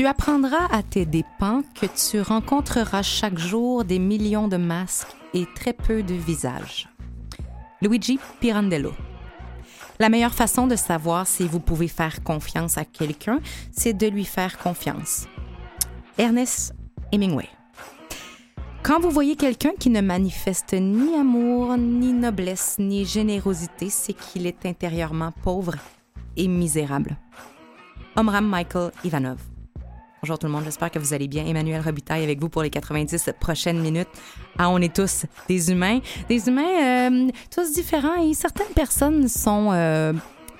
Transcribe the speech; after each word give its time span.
Tu 0.00 0.06
apprendras 0.06 0.64
à 0.70 0.82
tes 0.82 1.04
dépens 1.04 1.60
que 1.74 1.84
tu 1.84 2.22
rencontreras 2.22 3.02
chaque 3.02 3.36
jour 3.36 3.84
des 3.84 3.98
millions 3.98 4.48
de 4.48 4.56
masques 4.56 5.14
et 5.34 5.44
très 5.54 5.74
peu 5.74 6.02
de 6.02 6.14
visages. 6.14 6.88
Luigi 7.82 8.18
Pirandello. 8.40 8.94
La 9.98 10.08
meilleure 10.08 10.32
façon 10.32 10.66
de 10.66 10.74
savoir 10.74 11.26
si 11.26 11.46
vous 11.46 11.60
pouvez 11.60 11.86
faire 11.86 12.22
confiance 12.22 12.78
à 12.78 12.86
quelqu'un, 12.86 13.40
c'est 13.72 13.92
de 13.92 14.06
lui 14.06 14.24
faire 14.24 14.56
confiance. 14.56 15.26
Ernest 16.16 16.74
Hemingway. 17.12 17.50
Quand 18.82 19.00
vous 19.00 19.10
voyez 19.10 19.36
quelqu'un 19.36 19.72
qui 19.78 19.90
ne 19.90 20.00
manifeste 20.00 20.72
ni 20.72 21.14
amour, 21.14 21.76
ni 21.76 22.14
noblesse, 22.14 22.76
ni 22.78 23.04
générosité, 23.04 23.90
c'est 23.90 24.14
qu'il 24.14 24.46
est 24.46 24.64
intérieurement 24.64 25.32
pauvre 25.42 25.74
et 26.38 26.48
misérable. 26.48 27.18
Omram 28.16 28.48
Michael 28.48 28.92
Ivanov. 29.04 29.40
Bonjour 30.22 30.38
tout 30.38 30.46
le 30.46 30.52
monde, 30.52 30.64
j'espère 30.64 30.90
que 30.90 30.98
vous 30.98 31.14
allez 31.14 31.28
bien. 31.28 31.46
Emmanuel 31.46 31.80
Robitaille 31.80 32.22
avec 32.22 32.38
vous 32.40 32.50
pour 32.50 32.62
les 32.62 32.68
90 32.68 33.30
prochaines 33.40 33.80
minutes. 33.80 34.08
Ah, 34.58 34.68
on 34.68 34.76
est 34.78 34.94
tous 34.94 35.24
des 35.48 35.70
humains, 35.70 36.00
des 36.28 36.46
humains 36.46 37.08
euh, 37.10 37.30
tous 37.50 37.72
différents 37.72 38.22
et 38.22 38.34
certaines 38.34 38.74
personnes 38.74 39.28
sont 39.28 39.70
euh, 39.72 40.12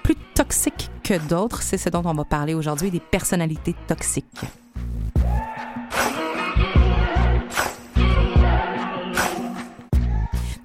plus 0.02 0.16
toxiques 0.34 0.88
que 1.04 1.18
d'autres. 1.28 1.60
C'est 1.60 1.76
ce 1.76 1.90
dont 1.90 2.00
on 2.06 2.14
va 2.14 2.24
parler 2.24 2.54
aujourd'hui, 2.54 2.90
des 2.90 3.00
personnalités 3.00 3.74
toxiques. 3.86 4.24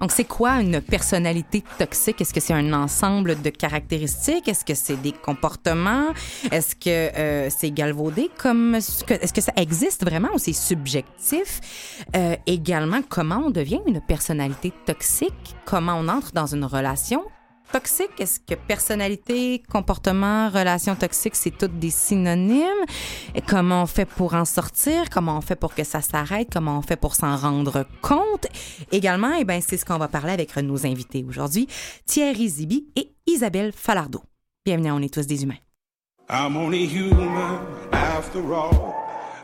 Donc, 0.06 0.12
c'est 0.12 0.22
quoi 0.22 0.60
une 0.60 0.80
personnalité 0.80 1.64
toxique? 1.80 2.20
Est-ce 2.20 2.32
que 2.32 2.38
c'est 2.38 2.52
un 2.52 2.72
ensemble 2.72 3.42
de 3.42 3.50
caractéristiques? 3.50 4.46
Est-ce 4.46 4.64
que 4.64 4.76
c'est 4.76 4.94
des 4.94 5.10
comportements? 5.10 6.12
Est-ce 6.52 6.76
que 6.76 6.88
euh, 6.88 7.48
c'est 7.50 7.72
galvaudé 7.72 8.30
comme... 8.38 8.76
Est-ce 8.76 9.32
que 9.32 9.40
ça 9.40 9.52
existe 9.56 10.04
vraiment 10.04 10.28
ou 10.32 10.38
c'est 10.38 10.52
subjectif? 10.52 11.60
Euh, 12.14 12.36
également, 12.46 13.00
comment 13.08 13.46
on 13.46 13.50
devient 13.50 13.80
une 13.88 14.00
personnalité 14.00 14.72
toxique? 14.84 15.56
Comment 15.64 15.96
on 15.98 16.06
entre 16.06 16.30
dans 16.30 16.46
une 16.46 16.66
relation? 16.66 17.24
Toxique? 17.76 18.18
Est-ce 18.18 18.40
que 18.40 18.54
personnalité, 18.54 19.62
comportement, 19.70 20.48
relation 20.48 20.96
toxique, 20.96 21.36
c'est 21.36 21.50
toutes 21.50 21.78
des 21.78 21.90
synonymes? 21.90 22.84
Comment 23.46 23.82
on 23.82 23.86
fait 23.86 24.06
pour 24.06 24.32
en 24.32 24.46
sortir? 24.46 25.10
Comment 25.10 25.36
on 25.36 25.40
fait 25.42 25.56
pour 25.56 25.74
que 25.74 25.84
ça 25.84 26.00
s'arrête? 26.00 26.48
Comment 26.50 26.78
on 26.78 26.82
fait 26.82 26.96
pour 26.96 27.14
s'en 27.14 27.36
rendre 27.36 27.84
compte? 28.00 28.46
Également, 28.92 29.32
eh 29.38 29.44
ben, 29.44 29.60
c'est 29.60 29.76
ce 29.76 29.84
qu'on 29.84 29.98
va 29.98 30.08
parler 30.08 30.32
avec 30.32 30.56
nos 30.56 30.86
invités 30.86 31.22
aujourd'hui, 31.28 31.68
Thierry 32.06 32.48
Zibi 32.48 32.86
et 32.96 33.12
Isabelle 33.26 33.72
Falardeau. 33.76 34.22
Bienvenue 34.64 34.92
On 34.92 35.02
est 35.02 35.12
tous 35.12 35.26
des 35.26 35.42
humains. 35.42 35.60
I'm 36.30 36.56
only 36.56 36.86
human 36.86 37.58
after 37.92 38.40
all. 38.54 38.94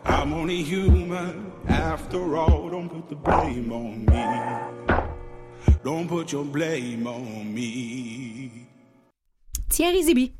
I'm 0.06 0.32
only 0.32 0.62
human 0.64 1.52
after 1.68 2.34
all. 2.34 2.70
Don't 2.70 2.88
put 2.88 3.10
the 3.10 3.14
blame 3.14 3.70
on 3.70 4.06
me. 4.06 5.21
Don't 5.84 6.06
put 6.06 6.32
your 6.32 6.44
blame 6.44 7.06
on 7.06 7.44
me. 7.44 8.50
Zibi. 9.70 10.32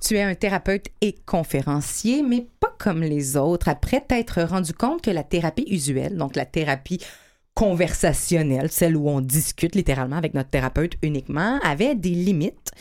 Tu 0.00 0.16
es 0.16 0.22
un 0.22 0.34
thérapeute 0.34 0.88
et 1.00 1.14
conférencier, 1.24 2.22
mais 2.22 2.46
pas 2.58 2.74
comme 2.78 3.02
les 3.02 3.36
autres, 3.36 3.68
après 3.68 4.00
t'être 4.00 4.42
rendu 4.42 4.72
compte 4.74 5.02
que 5.02 5.10
la 5.10 5.22
thérapie 5.22 5.66
usuelle, 5.70 6.16
donc 6.16 6.34
la 6.34 6.44
thérapie 6.44 6.98
conversationnelle, 7.54 8.70
celle 8.70 8.96
où 8.96 9.08
on 9.08 9.20
discute 9.20 9.74
littéralement 9.74 10.16
avec 10.16 10.34
notre 10.34 10.50
thérapeute 10.50 10.94
uniquement, 11.02 11.60
avait 11.62 11.94
des 11.94 12.10
limites. 12.10 12.72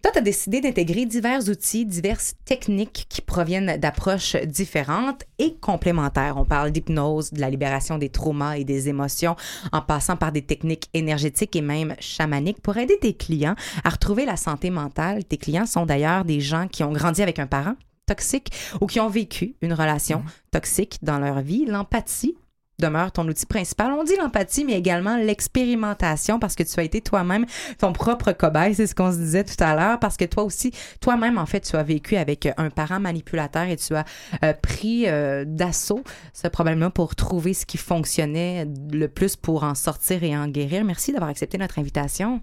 Toi, 0.00 0.12
tu 0.12 0.18
as 0.18 0.22
décidé 0.22 0.60
d'intégrer 0.60 1.06
divers 1.06 1.48
outils, 1.48 1.84
diverses 1.84 2.34
techniques 2.44 3.06
qui 3.08 3.20
proviennent 3.20 3.78
d'approches 3.78 4.36
différentes 4.36 5.24
et 5.40 5.56
complémentaires. 5.56 6.36
On 6.36 6.44
parle 6.44 6.70
d'hypnose, 6.70 7.32
de 7.32 7.40
la 7.40 7.50
libération 7.50 7.98
des 7.98 8.08
traumas 8.08 8.58
et 8.58 8.64
des 8.64 8.88
émotions, 8.88 9.34
en 9.72 9.80
passant 9.80 10.16
par 10.16 10.30
des 10.30 10.42
techniques 10.42 10.88
énergétiques 10.94 11.56
et 11.56 11.62
même 11.62 11.96
chamaniques 11.98 12.62
pour 12.62 12.76
aider 12.76 12.96
tes 13.00 13.14
clients 13.14 13.56
à 13.82 13.90
retrouver 13.90 14.24
la 14.24 14.36
santé 14.36 14.70
mentale. 14.70 15.24
Tes 15.24 15.36
clients 15.36 15.66
sont 15.66 15.84
d'ailleurs 15.84 16.24
des 16.24 16.40
gens 16.40 16.68
qui 16.68 16.84
ont 16.84 16.92
grandi 16.92 17.20
avec 17.20 17.40
un 17.40 17.48
parent 17.48 17.74
toxique 18.06 18.52
ou 18.80 18.86
qui 18.86 19.00
ont 19.00 19.08
vécu 19.08 19.56
une 19.62 19.72
relation 19.72 20.22
toxique 20.52 20.98
dans 21.02 21.18
leur 21.18 21.40
vie. 21.40 21.66
L'empathie 21.66 22.36
demeure 22.78 23.12
ton 23.12 23.26
outil 23.26 23.46
principal. 23.46 23.92
On 23.92 24.04
dit 24.04 24.16
l'empathie, 24.16 24.64
mais 24.64 24.74
également 24.74 25.16
l'expérimentation 25.16 26.38
parce 26.38 26.54
que 26.54 26.62
tu 26.62 26.78
as 26.78 26.82
été 26.82 27.00
toi-même 27.00 27.44
ton 27.78 27.92
propre 27.92 28.32
cobaye, 28.32 28.74
c'est 28.74 28.86
ce 28.86 28.94
qu'on 28.94 29.12
se 29.12 29.16
disait 29.16 29.44
tout 29.44 29.62
à 29.62 29.74
l'heure, 29.74 29.98
parce 29.98 30.16
que 30.16 30.24
toi 30.24 30.44
aussi, 30.44 30.72
toi-même, 31.00 31.38
en 31.38 31.46
fait, 31.46 31.60
tu 31.60 31.76
as 31.76 31.82
vécu 31.82 32.16
avec 32.16 32.48
un 32.56 32.70
parent 32.70 33.00
manipulateur 33.00 33.64
et 33.64 33.76
tu 33.76 33.94
as 33.94 34.04
euh, 34.44 34.52
pris 34.52 35.08
euh, 35.08 35.44
d'assaut 35.46 36.02
ce 36.32 36.48
problème-là 36.48 36.90
pour 36.90 37.14
trouver 37.16 37.54
ce 37.54 37.66
qui 37.66 37.78
fonctionnait 37.78 38.66
le 38.92 39.08
plus 39.08 39.36
pour 39.36 39.64
en 39.64 39.74
sortir 39.74 40.22
et 40.22 40.36
en 40.36 40.48
guérir. 40.48 40.84
Merci 40.84 41.12
d'avoir 41.12 41.30
accepté 41.30 41.58
notre 41.58 41.78
invitation. 41.78 42.40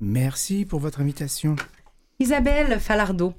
Merci 0.00 0.64
pour 0.64 0.80
votre 0.80 1.00
invitation. 1.00 1.56
Isabelle 2.18 2.78
Falardeau. 2.80 3.34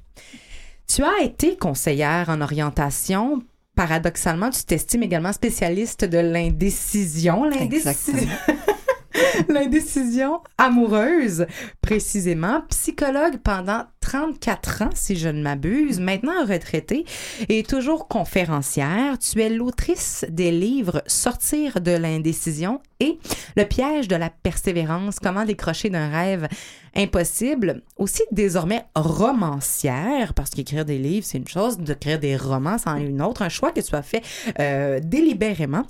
Tu 0.88 1.04
as 1.04 1.24
été 1.24 1.58
conseillère 1.58 2.30
en 2.30 2.42
orientation 2.42 3.44
paradoxalement, 3.82 4.52
tu 4.52 4.64
t'estimes 4.64 5.02
également 5.02 5.34
spécialiste 5.34 6.06
de 6.06 6.20
l'indécision. 6.20 7.46
L'indécision. 7.46 8.30
L'indécision 9.50 10.42
amoureuse, 10.58 11.46
précisément. 11.82 12.62
Psychologue 12.70 13.38
pendant 13.44 13.84
34 14.02 14.82
ans, 14.82 14.90
si 14.94 15.16
je 15.16 15.30
ne 15.30 15.42
m'abuse, 15.42 16.00
maintenant 16.00 16.46
retraitée 16.46 17.06
et 17.50 17.64
toujours 17.64 18.08
conférencière. 18.08 19.18
Tu 19.20 19.42
es 19.42 19.50
l'autrice 19.50 20.26
des 20.30 20.52
livres 20.52 21.04
Sortir 21.08 21.82
de 21.82 21.92
l'indécision 21.92 22.82
et 23.00 23.20
Le 23.56 23.64
piège 23.64 24.08
de 24.08 24.16
la 24.16 24.30
persévérance, 24.30 25.20
comment 25.20 25.46
décrocher 25.46 25.90
d'un 25.90 26.10
rêve 26.10 26.48
impossible. 26.96 27.84
Aussi 27.98 28.24
désormais 28.32 28.86
romancière, 28.96 30.34
parce 30.34 30.50
qu'écrire 30.50 30.86
des 30.86 30.98
livres, 30.98 31.26
c'est 31.26 31.38
une 31.38 31.48
chose, 31.48 31.78
d'écrire 31.78 32.20
des 32.20 32.36
romans, 32.36 32.78
c'en 32.78 32.96
est 32.98 33.06
une 33.06 33.22
autre. 33.22 33.42
Un 33.42 33.50
choix 33.50 33.72
que 33.72 33.82
tu 33.82 33.96
as 33.96 34.02
fait 34.02 34.24
euh, 34.60 35.00
délibérément. 35.02 35.86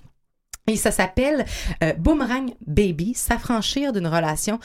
Et 0.71 0.77
ça 0.77 0.91
s'appelle 0.91 1.45
euh, 1.83 1.91
Boomerang 1.95 2.53
Baby, 2.65 3.13
s'affranchir 3.13 3.91
d'une 3.91 4.07
relation 4.07 4.57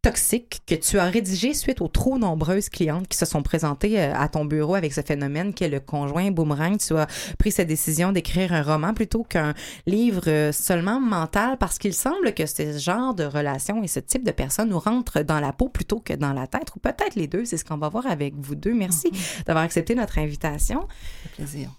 toxique 0.00 0.62
que 0.64 0.76
tu 0.76 0.98
as 1.00 1.06
rédigé 1.06 1.54
suite 1.54 1.80
aux 1.80 1.88
trop 1.88 2.18
nombreuses 2.18 2.68
clientes 2.68 3.08
qui 3.08 3.18
se 3.18 3.26
sont 3.26 3.42
présentées 3.42 4.00
euh, 4.00 4.14
à 4.14 4.28
ton 4.28 4.44
bureau 4.44 4.76
avec 4.76 4.92
ce 4.92 5.00
phénomène 5.00 5.52
qu'est 5.52 5.68
le 5.68 5.80
conjoint 5.80 6.30
boomerang. 6.30 6.78
Tu 6.78 6.96
as 6.96 7.08
pris 7.36 7.50
cette 7.50 7.66
décision 7.66 8.12
d'écrire 8.12 8.52
un 8.52 8.62
roman 8.62 8.94
plutôt 8.94 9.24
qu'un 9.24 9.54
livre 9.86 10.22
euh, 10.28 10.52
seulement 10.52 11.00
mental 11.00 11.56
parce 11.58 11.80
qu'il 11.80 11.94
semble 11.94 12.32
que 12.32 12.46
ce 12.46 12.78
genre 12.78 13.12
de 13.12 13.24
relation 13.24 13.82
et 13.82 13.88
ce 13.88 13.98
type 13.98 14.24
de 14.24 14.30
personnes 14.30 14.68
nous 14.68 14.78
rentrent 14.78 15.22
dans 15.22 15.40
la 15.40 15.52
peau 15.52 15.68
plutôt 15.68 15.98
que 15.98 16.12
dans 16.12 16.32
la 16.32 16.46
tête 16.46 16.72
ou 16.76 16.78
peut-être 16.78 17.16
les 17.16 17.26
deux. 17.26 17.44
C'est 17.44 17.56
ce 17.56 17.64
qu'on 17.64 17.76
va 17.76 17.88
voir 17.88 18.06
avec 18.06 18.34
vous 18.36 18.54
deux. 18.54 18.72
Merci 18.72 19.08
mm-hmm. 19.08 19.46
d'avoir 19.46 19.64
accepté 19.64 19.96
notre 19.96 20.18
invitation. 20.18 20.86
plaisir. 21.34 21.70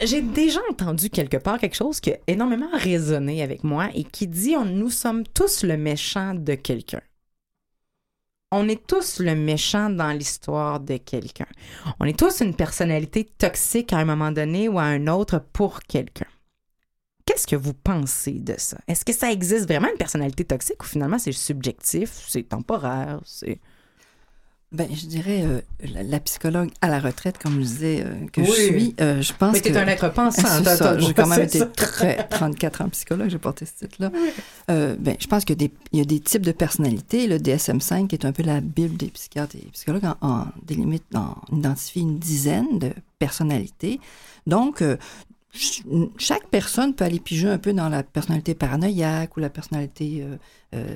J'ai 0.00 0.20
déjà 0.20 0.60
entendu 0.70 1.08
quelque 1.08 1.38
part 1.38 1.58
quelque 1.58 1.76
chose 1.76 2.00
qui 2.00 2.12
a 2.12 2.18
énormément 2.26 2.68
résonné 2.72 3.42
avec 3.42 3.64
moi 3.64 3.88
et 3.94 4.04
qui 4.04 4.26
dit 4.26 4.54
on, 4.56 4.66
nous 4.66 4.90
sommes 4.90 5.24
tous 5.24 5.64
le 5.64 5.76
méchant 5.78 6.34
de 6.34 6.54
quelqu'un. 6.54 7.00
On 8.52 8.68
est 8.68 8.86
tous 8.86 9.20
le 9.20 9.34
méchant 9.34 9.90
dans 9.90 10.12
l'histoire 10.12 10.80
de 10.80 10.98
quelqu'un. 10.98 11.46
On 11.98 12.04
est 12.04 12.18
tous 12.18 12.40
une 12.40 12.54
personnalité 12.54 13.24
toxique 13.24 13.92
à 13.92 13.98
un 13.98 14.04
moment 14.04 14.32
donné 14.32 14.68
ou 14.68 14.78
à 14.78 14.84
un 14.84 15.06
autre 15.08 15.42
pour 15.52 15.80
quelqu'un. 15.80 16.26
Qu'est-ce 17.24 17.46
que 17.46 17.56
vous 17.56 17.74
pensez 17.74 18.34
de 18.34 18.54
ça? 18.56 18.78
Est-ce 18.86 19.04
que 19.04 19.12
ça 19.12 19.32
existe 19.32 19.66
vraiment 19.66 19.88
une 19.88 19.98
personnalité 19.98 20.44
toxique 20.44 20.82
ou 20.82 20.86
finalement 20.86 21.18
c'est 21.18 21.32
subjectif, 21.32 22.10
c'est 22.28 22.44
temporaire, 22.44 23.20
c'est... 23.24 23.58
Ben, 24.76 24.88
je 24.94 25.06
dirais 25.06 25.42
euh, 25.42 25.60
la, 25.94 26.02
la 26.02 26.20
psychologue 26.20 26.70
à 26.82 26.88
la 26.88 27.00
retraite, 27.00 27.38
comme 27.38 27.54
je 27.54 27.66
disais, 27.66 28.02
euh, 28.04 28.26
que 28.32 28.40
Oui. 28.42 28.46
je 28.48 28.52
suis. 28.52 28.94
euh, 29.00 29.22
je 29.22 29.32
pense 29.32 29.54
Mais 29.54 29.60
que. 29.60 29.68
t'es 29.68 29.76
un 29.76 29.86
être 29.88 30.12
pensant. 30.12 30.42
J'ai 31.00 31.14
quand 31.14 31.26
même 31.26 31.40
été 31.42 31.60
très 31.70 32.28
34 32.28 32.82
ans 32.82 32.88
psychologue, 32.90 33.28
j'ai 33.30 33.38
porté 33.38 33.64
ce 33.66 33.72
titre-là. 33.86 34.10
Euh, 34.70 34.94
ben, 34.98 35.16
je 35.18 35.26
pense 35.26 35.44
qu'il 35.44 35.60
y, 35.60 35.64
a 35.64 35.68
des- 35.68 35.74
il 35.92 35.98
y 35.98 36.02
a 36.02 36.04
des 36.04 36.20
types 36.20 36.42
de 36.44 36.52
personnalités. 36.52 37.26
Le 37.26 37.38
DSM-5 37.38 38.06
qui 38.08 38.16
est 38.16 38.24
un 38.26 38.32
peu 38.32 38.42
la 38.42 38.60
bible 38.60 38.96
des 38.96 39.08
psychiatres 39.08 39.56
et 39.56 39.66
psychologues 39.72 40.04
en, 40.20 40.28
en 40.28 40.44
délimite, 40.62 41.04
en 41.14 41.34
identifie 41.56 42.00
une 42.00 42.18
dizaine 42.18 42.78
de 42.78 42.90
personnalités. 43.18 43.98
Donc, 44.46 44.78
ch- 45.52 45.82
chaque 46.18 46.46
personne 46.48 46.94
peut 46.94 47.04
aller 47.04 47.20
piger 47.20 47.48
un 47.48 47.58
peu 47.58 47.72
dans 47.72 47.88
la 47.88 48.02
personnalité 48.02 48.54
paranoïaque 48.54 49.36
ou 49.36 49.40
la 49.40 49.48
personnalité 49.50 50.22
euh, 50.22 50.36
euh, 50.74 50.86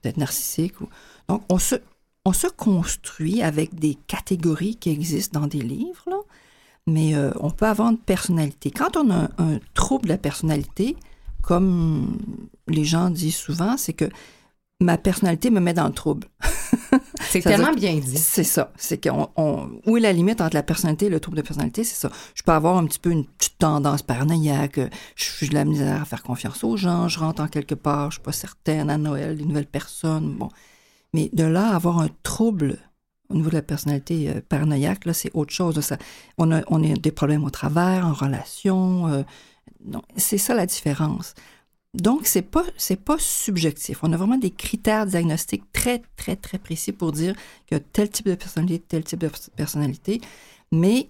peut-être 0.00 0.18
narcissique. 0.18 0.80
Ou... 0.80 0.88
Donc, 1.28 1.42
on 1.48 1.58
se, 1.58 1.74
on 2.24 2.32
se 2.32 2.46
construit 2.46 3.42
avec 3.42 3.74
des 3.74 3.96
catégories 4.06 4.76
qui 4.76 4.90
existent 4.90 5.40
dans 5.40 5.46
des 5.46 5.60
livres, 5.60 6.04
là. 6.06 6.16
mais 6.86 7.14
euh, 7.14 7.30
on 7.40 7.50
peut 7.50 7.66
avoir 7.66 7.90
une 7.90 7.98
personnalité. 7.98 8.70
Quand 8.70 8.96
on 8.96 9.10
a 9.10 9.14
un, 9.14 9.28
un 9.38 9.58
trouble 9.74 10.04
de 10.04 10.10
la 10.10 10.18
personnalité, 10.18 10.96
comme 11.42 12.18
les 12.68 12.84
gens 12.84 13.10
disent 13.10 13.36
souvent, 13.36 13.76
c'est 13.76 13.92
que 13.92 14.06
ma 14.80 14.96
personnalité 14.98 15.50
me 15.50 15.60
met 15.60 15.74
dans 15.74 15.86
le 15.86 15.92
trouble. 15.92 16.26
C'est 17.20 17.40
tellement 17.40 17.72
dire- 17.72 17.92
bien 17.92 17.94
dit. 18.00 18.16
C'est 18.18 18.44
ça. 18.44 18.72
C'est 18.76 19.02
qu'on, 19.02 19.28
on- 19.36 19.68
où 19.86 19.96
est 19.96 20.00
la 20.00 20.12
limite 20.12 20.40
entre 20.40 20.54
la 20.54 20.62
personnalité 20.62 21.06
et 21.06 21.08
le 21.10 21.20
trouble 21.20 21.36
de 21.36 21.42
personnalité, 21.42 21.82
c'est 21.84 21.94
ça. 21.96 22.10
Je 22.34 22.42
peux 22.42 22.52
avoir 22.52 22.76
un 22.76 22.86
petit 22.86 22.98
peu 23.00 23.10
une 23.10 23.24
petite 23.24 23.58
tendance 23.58 24.02
paranoïaque. 24.02 24.78
Je 25.16 25.24
suis 25.24 25.48
de 25.48 25.54
la 25.54 25.64
misère 25.64 26.02
à 26.02 26.04
faire 26.04 26.22
confiance 26.22 26.62
aux 26.64 26.76
gens. 26.76 27.08
Je 27.08 27.18
rentre 27.18 27.42
en 27.42 27.48
quelque 27.48 27.74
part. 27.74 28.10
Je 28.10 28.16
suis 28.16 28.22
pas 28.22 28.32
certaine 28.32 28.88
à 28.90 28.98
Noël, 28.98 29.36
des 29.36 29.44
nouvelles 29.44 29.66
personnes. 29.66 30.34
Bon. 30.38 30.48
Mais 31.14 31.30
de 31.32 31.44
là 31.44 31.74
avoir 31.74 32.00
un 32.00 32.10
trouble 32.22 32.78
au 33.30 33.34
niveau 33.34 33.48
de 33.48 33.54
la 33.54 33.62
personnalité 33.62 34.28
euh, 34.28 34.40
paranoïaque, 34.46 35.06
là, 35.06 35.14
c'est 35.14 35.30
autre 35.32 35.52
chose. 35.52 35.80
Ça, 35.80 35.96
on, 36.36 36.52
a, 36.52 36.62
on 36.66 36.84
a 36.84 36.94
des 36.94 37.12
problèmes 37.12 37.44
au 37.44 37.50
travers, 37.50 38.04
en 38.04 38.12
relation. 38.12 39.06
euh, 39.08 39.22
c'est 40.16 40.38
ça 40.38 40.54
la 40.54 40.66
différence. 40.66 41.34
Donc, 41.94 42.26
c'est 42.26 42.42
pas, 42.42 42.64
pas 43.04 43.16
subjectif. 43.18 44.02
On 44.02 44.12
a 44.12 44.16
vraiment 44.16 44.36
des 44.36 44.50
critères 44.50 45.06
diagnostiques 45.06 45.70
très, 45.72 46.02
très, 46.16 46.36
très 46.36 46.58
précis 46.58 46.92
pour 46.92 47.12
dire 47.12 47.34
a 47.70 47.78
tel 47.78 48.10
type 48.10 48.26
de 48.26 48.34
personnalité, 48.34 48.84
tel 48.86 49.04
type 49.04 49.20
de 49.20 49.28
pers- 49.28 49.50
personnalité. 49.56 50.20
Mais 50.72 51.08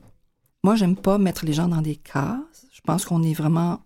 moi, 0.62 0.76
j'aime 0.76 0.96
pas 0.96 1.18
mettre 1.18 1.46
les 1.46 1.54
gens 1.54 1.68
dans 1.68 1.82
des 1.82 1.96
cases. 1.96 2.66
Je 2.72 2.80
pense 2.82 3.06
qu'on 3.06 3.22
est 3.22 3.32
vraiment 3.32 3.80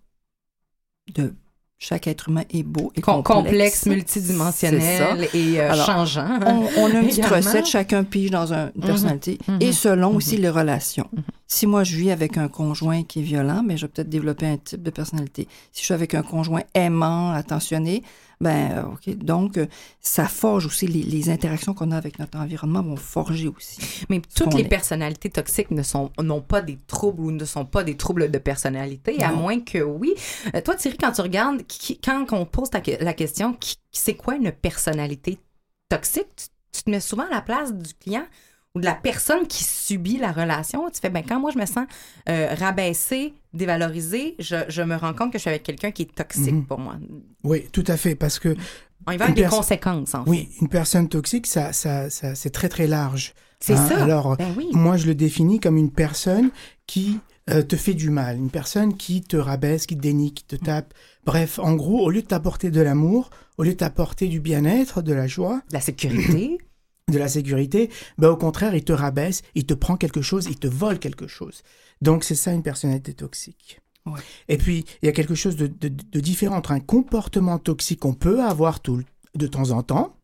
de 1.15 1.33
chaque 1.81 2.07
être 2.07 2.27
humain 2.27 2.43
est 2.51 2.63
beau 2.63 2.91
et 2.95 3.01
Com- 3.01 3.23
complexe, 3.23 3.83
complexe, 3.83 3.85
multidimensionnel 3.85 5.29
et 5.33 5.59
euh, 5.61 5.71
Alors, 5.71 5.85
changeant. 5.85 6.21
hein. 6.25 6.39
on, 6.45 6.81
on 6.81 6.85
a 6.95 6.99
une 6.99 7.07
petite 7.07 7.25
recette, 7.25 7.65
chacun 7.65 8.03
pige 8.03 8.31
dans 8.31 8.53
un- 8.53 8.65
une 8.75 8.81
Mhm, 8.81 8.85
personnalité, 8.85 9.37
mhm, 9.47 9.57
et 9.61 9.71
selon 9.71 10.09
mhm. 10.11 10.15
aussi 10.17 10.37
les 10.37 10.49
relations. 10.49 11.07
Mhm. 11.13 11.23
Si 11.47 11.65
moi 11.67 11.83
je 11.85 11.95
vis 11.95 12.11
avec 12.11 12.37
un 12.37 12.49
conjoint 12.49 13.03
qui 13.03 13.19
est 13.19 13.23
violent, 13.23 13.63
ben, 13.65 13.77
je 13.77 13.85
vais 13.85 13.91
peut-être 13.91 14.09
développer 14.09 14.45
un 14.45 14.57
type 14.57 14.83
de 14.83 14.89
personnalité. 14.91 15.47
Si 15.71 15.79
je 15.81 15.85
suis 15.85 15.93
avec 15.93 16.13
un 16.15 16.21
conjoint 16.21 16.61
aimant, 16.75 17.31
attentionné, 17.31 18.03
ben 18.41 18.71
euh, 18.71 18.83
ok. 18.93 19.17
Donc 19.17 19.57
euh, 19.57 19.65
ça 19.99 20.27
forge 20.27 20.65
aussi 20.65 20.87
les, 20.87 21.03
les 21.03 21.29
interactions 21.29 21.73
qu'on 21.73 21.91
a 21.91 21.97
avec 21.97 22.19
notre 22.19 22.37
environnement 22.37 22.81
vont 22.81 22.95
forger 22.95 23.47
aussi. 23.49 24.05
Mais 24.09 24.21
toutes 24.35 24.53
les 24.53 24.61
est. 24.61 24.67
personnalités 24.69 25.29
toxiques 25.29 25.71
ne 25.71 25.83
sont 25.83 26.11
n'ont 26.21 26.41
pas 26.41 26.61
des 26.61 26.77
troubles 26.87 27.21
ou 27.21 27.31
ne 27.31 27.43
sont 27.45 27.65
pas 27.65 27.83
des 27.83 27.97
troubles 27.97 28.31
de 28.31 28.37
personnalité, 28.37 29.21
à 29.23 29.31
moins 29.31 29.59
que 29.59 29.79
oui. 29.79 30.13
Euh, 30.55 30.61
toi, 30.61 30.75
Thierry, 30.75 30.97
quand 30.97 31.11
tu 31.11 31.21
regardes, 31.21 31.63
qui- 31.67 31.99
quand 31.99 32.25
on 32.31 32.45
pose 32.45 32.69
ta 32.69 32.81
la 33.01 33.13
question, 33.13 33.53
qui- 33.53 33.75
c'est 33.91 34.15
quoi 34.15 34.35
une 34.35 34.51
personnalité 34.51 35.37
toxique, 35.89 36.27
tu, 36.35 36.45
tu 36.71 36.83
te 36.83 36.89
mets 36.89 36.99
souvent 36.99 37.25
à 37.25 37.29
la 37.31 37.41
place 37.41 37.73
du 37.73 37.93
client 37.95 38.25
ou 38.75 38.79
de 38.79 38.85
la 38.85 38.93
personne 38.93 39.47
qui 39.47 39.63
subit 39.63 40.17
la 40.17 40.31
relation. 40.31 40.89
Tu 40.91 40.99
fais, 41.01 41.09
ben 41.09 41.23
quand 41.27 41.39
moi 41.39 41.51
je 41.53 41.57
me 41.59 41.65
sens 41.65 41.85
euh, 42.29 42.53
rabaissée, 42.59 43.33
dévalorisée, 43.53 44.35
je, 44.39 44.55
je 44.69 44.81
me 44.81 44.95
rends 44.95 45.13
compte 45.13 45.31
que 45.31 45.37
je 45.37 45.41
suis 45.41 45.49
avec 45.49 45.63
quelqu'un 45.63 45.91
qui 45.91 46.03
est 46.03 46.15
toxique 46.15 46.53
Mhm. 46.53 46.65
pour 46.65 46.79
moi. 46.79 46.95
Oui, 47.43 47.67
tout 47.71 47.83
à 47.87 47.97
fait, 47.97 48.15
parce 48.15 48.37
que 48.39 48.55
On 49.07 49.11
y 49.11 49.17
va 49.17 49.25
avec 49.25 49.35
des 49.37 49.45
conséquences, 49.45 50.13
en 50.13 50.23
fait. 50.23 50.29
oui, 50.29 50.49
une 50.61 50.69
personne 50.69 51.09
toxique, 51.09 51.47
ça, 51.47 51.73
ça, 51.73 52.09
ça 52.09 52.35
c'est 52.35 52.51
très 52.51 52.69
très 52.69 52.87
large. 52.87 53.33
C'est 53.59 53.73
Hein, 53.73 53.87
ça. 53.89 54.03
Alors, 54.03 54.37
ben 54.37 54.53
oui. 54.55 54.67
moi, 54.71 54.95
je 54.97 55.05
le 55.07 55.15
définis 55.15 55.59
comme 55.59 55.75
une 55.77 55.91
personne 55.91 56.49
qui 56.87 57.19
euh, 57.49 57.63
te 57.63 57.75
fait 57.75 57.95
du 57.95 58.09
mal, 58.11 58.37
une 58.37 58.51
personne 58.51 58.95
qui 58.95 59.21
te 59.21 59.35
rabaisse, 59.35 59.85
qui 59.87 59.95
te 59.97 60.01
dénie, 60.01 60.33
qui 60.33 60.43
te 60.43 60.55
tape. 60.55 60.93
Bref, 61.25 61.57
en 61.59 61.73
gros, 61.73 62.05
au 62.05 62.09
lieu 62.11 62.21
de 62.21 62.27
t'apporter 62.27 62.69
de 62.69 62.79
l'amour, 62.81 63.31
au 63.57 63.63
lieu 63.63 63.71
de 63.71 63.77
t'apporter 63.77 64.27
du 64.27 64.39
bien-être, 64.39 65.01
de 65.01 65.11
la 65.13 65.25
joie, 65.27 65.61
La 65.71 65.81
sécurité. 65.81 66.59
De 67.09 67.19
la 67.19 67.27
sécurité, 67.27 67.89
bah, 68.17 68.31
au 68.31 68.37
contraire, 68.37 68.75
il 68.75 68.83
te 68.83 68.93
rabaisse, 68.93 69.41
il 69.55 69.65
te 69.65 69.73
prend 69.73 69.97
quelque 69.97 70.21
chose, 70.21 70.47
il 70.49 70.57
te 70.57 70.67
vole 70.67 70.99
quelque 70.99 71.27
chose. 71.27 71.63
Donc, 72.01 72.23
c'est 72.23 72.35
ça 72.35 72.51
une 72.53 72.63
personnalité 72.63 73.13
toxique. 73.13 73.81
Ouais. 74.05 74.19
Et 74.47 74.57
puis, 74.57 74.85
il 75.01 75.05
y 75.05 75.09
a 75.09 75.11
quelque 75.11 75.35
chose 75.35 75.55
de, 75.55 75.67
de- 75.67 75.89
de 75.89 76.19
différent 76.19 76.55
entre 76.57 76.71
un 76.71 76.79
comportement 76.79 77.59
toxique 77.59 77.99
qu'on 77.99 78.13
peut 78.13 78.41
avoir 78.41 78.79
tout, 78.79 79.01
de 79.35 79.47
temps 79.47 79.71
en 79.71 79.83
temps, 79.83 80.15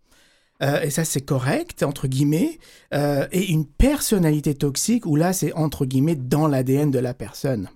euh, 0.63 0.81
et 0.81 0.89
ça 0.89 1.03
c'est 1.03 1.21
correct, 1.21 1.83
entre 1.83 2.07
guillemets, 2.07 2.59
euh, 2.93 3.27
et 3.33 3.51
une 3.51 3.65
personnalité 3.65 4.55
toxique 4.55 5.05
où 5.05 5.17
là 5.17 5.33
c'est 5.33 5.51
entre 5.53 5.85
guillemets 5.85 6.15
dans 6.15 6.47
l'ADN 6.47 6.91
de 6.91 6.99
la 6.99 7.13
personne. 7.13 7.67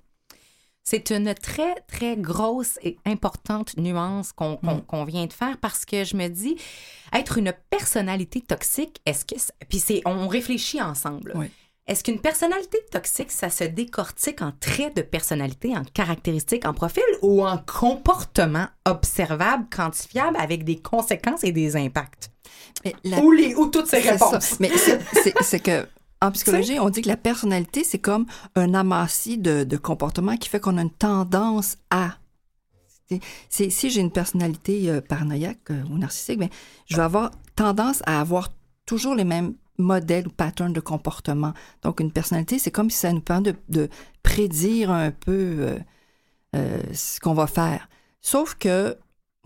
C'est 0.90 1.12
une 1.12 1.34
très, 1.36 1.76
très 1.88 2.18
grosse 2.18 2.80
et 2.82 2.98
importante 3.06 3.78
nuance 3.78 4.32
qu'on 4.32 4.58
Mm. 4.64 4.82
qu'on 4.88 5.04
vient 5.06 5.28
de 5.28 5.34
faire 5.34 5.58
parce 5.60 5.86
que 5.86 6.04
je 6.04 6.16
me 6.18 6.28
dis, 6.30 6.56
être 7.14 7.38
une 7.38 7.54
personnalité 7.70 8.42
toxique, 8.42 9.00
est-ce 9.06 9.24
que. 9.24 9.36
Puis 9.70 9.80
c'est, 9.80 10.02
on 10.06 10.28
réfléchit 10.28 10.82
ensemble. 10.82 11.34
Oui. 11.36 11.46
Est-ce 11.86 12.04
qu'une 12.04 12.20
personnalité 12.20 12.78
toxique, 12.92 13.32
ça 13.32 13.50
se 13.50 13.64
décortique 13.64 14.42
en 14.44 14.52
traits 14.60 14.96
de 14.96 15.02
personnalité, 15.02 15.76
en 15.76 15.84
caractéristiques, 15.84 16.66
en 16.66 16.74
profil 16.74 17.04
ou 17.24 17.46
en 17.46 17.58
comportement 17.60 18.68
observable, 18.86 19.66
quantifiable 19.76 20.38
avec 20.40 20.64
des 20.64 20.80
conséquences 20.80 21.44
et 21.44 21.52
des 21.52 21.76
impacts? 21.76 22.30
La- 23.04 23.20
Ou, 23.20 23.32
les, 23.32 23.56
ou 23.56 23.68
toutes 23.68 23.88
ces 23.88 24.00
réponses. 24.00 24.44
ça. 24.44 24.56
Mais 24.60 24.70
c'est 25.42 25.60
que 25.60 25.88
en 26.22 26.32
psychologie, 26.32 26.80
on 26.80 26.90
dit 26.90 27.02
que 27.02 27.08
la 27.08 27.18
personnalité, 27.18 27.84
c'est 27.84 28.00
comme 28.00 28.26
un 28.56 28.74
amassis 28.74 29.38
de, 29.38 29.64
de 29.64 29.78
comportements 29.78 30.36
qui 30.38 30.50
fait 30.50 30.60
qu'on 30.60 30.78
a 30.78 30.82
une 30.82 30.92
tendance 30.92 31.78
à. 31.90 32.18
C'est- 33.50 33.70
si 33.72 33.90
j'ai 33.90 34.02
une 34.02 34.12
personnalité 34.12 34.90
euh, 34.90 35.02
paranoïaque 35.02 35.72
euh, 35.72 35.82
ou 35.90 35.98
narcissique, 35.98 36.38
ben, 36.40 36.50
je 36.88 36.96
vais 36.96 37.02
avoir 37.02 37.32
tendance 37.56 38.02
à 38.06 38.20
avoir 38.20 38.50
toujours 38.86 39.16
les 39.16 39.24
mêmes 39.24 39.54
modèles 39.78 40.28
ou 40.28 40.30
patterns 40.32 40.74
de 40.74 40.80
comportement. 40.82 41.54
Donc, 41.84 42.02
une 42.02 42.12
personnalité, 42.12 42.60
c'est 42.60 42.70
comme 42.72 42.90
si 42.90 42.98
ça 42.98 43.14
nous 43.14 43.22
permet 43.22 43.54
de, 43.54 43.56
de 43.70 43.90
prédire 44.22 44.92
un 44.92 45.12
peu 45.12 45.78
euh, 46.56 46.82
ce 46.94 47.20
qu'on 47.20 47.34
va 47.34 47.48
faire. 47.48 47.88
Sauf 48.22 48.56
que 48.56 48.98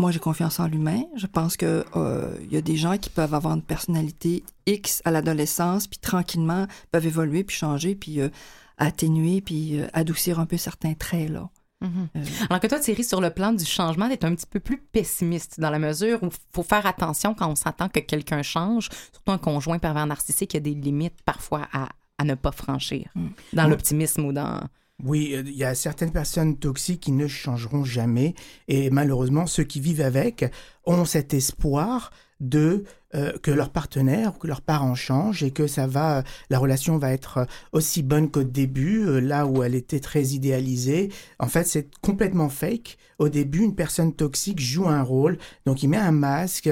moi, 0.03 0.11
j'ai 0.11 0.19
confiance 0.19 0.59
en 0.59 0.67
l'humain. 0.67 1.03
Je 1.15 1.27
pense 1.27 1.55
que 1.57 1.85
euh, 1.95 2.35
il 2.43 2.51
y 2.53 2.57
a 2.57 2.61
des 2.61 2.75
gens 2.75 2.97
qui 2.97 3.09
peuvent 3.09 3.33
avoir 3.33 3.53
une 3.55 3.61
personnalité 3.61 4.43
X 4.65 5.01
à 5.05 5.11
l'adolescence, 5.11 5.87
puis 5.87 5.97
tranquillement 5.99 6.67
peuvent 6.91 7.05
évoluer, 7.07 7.43
puis 7.43 7.55
changer, 7.55 7.95
puis 7.95 8.19
euh, 8.19 8.29
atténuer, 8.77 9.41
puis 9.41 9.79
euh, 9.79 9.87
adoucir 9.93 10.39
un 10.39 10.45
peu 10.45 10.57
certains 10.57 10.93
traits 10.93 11.29
là. 11.29 11.49
Mhm. 11.81 12.07
Euh, 12.15 12.23
Alors 12.49 12.59
que 12.61 12.67
toi, 12.67 12.79
Thierry, 12.79 13.03
sur 13.03 13.19
le 13.21 13.29
plan 13.29 13.51
du 13.51 13.65
changement, 13.65 14.07
tu 14.07 14.13
es 14.13 14.25
un 14.25 14.33
petit 14.35 14.45
peu 14.45 14.59
plus 14.59 14.77
pessimiste 14.77 15.59
dans 15.59 15.69
la 15.69 15.79
mesure 15.79 16.21
où 16.23 16.27
il 16.27 16.31
faut 16.53 16.63
faire 16.63 16.85
attention 16.85 17.33
quand 17.33 17.49
on 17.49 17.55
s'attend 17.55 17.89
que 17.89 17.99
quelqu'un 17.99 18.41
change, 18.41 18.89
surtout 19.11 19.31
un 19.31 19.37
conjoint 19.37 19.79
pervers 19.79 20.05
narcissique, 20.07 20.53
il 20.53 20.57
y 20.57 20.59
a 20.59 20.61
des 20.61 20.75
limites 20.75 21.21
parfois 21.25 21.67
à, 21.73 21.89
à 22.17 22.23
ne 22.23 22.35
pas 22.35 22.51
franchir 22.51 23.09
Mm. 23.15 23.27
dans 23.53 23.63
Ouais. 23.63 23.69
l'optimisme 23.69 24.25
ou 24.25 24.33
dans... 24.33 24.61
Oui, 25.01 25.33
euh, 25.33 25.43
il 25.45 25.55
y 25.55 25.63
a 25.63 25.73
certaines 25.75 26.11
personnes 26.11 26.57
toxiques 26.57 27.01
qui 27.01 27.11
ne 27.11 27.27
changeront 27.27 27.83
jamais 27.83 28.35
et 28.67 28.89
malheureusement 28.89 29.47
ceux 29.47 29.63
qui 29.63 29.79
vivent 29.79 30.01
avec 30.01 30.45
ont 30.85 31.05
cet 31.05 31.33
espoir 31.33 32.11
de 32.39 32.83
euh, 33.15 33.37
que 33.41 33.51
leur 33.51 33.69
partenaire 33.69 34.35
ou 34.35 34.39
que 34.39 34.47
leurs 34.47 34.61
parents 34.61 34.95
changent 34.95 35.43
et 35.43 35.51
que 35.51 35.65
ça 35.65 35.87
va 35.87 36.23
la 36.49 36.59
relation 36.59 36.97
va 36.97 37.11
être 37.11 37.47
aussi 37.71 38.03
bonne 38.03 38.29
qu'au 38.29 38.43
début 38.43 39.05
euh, 39.05 39.19
là 39.19 39.45
où 39.47 39.63
elle 39.63 39.75
était 39.75 39.99
très 39.99 40.23
idéalisée. 40.27 41.09
En 41.39 41.47
fait, 41.47 41.65
c'est 41.65 41.89
complètement 42.01 42.49
fake. 42.49 42.97
Au 43.19 43.29
début, 43.29 43.59
une 43.63 43.75
personne 43.75 44.13
toxique 44.13 44.59
joue 44.59 44.87
un 44.87 45.03
rôle, 45.03 45.37
donc 45.65 45.83
il 45.83 45.87
met 45.87 45.97
un 45.97 46.11
masque, 46.11 46.69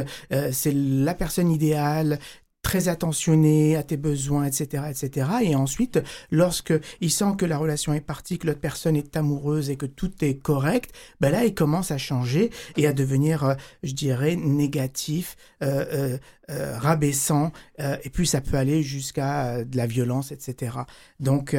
c'est 0.51 0.74
la 0.74 1.13
personne 1.13 1.51
idéale 1.51 2.20
très 2.62 2.88
attentionnée 2.88 3.75
à 3.75 3.84
tes 3.84 3.98
besoins, 3.98 4.46
etc., 4.46 4.84
etc. 4.89 5.30
Et 5.44 5.56
ensuite, 5.56 6.00
lorsque 6.30 6.74
il 7.01 7.12
sent 7.12 7.34
que 7.38 7.46
la 7.46 7.58
relation 7.58 7.94
est 7.94 8.01
partie, 8.01 8.38
que 8.38 8.48
l'autre 8.48 8.60
personne 8.60 8.96
est 8.96 9.18
amoureuse 9.18 9.70
et 9.70 9.77
que 9.77 9.86
tout 9.88 10.12
est 10.24 10.36
correct, 10.36 10.91
ben 11.20 11.32
là, 11.32 11.44
il 11.46 11.53
commence 11.56 11.91
à 11.91 11.98
changer 11.98 12.51
et 12.77 12.88
à 12.88 12.94
devenir, 12.94 13.44
euh, 13.44 13.56
je 13.84 13.94
dirais, 13.94 14.36
négatif, 14.36 15.36
euh, 15.63 15.86
euh, 15.94 16.18
euh, 16.51 16.77
rabaissant, 16.77 17.51
euh, 17.80 17.98
et 18.03 18.10
puis 18.10 18.27
ça 18.27 18.41
peut 18.41 18.58
aller 18.58 18.84
jusqu'à 18.84 19.63
de 19.63 19.77
la 19.77 19.88
violence, 19.88 20.32
etc. 20.32 20.86
Donc, 21.20 21.56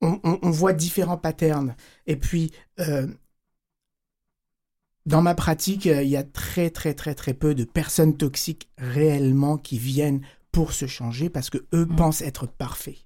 on, 0.00 0.20
on- 0.24 0.38
on 0.42 0.50
voit 0.50 0.72
différents 0.72 1.18
patterns. 1.18 1.74
Et 2.06 2.16
puis, 2.16 2.52
dans 5.10 5.22
ma 5.22 5.34
pratique, 5.34 5.84
il 5.86 6.08
y 6.08 6.16
a 6.16 6.22
très 6.22 6.70
très 6.70 6.94
très 6.94 7.14
très 7.14 7.34
peu 7.34 7.54
de 7.54 7.64
personnes 7.64 8.16
toxiques 8.16 8.68
réellement 8.78 9.56
qui 9.58 9.78
viennent 9.78 10.20
pour 10.52 10.72
se 10.72 10.86
changer 10.86 11.28
parce 11.30 11.48
que 11.48 11.58
eux 11.74 11.86
Mm. 11.88 11.96
pensent 11.96 12.22
être 12.22 12.46
parfaits. 12.48 12.96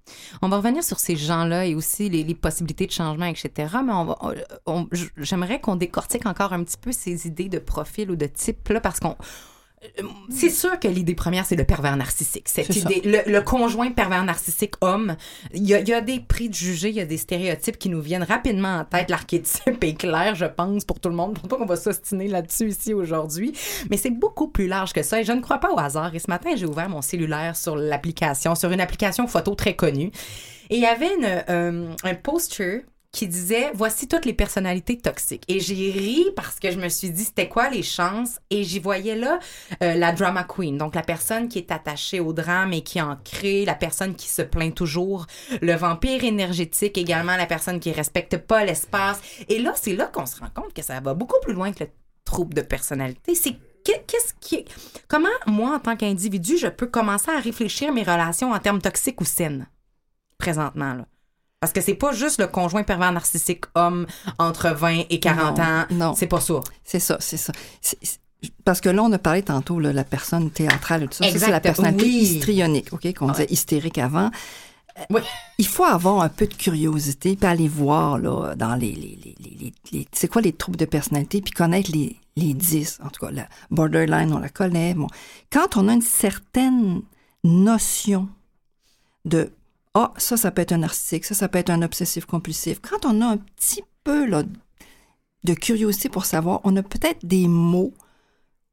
On 0.40 0.48
va 0.48 0.56
revenir 0.56 0.82
sur 0.82 0.98
ces 0.98 1.14
gens-là 1.14 1.66
et 1.66 1.74
aussi 1.74 2.08
les, 2.08 2.24
les 2.24 2.34
possibilités 2.34 2.86
de 2.86 2.90
changement, 2.92 3.26
etc. 3.26 3.50
Mais 3.84 3.92
on 3.92 4.04
va, 4.06 4.18
on- 4.22 4.34
on- 4.66 4.88
j'aimerais 5.18 5.60
qu'on 5.60 5.76
décortique 5.76 6.24
encore 6.24 6.54
un 6.54 6.64
petit 6.64 6.78
peu 6.80 6.90
ces 6.90 7.26
idées 7.26 7.50
de 7.50 7.58
profil 7.58 8.10
ou 8.10 8.16
de 8.16 8.24
type 8.26 8.68
là, 8.70 8.80
parce 8.80 8.98
qu'on 8.98 9.10
euh, 9.10 9.14
c'est 10.30 10.50
sûr 10.50 10.78
que 10.78 10.88
l'idée 10.88 11.14
première, 11.14 11.46
c'est 11.46 11.56
le 11.56 11.64
pervers 11.64 11.96
narcissique. 11.96 12.48
Cette 12.48 12.74
idée, 12.74 13.02
le, 13.04 13.30
le 13.30 13.42
conjoint 13.42 13.90
pervers 13.90 14.24
narcissique 14.24 14.74
homme, 14.80 15.16
il 15.52 15.66
y 15.66 15.74
a, 15.74 15.80
il 15.80 15.88
y 15.88 15.92
a 15.92 16.00
des 16.00 16.20
prix 16.20 16.48
de 16.48 16.54
juger, 16.54 16.88
il 16.88 16.94
y 16.94 17.00
a 17.00 17.04
des 17.04 17.16
stéréotypes 17.16 17.78
qui 17.78 17.88
nous 17.88 18.00
viennent 18.00 18.22
rapidement 18.22 18.78
en 18.78 18.84
tête. 18.84 19.10
L'archétype 19.10 19.82
est 19.82 19.94
clair, 19.94 20.34
je 20.34 20.46
pense, 20.46 20.84
pour 20.84 21.00
tout 21.00 21.08
le 21.08 21.14
monde. 21.14 21.34
Je 21.36 21.40
pense 21.40 21.50
pas 21.50 21.56
qu'on 21.56 21.66
va 21.66 21.76
s'ostiner 21.76 22.28
là-dessus 22.28 22.68
ici 22.68 22.94
aujourd'hui. 22.94 23.52
Mais 23.90 23.96
c'est 23.96 24.10
beaucoup 24.10 24.48
plus 24.48 24.66
large 24.66 24.92
que 24.92 25.02
ça 25.02 25.20
et 25.20 25.24
je 25.24 25.32
ne 25.32 25.40
crois 25.40 25.58
pas 25.58 25.72
au 25.72 25.78
hasard. 25.78 26.14
Et 26.14 26.18
ce 26.18 26.30
matin, 26.30 26.50
j'ai 26.56 26.66
ouvert 26.66 26.88
mon 26.88 27.02
cellulaire 27.02 27.56
sur 27.56 27.76
l'application, 27.76 28.54
sur 28.54 28.70
une 28.70 28.80
application 28.80 29.26
photo 29.26 29.54
très 29.54 29.74
connue. 29.76 30.10
Et 30.70 30.76
il 30.76 30.82
y 30.82 30.86
avait 30.86 31.14
une, 31.14 31.42
euh, 31.48 31.94
un 32.02 32.14
poster 32.14 32.84
qui 33.14 33.28
disait 33.28 33.70
voici 33.74 34.08
toutes 34.08 34.24
les 34.26 34.34
personnalités 34.34 34.98
toxiques. 34.98 35.44
Et 35.48 35.60
j'ai 35.60 35.92
ri 35.92 36.26
parce 36.34 36.58
que 36.58 36.70
je 36.70 36.78
me 36.78 36.88
suis 36.88 37.10
dit 37.10 37.24
c'était 37.24 37.48
quoi 37.48 37.70
les 37.70 37.84
chances? 37.84 38.40
Et 38.50 38.64
j'y 38.64 38.80
voyais 38.80 39.14
là 39.14 39.38
euh, 39.82 39.94
la 39.94 40.12
drama 40.12 40.44
queen. 40.44 40.76
Donc 40.76 40.94
la 40.96 41.02
personne 41.02 41.48
qui 41.48 41.58
est 41.58 41.70
attachée 41.70 42.18
au 42.18 42.32
drame 42.32 42.72
et 42.72 42.82
qui 42.82 43.00
en 43.00 43.16
crée 43.24 43.64
la 43.64 43.76
personne 43.76 44.16
qui 44.16 44.28
se 44.28 44.42
plaint 44.42 44.74
toujours 44.74 45.26
le 45.62 45.74
vampire 45.74 46.24
énergétique 46.24 46.98
également 46.98 47.36
la 47.36 47.46
personne 47.46 47.78
qui 47.78 47.92
respecte 47.92 48.36
pas 48.36 48.64
l'espace. 48.64 49.20
Et 49.48 49.60
là 49.60 49.72
c'est 49.76 49.94
là 49.94 50.06
qu'on 50.06 50.26
se 50.26 50.40
rend 50.40 50.50
compte 50.54 50.74
que 50.74 50.82
ça 50.82 51.00
va 51.00 51.14
beaucoup 51.14 51.40
plus 51.40 51.54
loin 51.54 51.72
que 51.72 51.84
le 51.84 51.90
trouble 52.24 52.54
de 52.54 52.62
personnalité. 52.62 53.34
C'est 53.36 53.52
que- 53.52 54.02
qu'est-ce 54.08 54.34
qui 54.40 54.64
comment 55.06 55.28
moi 55.46 55.76
en 55.76 55.78
tant 55.78 55.94
qu'individu 55.94 56.58
je 56.58 56.66
peux 56.66 56.88
commencer 56.88 57.30
à 57.30 57.38
réfléchir 57.38 57.92
mes 57.92 58.02
relations 58.02 58.50
en 58.50 58.58
termes 58.58 58.80
toxiques 58.80 59.20
ou 59.20 59.24
saines 59.24 59.68
présentement 60.36 60.94
là? 60.94 61.06
Parce 61.64 61.72
que 61.72 61.80
c'est 61.80 61.94
pas 61.94 62.12
juste 62.12 62.38
le 62.40 62.46
conjoint 62.46 62.82
pervers 62.82 63.10
narcissique 63.10 63.64
homme 63.74 64.06
entre 64.38 64.68
20 64.74 65.04
et 65.08 65.18
40 65.18 65.56
Non, 65.56 65.64
ans. 65.64 65.84
non. 65.90 66.14
C'est 66.14 66.26
pas 66.26 66.40
ça. 66.40 66.60
C'est 66.84 67.00
ça, 67.00 67.16
c'est 67.20 67.38
ça. 67.38 67.52
Parce 68.66 68.82
que 68.82 68.90
là, 68.90 69.02
on 69.02 69.10
a 69.12 69.18
parlé 69.18 69.42
tantôt, 69.42 69.80
là, 69.80 69.92
la 69.94 70.04
personne 70.04 70.50
théâtrale 70.50 71.04
et 71.04 71.08
tout 71.08 71.14
ça. 71.14 71.30
Ça, 71.30 71.38
c'est 71.38 71.50
la 71.50 71.60
personnalité 71.60 72.04
oui. 72.04 72.16
histrionique, 72.18 72.92
OK, 72.92 73.14
qu'on 73.14 73.30
disait 73.30 73.46
hystérique 73.48 73.96
avant. 73.96 74.30
Oui. 75.08 75.22
Il 75.56 75.66
faut 75.66 75.84
avoir 75.84 76.20
un 76.20 76.28
peu 76.28 76.46
de 76.46 76.52
curiosité, 76.52 77.34
puis 77.36 77.46
aller 77.46 77.66
voir 77.68 78.18
là, 78.18 78.54
dans 78.54 78.74
les, 78.74 78.92
les, 78.92 79.18
les, 79.24 79.34
les- 79.40 79.56
les- 79.58 79.72
les- 79.92 80.08
c'est 80.12 80.28
quoi 80.28 80.42
les 80.42 80.52
troubles 80.52 80.76
de 80.76 80.84
personnalité, 80.84 81.40
puis 81.40 81.52
connaître 81.52 81.90
les, 81.92 82.16
les 82.36 82.52
10. 82.52 83.00
En 83.02 83.08
tout 83.08 83.24
cas, 83.24 83.32
la 83.32 83.48
borderline, 83.70 84.32
on 84.34 84.38
la 84.38 84.50
connaît. 84.50 84.92
Bon. 84.92 85.06
Quand 85.50 85.78
on 85.78 85.88
a 85.88 85.94
une 85.94 86.02
certaine 86.02 87.00
notion 87.42 88.28
de 89.24 89.50
ah, 89.94 90.12
ça, 90.16 90.36
ça 90.36 90.50
peut 90.50 90.62
être 90.62 90.72
un 90.72 90.78
narcissique, 90.78 91.24
ça, 91.24 91.34
ça 91.34 91.48
peut 91.48 91.58
être 91.58 91.70
un 91.70 91.82
obsessif 91.82 92.24
compulsif. 92.26 92.80
Quand 92.80 93.04
on 93.06 93.20
a 93.20 93.26
un 93.26 93.36
petit 93.36 93.82
peu 94.02 94.26
là, 94.26 94.42
de 95.44 95.54
curiosité 95.54 96.08
pour 96.08 96.24
savoir, 96.24 96.60
on 96.64 96.74
a 96.76 96.82
peut-être 96.82 97.24
des 97.24 97.46
mots 97.46 97.94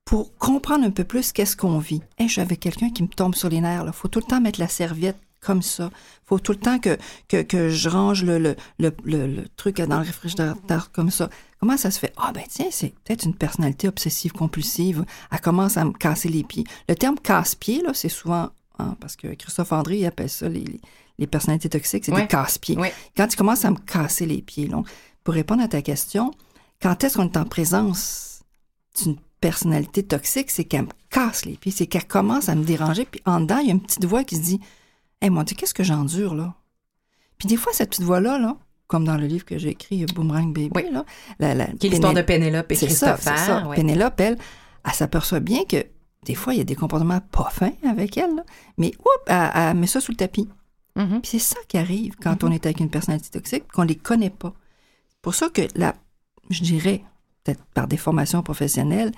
pour 0.06 0.36
comprendre 0.38 0.84
un 0.84 0.92
peu 0.92 1.04
plus 1.04 1.32
qu'est-ce 1.32 1.56
qu'on 1.56 1.78
vit. 1.78 2.02
Hey, 2.18 2.28
avec 2.38 2.60
quelqu'un 2.60 2.90
qui 2.90 3.04
me 3.04 3.08
tombe 3.08 3.36
sur 3.36 3.50
les 3.50 3.62
nerfs. 3.62 3.84
Il 3.86 3.94
faut 3.94 4.08
tout 4.08 4.20
le 4.20 4.26
temps 4.26 4.42
mettre 4.42 4.60
la 4.60 4.68
serviette 4.68 5.18
comme 5.42 5.62
ça. 5.62 5.90
faut 6.26 6.40
tout 6.40 6.52
le 6.52 6.60
temps 6.60 6.80
que, 6.80 6.98
je 7.70 7.90
range 7.90 8.24
le, 8.24 8.56
truc 9.58 9.78
dans 9.82 10.00
le 10.00 10.06
réfrigérateur 10.06 10.92
comme 10.92 11.10
ça. 11.10 11.30
Comment 11.60 11.78
ça 11.78 11.92
se 11.92 12.00
fait? 12.00 12.14
Ah 12.18 12.32
ben 12.32 12.44
tiens, 12.48 12.68
c'est 12.72 12.94
peut-être 13.04 13.26
une 13.26 13.36
personnalité 13.36 13.88
obsessive 13.88 14.34
compulsive. 14.34 15.06
Elle 15.32 15.42
commence 15.42 15.78
à 15.78 15.86
me 15.86 15.94
casser 15.94 16.30
les 16.30 16.44
pieds. 16.44 16.64
Le 16.90 16.96
terme 16.96 17.18
casse-pied, 17.20 17.84
c'est 17.94 18.10
souvent... 18.10 18.50
hein, 18.80 18.96
parce 19.00 19.16
que 19.16 19.34
Christophe 19.34 19.72
André, 19.72 20.00
il 20.00 20.06
appelle 20.06 20.30
ça 20.30 20.48
les, 20.48 20.80
les, 21.22 21.28
personnalités 21.28 21.70
toxiques, 21.70 22.06
c'est 22.06 22.12
des 22.12 22.28
casse-pieds. 22.28 22.78
Quand 23.16 23.28
tu 23.28 23.38
commences 23.38 23.64
à 23.66 23.72
me 23.72 23.78
casser 23.78 24.26
les 24.26 24.42
pieds, 24.42 24.68
là, 24.68 24.82
pour 25.24 25.34
répondre 25.34 25.62
à 25.64 25.68
ta 25.68 25.82
question, 25.82 26.32
quand 26.82 27.04
est-ce 27.04 27.18
qu'on 27.18 27.26
est 27.30 27.38
en 27.38 27.46
présence 27.46 28.42
d'une 29.02 29.16
personnalité 29.40 30.04
toxique, 30.04 30.52
c'est 30.52 30.66
qu'elle 30.66 30.84
me 30.84 30.90
casse 31.10 31.46
les 31.46 31.54
pieds, 31.58 31.72
c'est 31.72 31.88
qu'elle 31.88 32.06
commence 32.08 32.50
à 32.50 32.56
me 32.56 32.64
déranger, 32.64 33.06
puis 33.06 33.22
en 33.26 33.40
dedans, 33.42 33.58
il 33.60 33.68
y 33.68 33.70
a 33.70 33.74
une 33.74 33.82
petite 33.82 34.06
voix 34.06 34.24
qui 34.24 34.36
se 34.36 34.42
dit 34.42 34.60
Hé, 35.22 35.30
mon 35.30 35.44
Dieu, 35.44 35.56
qu'est-ce 35.56 35.74
que 35.74 35.84
j'endure, 35.84 36.34
là? 36.36 36.56
Puis 37.38 37.48
des 37.48 37.58
fois, 37.58 37.72
cette 37.74 37.90
petite 37.92 38.04
voix-là, 38.04 38.38
là, 38.40 38.58
comme 38.88 39.06
dans 39.06 39.18
le 39.18 39.26
livre 39.28 39.46
que 39.46 39.58
j'ai 39.58 39.70
écrit, 39.70 40.06
Boomerang 40.08 40.52
Baby, 40.54 40.70
Oui. 40.76 40.86
là, 40.92 41.06
la, 41.40 41.54
la- 41.56 41.68
Qui 41.68 41.88
est 41.88 41.90
l'histoire 41.92 42.14
de 42.14 42.22
Pénélope 42.24 42.72
et 42.72 42.76
ça, 42.76 42.86
Christopher. 42.88 43.20
c'est 43.38 43.46
ça. 43.46 43.68
ouais. 43.68 43.76
Pénélope, 43.76 44.20
elle, 44.20 44.38
elle 44.86 44.94
s'aperçoit 44.94 45.40
bien 45.40 45.64
que 45.66 45.86
des 46.26 46.36
fois, 46.36 46.54
il 46.54 46.58
y 46.58 46.62
a 46.62 46.66
des 46.66 46.76
comportements 46.76 47.20
pas 47.32 47.50
fins 47.52 47.74
avec 47.88 48.18
elle, 48.18 48.36
là, 48.36 48.44
mais 48.78 48.92
oups, 49.00 49.24
elle, 49.28 49.52
elle 49.56 49.78
met 49.78 49.88
ça 49.88 50.02
sous 50.02 50.12
le 50.12 50.18
tapis. 50.18 50.48
Mhm. 51.06 51.22
Puis 51.22 51.32
c'est 51.32 51.40
ça 51.40 51.60
qui 51.68 51.78
arrive 51.78 52.16
quand 52.22 52.44
Mhm. 52.44 52.50
on 52.50 52.52
est 52.54 52.66
avec 52.66 52.80
une 52.80 52.90
personnalité 52.90 53.30
toxique, 53.30 53.64
qu'on 53.74 53.84
les 53.84 53.96
connaît 53.96 54.30
pas. 54.30 54.54
C'est 55.10 55.22
pour 55.22 55.36
ça 55.36 55.50
que, 55.50 55.62
la, 55.76 55.96
je 56.50 56.62
dirais, 56.64 57.04
peut-être 57.44 57.64
par 57.74 57.88
des 57.88 57.98
formations 57.98 58.42
professionnelles, 58.44 59.12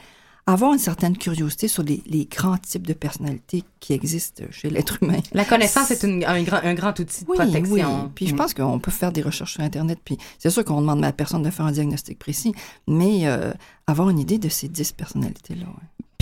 avoir 0.45 0.73
une 0.73 0.79
certaine 0.79 1.17
curiosité 1.17 1.69
sur 1.69 1.83
les, 1.83 2.03
les 2.05 2.25
grands 2.25 2.57
types 2.57 2.85
de 2.85 2.91
personnalités 2.91 3.63
qui 3.79 3.93
existent 3.93 4.43
chez 4.51 4.69
l'être 4.69 4.97
humain. 5.01 5.19
La 5.31 5.45
connaissance 5.45 5.89
est 5.91 6.03
une- 6.03 6.25
un, 6.25 6.43
grand, 6.43 6.59
un 6.61 6.73
grand 6.73 6.97
outil 6.99 7.23
de 7.23 7.29
Oui, 7.29 7.37
protection. 7.37 8.03
oui. 8.03 8.09
Puis 8.13 8.27
je 8.27 8.33
Mm. 8.33 8.37
pense 8.37 8.53
qu'on 8.53 8.77
peut 8.77 8.91
faire 8.91 9.13
des 9.13 9.21
recherches 9.21 9.53
sur 9.53 9.61
Internet. 9.63 9.99
Puis 10.03 10.17
c'est 10.39 10.49
sûr 10.49 10.65
qu'on 10.65 10.81
demande 10.81 10.99
à 10.99 11.07
la 11.07 11.13
personne 11.13 11.43
de 11.43 11.49
faire 11.49 11.65
un 11.65 11.71
diagnostic 11.71 12.19
précis, 12.19 12.53
mais 12.87 13.25
euh, 13.25 13.53
avoir 13.87 14.09
une 14.09 14.19
idée 14.19 14.37
de 14.37 14.49
ces 14.49 14.67
dix 14.67 14.91
personnalités-là. 14.91 15.65
ouais. 15.65 15.73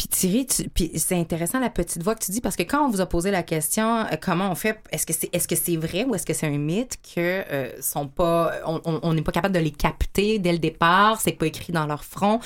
Puis 0.01 0.07
Thierry, 0.07 0.47
tu- 0.47 0.67
puis 0.67 0.91
c'est 0.95 1.15
intéressant 1.15 1.59
la 1.59 1.69
petite 1.69 2.01
voix 2.01 2.15
que 2.15 2.25
tu 2.25 2.31
dis 2.31 2.41
parce 2.41 2.55
que 2.55 2.63
quand 2.63 2.83
on 2.83 2.89
vous 2.89 3.01
a 3.01 3.05
posé 3.05 3.29
la 3.29 3.43
question 3.43 3.97
euh, 3.99 4.05
comment 4.19 4.49
on 4.49 4.55
fait, 4.55 4.79
est-ce 4.91 5.05
que 5.05 5.13
c'est 5.13 5.29
est-ce 5.31 5.47
que 5.47 5.55
c'est 5.55 5.75
vrai 5.77 6.05
ou 6.05 6.15
est-ce 6.15 6.25
que 6.25 6.33
c'est 6.33 6.47
un 6.47 6.57
mythe 6.57 6.97
que 7.13 7.19
euh, 7.51 7.69
sont 7.83 8.07
pas, 8.07 8.51
on- 8.65 9.13
n'est 9.13 9.21
pas 9.21 9.31
capable 9.31 9.53
de 9.53 9.59
les 9.59 9.69
capter 9.69 10.39
dès 10.39 10.53
le 10.53 10.57
départ, 10.57 11.21
c'est 11.21 11.33
pas 11.33 11.45
écrit 11.45 11.71
dans 11.71 11.85
leur 11.85 12.03
front? 12.03 12.39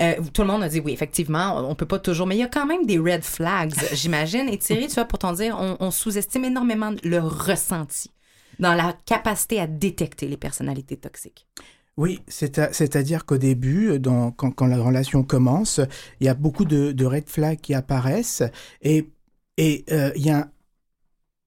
Euh, 0.00 0.14
tout 0.34 0.42
le 0.42 0.48
monde 0.48 0.64
a 0.64 0.68
dit 0.68 0.80
oui, 0.80 0.92
effectivement, 0.92 1.56
on, 1.58 1.70
on 1.70 1.74
peut 1.76 1.86
pas 1.86 2.00
toujours, 2.00 2.26
mais 2.26 2.34
il 2.34 2.40
y 2.40 2.42
a 2.42 2.48
quand 2.48 2.66
même 2.66 2.84
des 2.86 2.98
red 2.98 3.22
flags, 3.22 3.72
j'imagine. 3.92 4.48
Et 4.48 4.58
Thierry, 4.58 4.88
tu 4.88 4.94
vois, 4.94 5.04
pour 5.04 5.20
t'en 5.20 5.32
dire, 5.32 5.56
on, 5.60 5.76
on 5.78 5.92
sous-estime 5.92 6.44
énormément 6.46 6.92
le 7.04 7.20
ressenti 7.20 8.10
dans 8.58 8.74
la 8.74 8.94
capacité 9.06 9.60
à 9.60 9.68
détecter 9.68 10.26
les 10.26 10.36
personnalités 10.38 10.96
toxiques. 10.96 11.46
Oui, 11.96 12.20
c'est-à-dire 12.28 13.24
qu'au 13.24 13.38
début, 13.38 13.98
dans- 13.98 14.30
quand, 14.30 14.50
quand 14.50 14.66
la 14.66 14.78
relation 14.78 15.22
commence, 15.22 15.80
il 16.20 16.26
y 16.26 16.28
a 16.28 16.34
beaucoup 16.34 16.66
de, 16.66 16.92
de 16.92 17.04
red 17.06 17.28
flags 17.28 17.60
qui 17.60 17.74
apparaissent 17.74 18.42
et 18.82 19.08
et 19.58 19.86
euh, 19.90 20.12
il 20.16 20.22
y 20.26 20.30
a 20.30 20.50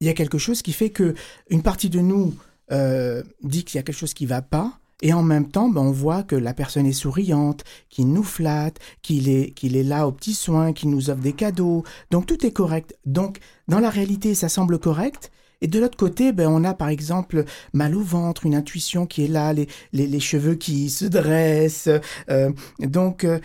y 0.02 0.10
a 0.10 0.14
quelque 0.14 0.38
chose 0.38 0.62
qui 0.62 0.74
fait 0.74 0.90
que 0.90 1.14
une 1.50 1.62
partie 1.64 1.90
de 1.90 2.00
nous 2.00 2.34
euh, 2.72 3.24
dit 3.44 3.64
qu'il 3.64 3.78
y 3.78 3.80
a 3.80 3.84
quelque 3.84 3.96
chose 3.98 4.14
qui 4.14 4.26
va 4.26 4.42
pas. 4.42 4.80
Et 5.02 5.14
en 5.14 5.24
même 5.24 5.50
temps, 5.50 5.70
ben, 5.70 5.82
on 5.82 5.92
voit 5.92 6.24
que 6.24 6.36
la 6.36 6.54
personne 6.54 6.86
est 6.86 6.92
souriante, 6.92 7.64
qu'il 7.90 8.12
nous 8.12 8.24
flatte, 8.24 8.80
qu'il 9.02 9.30
est, 9.30 9.52
qu'il 9.52 9.78
est 9.78 9.84
là 9.84 10.08
aux 10.08 10.12
petits 10.12 10.34
soins, 10.34 10.74
qu'il 10.74 10.90
nous 10.90 11.10
offre 11.10 11.22
des 11.22 11.34
cadeaux. 11.34 11.84
Donc 12.12 12.26
tout 12.26 12.46
est 12.46 12.52
correct. 12.52 12.98
Donc 13.06 13.40
dans 13.68 13.80
la 13.80 13.90
réalité, 13.90 14.36
ça 14.36 14.50
semble 14.50 14.78
correct. 14.80 15.32
Et 15.62 15.68
de 15.68 15.80
l'autre 15.80 15.98
côté, 15.98 16.32
ben, 16.32 16.48
on 16.48 16.64
a 16.64 16.74
par 16.74 16.90
exemple 16.90 17.46
mal 17.74 17.96
au 17.96 18.02
ventre, 18.02 18.46
une 18.46 18.56
intuition 18.56 19.06
qui 19.06 19.26
est 19.26 19.28
là, 19.28 19.54
les, 19.54 19.68
les, 19.94 20.08
les 20.08 20.20
cheveux 20.20 20.56
qui 20.56 20.90
se 20.90 21.06
dressent. 21.06 21.90
euh, 22.30 22.52
donc, 22.80 23.24
euh, 23.24 23.40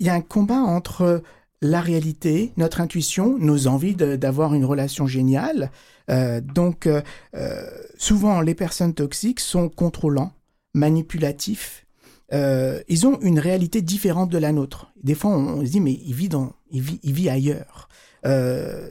il 0.00 0.06
y 0.06 0.10
a 0.10 0.14
un 0.14 0.20
combat 0.20 0.58
entre 0.58 1.22
la 1.60 1.80
réalité, 1.80 2.52
notre 2.56 2.80
intuition, 2.80 3.38
nos 3.38 3.68
envies 3.68 3.94
d'avoir 3.94 4.54
une 4.54 4.64
relation 4.66 5.06
géniale. 5.06 5.70
Euh, 6.10 6.42
donc, 6.42 6.86
euh, 6.86 7.00
euh, 7.34 7.64
souvent, 7.96 8.42
les 8.42 8.54
personnes 8.54 8.92
toxiques 8.92 9.40
sont 9.40 9.70
contrôlants, 9.70 10.32
manipulatifs. 10.74 11.86
Ils 12.32 13.06
ont 13.06 13.20
une 13.20 13.38
réalité 13.38 13.80
différente 13.80 14.28
de 14.28 14.38
la 14.38 14.50
nôtre. 14.50 14.92
Des 15.02 15.14
fois, 15.14 15.30
on, 15.30 15.60
on 15.60 15.64
se 15.64 15.70
dit, 15.70 15.80
mais 15.80 15.92
il 15.92 16.14
vit, 16.14 16.28
dans, 16.28 16.52
il 16.70 16.82
vit, 16.82 16.98
il 17.04 17.12
vit 17.12 17.30
ailleurs. 17.30 17.88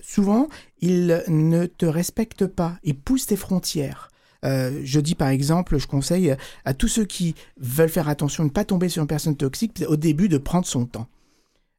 Souvent, 0.02 0.48
ils 0.84 1.24
ne 1.30 1.66
te 1.66 1.86
respectent 1.86 2.46
pas, 2.46 2.78
ils 2.84 2.98
poussent 2.98 3.28
tes 3.28 3.38
frontières. 3.38 4.10
Euh, 4.44 4.82
je 4.84 5.00
dis 5.00 5.16
par 5.16 5.30
exemple, 5.30 5.78
je 5.78 5.88
conseille 5.88 6.36
à 6.66 6.74
tous 6.74 6.90
ceux 6.90 7.06
qui 7.06 7.36
veulent 7.58 7.88
faire 7.88 8.10
attention 8.10 8.44
de 8.44 8.50
ne 8.50 8.54
pas 8.54 8.66
tomber 8.66 8.90
sur 8.90 9.02
une 9.02 9.08
personne 9.08 9.38
toxique, 9.38 9.82
au 9.88 9.96
début 9.96 10.28
de 10.28 10.38
prendre 10.38 10.66
son 10.66 10.86
temps. 10.86 11.08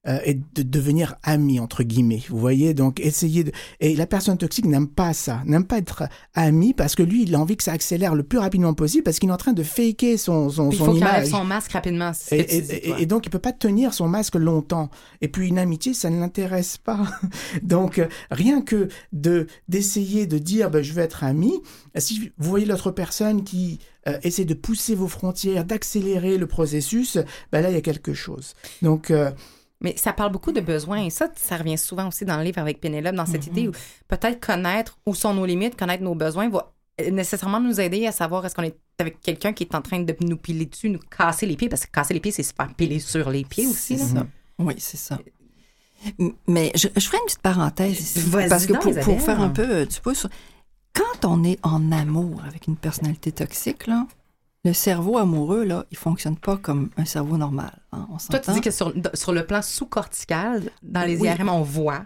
Euh, 0.06 0.18
et 0.24 0.34
de 0.34 0.62
devenir 0.62 1.16
ami 1.22 1.60
entre 1.60 1.82
guillemets. 1.82 2.22
Vous 2.28 2.38
voyez, 2.38 2.74
donc 2.74 3.00
essayer 3.00 3.44
de 3.44 3.52
et 3.80 3.94
la 3.96 4.06
personne 4.06 4.36
toxique 4.38 4.66
n'aime 4.66 4.88
pas 4.88 5.12
ça, 5.14 5.42
n'aime 5.46 5.64
pas 5.64 5.78
être 5.78 6.04
ami 6.34 6.74
parce 6.74 6.94
que 6.94 7.02
lui 7.02 7.22
il 7.24 7.34
a 7.34 7.40
envie 7.40 7.56
que 7.56 7.64
ça 7.64 7.72
accélère 7.72 8.14
le 8.14 8.22
plus 8.22 8.38
rapidement 8.38 8.74
possible 8.74 9.02
parce 9.04 9.18
qu'il 9.18 9.28
est 9.28 9.32
en 9.32 9.36
train 9.36 9.52
de 9.52 9.62
faker 9.62 10.16
son 10.18 10.50
son, 10.50 10.68
Puis 10.68 10.78
il 10.78 10.80
son 10.80 10.84
faut 10.92 10.96
image. 10.96 11.26
son 11.28 11.44
masque 11.44 11.72
rapidement. 11.72 12.12
Et, 12.30 12.42
dis, 12.44 12.72
et- 12.72 12.94
et 13.02 13.06
donc, 13.06 13.26
il 13.26 13.30
peut 13.30 13.38
pas 13.38 13.52
tenir 13.52 13.94
son 13.94 14.08
masque 14.08 14.34
longtemps. 14.34 14.90
Et 15.20 15.28
puis, 15.28 15.48
une 15.48 15.58
amitié, 15.58 15.94
ça 15.94 16.10
ne 16.10 16.20
l'intéresse 16.20 16.76
pas. 16.76 17.00
donc, 17.62 17.98
euh, 17.98 18.06
rien 18.30 18.60
que 18.62 18.88
de 19.12 19.46
d'essayer 19.68 20.26
de 20.26 20.38
dire, 20.38 20.70
ben, 20.70 20.82
je 20.82 20.92
veux 20.92 21.02
être 21.02 21.24
ami. 21.24 21.52
Si 21.96 22.32
vous 22.38 22.50
voyez 22.50 22.66
l'autre 22.66 22.90
personne 22.90 23.44
qui 23.44 23.78
euh, 24.06 24.18
essaie 24.22 24.44
de 24.44 24.54
pousser 24.54 24.94
vos 24.94 25.08
frontières, 25.08 25.64
d'accélérer 25.64 26.36
le 26.38 26.46
processus, 26.46 27.18
ben 27.52 27.62
là, 27.62 27.70
il 27.70 27.74
y 27.74 27.78
a 27.78 27.80
quelque 27.80 28.12
chose. 28.14 28.54
Donc, 28.82 29.10
euh, 29.10 29.30
Mais 29.84 29.96
ça 29.96 30.12
parle 30.12 30.32
beaucoup 30.32 30.50
de 30.50 30.60
besoins 30.60 31.04
et 31.04 31.10
ça, 31.10 31.28
ça 31.36 31.56
revient 31.58 31.78
souvent 31.78 32.08
aussi 32.08 32.24
dans 32.24 32.36
le 32.38 32.42
livre 32.42 32.58
avec 32.58 32.80
Pénélope, 32.80 33.14
dans 33.14 33.26
cette 33.26 33.46
idée 33.46 33.68
où 33.68 33.72
peut-être 34.08 34.44
connaître 34.44 34.98
où 35.06 35.14
sont 35.14 35.32
nos 35.34 35.44
limites, 35.46 35.76
connaître 35.76 36.02
nos 36.02 36.14
besoins 36.16 36.48
va 36.48 36.72
euh, 37.00 37.10
nécessairement 37.10 37.60
nous 37.60 37.80
aider 37.80 38.06
à 38.06 38.12
savoir 38.12 38.44
est-ce 38.46 38.54
qu'on 38.56 38.62
est 38.62 38.76
avec 38.98 39.20
quelqu'un 39.20 39.52
qui 39.52 39.64
est 39.64 39.74
en 39.74 39.82
train 39.82 40.00
de 40.00 40.16
nous 40.20 40.36
piler 40.36 40.66
dessus, 40.66 40.88
nous 40.90 41.00
casser 41.16 41.46
les 41.46 41.56
pieds, 41.56 41.68
parce 41.68 41.84
que 41.86 41.90
casser 41.92 42.14
les 42.14 42.20
pieds, 42.20 42.32
c'est 42.32 42.42
se 42.42 42.52
faire 42.56 42.72
piler 42.74 42.98
sur 42.98 43.28
les 43.30 43.44
pieds 43.44 43.66
aussi. 43.66 43.98
C'est 43.98 44.14
là. 44.14 44.20
ça. 44.20 44.26
Oui, 44.58 44.74
c'est 44.78 44.96
ça. 44.96 45.18
M- 46.18 46.32
Mais 46.46 46.70
je, 46.74 46.88
je 46.94 47.00
ferai 47.00 47.18
une 47.18 47.24
petite 47.26 47.42
parenthèse 47.42 47.98
ici. 48.00 48.20
Parce 48.48 48.66
que 48.66 48.72
pour, 48.74 49.20
faire 49.20 49.40
un 49.40 49.48
peu 49.50 49.68
euh, 49.68 49.84
du 49.86 50.00
pouce, 50.00 50.18
sur- 50.20 50.30
quand 50.92 51.24
on 51.28 51.42
est 51.44 51.58
en 51.62 51.90
amour 51.92 52.40
avec 52.46 52.68
une 52.68 52.76
personnalité 52.76 53.32
toxique, 53.32 53.86
là, 53.86 54.06
le 54.64 54.72
cerveau 54.72 55.18
amoureux, 55.18 55.64
là, 55.64 55.84
il 55.90 55.96
fonctionne 55.96 56.36
pas 56.36 56.56
comme 56.56 56.90
un 56.96 57.04
cerveau 57.04 57.36
normal. 57.36 57.78
hein, 57.92 58.08
on 58.10 58.16
Toi, 58.16 58.38
tu 58.40 58.50
dis 58.52 58.60
que 58.60 58.70
sur, 58.70 58.92
sur 59.14 59.32
le 59.32 59.44
plan 59.46 59.60
sous-cortical, 59.62 60.70
dans 60.82 61.02
les 61.06 61.18
Oui. 61.18 61.28
IRM, 61.28 61.48
on 61.50 61.62
voit. 61.62 62.04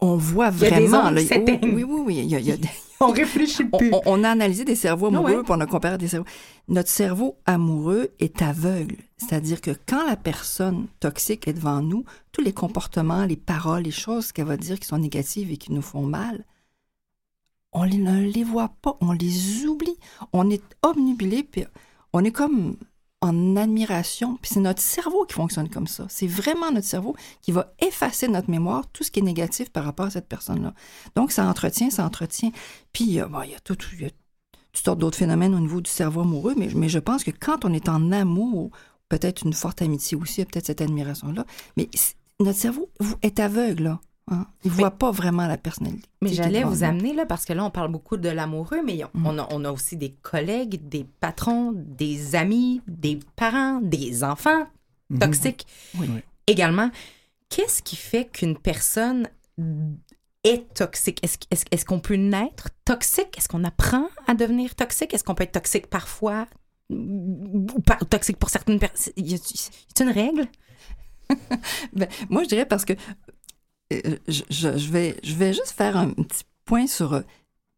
on 0.00 0.16
voit 0.16 0.46
y 0.46 0.48
a 0.48 0.50
des 0.70 0.86
vraiment. 0.86 1.10
là, 1.10 1.20
s'éteignent. 1.22 1.74
oui, 1.74 1.82
oui, 1.82 2.00
oui. 2.06 2.16
il 2.18 2.24
y 2.26 2.34
a- 2.36 2.38
il 2.38 2.46
y 2.46 2.52
a 2.52 2.56
des- 2.56 2.68
On 3.00 3.08
réfléchit 3.10 3.64
plus. 3.64 3.90
on- 3.92 4.00
on 4.06 4.24
a 4.24 4.30
analysé 4.30 4.64
des 4.64 4.74
cerveaux 4.74 5.06
amoureux, 5.08 5.42
puis 5.42 5.52
on 5.54 5.60
a 5.60 5.66
comparé 5.66 5.98
des 5.98 6.08
cerveaux. 6.08 6.26
Notre 6.68 6.88
cerveau 6.88 7.36
amoureux 7.44 8.08
est 8.20 8.40
aveugle. 8.42 8.96
C'est-à-dire 9.18 9.60
que 9.60 9.70
quand 9.86 10.06
la 10.06 10.16
personne 10.16 10.86
toxique 11.00 11.46
est 11.48 11.52
devant 11.54 11.82
nous, 11.82 12.04
tous 12.32 12.40
les 12.42 12.52
comportements, 12.54 13.24
les 13.26 13.36
paroles, 13.36 13.82
les 13.82 13.90
choses 13.90 14.32
qu'elle 14.32 14.46
va 14.46 14.56
dire 14.56 14.78
qui 14.80 14.86
sont 14.86 14.98
négatives 14.98 15.50
et 15.50 15.56
qui 15.58 15.72
nous 15.72 15.82
font 15.82 16.02
mal, 16.06 16.44
on 17.72 17.86
ne 17.86 18.22
les 18.22 18.44
voit 18.44 18.70
pas, 18.82 18.96
on 19.00 19.12
les 19.12 19.64
oublie. 19.66 19.98
On 20.32 20.50
est 20.50 20.62
obnubilé, 20.82 21.42
puis 21.42 21.64
on 22.12 22.24
est 22.24 22.32
comme 22.32 22.76
en 23.20 23.56
admiration. 23.56 24.36
Puis 24.40 24.52
c'est 24.54 24.60
notre 24.60 24.82
cerveau 24.82 25.24
qui 25.24 25.34
fonctionne 25.34 25.68
comme 25.68 25.86
ça. 25.86 26.06
C'est 26.08 26.26
vraiment 26.26 26.70
notre 26.70 26.86
cerveau 26.86 27.16
qui 27.42 27.52
va 27.52 27.72
effacer 27.80 28.28
notre 28.28 28.50
mémoire 28.50 28.86
tout 28.92 29.04
ce 29.04 29.10
qui 29.10 29.20
est 29.20 29.22
négatif 29.22 29.70
par 29.70 29.84
rapport 29.84 30.06
à 30.06 30.10
cette 30.10 30.28
personne-là. 30.28 30.74
Donc 31.14 31.32
ça 31.32 31.46
entretient, 31.46 31.90
ça 31.90 32.04
entretient. 32.04 32.50
Puis 32.92 33.20
euh, 33.20 33.26
il 33.44 33.50
y 33.50 33.54
a 33.54 33.60
tout, 33.60 33.76
il 33.98 34.10
toutes 34.72 34.84
sortes 34.84 34.98
d'autres 34.98 35.16
phénomènes 35.16 35.54
au 35.54 35.60
niveau 35.60 35.80
du 35.80 35.90
cerveau 35.90 36.20
amoureux, 36.20 36.54
mais, 36.56 36.68
mais 36.74 36.90
je 36.90 36.98
pense 36.98 37.24
que 37.24 37.30
quand 37.30 37.64
on 37.64 37.72
est 37.72 37.88
en 37.88 38.12
amour, 38.12 38.70
peut-être 39.08 39.46
une 39.46 39.54
forte 39.54 39.80
amitié 39.80 40.18
aussi, 40.18 40.44
peut-être 40.44 40.66
cette 40.66 40.82
admiration-là, 40.82 41.46
mais 41.78 41.88
notre 42.40 42.58
cerveau 42.58 42.90
est 43.22 43.40
aveugle, 43.40 43.84
là. 43.84 44.00
Hein. 44.30 44.46
Il 44.64 44.70
ne 44.70 44.76
voit 44.76 44.90
pas 44.90 45.10
vraiment 45.10 45.46
la 45.46 45.56
personnalité. 45.56 46.08
Mais 46.22 46.32
j'allais 46.32 46.62
vous 46.64 46.82
amener 46.82 47.12
là, 47.14 47.26
parce 47.26 47.44
que 47.44 47.52
là, 47.52 47.64
on 47.64 47.70
parle 47.70 47.90
beaucoup 47.90 48.16
de 48.16 48.28
l'amoureux, 48.28 48.82
mais 48.84 49.02
on, 49.04 49.18
Mm. 49.18 49.26
on 49.26 49.38
a, 49.38 49.48
on 49.50 49.64
a 49.64 49.70
aussi 49.72 49.96
des 49.96 50.12
collègues, 50.22 50.88
des 50.88 51.04
patrons, 51.20 51.72
des 51.74 52.34
amis, 52.34 52.82
des 52.86 53.18
parents, 53.36 53.80
des 53.80 54.24
enfants 54.24 54.66
mhm. 55.10 55.18
toxiques 55.20 55.66
Oui. 55.98 56.08
Oui. 56.12 56.20
également. 56.46 56.90
Qu'est-ce 57.48 57.82
qui 57.82 57.96
fait 57.96 58.24
qu'une 58.26 58.56
personne 58.58 59.28
est 60.42 60.74
toxique? 60.74 61.20
Est-ce 61.22 61.84
qu'on 61.84 62.00
peut 62.00 62.16
naître 62.16 62.70
toxique? 62.84 63.38
Est-ce 63.38 63.48
qu'on 63.48 63.62
apprend 63.64 64.08
à 64.26 64.34
devenir 64.34 64.74
toxique? 64.74 65.14
Est-ce 65.14 65.22
qu'on 65.22 65.34
peut 65.36 65.44
être 65.44 65.52
toxique 65.52 65.86
parfois? 65.86 66.46
Ou 66.90 67.80
pas 67.84 67.96
toxique 68.10 68.36
pour 68.38 68.50
certaines 68.50 68.78
personnes? 68.80 69.12
Y 69.16 69.34
a 69.34 70.02
une 70.02 70.10
règle? 70.10 70.48
Ben, 71.92 72.08
moi, 72.30 72.44
je 72.44 72.48
dirais 72.48 72.66
parce 72.66 72.84
que 72.84 72.92
euh, 72.92 72.96
je, 73.90 74.42
je- 74.50 74.78
je 74.78 74.90
vais, 74.90 75.16
je 75.22 75.34
vais 75.34 75.52
juste 75.52 75.72
faire 75.72 75.96
un 75.96 76.10
petit 76.10 76.44
point 76.64 76.86
sur 76.86 77.12
euh, 77.14 77.20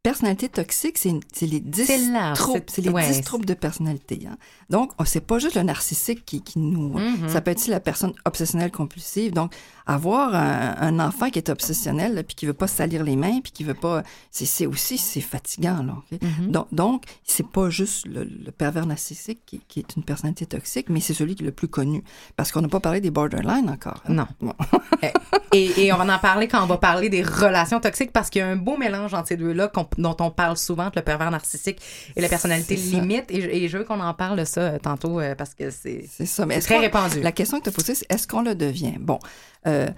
personnalité 0.02 0.49
toxique, 0.49 0.97
c'est 0.99 1.47
les 1.47 1.61
10 1.61 1.85
C'est 1.87 1.99
large, 2.12 2.38
troubles, 2.38 2.62
c'est- 2.69 2.83
les 2.83 2.88
ouais, 2.90 3.07
10 3.09 3.14
c'est- 3.17 3.23
troubles 3.23 3.45
de 3.47 3.55
personnalité. 3.55 4.26
hein. 4.31 4.37
Donc, 4.71 4.93
oh, 4.99 5.05
c'est 5.05 5.21
pas 5.21 5.38
juste 5.38 5.57
le 5.57 5.62
narcissique 5.62 6.25
qui, 6.25 6.40
qui 6.43 6.59
nous... 6.59 6.99
Mhm. 6.99 7.28
Ça 7.28 7.40
peut 7.40 7.50
être 7.50 7.59
aussi 7.59 7.71
la 7.71 7.81
personne 7.81 8.12
obsessionnelle 8.25 8.71
compulsive. 8.71 9.33
Donc, 9.33 9.52
avoir 9.87 10.35
un, 10.35 10.76
un 10.78 11.00
enfant 11.00 11.31
qui 11.31 11.38
est 11.38 11.49
obsessionnel, 11.49 12.14
là, 12.14 12.23
puis 12.23 12.37
qui 12.37 12.47
veut 12.47 12.52
pas 12.55 12.67
salir 12.69 13.02
les 13.02 13.17
mains, 13.17 13.40
puis 13.43 13.50
qui 13.52 13.64
veut 13.64 13.75
pas... 13.75 14.02
C'est 14.31 14.67
aussi, 14.67 14.99
c'est 14.99 15.21
fatigant, 15.21 15.83
là. 15.83 15.95
ok? 16.12 16.21
Mhm. 16.23 16.52
Donc, 16.52 16.67
donc 16.73 17.05
c'est 17.25 17.47
pas 17.47 17.69
juste 17.71 18.07
le, 18.07 18.25
le 18.25 18.52
pervers 18.52 18.87
narcissique 18.87 19.40
qui, 19.47 19.61
qui 19.67 19.81
est 19.81 19.97
une 19.97 20.05
personnalité 20.05 20.47
toxique, 20.47 20.87
mais 20.90 21.00
c'est 21.00 21.14
celui 21.14 21.35
qui 21.35 21.43
est 21.43 21.47
le 21.47 21.52
plus 21.52 21.69
connu. 21.69 22.05
Parce 22.37 22.52
qu'on 22.52 22.61
n'a 22.61 22.69
pas 22.69 22.81
parlé 22.81 23.00
des 23.00 23.11
borderline 23.11 23.69
encore. 23.69 24.02
hein? 24.07 24.12
Non. 24.14 24.26
Bon. 24.40 24.55
Et, 25.52 25.87
et 25.87 25.92
on 25.94 25.96
va 25.96 26.14
en 26.14 26.18
parler 26.18 26.46
quand 26.46 26.62
on 26.62 26.66
va 26.66 26.77
parler 26.77 27.09
des 27.09 27.22
relations 27.22 27.81
toxiques 27.81 28.12
parce 28.12 28.29
qu'il 28.29 28.40
y 28.40 28.42
a 28.42 28.49
un 28.49 28.57
beau 28.57 28.77
mélange 28.77 29.14
entre 29.14 29.29
ces 29.29 29.37
deux-là 29.38 29.68
qu'on- 29.68 29.88
dont 29.96 30.16
on 30.20 30.31
parle 30.31 30.57
souvent, 30.57 30.87
entre 30.87 30.98
le 30.98 31.05
pervers 31.05 31.31
narcissique 31.31 31.81
et 32.16 32.20
la 32.20 32.29
personnalité 32.29 32.77
limite. 32.77 33.24
Et, 33.31 33.40
je- 33.42 33.48
et 33.48 33.68
je 33.68 33.79
veux 33.79 33.85
qu'on 33.85 34.01
en 34.01 34.14
parle 34.14 34.38
de 34.38 34.44
ça 34.44 34.61
euh, 34.61 34.79
tantôt 34.79 35.20
euh, 35.20 35.35
parce 35.35 35.55
que 35.55 35.70
c'est 35.70 36.05
est-ce 36.20 36.42
très 36.66 36.79
répandu. 36.79 37.20
La 37.22 37.33
question 37.33 37.59
que 37.59 37.64
tu 37.64 37.68
as 37.70 37.72
posée, 37.72 37.94
c'est 37.94 38.07
est-ce 38.12 38.27
qu'on 38.29 38.42
le 38.42 38.55
devient? 38.55 38.94
Bon, 39.01 39.18
euh, 39.66 39.88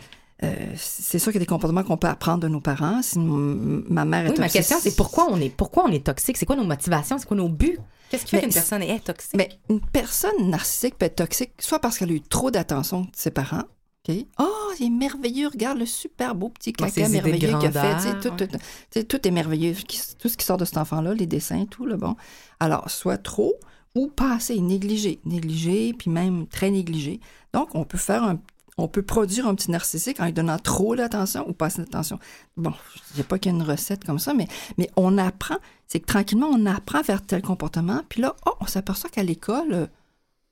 euh, 0.42 0.54
c'est 0.76 1.18
sûr 1.18 1.32
qu'il 1.32 1.40
y 1.40 1.42
a 1.42 1.44
des 1.44 1.46
comportements 1.46 1.82
qu'on 1.82 1.98
peut 1.98 2.06
apprendre 2.08 2.40
de 2.40 2.48
nos 2.48 2.60
parents. 2.60 3.02
Si 3.02 3.18
ma 3.18 4.04
mère 4.06 4.26
est 4.26 4.30
Oui, 4.30 4.38
ma 4.38 4.48
question, 4.48 4.78
c'est 4.80 4.96
pourquoi 4.96 5.26
on 5.30 5.38
est, 5.40 5.50
pourquoi 5.50 5.84
on 5.86 5.92
est 5.92 6.04
toxique? 6.06 6.36
C'est 6.38 6.46
quoi 6.46 6.56
nos 6.56 6.64
motivations? 6.64 7.18
C'est 7.18 7.26
quoi 7.26 7.36
nos 7.36 7.48
buts? 7.50 7.78
Qu'est-ce 8.10 8.24
qui 8.24 8.30
fait 8.36 8.40
qu'une 8.40 8.52
personne 8.52 8.82
est 8.82 9.04
toxique? 9.04 9.34
Mais 9.36 9.50
une 9.68 9.80
personne 9.80 10.48
narcissique 10.50 10.96
peut 10.98 11.06
être 11.06 11.16
toxique, 11.16 11.52
soit 11.60 11.78
parce 11.78 11.98
qu'elle 11.98 12.10
a 12.10 12.14
eu 12.14 12.20
trop 12.22 12.50
d'attention 12.50 13.02
de 13.02 13.08
ses 13.14 13.30
parents. 13.30 13.64
OK? 14.08 14.16
Oh, 14.38 14.72
il 14.78 14.86
est 14.86 14.90
merveilleux, 14.90 15.48
regarde 15.48 15.78
le 15.78 15.86
super 15.86 16.34
beau 16.34 16.48
petit 16.48 16.70
ses 16.70 16.72
caca 16.72 17.08
merveilleux 17.08 17.58
qu'il 17.58 17.76
a 17.76 17.98
fait. 17.98 19.04
Tout, 19.04 19.28
est 19.28 19.30
merveilleux. 19.30 19.74
Tout 20.18 20.28
ce 20.28 20.36
qui 20.36 20.44
sort 20.44 20.56
de 20.56 20.64
cet 20.64 20.78
enfant-là, 20.78 21.14
les 21.14 21.26
dessins, 21.26 21.66
tout, 21.66 21.84
le 21.84 21.96
bon. 21.96 22.16
Alors, 22.60 22.90
soit 22.90 23.18
trop 23.18 23.54
ou 23.94 24.06
pas 24.06 24.34
assez, 24.34 24.58
négligé. 24.60 25.20
Négligé, 25.24 25.92
puis 25.92 26.10
même 26.10 26.46
très 26.46 26.70
négligé. 26.70 27.20
Donc, 27.52 27.74
on 27.74 27.84
peut 27.84 27.98
faire 27.98 28.22
un 28.22 28.38
on 28.80 28.88
peut 28.88 29.02
produire 29.02 29.46
un 29.46 29.54
petit 29.54 29.70
narcissique 29.70 30.20
en 30.20 30.24
lui 30.24 30.32
donnant 30.32 30.58
trop 30.58 30.96
d'attention 30.96 31.46
ou 31.48 31.52
pas 31.52 31.66
assez 31.66 31.82
d'attention. 31.82 32.18
Bon, 32.56 32.72
je 32.94 33.14
dis 33.14 33.22
pas 33.22 33.38
qu'il 33.38 33.52
y 33.52 33.54
a 33.54 33.58
une 33.58 33.64
recette 33.64 34.04
comme 34.04 34.18
ça, 34.18 34.32
mais, 34.32 34.48
mais 34.78 34.88
on 34.96 35.18
apprend. 35.18 35.56
C'est 35.86 36.00
que 36.00 36.06
tranquillement, 36.06 36.48
on 36.50 36.66
apprend 36.66 37.02
vers 37.02 37.24
tel 37.24 37.42
comportement. 37.42 38.00
Puis 38.08 38.22
là, 38.22 38.34
oh, 38.46 38.54
on 38.60 38.66
s'aperçoit 38.66 39.10
qu'à 39.10 39.22
l'école, 39.22 39.88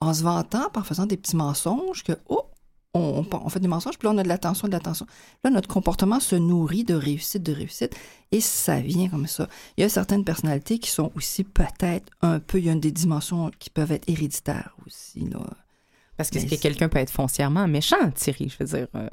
en 0.01 0.13
se 0.13 0.23
vantant, 0.23 0.69
en 0.75 0.83
faisant 0.83 1.07
des 1.07 1.17
petits 1.17 1.37
mensonges, 1.37 2.03
que, 2.03 2.13
oh, 2.29 2.43
on, 2.95 3.25
on- 3.31 3.37
on 3.45 3.49
fait 3.49 3.61
des 3.61 3.69
mensonges, 3.69 3.99
puis 3.99 4.09
là, 4.09 4.15
on 4.15 4.19
a 4.19 4.23
de 4.23 4.29
l'attention, 4.29 4.67
de 4.69 4.73
l'attention. 4.73 5.07
Là, 5.45 5.51
notre 5.51 5.69
comportement 5.69 6.21
se 6.21 6.37
nourrit 6.37 6.85
de 6.85 6.95
réussite, 6.95 7.43
de 7.43 7.53
réussite, 7.53 7.95
et 8.33 8.41
ça 8.41 8.81
vient 8.81 9.09
comme 9.09 9.27
ça. 9.27 9.49
Il 9.77 9.83
y 9.83 9.85
a 9.85 9.89
certaines 9.89 10.25
personnalités 10.25 10.79
qui 10.79 10.91
sont 10.91 11.13
aussi 11.15 11.45
peut-être 11.45 12.11
un 12.23 12.41
peu, 12.41 12.59
il 12.59 12.65
y 12.67 12.71
a 12.71 12.75
des 12.75 12.93
dimensions 12.93 13.51
qui 13.59 13.71
peuvent 13.71 13.93
être 13.93 14.09
héréditaires 14.09 14.75
aussi, 14.87 15.21
là. 15.29 15.41
Parce 16.17 16.31
que, 16.31 16.39
est-ce 16.39 16.47
que 16.47 16.61
quelqu'un 16.61 16.89
peut 16.89 16.99
être 16.99 17.11
foncièrement 17.13 17.69
méchant, 17.69 18.11
Thierry? 18.15 18.49
Je 18.49 18.57
veux 18.65 18.77
dire, 18.79 18.89
euh, 18.97 19.09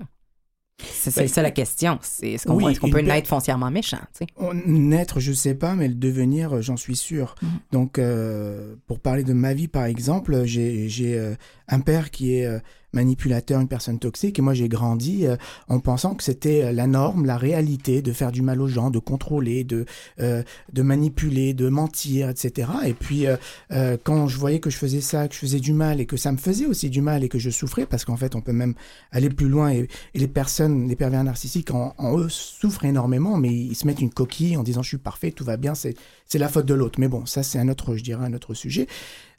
c'est 0.82 1.16
Ben, 1.16 1.28
ça 1.28 1.42
la 1.42 1.52
question. 1.52 2.00
C'est 2.02 2.32
est-ce 2.32 2.48
qu'on 2.48 2.56
oui, 2.56 2.72
est-ce 2.72 2.80
qu'on 2.80 2.90
peut 2.90 3.00
naître 3.02 3.30
foncièrement 3.30 3.70
méchant? 3.72 4.00
tu 4.14 4.26
sais? 4.26 4.28
On- 4.38 4.54
Naître, 4.54 5.20
je 5.20 5.32
sais 5.32 5.54
pas, 5.56 5.76
mais 5.76 5.88
le 5.88 5.94
devenir, 5.96 6.56
euh, 6.56 6.62
j'en 6.62 6.76
suis 6.78 6.96
sûr. 6.98 7.36
Mhm. 7.42 7.50
Donc, 7.72 8.00
euh, 8.00 8.76
pour 8.88 9.00
parler 9.00 9.24
de 9.24 9.34
ma 9.34 9.54
vie, 9.54 9.68
par 9.68 9.86
exemple, 9.86 10.44
j'ai 10.46 10.90
j'ai, 10.90 11.18
euh, 11.18 11.36
un 11.68 11.80
père 11.80 12.10
qui 12.12 12.36
est 12.36 12.46
euh, 12.46 12.60
manipulateur, 12.96 13.60
une 13.62 13.68
personne 13.68 14.00
toxique, 14.00 14.40
et 14.40 14.42
moi 14.42 14.54
j'ai 14.54 14.70
grandi 14.70 15.28
euh, 15.28 15.36
en 15.68 15.80
pensant 15.80 16.16
que 16.16 16.24
c'était 16.24 16.64
euh, 16.64 16.72
la 16.72 16.88
norme, 16.88 17.26
la 17.26 17.38
réalité, 17.38 18.02
de 18.02 18.12
faire 18.12 18.32
du 18.32 18.42
mal 18.42 18.62
aux 18.62 18.68
gens, 18.68 18.90
de 18.90 19.00
contrôler, 19.00 19.64
de 19.64 19.86
euh, 20.20 20.44
de 20.74 20.82
manipuler, 20.82 21.54
de 21.54 21.70
mentir, 21.70 22.30
etc. 22.30 22.70
Et 22.86 22.94
puis 22.94 23.28
euh, 23.28 23.36
euh, 23.72 23.98
quand 24.04 24.28
je 24.28 24.38
voyais 24.38 24.60
que 24.60 24.70
je 24.70 24.78
faisais 24.78 25.02
ça, 25.02 25.28
que 25.28 25.36
je 25.36 25.40
faisais 25.40 25.60
du 25.60 25.74
mal, 25.74 26.00
et 26.02 26.06
que 26.06 26.18
ça 26.18 26.32
me 26.32 26.38
faisait 26.38 26.66
aussi 26.66 26.90
du 26.90 27.02
mal, 27.02 27.24
et 27.24 27.30
que 27.30 27.40
je 27.40 27.50
souffrais, 27.50 27.86
parce 27.86 28.06
qu'en 28.06 28.18
fait 28.18 28.36
on 28.36 28.42
peut 28.42 28.54
même 28.54 28.74
aller 29.12 29.30
plus 29.30 29.50
loin, 29.50 29.72
et, 29.72 29.88
et 30.14 30.20
les 30.20 30.28
personnes, 30.28 30.88
les 30.88 30.96
pervers 30.96 31.24
narcissiques, 31.24 31.72
en, 31.72 31.94
en 31.98 32.18
eux 32.18 32.30
souffrent 32.30 32.86
énormément, 32.86 33.38
mais 33.38 33.54
ils 33.54 33.76
se 33.76 33.86
mettent 33.86 34.02
une 34.02 34.12
coquille 34.12 34.58
en 34.58 34.64
disant 34.64 34.82
je 34.82 34.90
suis 34.90 34.98
parfait, 34.98 35.32
tout 35.32 35.44
va 35.44 35.58
bien, 35.58 35.76
c'est 35.76 35.96
c'est 36.26 36.40
la 36.40 36.50
faute 36.50 36.66
de 36.66 36.74
l'autre. 36.74 37.00
Mais 37.00 37.08
bon, 37.08 37.26
ça 37.26 37.44
c'est 37.44 37.60
un 37.60 37.70
autre, 37.70 37.96
je 37.96 38.04
dirais, 38.04 38.26
un 38.26 38.34
autre 38.34 38.54
sujet. 38.54 38.88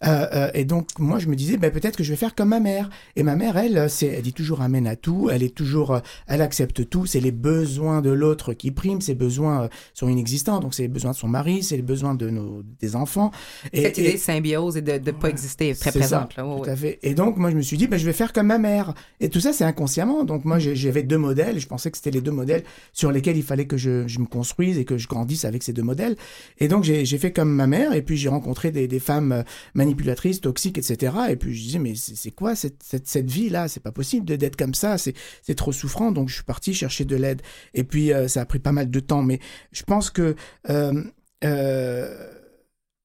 Euh, 0.05 0.27
euh, 0.35 0.51
et 0.55 0.65
donc, 0.65 0.89
moi, 0.99 1.19
je 1.19 1.27
me 1.29 1.35
disais, 1.37 1.57
ben, 1.57 1.71
peut-être 1.71 1.97
que 1.97 2.05
je 2.05 2.11
vais 2.11 2.17
faire 2.17 2.35
comme 2.35 2.51
ma 2.51 2.61
mère. 2.61 2.91
Et 3.17 3.23
ma 3.23 3.35
mère, 3.37 3.57
elle, 3.57 3.89
c'est, 3.89 4.07
elle 4.07 4.23
dit 4.23 4.33
toujours 4.33 4.61
amène 4.61 4.87
à 4.87 4.97
tout. 4.97 5.31
Elle 5.33 5.43
est 5.43 5.55
toujours, 5.55 5.93
euh, 5.95 6.01
elle 6.27 6.43
accepte 6.43 6.89
tout. 6.89 7.07
C'est 7.07 7.21
les 7.21 7.33
besoins 7.33 8.03
de 8.03 8.11
l'autre 8.11 8.53
qui 8.53 8.71
priment. 8.71 9.01
Ses 9.01 9.15
besoins 9.15 9.69
sont 9.95 10.09
inexistants. 10.09 10.61
Donc, 10.61 10.75
c'est 10.75 10.83
les 10.83 10.89
besoins 10.89 11.13
de 11.13 11.17
son 11.17 11.29
mari, 11.29 11.63
c'est 11.63 11.77
les 11.77 11.83
besoins 11.83 12.15
de 12.15 12.29
nos, 12.31 12.63
des 12.81 12.95
enfants. 12.97 13.31
Et, 13.73 13.83
Cette 13.83 13.99
et- 13.99 14.03
idée 14.03 14.13
de 14.15 14.19
symbiose 14.19 14.77
et 14.77 14.83
de 14.83 14.93
ne 14.93 15.11
pas 15.17 15.29
exister 15.31 15.71
est 15.71 15.81
très 15.81 15.91
c'est 15.91 15.99
présente. 16.01 16.33
ça, 16.35 16.43
là. 16.43 16.49
Ouais, 16.49 16.63
tout 16.63 16.71
à 16.71 16.77
fait. 16.77 16.99
Et 17.03 17.15
donc, 17.15 17.37
moi, 17.39 17.51
je 17.51 17.57
me 17.57 17.63
suis 17.63 17.77
dit, 17.77 17.87
ben, 17.87 17.99
je 17.99 18.05
vais 18.05 18.13
faire 18.13 18.33
comme 18.33 18.47
ma 18.49 18.59
mère. 18.59 18.93
Et 19.21 19.29
tout 19.31 19.41
ça, 19.41 19.53
c'est 19.53 19.65
inconsciemment. 19.65 20.25
Donc, 20.25 20.45
moi, 20.45 20.59
j'avais 20.59 21.03
deux 21.03 21.19
modèles. 21.19 21.59
Je 21.59 21.67
pensais 21.67 21.91
que 21.91 21.97
c'était 21.97 22.11
les 22.11 22.21
deux 22.21 22.31
modèles 22.33 22.65
sur 22.93 23.13
lesquels 23.13 23.37
il 23.37 23.43
fallait 23.43 23.67
que 23.67 23.77
je, 23.77 24.07
je 24.07 24.19
me 24.19 24.27
construise 24.27 24.79
et 24.79 24.85
que 24.85 24.99
je 24.99 25.09
grandisse 25.09 25.45
avec 25.45 25.63
ces 25.63 25.73
deux 25.73 25.83
modèles. 25.83 26.17
Et 26.59 26.69
donc, 26.69 26.85
j'ai 26.85 27.05
j'ai 27.07 27.19
fait 27.19 27.33
comme 27.33 27.51
ma 27.51 27.67
mère. 27.67 27.93
Et 27.95 28.03
puis, 28.03 28.17
j'ai 28.17 28.29
rencontré 28.29 28.71
des, 28.71 28.89
des 28.89 28.99
femmes 29.01 29.45
manipulatrices, 29.87 30.41
toxiques, 30.41 30.79
etc. 30.79 31.15
Et 31.31 31.37
puis, 31.37 31.55
je 31.55 31.63
disais, 31.63 31.79
mais 31.79 31.95
c'est 31.95 32.31
quoi 32.31 32.55
cette, 32.55 32.83
cette, 32.83 33.07
cette 33.07 33.31
vie-là? 33.31 33.69
C'est 33.69 33.83
pas 33.83 33.93
possible 33.93 34.27
d'être 34.27 34.57
comme 34.57 34.75
ça. 34.75 34.99
C'est 34.99 35.15
c'est 35.43 35.55
trop 35.55 35.73
souffrant. 35.73 36.13
Donc, 36.13 36.29
je 36.29 36.35
suis 36.35 36.45
parti 36.45 36.75
chercher 36.75 37.05
de 37.05 37.17
l'aide. 37.17 37.43
Et 37.75 37.85
puis, 37.85 38.13
euh, 38.13 38.29
ça 38.29 38.43
a 38.43 38.45
pris 38.45 38.59
pas 38.59 38.73
mal 38.73 38.91
de 38.91 39.01
temps. 39.01 39.23
Mais 39.23 39.41
je 39.73 39.83
pense 39.83 40.11
que 40.11 40.35
euh, 40.71 41.03
euh, 41.45 42.29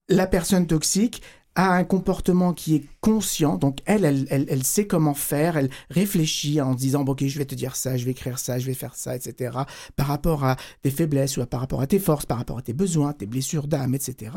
la 0.09 0.27
personne 0.27 0.67
toxique 0.67 1.21
a 1.55 1.73
un 1.73 1.83
comportement 1.83 2.53
qui 2.53 2.75
est 2.75 2.83
conscient, 3.01 3.57
donc 3.57 3.79
elle, 3.85 4.05
elle, 4.05 4.27
elle, 4.29 4.45
elle 4.49 4.63
sait 4.63 4.87
comment 4.87 5.13
faire, 5.13 5.57
elle 5.57 5.69
réfléchit 5.89 6.61
en 6.61 6.73
disant, 6.73 7.03
bon, 7.03 7.11
ok, 7.11 7.25
je 7.25 7.37
vais 7.37 7.45
te 7.45 7.55
dire 7.55 7.75
ça, 7.75 7.97
je 7.97 8.05
vais 8.05 8.11
écrire 8.11 8.39
ça, 8.39 8.57
je 8.57 8.65
vais 8.65 8.73
faire 8.73 8.95
ça, 8.95 9.15
etc., 9.15 9.57
par 9.95 10.07
rapport 10.07 10.45
à 10.45 10.55
tes 10.81 10.91
faiblesses 10.91 11.37
ou 11.37 11.45
par 11.45 11.59
rapport 11.59 11.81
à 11.81 11.87
tes 11.87 11.99
forces, 11.99 12.25
par 12.25 12.37
rapport 12.37 12.57
à 12.57 12.61
tes 12.61 12.73
besoins, 12.73 13.13
tes 13.13 13.25
blessures 13.25 13.67
d'âme, 13.67 13.95
etc. 13.95 14.31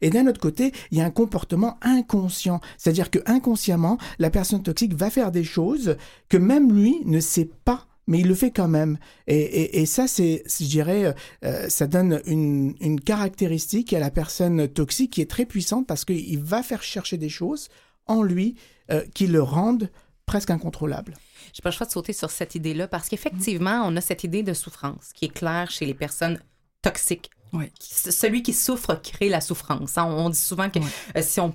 Et 0.00 0.10
d'un 0.10 0.26
autre 0.26 0.40
côté, 0.40 0.72
il 0.90 0.98
y 0.98 1.00
a 1.00 1.04
un 1.04 1.10
comportement 1.10 1.78
inconscient, 1.82 2.60
c'est-à-dire 2.78 3.10
que 3.10 3.18
inconsciemment, 3.26 3.98
la 4.18 4.30
personne 4.30 4.62
toxique 4.62 4.94
va 4.94 5.10
faire 5.10 5.32
des 5.32 5.44
choses 5.44 5.96
que 6.28 6.36
même 6.36 6.72
lui 6.72 7.00
ne 7.04 7.20
sait 7.20 7.50
pas 7.64 7.86
mais 8.06 8.20
il 8.20 8.28
le 8.28 8.34
fait 8.34 8.50
quand 8.50 8.68
même. 8.68 8.98
Et, 9.26 9.38
et, 9.38 9.80
et 9.80 9.86
ça, 9.86 10.08
c'est, 10.08 10.42
je 10.46 10.64
dirais, 10.64 11.14
euh, 11.44 11.68
ça 11.68 11.86
donne 11.86 12.20
une, 12.26 12.74
une 12.80 13.00
caractéristique 13.00 13.92
à 13.92 13.98
la 13.98 14.10
personne 14.10 14.68
toxique 14.68 15.12
qui 15.12 15.20
est 15.20 15.30
très 15.30 15.46
puissante 15.46 15.86
parce 15.86 16.04
qu'il 16.04 16.42
va 16.42 16.62
faire 16.62 16.82
chercher 16.82 17.18
des 17.18 17.28
choses 17.28 17.68
en 18.06 18.22
lui 18.22 18.56
euh, 18.90 19.04
qui 19.14 19.26
le 19.26 19.42
rendent 19.42 19.90
presque 20.26 20.50
incontrôlable. 20.50 21.16
J'ai 21.52 21.62
pas 21.62 21.70
le 21.70 21.74
choix 21.74 21.86
de 21.86 21.92
sauter 21.92 22.12
sur 22.12 22.30
cette 22.30 22.54
idée-là 22.54 22.88
parce 22.88 23.08
qu'effectivement, 23.08 23.82
on 23.84 23.96
a 23.96 24.00
cette 24.00 24.24
idée 24.24 24.42
de 24.42 24.52
souffrance 24.52 25.12
qui 25.14 25.26
est 25.26 25.32
claire 25.32 25.70
chez 25.70 25.86
les 25.86 25.94
personnes 25.94 26.40
toxiques. 26.82 27.30
Oui. 27.52 27.64
Celui 27.80 28.42
qui 28.42 28.52
souffre 28.52 28.94
crée 29.02 29.28
la 29.28 29.40
souffrance. 29.40 29.98
hein. 29.98 30.04
On 30.04 30.30
dit 30.30 30.38
souvent 30.38 30.70
que 30.70 30.78
Oui. 30.78 30.86
euh, 31.16 31.22
si 31.22 31.40
on, 31.40 31.52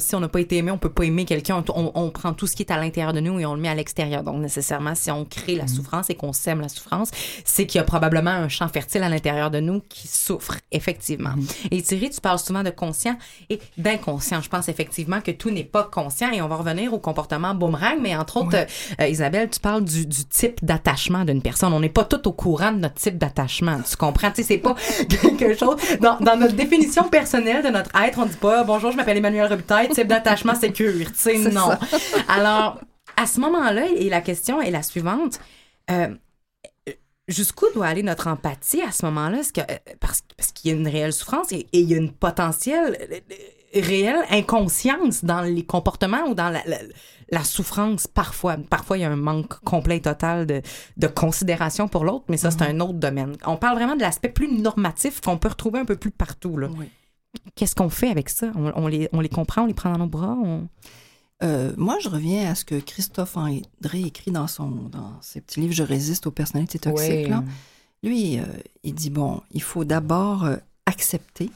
si 0.00 0.16
n'a 0.16 0.28
pas 0.28 0.40
été 0.40 0.58
aimé, 0.58 0.70
on 0.70 0.78
peut 0.78 0.92
pas 0.92 1.04
aimer 1.04 1.24
quelqu'un. 1.24 1.64
On, 1.74 1.92
on 1.94 2.10
prend 2.10 2.32
tout 2.34 2.46
ce 2.46 2.54
qui 2.56 2.62
est 2.62 2.70
à 2.70 2.76
l'intérieur 2.78 3.12
de 3.12 3.20
nous 3.20 3.38
et 3.40 3.46
on 3.46 3.54
le 3.54 3.60
met 3.60 3.68
à 3.68 3.74
l'extérieur. 3.74 4.22
Donc 4.22 4.40
nécessairement, 4.40 4.94
si 4.94 5.10
on 5.10 5.24
crée 5.24 5.54
la 5.56 5.66
souffrance 5.66 6.10
et 6.10 6.14
qu'on 6.14 6.32
sème 6.32 6.60
la 6.60 6.68
souffrance, 6.68 7.10
c'est 7.44 7.66
qu'il 7.66 7.78
y 7.78 7.80
a 7.80 7.84
probablement 7.84 8.30
un 8.30 8.48
champ 8.48 8.68
fertile 8.68 9.02
à 9.02 9.08
l'intérieur 9.08 9.50
de 9.50 9.60
nous 9.60 9.80
qui 9.88 10.06
souffre 10.08 10.54
effectivement. 10.70 11.34
Et 11.70 11.80
Thierry, 11.82 12.10
tu 12.10 12.20
parles 12.20 12.38
souvent 12.38 12.62
de 12.62 12.70
conscient 12.70 13.16
et 13.48 13.58
d'inconscient. 13.78 14.40
Je 14.42 14.48
pense 14.48 14.68
effectivement 14.68 15.20
que 15.20 15.30
tout 15.30 15.50
n'est 15.50 15.64
pas 15.64 15.84
conscient 15.84 16.30
et 16.32 16.42
on 16.42 16.48
va 16.48 16.56
revenir 16.56 16.92
au 16.92 16.98
comportement 16.98 17.54
boomerang, 17.54 17.98
mais 18.00 18.14
entre 18.16 18.36
autres, 18.38 18.56
euh, 18.56 18.64
euh, 19.00 19.08
Isabelle, 19.08 19.48
tu 19.50 19.60
parles 19.60 19.84
du, 19.84 20.06
du 20.06 20.24
type 20.26 20.64
d'attachement 20.64 21.24
d'une 21.24 21.40
personne. 21.42 21.72
On 21.72 21.80
n'est 21.80 21.88
pas 21.88 22.04
tout 22.04 22.26
au 22.28 22.32
courant 22.32 22.72
de 22.72 22.78
notre 22.78 22.96
type 22.96 23.18
d'attachement. 23.18 23.80
Tu 23.88 23.96
comprends? 23.96 24.30
Tu 24.30 24.42
sais, 24.42 24.48
c'est 24.48 24.58
pas 24.58 24.74
quelque 25.30 25.54
chose. 25.56 25.76
Dans, 26.00 26.18
dans 26.18 26.36
notre 26.36 26.54
définition 26.54 27.08
personnelle 27.08 27.62
de 27.64 27.68
notre 27.68 27.90
être, 28.00 28.18
on 28.18 28.26
dit 28.26 28.36
pas 28.36 28.64
bonjour, 28.64 28.90
je 28.92 28.96
m'appelle 28.96 29.16
Emmanuel 29.16 29.46
Robitaille, 29.48 29.88
type 29.88 30.06
d'attachement 30.08 30.54
sécure. 30.54 31.06
Tu 31.12 31.18
sais, 31.18 31.38
non. 31.38 31.68
ça. 31.70 31.78
Alors, 32.28 32.80
à 33.16 33.26
ce 33.26 33.40
moment-là, 33.40 33.86
et 33.94 34.08
la 34.08 34.20
question 34.20 34.60
est 34.60 34.70
la 34.70 34.82
suivante. 34.82 35.38
euh, 35.90 36.08
Jusqu'où 37.28 37.66
doit 37.72 37.86
aller 37.86 38.02
notre 38.02 38.26
empathie 38.26 38.82
à 38.82 38.90
ce 38.90 39.04
moment-là? 39.06 39.38
Que- 39.54 39.60
euh, 39.60 39.76
parce, 40.00 40.22
parce 40.36 40.50
qu'il 40.50 40.70
y 40.72 40.74
a 40.74 40.76
une 40.76 40.88
réelle 40.88 41.12
souffrance 41.12 41.52
et, 41.52 41.66
et 41.72 41.78
il 41.80 41.88
y 41.88 41.94
a 41.94 41.96
une 41.96 42.10
potentielle 42.12 42.98
euh, 43.12 43.20
réelle 43.74 44.22
inconscience 44.30 45.24
dans 45.24 45.40
les 45.42 45.64
comportements 45.64 46.24
ou 46.28 46.34
dans 46.34 46.50
la, 46.50 46.62
la- 46.66 46.78
la 47.30 47.44
souffrance 47.44 48.06
parfois. 48.06 48.56
Parfois, 48.68 48.98
il 48.98 49.00
y 49.00 49.04
a 49.04 49.10
un 49.10 49.16
manque 49.16 49.58
complet 49.60 49.96
et 49.96 50.00
total 50.02 50.46
de, 50.46 50.60
de 50.98 51.06
considération 51.06 51.88
pour 51.88 52.04
l'autre, 52.04 52.24
mais 52.28 52.36
ça, 52.36 52.50
c'est 52.50 52.62
un 52.62 52.78
autre 52.80 52.92
domaine. 52.94 53.36
On 53.46 53.56
parle 53.56 53.76
vraiment 53.76 53.96
de 53.96 54.02
l'aspect 54.02 54.28
plus 54.28 54.52
normatif 54.52 55.20
qu'on 55.22 55.38
peut 55.38 55.48
retrouver 55.48 55.80
un 55.80 55.86
peu 55.86 55.96
plus 55.96 56.10
partout. 56.10 56.58
là. 56.58 56.68
Oui. 56.78 56.86
Qu'est-ce 57.54 57.74
qu'on 57.74 57.88
fait 57.88 58.10
avec 58.10 58.28
ça? 58.28 58.52
On, 58.54 58.70
on 58.76 58.86
les, 58.86 59.08
on 59.14 59.20
les 59.20 59.30
comprend, 59.30 59.62
on 59.62 59.66
les 59.66 59.72
prend 59.74 59.90
dans 59.92 59.98
nos 60.00 60.06
bras? 60.06 60.36
on- 60.44 60.68
Euh, 61.42 61.72
moi, 61.78 61.96
je 62.00 62.08
reviens 62.10 62.50
à 62.50 62.54
ce 62.54 62.64
que 62.64 62.78
Christophe 62.78 63.36
André 63.36 64.02
écrit 64.04 64.30
dans, 64.30 64.46
son, 64.46 64.68
dans 64.68 65.12
ses 65.22 65.40
petits 65.40 65.60
livres 65.60 65.72
Je 65.74 65.82
résiste 65.82 66.26
aux 66.26 66.30
personnalités 66.30 66.78
toxiques. 66.78 67.28
là. 67.28 67.42
Lui, 68.04 68.38
euh, 68.38 68.42
il 68.84 68.94
dit 68.94 69.10
bon, 69.10 69.40
il 69.52 69.62
faut 69.62 69.84
d'abord 69.84 70.44
euh, 70.44 70.56
accepter 70.86 71.50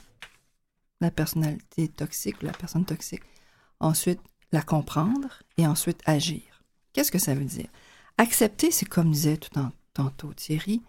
la 1.01 1.11
personnalité 1.11 1.87
toxique, 1.87 2.41
la 2.41 2.51
personne 2.53 2.85
toxique, 2.85 3.23
ensuite 3.79 4.19
la 4.51 4.61
comprendre 4.61 5.43
et 5.57 5.67
ensuite 5.67 6.01
agir. 6.05 6.63
Qu'est-ce 6.93 7.11
que 7.11 7.19
ça 7.19 7.35
veut 7.35 7.45
dire? 7.45 7.67
Accepter, 8.17 8.71
c'est 8.71 8.87
comme 8.87 9.11
disait 9.11 9.37
tout 9.37 9.57
en- 9.59 9.71
tantôt 9.93 10.33
Thierry, 10.33 10.81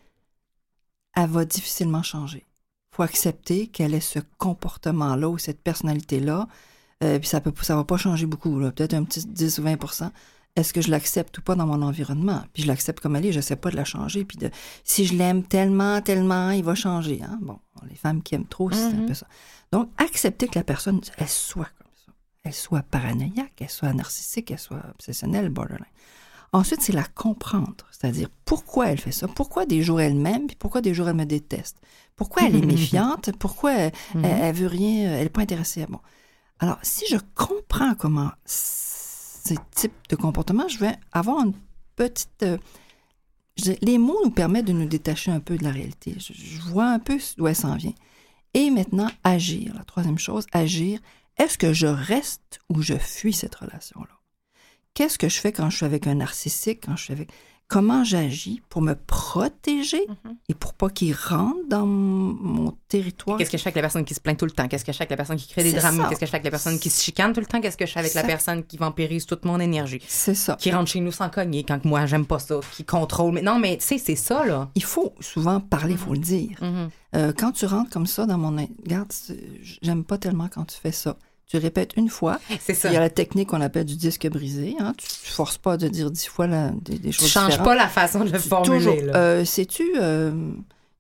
elle 1.14 1.28
va 1.30 1.44
difficilement 1.44 2.02
changer. 2.02 2.46
Il 2.92 2.96
faut 2.96 3.02
accepter 3.02 3.66
qu'elle 3.66 3.94
ait 3.94 4.00
ce 4.00 4.18
comportement-là 4.38 5.28
ou 5.28 5.38
cette 5.38 5.60
personnalité-là, 5.62 6.48
euh, 7.04 7.18
puis 7.18 7.28
ça 7.28 7.40
peut 7.40 7.52
ça 7.62 7.76
va 7.76 7.84
pas 7.84 7.96
changer 7.96 8.26
beaucoup, 8.26 8.58
peut-être 8.58 8.94
un 8.94 9.04
petit 9.04 9.24
10 9.26 9.58
ou 9.58 9.62
20% 9.62 10.10
Est-ce 10.56 10.72
que 10.72 10.80
je 10.80 10.90
l'accepte 10.90 11.38
ou 11.38 11.42
pas 11.42 11.54
dans 11.54 11.66
mon 11.66 11.82
environnement? 11.82 12.42
Puis 12.52 12.62
je 12.64 12.68
l'accepte 12.68 12.98
comme 13.00 13.14
elle 13.14 13.26
est, 13.26 13.32
je 13.32 13.40
sais 13.40 13.54
pas 13.54 13.70
de 13.70 13.76
la 13.76 13.84
changer. 13.84 14.24
Puis 14.24 14.38
de, 14.38 14.50
si 14.82 15.04
je 15.06 15.14
l'aime 15.14 15.44
tellement, 15.44 16.00
tellement, 16.02 16.50
il 16.50 16.64
va 16.64 16.74
changer. 16.74 17.20
Hein? 17.22 17.38
Bon, 17.42 17.60
les 17.88 17.94
femmes 17.94 18.22
qui 18.22 18.34
aiment 18.34 18.46
trop, 18.48 18.68
c'est 18.72 18.82
un 18.86 18.90
Mhm. 18.94 19.06
peu 19.06 19.14
ça. 19.14 19.28
Donc, 19.72 19.90
accepter 19.98 20.48
que 20.48 20.58
la 20.58 20.64
personne, 20.64 21.00
elle 21.18 21.28
soit 21.28 21.68
comme 21.78 21.92
ça. 22.06 22.12
Elle 22.44 22.54
soit 22.54 22.82
paranoïaque, 22.82 23.52
elle 23.60 23.68
soit 23.68 23.92
narcissique, 23.92 24.50
elle 24.50 24.58
soit 24.58 24.82
obsessionnelle, 24.90 25.48
borderline. 25.50 25.84
Ensuite, 26.52 26.80
c'est 26.80 26.94
la 26.94 27.04
comprendre, 27.04 27.84
c'est-à-dire 27.90 28.28
pourquoi 28.46 28.86
elle 28.88 28.98
fait 28.98 29.12
ça, 29.12 29.28
pourquoi 29.28 29.66
des 29.66 29.82
jours 29.82 30.00
elle 30.00 30.14
m'aime, 30.14 30.46
puis 30.46 30.56
pourquoi 30.56 30.80
des 30.80 30.94
jours 30.94 31.08
elle 31.10 31.16
me 31.16 31.26
déteste, 31.26 31.76
pourquoi 32.16 32.44
elle 32.46 32.56
est 32.56 32.64
méfiante, 32.66 33.30
pourquoi 33.38 33.74
elle, 33.74 33.92
elle, 34.14 34.24
elle 34.24 34.54
veut 34.54 34.66
rien, 34.66 35.12
elle 35.12 35.24
n'est 35.24 35.28
pas 35.28 35.42
intéressée 35.42 35.82
à 35.82 35.86
bon. 35.86 36.00
Alors, 36.58 36.78
si 36.82 37.04
je 37.10 37.16
comprends 37.34 37.94
comment 37.94 38.30
ces 38.46 39.56
types 39.74 39.92
de 40.08 40.16
comportements, 40.16 40.68
je 40.68 40.78
vais 40.78 40.96
avoir 41.12 41.44
une 41.44 41.52
petite. 41.96 42.42
euh, 42.42 42.56
je- 43.62 43.72
les 43.82 43.98
mots 43.98 44.18
nous 44.24 44.30
permettent 44.30 44.64
de 44.66 44.72
nous 44.72 44.86
détacher 44.88 45.30
un 45.30 45.40
peu 45.40 45.58
de 45.58 45.64
la 45.64 45.70
réalité. 45.70 46.14
Je, 46.18 46.32
je 46.32 46.60
vois 46.62 46.86
un 46.88 46.98
peu 46.98 47.18
d'où 47.36 47.46
elle 47.46 47.56
s'en 47.56 47.76
vient. 47.76 47.92
Et 48.54 48.70
maintenant, 48.70 49.10
agir. 49.24 49.74
La 49.74 49.84
troisième 49.84 50.18
chose, 50.18 50.46
agir. 50.52 51.00
Est-ce 51.36 51.58
que 51.58 51.72
je 51.72 51.86
reste 51.86 52.60
ou 52.68 52.82
je 52.82 52.94
fuis 52.94 53.32
cette 53.32 53.54
relation-là? 53.54 54.20
Qu'est-ce 54.94 55.18
que 55.18 55.28
je 55.28 55.38
fais 55.38 55.52
quand 55.52 55.70
je 55.70 55.76
suis 55.76 55.86
avec 55.86 56.06
un 56.06 56.16
narcissique, 56.16 56.84
quand 56.86 56.96
je 56.96 57.04
suis 57.04 57.12
avec... 57.12 57.30
Comment 57.68 58.02
j'agis 58.02 58.62
pour 58.70 58.80
me 58.80 58.94
protéger 58.94 60.06
et 60.48 60.54
pour 60.54 60.72
pas 60.72 60.88
qu'il 60.88 61.14
rentre 61.14 61.68
dans 61.68 61.84
mon 61.84 62.74
territoire? 62.88 63.36
Qu'est-ce 63.36 63.50
que 63.50 63.58
je 63.58 63.62
fais 63.62 63.68
avec 63.68 63.76
la 63.76 63.82
personne 63.82 64.06
qui 64.06 64.14
se 64.14 64.20
plaint 64.20 64.38
tout 64.38 64.46
le 64.46 64.52
temps? 64.52 64.66
Qu'est-ce 64.68 64.86
que 64.86 64.92
je 64.92 64.96
fais 64.96 65.02
avec 65.02 65.10
la 65.10 65.16
personne 65.18 65.36
qui 65.36 65.48
crée 65.48 65.64
des 65.64 65.74
drames? 65.74 66.06
Qu'est-ce 66.08 66.18
que 66.18 66.24
je 66.24 66.30
fais 66.30 66.36
avec 66.36 66.44
la 66.44 66.50
personne 66.50 66.78
qui 66.78 66.88
se 66.88 67.02
chicane 67.02 67.34
tout 67.34 67.40
le 67.40 67.46
temps? 67.46 67.60
Qu'est-ce 67.60 67.76
que 67.76 67.84
je 67.84 67.92
fais 67.92 68.00
avec 68.00 68.14
la 68.14 68.22
personne 68.22 68.64
qui 68.64 68.78
vampirise 68.78 69.26
toute 69.26 69.44
mon 69.44 69.60
énergie? 69.60 70.00
C'est 70.08 70.34
ça. 70.34 70.56
Qui 70.56 70.72
rentre 70.72 70.90
chez 70.90 71.00
nous 71.00 71.12
sans 71.12 71.28
cogner 71.28 71.62
quand 71.62 71.84
moi, 71.84 72.06
j'aime 72.06 72.24
pas 72.24 72.38
ça, 72.38 72.58
qui 72.72 72.84
contrôle. 72.84 73.34
Mais 73.34 73.42
non, 73.42 73.58
mais 73.58 73.76
tu 73.76 73.84
sais, 73.84 73.98
c'est 73.98 74.16
ça, 74.16 74.46
là. 74.46 74.70
Il 74.74 74.84
faut 74.84 75.12
souvent 75.20 75.60
parler, 75.60 75.92
il 75.92 75.98
faut 75.98 76.14
le 76.14 76.20
dire. 76.20 76.56
Mhm. 76.62 76.88
Euh, 77.16 77.32
quand 77.36 77.52
tu 77.52 77.66
rentres 77.66 77.90
comme 77.90 78.06
ça 78.06 78.24
dans 78.24 78.38
mon... 78.38 78.56
Regarde, 78.82 79.12
j'aime 79.82 80.04
pas 80.04 80.16
tellement 80.16 80.48
quand 80.48 80.64
tu 80.64 80.78
fais 80.80 80.92
ça. 80.92 81.16
Tu 81.48 81.56
répètes 81.56 81.92
une 81.96 82.10
fois. 82.10 82.38
C'est 82.60 82.74
ça. 82.74 82.90
Il 82.90 82.94
y 82.94 82.96
a 82.96 83.00
la 83.00 83.08
technique 83.10 83.48
qu'on 83.48 83.60
appelle 83.62 83.86
du 83.86 83.96
disque 83.96 84.28
brisé. 84.28 84.76
Hein. 84.78 84.92
Tu, 84.98 85.06
tu 85.06 85.30
forces 85.32 85.56
pas 85.58 85.76
de 85.78 85.88
dire 85.88 86.10
dix 86.10 86.26
fois 86.26 86.46
la- 86.46 86.70
des, 86.70 86.98
des 86.98 87.08
Tu 87.10 87.20
choses 87.20 87.28
changes 87.28 87.46
différentes. 87.52 87.64
pas 87.66 87.74
la 87.74 87.88
façon 87.88 88.24
de 88.24 88.30
le 88.30 88.38
formuler. 88.38 89.02
Euh, 89.14 89.44
Sais-tu, 89.46 89.84
euh, 89.98 90.52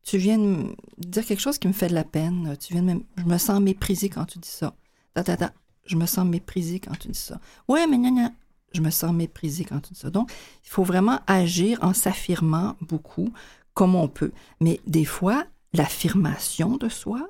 tu 0.02 0.16
viens 0.16 0.38
de 0.38 0.74
dire 0.96 1.24
quelque 1.26 1.40
chose 1.40 1.58
qui 1.58 1.68
me 1.68 1.74
fait 1.74 1.88
de 1.88 1.94
la 1.94 2.04
peine. 2.04 2.56
Tu 2.58 2.72
viens 2.72 2.82
de 2.82 2.92
me... 2.94 3.00
Je 3.18 3.24
me 3.24 3.36
sens 3.36 3.60
méprisée 3.60 4.08
quand 4.08 4.24
tu 4.24 4.38
dis 4.38 4.48
ça. 4.48 4.74
Ta, 5.14 5.22
ta, 5.22 5.36
ta. 5.36 5.52
Je 5.84 5.96
me 5.96 6.06
sens 6.06 6.24
méprisée 6.26 6.80
quand 6.80 6.98
tu 6.98 7.08
dis 7.08 7.18
ça. 7.18 7.40
Ouais, 7.68 7.86
mais 7.86 7.98
non, 7.98 8.10
non. 8.10 8.32
Je 8.72 8.80
me 8.80 8.90
sens 8.90 9.12
méprisée 9.12 9.64
quand 9.64 9.80
tu 9.80 9.92
dis 9.92 10.00
ça. 10.00 10.08
Donc, 10.10 10.30
il 10.64 10.70
faut 10.70 10.82
vraiment 10.84 11.20
agir 11.26 11.78
en 11.82 11.92
s'affirmant 11.92 12.74
beaucoup, 12.80 13.32
comme 13.74 13.94
on 13.94 14.08
peut. 14.08 14.32
Mais 14.60 14.80
des 14.86 15.04
fois, 15.04 15.44
l'affirmation 15.74 16.76
de 16.78 16.88
soi, 16.88 17.28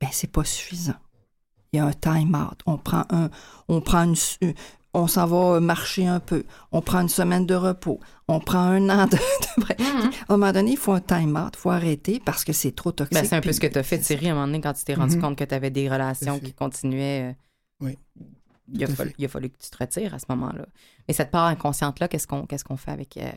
ben, 0.00 0.08
c'est 0.12 0.30
pas 0.30 0.44
suffisant. 0.44 0.94
Il 1.72 1.78
y 1.78 1.80
a 1.80 1.86
un 1.86 1.92
time-out. 1.92 2.60
On 2.66 2.76
prend 2.76 3.04
un, 3.10 3.30
on 3.68 3.80
prend 3.80 4.02
une, 4.04 4.14
on 4.92 5.06
s'en 5.06 5.26
va 5.26 5.58
marcher 5.60 6.06
un 6.06 6.20
peu. 6.20 6.44
On 6.70 6.82
prend 6.82 7.00
une 7.00 7.08
semaine 7.08 7.46
de 7.46 7.54
repos. 7.54 7.98
On 8.28 8.40
prend 8.40 8.58
un 8.58 8.90
an 8.90 9.06
de, 9.06 9.12
de. 9.16 9.82
Mhm. 9.82 10.10
À 10.28 10.32
un 10.34 10.36
moment 10.36 10.52
donné, 10.52 10.72
il 10.72 10.76
faut 10.76 10.92
un 10.92 11.00
time-out. 11.00 11.52
Il 11.54 11.58
faut 11.58 11.70
arrêter 11.70 12.20
parce 12.22 12.44
que 12.44 12.52
c'est 12.52 12.72
trop 12.72 12.92
toxique. 12.92 13.14
Ben, 13.14 13.24
c'est 13.24 13.36
un 13.36 13.40
peu 13.40 13.52
ce 13.52 13.60
que 13.60 13.66
tu 13.68 13.78
as 13.78 13.82
fait, 13.82 13.98
Thierry, 13.98 14.28
à 14.28 14.32
un 14.32 14.34
moment 14.34 14.46
donné, 14.48 14.60
quand 14.60 14.74
tu 14.74 14.84
t'es 14.84 14.92
rendu 14.94 15.16
Mhm. 15.16 15.22
compte 15.22 15.36
que 15.38 15.44
tu 15.44 15.54
avais 15.54 15.70
des 15.70 15.88
relations 15.88 16.38
qui 16.38 16.52
continuaient. 16.52 17.30
euh, 17.30 17.34
Oui, 17.80 17.98
Il 18.72 18.84
a, 18.84 18.86
fallu, 18.86 19.10
fait. 19.10 19.16
il 19.18 19.24
a 19.24 19.28
fallu 19.28 19.48
que 19.50 19.56
tu 19.58 19.70
te 19.70 19.76
retires 19.78 20.12
à 20.14 20.18
ce 20.18 20.26
moment-là. 20.28 20.66
Mais 21.08 21.14
cette 21.14 21.30
part 21.30 21.46
inconsciente-là, 21.46 22.06
qu'est-ce 22.08 22.26
qu'on 22.26 22.44
qu'est-ce 22.46 22.64
qu'on 22.64 22.76
fait 22.76 22.90
avec, 22.92 23.16
euh, 23.16 23.30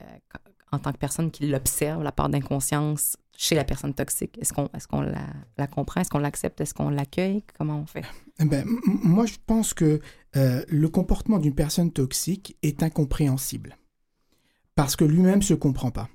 en 0.73 0.79
tant 0.79 0.91
que 0.91 0.97
personne 0.97 1.31
qui 1.31 1.47
l'observe, 1.47 2.03
la 2.03 2.11
part 2.11 2.27
d'inconscience 2.29 3.15
chez 3.37 3.55
la 3.55 3.63
personne 3.63 3.93
toxique? 3.93 4.37
Est-ce 4.39 4.53
qu'on 4.53 5.03
est 5.03 5.13
la, 5.57 5.67
comprend? 5.67 6.01
Est-ce 6.01 6.09
qu'on 6.09 6.19
l'accepte? 6.19 6.61
Est-ce 6.61 6.73
qu'on 6.73 6.89
l'accueille? 6.89 7.43
Comment 7.57 7.79
on 7.79 7.85
fait? 7.85 8.03
Eh 8.39 8.45
ben, 8.45 8.65
moi, 8.85 9.25
je 9.25 9.35
pense 9.45 9.73
que 9.73 9.99
euh, 10.35 10.63
le 10.67 10.89
comportement 10.89 11.39
d'une 11.39 11.55
personne 11.55 11.91
toxique 11.91 12.57
est 12.63 12.83
incompréhensible. 12.83 13.77
Parce 14.75 14.95
que 14.95 15.05
lui-même 15.05 15.41
se 15.41 15.53
comprend 15.53 15.91
pas. 15.91 16.09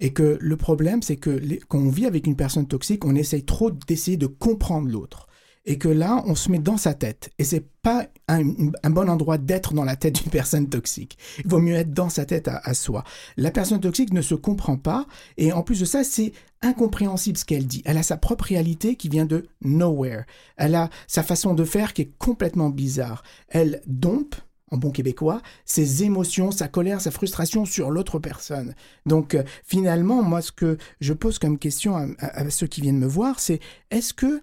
Et 0.00 0.12
que 0.12 0.38
le 0.40 0.56
problème, 0.56 1.02
c'est 1.02 1.16
que 1.16 1.40
quand 1.68 1.78
on 1.78 1.90
vit 1.90 2.06
avec 2.06 2.26
une 2.26 2.36
personne 2.36 2.66
toxique, 2.66 3.04
on 3.04 3.14
essaye 3.14 3.44
trop 3.44 3.70
d'essayer 3.70 4.16
de 4.16 4.26
comprendre 4.26 4.88
l'autre. 4.88 5.26
Et 5.66 5.78
que 5.78 5.88
là, 5.88 6.22
on 6.26 6.34
se 6.34 6.50
met 6.50 6.60
dans 6.60 6.76
sa 6.76 6.94
tête. 6.94 7.30
Et 7.38 7.44
c'est 7.44 7.66
pas 7.82 8.06
un, 8.28 8.44
bon 8.90 9.10
endroit 9.10 9.36
d'être 9.36 9.74
dans 9.74 9.84
la 9.84 9.96
tête 9.96 10.22
d'une 10.22 10.30
personne 10.30 10.68
toxique. 10.68 11.18
Il 11.44 11.50
vaut 11.50 11.58
mieux 11.58 11.74
être 11.74 11.92
dans 11.92 12.08
sa 12.08 12.24
tête 12.24 12.48
à, 12.48 12.74
soi. 12.74 13.04
La 13.36 13.50
personne 13.50 13.80
toxique 13.80 14.12
ne 14.12 14.22
se 14.22 14.36
comprend 14.36 14.76
pas. 14.76 15.06
Et 15.36 15.52
en 15.52 15.62
plus 15.62 15.80
de 15.80 15.84
ça, 15.84 16.04
c'est 16.04 16.32
incompréhensible 16.62 17.36
ce 17.36 17.44
qu'elle 17.44 17.66
dit. 17.66 17.82
Elle 17.84 17.98
a 17.98 18.04
sa 18.04 18.16
propre 18.16 18.44
réalité 18.44 18.94
qui 18.94 19.08
vient 19.08 19.26
de 19.26 19.46
nowhere. 19.60 20.24
Elle 20.56 20.76
a 20.76 20.88
sa 21.08 21.22
façon 21.22 21.54
de 21.54 21.64
faire 21.64 21.92
qui 21.92 22.02
est 22.02 22.12
complètement 22.18 22.70
bizarre. 22.70 23.24
Elle 23.48 23.82
dompe, 23.86 24.36
en 24.70 24.78
bon 24.78 24.90
québécois, 24.90 25.42
ses 25.64 26.04
émotions, 26.04 26.50
sa 26.50 26.68
colère, 26.68 27.00
sa 27.00 27.10
frustration 27.10 27.64
sur 27.64 27.90
l'autre 27.90 28.18
personne. 28.18 28.74
Donc 29.04 29.34
euh, 29.34 29.42
finalement, 29.64 30.22
moi, 30.22 30.42
ce 30.42 30.52
que 30.52 30.76
je 31.00 31.12
pose 31.12 31.38
comme 31.38 31.58
question 31.58 31.96
à 32.18 32.50
ceux 32.50 32.66
qui 32.66 32.80
viennent 32.80 32.98
me 32.98 33.06
voir, 33.06 33.38
c'est 33.38 33.60
est-ce 33.90 34.12
que 34.12 34.42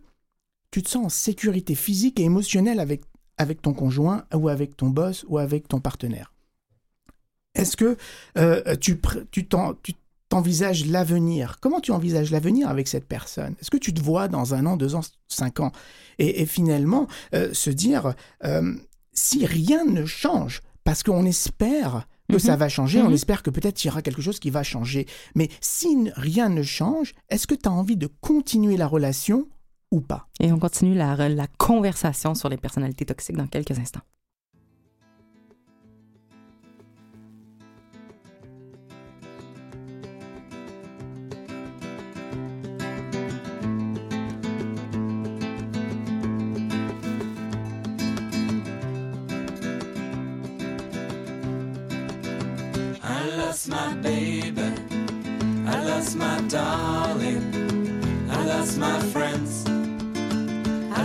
tu 0.73 0.81
te 0.81 0.89
sens 0.89 1.05
en 1.05 1.09
sécurité 1.09 1.75
physique 1.75 2.19
et 2.19 2.23
émotionnelle 2.23 2.79
avec, 2.79 3.01
avec 3.37 3.61
ton 3.61 3.73
conjoint 3.73 4.25
ou 4.33 4.49
avec 4.49 4.75
ton 4.75 4.89
boss 4.89 5.23
ou 5.29 5.37
avec 5.37 5.67
ton 5.67 5.79
partenaire. 5.79 6.33
Est-ce 7.55 7.77
que 7.77 7.97
euh, 8.37 8.75
tu 8.77 8.99
tu 9.31 9.45
t'en- 9.45 9.75
tu 9.83 9.93
t'envisages 10.29 10.87
l'avenir? 10.87 11.57
Comment 11.61 11.79
tu 11.79 11.91
envisages 11.91 12.31
l'avenir 12.31 12.67
avec 12.69 12.87
cette 12.87 13.05
personne? 13.07 13.53
Est-ce 13.61 13.69
que 13.69 13.77
tu 13.77 13.93
te 13.93 14.01
vois 14.01 14.27
dans 14.27 14.55
un 14.55 14.65
an, 14.65 14.75
deux 14.75 14.95
ans, 14.95 15.01
cinq 15.27 15.59
ans? 15.59 15.71
Et, 16.17 16.41
et 16.41 16.45
finalement, 16.47 17.07
euh, 17.35 17.53
se 17.53 17.69
dire, 17.69 18.15
euh, 18.43 18.73
si 19.13 19.45
rien 19.45 19.85
ne 19.85 20.05
change, 20.05 20.63
parce 20.83 21.03
qu'on 21.03 21.25
espère 21.25 22.07
que 22.31 22.39
ça 22.39 22.55
va 22.55 22.67
changer, 22.69 22.99
on 23.01 23.09
Mhm. 23.09 23.13
espère 23.13 23.43
que 23.43 23.51
peut-être 23.51 23.83
il 23.83 23.87
y 23.87 23.91
aura 23.91 24.01
quelque 24.01 24.21
chose 24.23 24.39
qui 24.39 24.49
va 24.49 24.63
changer. 24.63 25.05
Mais 25.35 25.49
si 25.61 26.09
rien 26.15 26.49
ne 26.49 26.63
change, 26.63 27.13
est-ce 27.29 27.45
que 27.45 27.53
tu 27.53 27.69
as 27.69 27.71
envie 27.71 27.97
de 27.97 28.07
continuer 28.21 28.75
la 28.77 28.87
relation 28.87 29.47
ou 29.93 30.01
pas 30.01 30.27
Et 30.39 30.51
on 30.51 30.57
continue 30.57 30.95
la, 30.95 31.29
la 31.29 31.47
conversation 31.57 32.33
sur 32.33 32.49
les 32.49 32.57
personnalités 32.57 33.05
toxiques 33.05 33.37
dans 33.37 33.47
quelques 33.47 33.77
instants. 33.77 34.01
I 53.05 53.37
lost 53.37 53.69
my 53.69 53.93
baby. 54.01 54.33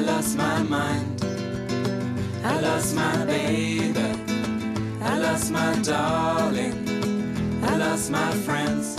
Lost 0.08 0.36
my 0.36 0.62
mind. 0.62 1.24
I 2.44 2.60
lost 2.60 2.94
my 2.94 3.24
baby. 3.26 4.08
I 5.02 5.18
lost 5.18 5.50
my 5.50 5.72
darling. 5.82 6.76
I 7.62 7.76
lost 7.76 8.10
my 8.10 8.30
friends. 8.46 8.96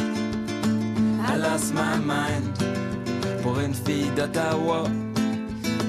I 1.31 1.35
lost 1.35 1.73
my 1.73 1.97
mind. 2.13 2.53
Pour 3.43 3.59
une 3.59 3.73
fille 3.73 4.11
d'Ottawa, 4.15 4.83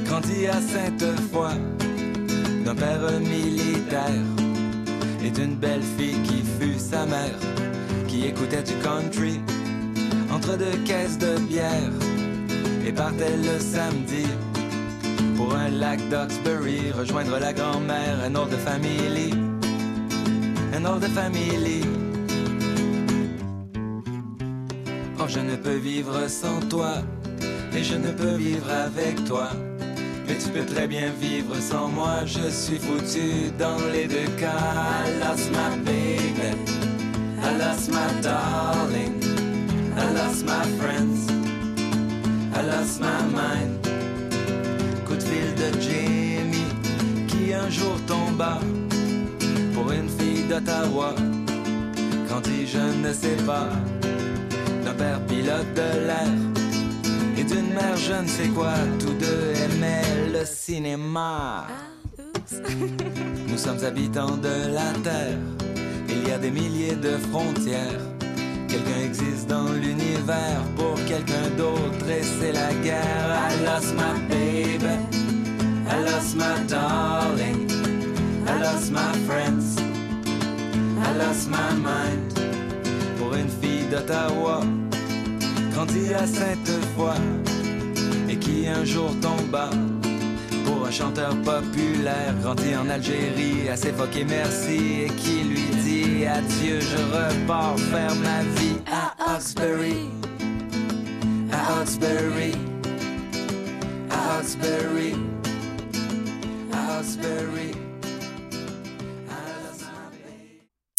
grandie 0.07 0.47
à 0.47 0.61
Sainte-Foy, 0.61 1.55
d'un 2.65 2.75
père 2.75 3.21
militaire 3.21 4.27
et 5.23 5.31
d'une 5.31 5.57
belle 5.57 5.87
fille 5.97 6.21
qui 6.29 6.43
fut 6.59 6.79
sa 6.79 7.05
mère, 7.07 7.41
qui 8.09 8.27
écoutait 8.27 8.63
du 8.63 8.75
country 8.83 9.41
entre 10.33 10.57
deux 10.57 10.79
caisses 10.85 11.19
de 11.19 11.39
bière 11.41 11.93
et 12.87 12.93
partait 12.93 13.37
le 13.37 13.59
samedi 13.59 14.27
pour 15.41 15.55
un 15.55 15.71
lac 15.71 16.01
d'Oxbury, 16.11 16.93
rejoindre 16.93 17.39
la 17.39 17.53
grand-mère, 17.55 18.17
un 18.29 18.35
autre 18.35 18.59
family, 18.59 19.31
un 20.77 20.85
autre 20.85 21.09
family. 21.09 21.81
Oh, 25.19 25.27
je 25.27 25.41
ne 25.41 25.57
peux 25.57 25.79
vivre 25.91 26.29
sans 26.29 26.61
toi, 26.69 26.93
et 27.75 27.83
je 27.83 27.97
ne 27.97 28.11
peux 28.13 28.37
vivre 28.37 28.71
avec 28.71 29.25
toi. 29.25 29.49
Mais 30.27 30.37
tu 30.37 30.51
peux 30.51 30.67
très 30.75 30.87
bien 30.87 31.09
vivre 31.19 31.57
sans 31.59 31.89
moi, 31.89 32.17
je 32.27 32.47
suis 32.51 32.79
foutu 32.79 33.51
dans 33.59 33.81
les 33.95 34.07
deux 34.07 34.31
cas. 34.39 34.63
I 35.05 35.19
lost 35.23 35.51
my 35.53 35.71
baby, 35.87 36.51
I 37.43 37.51
lost 37.63 37.89
my 37.91 38.09
darling, 38.21 39.15
I 39.97 40.05
lost 40.19 40.45
my 40.45 40.65
friends, 40.79 41.21
I 42.55 42.61
lost 42.63 43.01
my 43.01 43.23
mind. 43.41 43.80
De 45.61 45.79
Jamie, 45.79 46.73
qui 47.29 47.53
un 47.53 47.69
jour 47.69 48.01
tomba 48.07 48.61
pour 49.75 49.93
une 49.93 50.09
fille 50.09 50.45
d'Ottawa. 50.45 51.15
Quand 52.31 52.41
il 52.47 52.67
je 52.67 53.07
ne 53.07 53.13
sais 53.13 53.37
pas, 53.45 53.69
d'un 54.83 54.95
père 54.95 55.21
pilote 55.27 55.75
de 55.75 56.07
l'air 56.07 56.33
et 57.37 57.45
d'une 57.45 57.75
mère 57.75 57.95
je 57.99 58.23
ne 58.23 58.27
sais 58.27 58.49
quoi, 58.49 58.73
tous 58.99 59.13
deux 59.13 59.53
aimaient 59.65 60.33
le 60.33 60.47
cinéma. 60.47 61.67
Nous 63.49 63.59
sommes 63.59 63.85
habitants 63.85 64.39
de 64.39 64.73
la 64.73 64.93
Terre, 65.05 65.39
il 66.09 66.27
y 66.27 66.33
a 66.33 66.39
des 66.39 66.51
milliers 66.51 66.97
de 66.97 67.19
frontières. 67.31 68.01
Quelqu'un 68.67 69.01
existe 69.05 69.47
dans 69.49 69.69
l'univers 69.73 70.63
pour 70.77 70.95
quelqu'un 71.05 71.51
d'autre 71.59 72.09
et 72.09 72.23
c'est 72.23 72.53
la 72.53 72.73
guerre. 72.83 73.51
I 73.51 73.65
lost 73.67 73.95
my 73.95 74.15
baby, 74.29 75.20
I 75.93 75.99
lost 76.03 76.37
my 76.37 76.57
darling, 76.69 77.69
I 78.47 78.63
lost 78.63 78.93
my 78.93 79.13
friends, 79.27 79.77
I 81.07 81.13
lost 81.19 81.49
my 81.51 81.75
mind. 81.75 82.33
Pour 83.19 83.35
une 83.35 83.49
fille 83.49 83.87
d'Ottawa, 83.91 84.61
grandie 85.73 86.15
à 86.15 86.27
Sainte-Foy 86.27 87.15
et 88.29 88.37
qui 88.37 88.69
un 88.69 88.85
jour 88.85 89.11
tomba. 89.21 89.71
Pour 90.65 90.87
un 90.87 90.91
chanteur 90.93 91.35
populaire 91.43 92.35
grandi 92.41 92.77
en 92.77 92.89
Algérie, 92.89 93.69
assez 93.69 93.93
foqué 93.93 94.25
merci 94.25 95.07
et 95.07 95.11
qui 95.11 95.43
lui 95.43 95.67
dit 95.83 96.25
adieu, 96.25 96.79
je 96.81 97.03
repars 97.17 97.79
faire 97.91 98.15
ma 98.15 98.43
vie 98.61 98.79
à 98.87 99.11
à 99.19 99.37
Oxbury, 99.37 100.09
à 101.53 101.81
Oxbury, 101.81 102.55
à 104.11 104.39
Oxbury. 104.39 105.30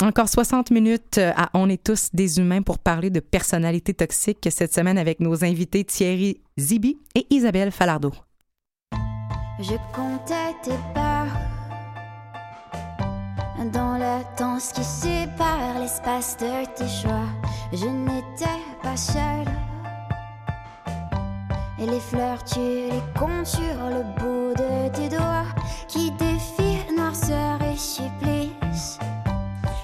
Encore 0.01 0.29
60 0.29 0.71
minutes 0.71 1.19
à 1.19 1.51
On 1.53 1.69
est 1.69 1.83
tous 1.83 2.09
des 2.11 2.39
humains 2.39 2.63
pour 2.63 2.79
parler 2.79 3.11
de 3.11 3.19
personnalités 3.19 3.93
toxiques 3.93 4.47
cette 4.49 4.73
semaine 4.73 4.97
avec 4.97 5.19
nos 5.19 5.43
invités 5.43 5.83
Thierry 5.83 6.41
Zibi 6.59 6.97
et 7.13 7.27
Isabelle 7.29 7.71
Falardeau. 7.71 8.11
Je 9.59 9.75
comptais 9.93 10.55
tes 10.63 10.71
pas 10.95 11.27
dans 13.71 13.97
la 13.99 14.23
danse 14.39 14.71
qui 14.73 14.83
sépare 14.83 15.79
l'espace 15.79 16.35
de 16.37 16.65
tes 16.75 16.87
choix. 16.87 17.27
Je 17.71 17.85
n'étais 17.85 18.59
pas 18.81 18.97
seule. 18.97 19.70
Et 21.82 21.88
les 21.88 22.00
fleurs, 22.00 22.44
tu 22.44 22.60
les 22.60 23.04
comptes 23.20 23.48
sur 23.48 23.76
le 23.89 24.04
bout 24.20 24.54
de 24.54 24.89
tes 24.96 25.10
doigts 25.10 25.48
qui 25.88 26.12
défient 26.12 26.94
noirceur 26.96 27.60
et 27.63 27.76
supplice. 27.76 29.00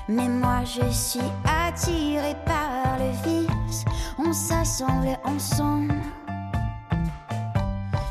Mais 0.07 0.29
moi, 0.29 0.59
je 0.63 0.87
suis 0.91 1.31
attirée 1.43 2.35
par 2.45 2.99
le 2.99 3.09
vice. 3.27 3.83
On 4.19 4.31
s'assemble 4.31 5.17
ensemble. 5.23 5.95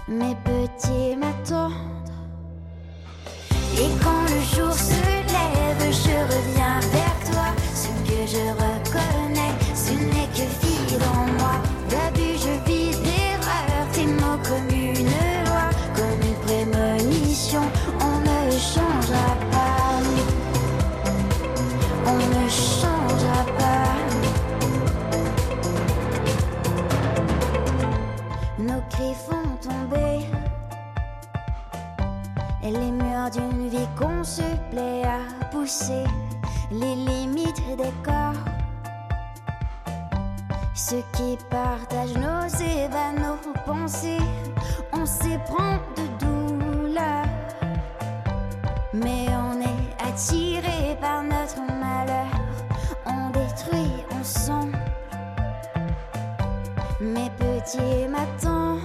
Mes 0.09 0.35
petits 0.35 1.17
m'attendent. 1.17 1.73
Et 3.79 3.89
quand 4.03 4.23
le 4.23 4.41
jour 4.57 4.73
se 4.73 4.95
lève, 4.95 5.93
je 5.93 6.35
reviens 6.35 6.81
vers 6.91 7.31
toi. 7.31 7.55
Ce 7.73 7.89
que 8.09 8.27
je 8.27 8.51
reconnais, 8.51 8.76
les 36.71 36.95
limites 36.95 37.63
des 37.77 37.93
corps. 38.05 38.43
Ceux 40.75 41.03
qui 41.13 41.39
partagent 41.49 42.15
nos 42.15 42.47
ébats, 42.63 43.13
nos 43.13 43.39
pensées, 43.65 44.19
on 44.93 45.07
s'éprend 45.07 45.79
de 45.97 46.25
douleur. 46.25 47.25
Mais 48.93 49.27
on 49.29 49.61
est 49.61 50.09
attiré 50.09 50.97
par 51.01 51.23
notre 51.23 51.61
malheur, 51.61 52.31
on 53.07 53.31
détruit, 53.31 54.05
sent. 54.23 54.71
Mes 57.01 57.31
petits 57.31 58.09
m'attendent. 58.09 58.81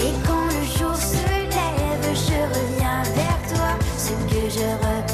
Et 0.00 0.12
quand 0.26 0.46
le 0.46 0.64
jour 0.78 0.94
se 0.94 1.26
lève, 1.26 2.14
je 2.14 2.38
reviens 2.54 3.02
vers 3.14 3.40
toi. 3.54 3.83
Ce 4.04 4.10
que 4.10 4.50
je 4.50 4.68
reconnais, 4.84 5.13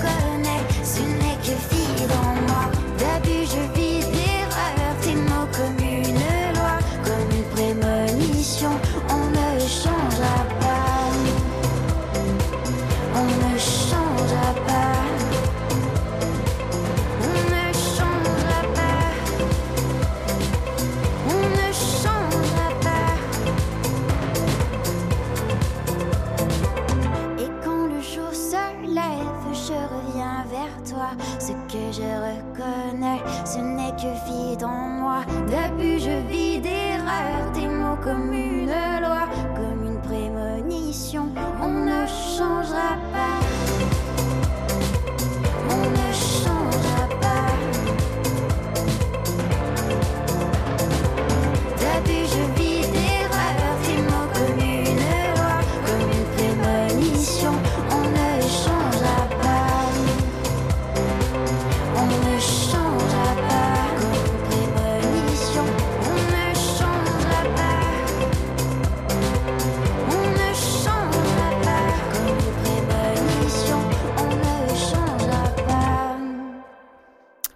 je 31.92 32.03
reconnais, 32.03 33.20
ce 33.44 33.59
n'est 33.59 33.90
que 33.92 34.12
vide 34.26 34.64
en 34.64 34.88
moi. 34.88 35.24
D'abus, 35.50 35.98
je 35.98 36.16
vis 36.29 36.61
d'erreurs, 36.61 37.50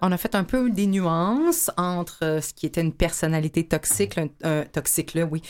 On 0.07 0.12
a 0.12 0.19
fait 0.19 0.35
un 0.35 0.45
peu 0.45 0.69
des 0.69 0.87
nuances 0.87 1.71
entre 1.79 2.19
euh, 2.25 2.40
ce 2.43 2.53
qui 2.53 2.67
était 2.67 2.83
une 2.83 2.93
personnalité 2.93 3.67
toxique, 3.67 4.19
un, 4.19 4.29
un- 4.43 4.64
toxique 4.64 5.14
là, 5.14 5.25
oui. 5.25 5.40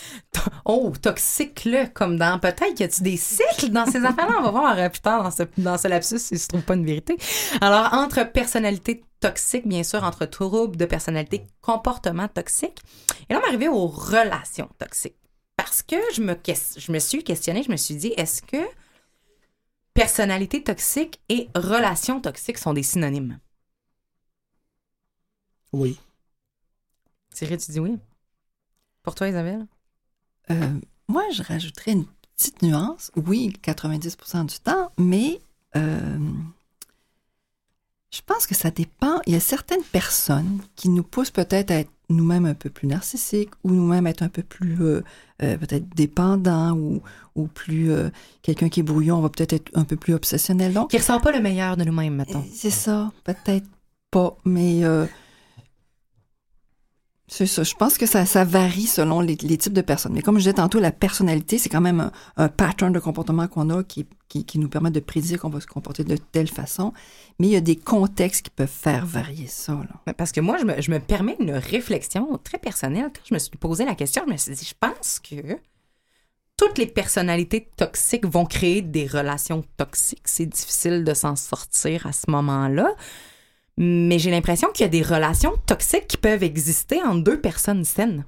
Oh, 0.65 0.93
toxique 1.03 1.65
là, 1.65 1.87
comme 1.89 2.17
dans 2.19 2.39
peut-être 2.39 2.79
y 2.79 2.85
a-tu 2.85 3.03
des 3.03 3.17
cycles 3.17 3.71
dans 3.71 3.85
ces 3.85 4.05
affaires-là? 4.05 4.37
On 4.39 4.43
va 4.43 4.51
voir 4.53 4.79
euh, 4.79 4.89
plus 4.89 5.01
tard 5.01 5.29
dans 5.59 5.77
ce, 5.77 5.89
lapsus 5.89 6.21
si 6.21 6.39
se 6.39 6.47
trouve 6.47 6.63
pas 6.63 6.75
une 6.75 6.87
vérité. 6.87 7.17
Alors 7.61 7.93
entre 7.95 8.23
personnalité 8.31 9.03
toxique, 9.19 9.67
bien 9.67 9.83
sûr, 9.83 10.05
entre 10.05 10.25
troubles 10.25 10.77
de 10.77 10.85
personnalité, 10.85 11.49
comportement 11.61 12.29
toxique. 12.29 12.79
Et 13.29 13.35
là, 13.35 13.41
on 13.43 13.47
est 13.47 13.49
arrivé 13.49 13.67
aux 13.67 13.89
relations 13.89 14.69
toxiques. 14.79 15.17
Parce 15.57 15.83
que 15.83 15.97
je 16.15 16.23
me, 16.23 16.37
je 16.77 16.93
me 16.93 17.01
suis 17.01 17.25
questionnée, 17.25 17.65
je 17.65 17.73
me 17.73 17.77
suis 17.77 17.97
dit, 17.97 18.13
est-ce 18.17 18.41
que 18.41 18.59
personnalité 19.95 20.63
toxique 20.63 21.21
et 21.29 21.49
relation 21.57 22.21
toxique 22.21 22.59
sont 22.59 22.73
des 22.73 22.85
synonymes? 22.85 23.41
Oui. 25.75 25.99
Thierry, 27.35 27.59
tu 27.59 27.73
dis 27.73 27.81
oui? 27.81 27.99
Pour 29.03 29.15
toi, 29.15 29.29
Isabelle? 29.29 29.67
Euh, 30.51 30.79
moi, 31.09 31.25
je 31.33 31.43
rajouterais 31.43 31.93
une 31.93 32.07
petite 32.37 32.63
nuance. 32.63 33.11
Oui, 33.17 33.53
90% 33.63 34.47
du 34.47 34.59
temps, 34.61 34.93
mais 34.99 35.41
euh, 35.77 36.19
je 38.13 38.21
pense 38.25 38.47
que 38.47 38.55
ça 38.55 38.71
dépend. 38.71 39.21
Il 39.27 39.33
y 39.33 39.37
a 39.37 39.41
certaines 39.41 39.83
personnes 39.83 40.61
qui 40.77 40.89
nous 40.89 41.03
poussent 41.03 41.31
peut-être 41.33 41.71
à 41.71 41.75
être 41.81 41.91
nous-mêmes 42.11 42.45
un 42.47 42.55
peu 42.55 42.71
plus 42.71 42.87
narcissiques 42.87 43.51
ou 43.65 43.71
nous-mêmes 43.73 44.07
être 44.07 44.23
un 44.23 44.29
peu 44.29 44.43
plus 44.43 44.81
euh, 44.83 45.03
euh, 45.43 45.57
peut-être 45.57 45.89
dépendants 45.97 46.73
ou, 46.77 47.03
ou 47.35 47.47
plus 47.49 47.91
euh, 47.91 48.11
quelqu'un 48.43 48.69
qui 48.69 48.81
est 48.81 48.85
brouillon, 48.85 49.17
on 49.17 49.23
va 49.23 49.31
peut-être 49.31 49.55
être 49.55 49.71
un 49.75 49.85
peu 49.85 49.97
plus 49.97 50.15
obsessionnel. 50.15 50.73
Donc, 50.75 50.91
Qui 50.91 50.99
ressort 50.99 51.21
pas 51.21 51.33
le 51.33 51.41
meilleur 51.41 51.77
de 51.77 51.85
nous-mêmes, 51.85 52.15
mettons. 52.15 52.45
c'est 52.53 52.71
ça, 52.71 53.11
peut-être 53.25 53.67
pas, 54.11 54.37
mais 54.45 54.85
euh, 54.85 55.07
c'est 57.27 57.47
ça. 57.47 57.63
Je 57.63 57.75
pense 57.75 57.97
que 57.97 58.07
ça, 58.07 58.45
varie 58.45 58.87
selon 58.87 59.21
les, 59.21 59.37
types 59.37 59.73
de 59.73 59.81
personnes. 59.81 60.13
Mais 60.13 60.23
comme 60.23 60.37
je 60.37 60.41
disais 60.41 60.55
tantôt, 60.55 60.79
la 60.79 60.93
personnalité, 60.93 61.59
c'est 61.59 61.71
quand 61.71 61.81
même 61.81 62.11
un, 62.37 62.49
pattern 62.49 62.93
de 62.93 62.99
comportement 62.99 63.49
qu'on 63.49 63.71
a 63.71 63.83
qui 63.83 64.07
nous 64.59 64.69
permet 64.69 64.91
de 64.91 65.01
prédire 65.01 65.41
qu'on 65.41 65.49
va 65.49 65.61
se 65.61 65.67
comporter 65.67 66.05
de 66.05 66.17
telle 66.17 66.49
façon. 66.49 66.93
Mais 67.39 67.49
il 67.49 67.53
y 67.53 67.57
a 67.57 67.61
des 67.61 67.77
contextes 67.77 68.43
qui 68.43 68.51
peuvent 68.51 68.69
faire 68.69 69.07
varier 69.07 69.47
ça. 69.47 69.73
Là. 69.73 70.13
Parce 70.13 70.33
que 70.33 70.41
moi, 70.41 70.59
je 70.59 70.65
me, 70.65 70.81
je 70.81 70.91
me 70.91 71.01
permets 71.01 71.37
une 71.41 71.53
réflexion 71.53 72.39
très 72.45 72.59
personnelle. 72.59 73.11
Quand 73.15 73.23
je 73.29 73.35
me 73.35 73.39
suis 73.39 73.57
posé 73.57 73.85
la 73.85 73.95
question, 73.95 74.23
je 74.27 74.33
me 74.33 74.37
suis 74.37 74.53
dit, 74.55 74.65
je 74.67 74.75
pense 74.79 75.19
que 75.19 75.59
toutes 76.57 76.79
les 76.79 76.87
personnalités 76.87 77.69
toxiques 77.77 78.27
vont 78.27 78.45
créer 78.45 78.83
des 78.83 79.07
relations 79.07 79.65
toxiques. 79.77 80.27
C'est 80.27 80.47
difficile 80.47 81.05
de 81.05 81.15
s'en 81.15 81.37
sortir 81.37 82.07
à 82.07 82.13
ce 82.13 82.31
moment-là. 82.31 82.95
Mais 83.77 84.19
j'ai 84.19 84.31
l'impression 84.31 84.69
qu'il 84.73 84.85
y 84.85 84.87
a 84.87 84.91
des 84.91 85.03
relations 85.03 85.55
toxiques 85.67 86.07
qui 86.07 86.17
peuvent 86.17 86.43
exister 86.43 87.03
entre 87.03 87.25
deux 87.25 87.41
personnes 87.41 87.85
saines. 87.85 88.25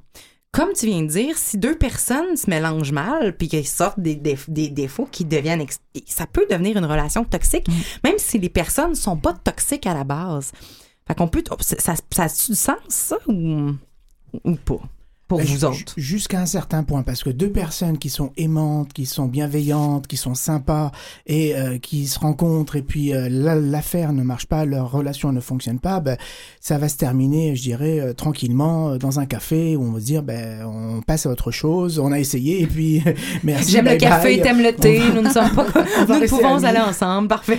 Comme 0.51 0.73
tu 0.73 0.87
viens 0.87 1.03
de 1.03 1.09
dire, 1.09 1.37
si 1.37 1.59
deux 1.59 1.77
personnes 1.77 2.37
se 2.37 2.49
mélangent 2.49 2.93
mal 2.93 3.37
puis 3.37 3.47
qu'ils 3.47 3.67
sortent 3.67 4.01
des, 4.01 4.17
déf- 4.17 4.49
des 4.49 4.69
défauts 4.71 5.09
qui 5.11 5.25
deviennent... 5.25 5.65
Ça 6.07 6.27
peut 6.27 6.47
devenir 6.51 6.79
une 6.79 6.87
relation 6.87 7.25
toxique, 7.25 7.67
même 8.03 8.19
si 8.19 8.39
les 8.39 8.49
personnes 8.49 8.95
sont 8.95 9.17
pas 9.17 9.35
toxiques 9.35 9.87
à 9.87 9.95
la 9.95 10.05
base. 10.05 10.53
Fait 11.07 11.15
qu'on 11.15 11.29
peut... 11.29 11.45
Ça, 11.61 11.77
ça, 11.79 11.95
ça 12.11 12.23
a-tu 12.25 12.53
du 12.53 12.57
sens, 12.57 12.77
ça, 12.89 13.19
ou, 13.29 13.73
ou 14.45 14.55
pas? 14.57 14.81
Pour 15.29 15.39
Ben, 15.39 15.47
vous 15.49 15.65
autres. 15.65 15.93
Jusqu'à 15.97 16.39
un 16.41 16.47
certain 16.47 16.85
point, 16.85 17.03
parce 17.03 17.25
que 17.25 17.31
deux 17.31 17.51
personnes 17.51 17.99
qui 17.99 18.11
sont 18.11 18.31
aimantes, 18.37 18.93
qui 18.93 19.07
sont 19.07 19.27
bienveillantes, 19.27 20.07
qui 20.07 20.17
sont 20.17 20.37
sympas 20.37 20.93
et 21.27 21.57
euh, 21.57 21.79
qui 21.79 22.07
se 22.07 22.21
rencontrent 22.21 22.77
et 22.77 22.83
puis 22.83 23.13
euh, 23.13 23.29
la- 23.29 23.57
l'affaire 23.57 24.13
ne 24.13 24.23
marche 24.23 24.47
pas, 24.47 24.65
leur 24.65 24.91
relation 24.93 25.33
ne 25.33 25.41
fonctionne 25.41 25.81
pas, 25.81 25.99
ben, 25.99 26.17
ça 26.61 26.79
va 26.79 26.89
se 26.89 26.97
terminer, 26.97 27.57
je 27.57 27.63
dirais, 27.63 27.99
euh, 27.99 28.13
tranquillement 28.13 28.91
euh, 28.91 28.99
dans 28.99 29.19
un 29.19 29.27
café 29.27 29.75
où 29.75 29.83
on 29.83 29.91
va 29.93 29.99
se 30.01 30.05
dire, 30.05 30.23
ben, 30.23 30.65
on 30.65 31.01
passe 31.03 31.27
à 31.27 31.31
autre 31.31 31.51
chose, 31.51 31.99
on 31.99 32.13
a 32.13 32.21
essayé 32.21 32.63
et 32.63 32.67
puis 32.69 33.03
merci. 33.43 33.73
J'aime 33.73 33.87
le 33.87 33.97
café, 33.97 34.41
t'aimes 34.41 34.63
le 34.63 34.75
thé, 34.77 34.99
va- 35.01 35.15
nous 35.15 35.23
ne 35.23 35.31
sommes 35.31 35.51
pas... 35.57 35.67
nous 36.21 36.29
pouvons 36.29 36.55
amis. 36.59 36.67
aller 36.67 36.79
ensemble, 36.81 37.27
parfait. 37.27 37.59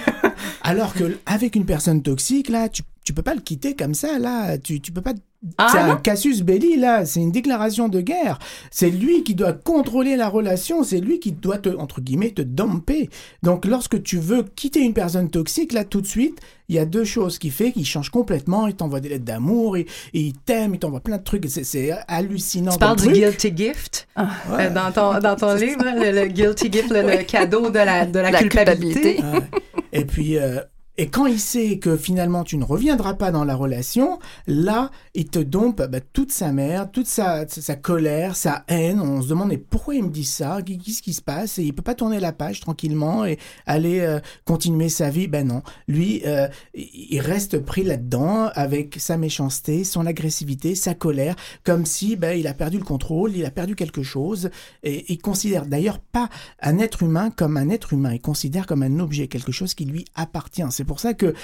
Alors 0.62 0.93
que 0.93 1.17
avec 1.25 1.56
une 1.58 1.65
personne 1.65 2.01
toxique, 2.01 2.47
là, 2.47 2.69
tu, 2.69 2.82
tu 3.08 3.13
peux 3.13 3.22
pas 3.24 3.34
le 3.36 3.39
quitter 3.41 3.74
comme 3.74 3.93
ça, 3.93 4.20
là, 4.20 4.58
tu, 4.58 4.82
tu 4.82 4.91
peux 4.91 5.00
pas 5.00 5.13
Ah, 5.58 5.70
c'est 5.72 5.78
un 5.78 5.88
non? 5.88 5.96
casus 5.98 6.41
belli, 6.41 6.76
là. 6.76 7.06
C'est 7.06 7.22
une 7.22 7.32
déclaration 7.32 7.88
de 7.88 8.02
guerre. 8.02 8.38
C'est 8.70 8.89
lui 8.89 9.24
qui 9.24 9.34
doit 9.34 9.54
contrôler 9.54 10.17
la 10.17 10.28
relation. 10.28 10.84
C'est 10.84 11.00
lui 11.00 11.22
qui 11.22 11.32
doit 11.32 11.58
te, 11.58 11.70
entre 11.70 12.02
guillemets, 12.02 12.32
te 12.32 12.41
domper. 12.41 13.10
Donc, 13.43 13.63
lorsque 13.65 14.04
tu 14.04 14.17
veux 14.17 14.43
quitter 14.43 14.82
une 14.82 14.93
personne 14.93 15.30
toxique, 15.30 15.72
là, 15.72 15.86
tout 15.86 16.02
de 16.02 16.06
suite, 16.06 16.38
il 16.67 16.76
y 16.76 16.80
a 16.80 16.86
deux 16.86 17.06
choses 17.06 17.39
qui 17.39 17.50
fait 17.50 17.72
qu'il 17.72 17.86
change 17.86 18.10
complètement. 18.10 18.67
Il 18.67 18.74
t'envoie 18.76 19.00
des 19.00 19.08
lettres 19.08 19.24
d'amour, 19.24 19.78
il, 19.78 19.86
il 20.13 20.34
t'aime, 20.34 20.74
il 20.74 20.80
t'envoie 20.80 21.00
plein 21.00 21.17
de 21.17 21.24
trucs. 21.24 21.46
C'est, 21.48 21.63
c'est 21.63 21.91
hallucinant. 22.10 22.74
Tu 22.74 22.80
parles 22.80 23.00
du 23.00 23.08
guilty 23.10 23.54
gift? 23.56 24.08
Ouais. 24.17 24.26
euh, 24.65 24.70
dans 24.70 24.91
ton, 24.91 25.20
dans 25.22 25.36
ton 25.38 25.54
livre, 25.65 25.86
le, 25.86 26.12
le 26.24 26.28
guilty 26.28 26.70
gift, 26.70 26.89
le, 26.89 27.04
le 27.04 27.24
cadeau 27.26 27.70
de 27.70 27.80
la, 27.80 28.06
de 28.06 28.20
la, 28.20 28.32
La 28.32 28.39
culpabilité. 28.39 29.15
culpabilité. 29.15 29.38
Ouais. 29.56 29.62
Et 29.93 30.04
puis, 30.04 30.38
euh, 30.38 30.60
Et 30.99 31.10
quand 31.10 31.27
il 31.27 31.39
sait 31.39 31.77
que 31.77 31.95
finalement 31.95 32.43
tu 32.43 32.57
ne 32.57 32.63
reviendras 32.63 33.13
pas 33.13 33.31
dans 33.31 33.45
la 33.45 33.55
relation, 33.55 34.17
là, 34.47 34.89
il 35.13 35.27
te 35.27 35.38
dompe 35.38 35.83
bah, 35.83 35.99
toute 36.01 36.31
sa 36.31 36.51
merde, 36.51 36.91
toute 36.91 37.05
sa, 37.05 37.47
sa 37.47 37.75
colère, 37.75 38.36
sa 38.36 38.63
haine. 38.67 38.99
On 38.99 39.21
se 39.21 39.27
demande 39.27 39.49
mais 39.49 39.57
pourquoi 39.57 39.93
il 39.93 40.05
me 40.05 40.10
dit 40.10 40.25
ça? 40.25 40.60
Qu'est-ce 40.65 41.03
qui 41.03 41.13
se 41.13 41.21
passe? 41.21 41.60
Et 41.60 41.63
il 41.63 41.73
peut 41.73 41.83
pas 41.83 41.93
tourner 41.93 42.19
la 42.19 42.31
page 42.31 42.62
tranquillement 42.62 43.25
et 43.25 43.38
aller 43.67 43.99
euh, 43.99 44.19
continuer 44.43 44.89
sa 44.89 45.12
vie. 45.12 45.27
Ben 45.27 45.47
non, 45.47 45.62
lui, 45.88 46.23
euh, 46.25 46.47
il 46.73 47.19
reste 47.19 47.60
pris 47.60 47.83
là-dedans 47.83 48.49
avec 48.55 48.95
sa 48.99 49.17
méchanceté, 49.17 49.83
son 49.83 50.07
agressivité, 50.07 50.73
sa 50.73 50.95
colère, 50.95 51.36
comme 51.63 51.86
si 51.86 52.15
ben, 52.15 52.36
il 52.38 52.47
a 52.47 52.55
perdu 52.55 52.79
le 52.79 52.83
contrôle, 52.83 53.36
il 53.36 53.45
a 53.45 53.51
perdu 53.51 53.75
quelque 53.75 54.01
chose. 54.01 54.49
Et 54.81 55.13
il 55.13 55.19
considère 55.19 55.67
d'ailleurs 55.67 55.99
pas 55.99 56.30
un 56.59 56.80
être 56.80 57.03
humain 57.03 57.30
comme 57.30 57.55
un 57.57 57.69
être 57.69 57.93
humain. 57.93 58.13
Il 58.13 58.22
considère 58.22 58.65
comme 58.65 58.82
un 58.82 58.99
objet, 58.99 59.28
quelque 59.28 59.51
chose 59.51 59.76
qui 59.76 59.86
lui 59.86 60.05
appartient. 60.15 60.63
Pour 60.88 60.99
ça 60.99 61.13
que 61.13 61.35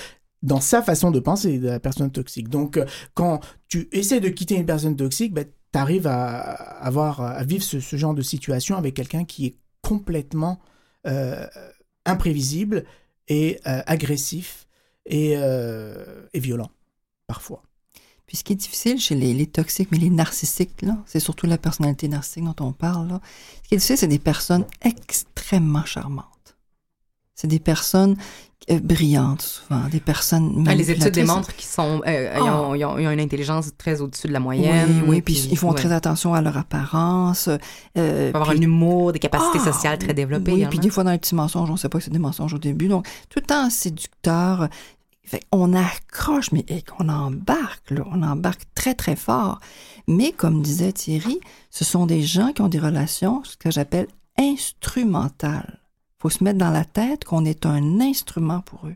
dans 0.43 0.59
sa 0.59 0.83
façon 0.83 1.09
de 1.09 1.19
penser 1.19 1.57
de 1.57 1.69
la 1.69 1.79
personne 1.79 2.11
toxique. 2.11 2.49
Donc, 2.49 2.77
euh, 2.77 2.85
quand 3.15 3.39
tu 3.69 3.87
essaies 3.91 4.19
de 4.19 4.29
quitter 4.29 4.55
une 4.55 4.65
personne 4.65 4.95
toxique, 4.95 5.33
ben, 5.33 5.45
tu 5.45 5.79
arrives 5.79 6.05
à, 6.05 6.39
avoir, 6.41 7.21
à 7.21 7.43
vivre 7.43 7.63
ce, 7.63 7.79
genre 7.79 8.13
de 8.13 8.21
situation 8.21 8.77
avec 8.77 8.93
quelqu'un 8.93 9.23
qui 9.25 9.47
est 9.47 9.55
complètement 9.81 10.59
euh, 11.07 11.47
imprévisible 12.05 12.83
et 13.27 13.59
euh, 13.65 13.81
agressif 13.87 14.67
et, 15.05 15.35
violent, 16.35 16.69
parfois. 17.25 17.63
Puis 18.27 18.37
ce 18.37 18.43
qui 18.43 18.53
est 18.53 18.57
difficile 18.57 18.99
chez 18.99 19.15
les, 19.15 19.47
toxiques, 19.47 19.89
mais 19.91 19.97
les 19.97 20.09
narcissiques, 20.09 20.81
là, 20.81 20.97
c'est 21.05 21.19
surtout 21.19 21.47
la 21.47 21.57
personnalité 21.57 22.07
narcissique 22.07 22.43
dont 22.43 22.67
on 22.67 22.71
parle. 22.71 23.19
Ce 23.63 23.69
qui 23.69 23.75
est 23.75 23.77
difficile, 23.77 23.97
c'est 23.97 24.07
des 24.07 24.19
personnes 24.19 24.65
extrêmement 24.81 25.85
charmantes. 25.85 26.32
C'est 27.36 27.47
des 27.47 27.59
personnes 27.59 28.15
euh, 28.71 28.79
brillantes, 28.79 29.41
souvent, 29.41 29.89
des 29.89 29.99
personnes. 29.99 30.63
Ah, 30.67 30.75
les 30.75 30.89
études 30.89 31.11
démontrent 31.11 31.53
qu'ils 31.53 31.67
sont, 31.67 32.01
euh, 32.07 32.31
ah. 32.34 32.73
ils, 32.75 32.86
ont, 32.86 32.97
une 32.97 33.19
intelligence 33.19 33.71
très 33.77 33.99
au-dessus 33.99 34.27
de 34.27 34.34
la 34.34 34.39
moyenne. 34.39 35.01
Oui, 35.01 35.09
oui 35.09 35.21
puis, 35.21 35.49
ils 35.51 35.57
font 35.57 35.73
très 35.73 35.91
attention 35.91 36.34
à 36.34 36.41
leur 36.41 36.57
apparence. 36.57 37.49
Euh, 37.97 38.29
avoir 38.29 38.51
un 38.51 38.61
humour, 38.61 39.11
des 39.11 39.19
capacités 39.19 39.59
ah, 39.61 39.71
sociales 39.71 39.97
très 39.97 40.13
développées. 40.13 40.53
Oui, 40.53 40.65
puis 40.69 40.79
des 40.79 40.89
fois 40.89 41.03
dans 41.03 41.11
les 41.11 41.17
petits 41.17 41.36
mensonges, 41.36 41.69
on 41.69 41.73
ne 41.73 41.77
sait 41.77 41.89
pas 41.89 41.97
que 41.97 42.05
c'est 42.05 42.11
des 42.11 42.19
mensonges 42.19 42.53
au 42.53 42.57
début. 42.57 42.88
Donc, 42.88 43.05
tout 43.29 43.39
le 43.39 43.45
temps 43.45 43.69
séducteur. 43.69 44.69
Fait, 45.25 45.41
on 45.51 45.73
accroche, 45.73 46.51
mais 46.51 46.65
on 46.99 47.09
embarque, 47.09 47.91
là, 47.91 48.03
on 48.11 48.23
embarque 48.23 48.61
très, 48.75 48.93
très 48.93 49.15
fort. 49.15 49.59
Mais 50.07 50.31
comme 50.31 50.61
disait 50.61 50.91
Thierry, 50.91 51.39
ce 51.69 51.84
sont 51.84 52.05
des 52.05 52.21
gens 52.21 52.53
qui 52.53 52.61
ont 52.61 52.67
des 52.69 52.79
relations, 52.79 53.41
ce 53.43 53.57
que 53.57 53.71
j'appelle 53.71 54.07
instrumentales 54.38 55.82
faut 56.24 56.30
se 56.30 56.41
mettre 56.41 56.57
dans 56.57 56.71
la 56.71 56.86
tête 56.86 57.26
qu'on 57.26 57.43
est 57.43 57.65
un 57.65 57.99
instrument 57.99 58.61
pour 58.61 58.88
eux. 58.88 58.95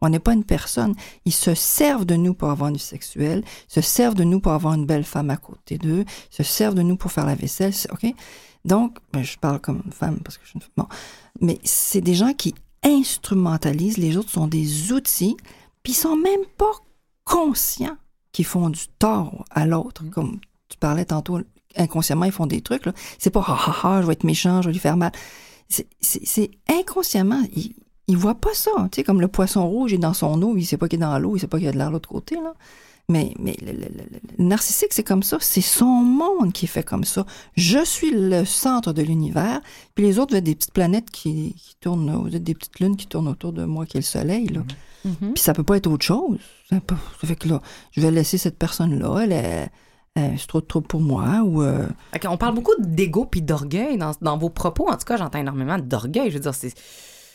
On 0.00 0.08
n'est 0.08 0.18
pas 0.18 0.32
une 0.32 0.42
personne. 0.42 0.96
Ils 1.24 1.32
se 1.32 1.54
servent 1.54 2.04
de 2.04 2.16
nous 2.16 2.34
pour 2.34 2.50
avoir 2.50 2.72
du 2.72 2.80
sexuel, 2.80 3.44
se 3.68 3.80
servent 3.80 4.16
de 4.16 4.24
nous 4.24 4.40
pour 4.40 4.50
avoir 4.50 4.74
une 4.74 4.84
belle 4.84 5.04
femme 5.04 5.30
à 5.30 5.36
côté 5.36 5.78
d'eux, 5.78 6.04
se 6.30 6.42
servent 6.42 6.74
de 6.74 6.82
nous 6.82 6.96
pour 6.96 7.12
faire 7.12 7.26
la 7.26 7.36
vaisselle, 7.36 7.72
OK? 7.92 8.12
Donc, 8.64 8.98
ben, 9.12 9.22
je 9.22 9.38
parle 9.38 9.60
comme 9.60 9.82
une 9.86 9.92
femme 9.92 10.18
parce 10.24 10.36
que 10.36 10.44
je 10.46 10.50
suis 10.50 10.56
une 10.56 10.62
femme. 10.62 10.72
Bon. 10.76 10.88
Mais 11.40 11.60
c'est 11.62 12.00
des 12.00 12.16
gens 12.16 12.32
qui 12.32 12.56
instrumentalisent, 12.82 13.98
les 13.98 14.16
autres 14.16 14.30
sont 14.30 14.48
des 14.48 14.90
outils, 14.90 15.36
puis 15.84 15.92
ils 15.92 15.96
sont 15.96 16.16
même 16.16 16.44
pas 16.58 16.72
conscients 17.22 17.96
qu'ils 18.32 18.46
font 18.46 18.68
du 18.68 18.88
tort 18.98 19.44
à 19.50 19.64
l'autre. 19.64 20.02
Mm. 20.02 20.10
Comme 20.10 20.40
tu 20.68 20.76
parlais 20.76 21.04
tantôt, 21.04 21.38
inconsciemment, 21.76 22.24
ils 22.24 22.32
font 22.32 22.48
des 22.48 22.62
trucs. 22.62 22.82
C'est 23.20 23.30
pas, 23.30 23.44
ha 23.46 23.54
ha 23.54 23.76
ha, 23.84 24.02
je 24.02 24.08
vais 24.08 24.14
être 24.14 24.24
méchant, 24.24 24.60
je 24.60 24.70
vais 24.70 24.72
lui 24.72 24.80
faire 24.80 24.96
mal 24.96 25.12
c'est 25.68 26.50
inconsciemment, 26.68 27.42
il, 27.54 27.74
il 28.06 28.16
voit 28.16 28.34
pas 28.34 28.54
ça. 28.54 28.70
Tu 28.92 28.96
sais, 28.96 29.04
comme 29.04 29.20
le 29.20 29.28
poisson 29.28 29.66
rouge 29.68 29.92
est 29.92 29.98
dans 29.98 30.14
son 30.14 30.40
eau, 30.42 30.56
il 30.56 30.64
sait 30.64 30.76
pas 30.76 30.88
qu'il 30.88 30.98
est 30.98 31.02
dans 31.02 31.18
l'eau, 31.18 31.36
il 31.36 31.40
sait 31.40 31.46
pas 31.46 31.58
qu'il 31.58 31.66
y 31.66 31.68
a 31.68 31.72
de 31.72 31.78
l'air 31.78 31.88
de 31.88 31.92
l'autre 31.92 32.08
côté, 32.08 32.36
là. 32.36 32.54
Mais, 33.10 33.34
mais 33.38 33.54
le, 33.60 33.74
narcissique, 34.38 34.92
c'est 34.92 35.02
comme 35.02 35.22
ça. 35.22 35.36
C'est 35.38 35.60
son 35.60 35.84
monde 35.84 36.54
qui 36.54 36.66
fait 36.66 36.82
comme 36.82 37.04
ça. 37.04 37.26
Je 37.54 37.84
suis 37.84 38.10
le 38.10 38.46
centre 38.46 38.94
de 38.94 39.02
l'univers, 39.02 39.60
puis 39.94 40.06
les 40.06 40.18
autres, 40.18 40.32
vous 40.32 40.38
êtes 40.38 40.44
des 40.44 40.54
petites 40.54 40.72
planètes 40.72 41.10
qui, 41.10 41.54
qui 41.54 41.76
tournent, 41.80 42.10
vous 42.10 42.34
êtes 42.34 42.42
des 42.42 42.54
petites 42.54 42.80
lunes 42.80 42.96
qui 42.96 43.06
tournent 43.06 43.28
autour 43.28 43.52
de 43.52 43.64
moi, 43.64 43.84
qui 43.84 43.98
est 43.98 44.00
le 44.00 44.06
soleil, 44.06 44.46
là. 44.46 44.62
Mm-hmm. 45.06 45.32
Puis 45.34 45.42
ça 45.42 45.52
peut 45.52 45.64
pas 45.64 45.76
être 45.76 45.86
autre 45.86 46.04
chose. 46.04 46.38
Ça, 46.70 46.80
fait 47.22 47.36
que 47.36 47.48
là, 47.48 47.60
je 47.92 48.00
vais 48.00 48.10
laisser 48.10 48.38
cette 48.38 48.58
personne-là, 48.58 49.18
elle 49.24 49.32
est 49.32 49.70
euh, 50.16 50.30
c'est 50.38 50.46
trop 50.46 50.60
trop 50.60 50.80
pour 50.80 51.00
moi 51.00 51.42
ou 51.44 51.62
euh, 51.62 51.88
on 52.28 52.36
parle 52.36 52.54
beaucoup 52.54 52.74
d'ego 52.78 53.24
puis 53.24 53.42
d'orgueil 53.42 53.98
dans, 53.98 54.12
dans, 54.20 54.38
vos 54.38 54.48
propos. 54.48 54.88
En 54.88 54.96
tout 54.96 55.04
cas 55.04 55.16
j'entends 55.16 55.40
énormément 55.40 55.76
d'orgueil. 55.78 56.30
Je 56.30 56.34
veux 56.34 56.40
dire 56.40 56.54
c'est 56.54 56.72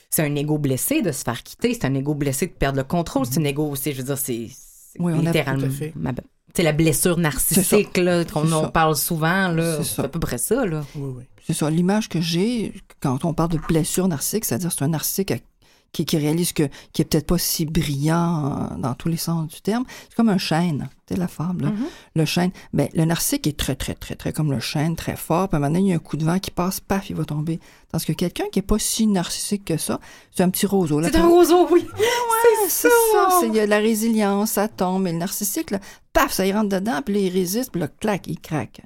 c'est 0.09 0.23
un 0.23 0.33
ego 0.35 0.57
blessé 0.57 1.01
de 1.01 1.11
se 1.11 1.23
faire 1.23 1.43
quitter. 1.43 1.73
C'est 1.73 1.85
un 1.85 1.93
ego 1.93 2.13
blessé 2.15 2.47
de 2.47 2.53
perdre 2.53 2.77
le 2.77 2.85
contrôle. 2.85 3.25
C'est 3.25 3.41
un 3.41 3.43
ego 3.43 3.69
aussi 3.69 3.91
je 3.91 3.97
veux 3.97 4.03
dire 4.03 4.17
c'est 4.17 4.49
littéralement 4.97 5.67
c'est 6.55 6.63
la 6.63 6.71
blessure 6.71 7.17
narcissique 7.17 7.97
là 7.97 8.23
qu'on 8.23 8.69
parle 8.69 8.95
souvent 8.95 9.49
là. 9.49 9.83
C'est 9.83 10.01
à 10.01 10.07
peu 10.07 10.19
près 10.19 10.37
ça 10.37 10.65
là. 10.65 10.85
Oui, 10.95 11.13
oui. 11.17 11.23
c'est 11.45 11.53
ça. 11.53 11.69
L'image 11.69 12.07
que 12.07 12.21
j'ai 12.21 12.73
quand 13.01 13.25
on 13.25 13.33
parle 13.33 13.49
de 13.49 13.59
blessure 13.67 14.07
narcissique 14.07 14.45
c'est-à-dire 14.45 14.71
c'est 14.71 14.85
un 14.85 14.89
narcissique 14.89 15.33
qui, 15.91 16.05
qui 16.05 16.17
réalise 16.17 16.53
que 16.53 16.63
qui 16.93 17.01
est 17.01 17.05
peut-être 17.05 17.27
pas 17.27 17.37
si 17.37 17.65
brillant 17.65 18.77
dans 18.77 18.93
tous 18.93 19.09
les 19.09 19.17
sens 19.17 19.47
du 19.47 19.61
terme. 19.61 19.85
C'est 20.09 20.15
comme 20.15 20.29
un 20.29 20.37
chêne, 20.37 20.89
c'est 21.07 21.17
la 21.17 21.27
fable. 21.27 21.65
Mm-hmm. 21.65 22.15
Le 22.15 22.25
chêne, 22.25 22.51
ben 22.73 22.89
le 22.93 23.05
narcissique 23.05 23.47
est 23.47 23.57
très 23.57 23.75
très 23.75 23.95
très 23.95 24.15
très 24.15 24.33
comme 24.33 24.51
le 24.51 24.59
chêne, 24.59 24.95
très 24.95 25.15
fort. 25.15 25.49
Puis 25.49 25.55
à 25.55 25.57
un 25.57 25.61
moment 25.61 25.73
donné, 25.73 25.87
il 25.87 25.89
y 25.89 25.93
a 25.93 25.95
un 25.95 25.99
coup 25.99 26.17
de 26.17 26.25
vent 26.25 26.39
qui 26.39 26.51
passe, 26.51 26.79
paf, 26.79 27.09
il 27.09 27.15
va 27.15 27.25
tomber. 27.25 27.59
Parce 27.91 28.05
que 28.05 28.13
quelqu'un 28.13 28.45
qui 28.51 28.59
est 28.59 28.63
pas 28.63 28.79
si 28.79 29.07
narcissique 29.07 29.65
que 29.65 29.77
ça, 29.77 29.99
c'est 30.35 30.43
un 30.43 30.49
petit 30.49 30.65
roseau. 30.65 31.01
C'est 31.03 31.15
un 31.15 31.27
roseau, 31.27 31.67
oui. 31.71 31.85
Ouais, 31.97 32.67
c'est 32.69 32.89
ça. 32.89 32.89
Il 33.43 33.55
y 33.55 33.59
a 33.59 33.65
de 33.65 33.69
la 33.69 33.79
résilience, 33.79 34.51
ça 34.51 34.67
tombe. 34.67 35.03
Mais 35.03 35.11
le 35.11 35.17
narcissique, 35.17 35.71
là, 35.71 35.79
paf, 36.13 36.31
ça 36.31 36.45
y 36.45 36.53
rentre 36.53 36.69
dedans, 36.69 37.01
puis 37.03 37.15
là, 37.15 37.19
il 37.21 37.29
résiste, 37.29 37.71
puis 37.71 37.81
là, 37.81 37.87
clac, 37.87 38.27
il 38.27 38.39
craque. 38.39 38.81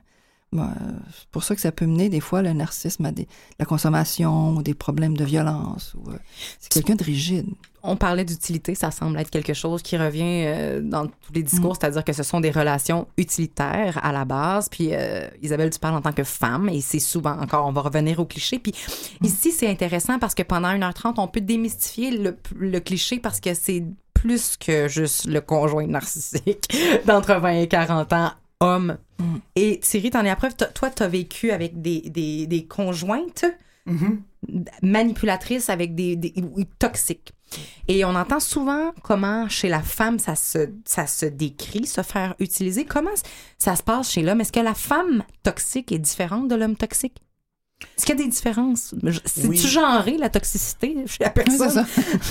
C'est 0.55 1.27
pour 1.31 1.43
ça 1.43 1.55
que 1.55 1.61
ça 1.61 1.71
peut 1.71 1.85
mener 1.85 2.09
des 2.09 2.19
fois 2.19 2.41
le 2.41 2.53
narcissisme 2.53 3.05
à 3.05 3.11
des, 3.11 3.27
la 3.59 3.65
consommation 3.65 4.55
ou 4.55 4.63
des 4.63 4.73
problèmes 4.73 5.17
de 5.17 5.23
violence. 5.23 5.95
Ou, 5.95 6.11
euh, 6.11 6.17
c'est 6.59 6.71
quelqu'un 6.71 6.95
de 6.95 7.03
rigide. 7.03 7.47
On 7.85 7.97
parlait 7.97 8.23
d'utilité, 8.23 8.75
ça 8.75 8.91
semble 8.91 9.19
être 9.19 9.29
quelque 9.29 9.53
chose 9.53 9.81
qui 9.81 9.97
revient 9.97 10.45
euh, 10.45 10.81
dans 10.81 11.07
tous 11.07 11.33
les 11.33 11.43
discours, 11.43 11.71
mm. 11.71 11.77
c'est-à-dire 11.79 12.03
que 12.05 12.13
ce 12.13 12.23
sont 12.23 12.39
des 12.39 12.51
relations 12.51 13.07
utilitaires 13.17 13.99
à 14.03 14.11
la 14.13 14.23
base. 14.23 14.69
Puis 14.69 14.89
euh, 14.91 15.27
Isabelle, 15.41 15.69
tu 15.69 15.79
parles 15.79 15.95
en 15.95 16.01
tant 16.01 16.13
que 16.13 16.23
femme 16.23 16.69
et 16.69 16.81
c'est 16.81 16.99
souvent 16.99 17.37
encore, 17.39 17.67
on 17.67 17.73
va 17.73 17.81
revenir 17.81 18.19
au 18.19 18.25
cliché. 18.25 18.59
Puis 18.59 18.73
mm. 19.21 19.25
ici, 19.25 19.51
c'est 19.51 19.67
intéressant 19.67 20.19
parce 20.19 20.35
que 20.35 20.43
pendant 20.43 20.69
1h30, 20.69 21.15
on 21.17 21.27
peut 21.27 21.41
démystifier 21.41 22.17
le, 22.17 22.37
le 22.55 22.79
cliché 22.79 23.19
parce 23.19 23.39
que 23.39 23.53
c'est 23.53 23.83
plus 24.13 24.55
que 24.55 24.87
juste 24.87 25.25
le 25.25 25.41
conjoint 25.41 25.85
narcissique 25.85 26.73
d'entre 27.05 27.33
20 27.33 27.49
et 27.59 27.67
40 27.67 28.13
ans 28.13 28.31
homme. 28.63 28.97
Mm. 29.19 29.35
Et 29.55 29.79
Thierry, 29.79 30.09
t'en 30.09 30.25
es 30.25 30.29
à 30.29 30.35
preuve. 30.35 30.55
Toi, 30.55 30.89
t'as 30.89 31.07
vécu 31.07 31.51
avec 31.51 31.81
des, 31.81 32.01
des, 32.01 32.47
des 32.47 32.65
conjointes 32.65 33.45
mm-hmm. 33.87 34.65
manipulatrices 34.81 35.69
avec 35.69 35.95
des, 35.95 36.15
des, 36.15 36.33
toxiques. 36.79 37.33
Et 37.87 38.03
on 38.03 38.15
entend 38.15 38.39
souvent 38.39 38.93
comment 39.03 39.47
chez 39.47 39.69
la 39.69 39.81
femme 39.81 40.17
ça 40.17 40.35
se, 40.35 40.69
ça 40.85 41.05
se 41.05 41.27
décrit, 41.27 41.85
se 41.85 42.01
faire 42.01 42.33
utiliser. 42.39 42.85
Comment 42.85 43.11
ça 43.59 43.75
se 43.75 43.83
passe 43.83 44.11
chez 44.11 44.23
l'homme? 44.23 44.41
Est-ce 44.41 44.51
que 44.51 44.59
la 44.59 44.73
femme 44.73 45.23
toxique 45.43 45.91
est 45.91 45.99
différente 45.99 46.47
de 46.47 46.55
l'homme 46.55 46.75
toxique? 46.75 47.21
Est-ce 47.97 48.05
qu'il 48.05 48.17
y 48.17 48.21
a 48.21 48.23
des 48.23 48.29
différences? 48.29 48.93
C'est-tu 49.25 49.67
genré, 49.67 50.17
la 50.17 50.29
toxicité 50.29 50.95
chez 51.05 51.23
la 51.23 51.29
personne? 51.29 51.85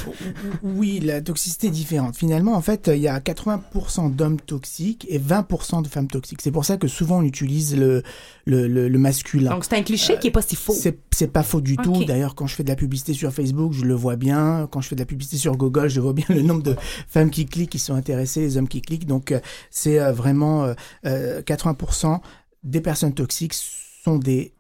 oui, 0.63 1.01
la 1.01 1.21
toxicité 1.21 1.69
est 1.69 1.71
différente. 1.71 2.17
Finalement, 2.17 2.55
en 2.55 2.61
fait, 2.61 2.91
il 2.93 3.01
y 3.01 3.09
a 3.09 3.19
80% 3.21 4.15
d'hommes 4.15 4.41
toxiques 4.41 5.07
et 5.09 5.19
20% 5.19 5.83
de 5.83 5.89
femmes 5.89 6.09
toxiques. 6.09 6.41
C'est 6.43 6.51
pour 6.51 6.65
ça 6.65 6.77
que 6.77 6.89
souvent 6.89 7.19
on 7.19 7.23
utilise 7.23 7.77
le, 7.77 8.03
le, 8.47 8.67
le, 8.67 8.99
masculin. 8.99 9.51
Donc 9.51 9.65
c'est 9.65 9.77
un 9.77 9.83
cliché 9.83 10.19
qui 10.19 10.29
est 10.29 10.33
pas 10.33 10.43
si 10.43 10.57
faux. 10.57 10.75
C'est 10.75 11.27
pas 11.29 11.43
faux 11.43 11.61
du 11.61 11.77
tout. 11.77 12.05
D'ailleurs, 12.05 12.35
quand 12.35 12.47
je 12.47 12.55
fais 12.55 12.65
de 12.65 12.69
la 12.69 12.77
publicité 12.77 13.13
sur 13.13 13.33
Facebook, 13.33 13.73
je 13.73 13.85
le 13.85 13.95
vois 13.95 14.17
bien. 14.17 14.69
Quand 14.71 14.81
je 14.81 14.89
fais 14.89 14.95
de 14.95 15.01
la 15.01 15.07
publicité 15.07 15.37
sur 15.37 15.57
Google, 15.57 15.89
je 15.89 16.01
vois 16.01 16.13
bien 16.13 16.27
le 16.29 16.43
nombre 16.43 16.63
de 16.63 16.77
femmes 17.09 17.31
qui 17.31 17.47
cliquent, 17.47 17.71
qui 17.71 17.79
sont 17.79 17.95
intéressées, 17.95 18.41
les 18.41 18.57
hommes 18.57 18.69
qui 18.69 18.83
cliquent. 18.83 19.07
Donc 19.07 19.33
euh, 19.33 19.41
c'est 19.71 20.01
euh, 20.01 20.13
vraiment 20.13 20.73
80% 21.05 22.07
euh, 22.07 22.19
des 22.63 22.81
personnes 22.81 23.15
toxiques 23.15 23.55
sont 23.55 24.19
des 24.19 24.55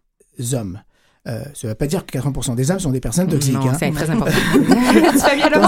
hommes. 0.52 0.80
Euh, 1.28 1.44
ça 1.54 1.68
ne 1.68 1.72
veut 1.72 1.76
pas 1.76 1.86
dire 1.86 2.04
que 2.04 2.18
80% 2.18 2.56
des 2.56 2.70
hommes 2.70 2.80
sont 2.80 2.90
des 2.90 3.00
personnes 3.00 3.28
toxiques. 3.28 3.54
Non, 3.54 3.68
hein. 3.68 3.76
c'est 3.78 3.92
très 3.92 4.10
important. 4.10 4.36
tu 4.52 5.18
fais 5.18 5.36
bien 5.36 5.50
le 5.50 5.58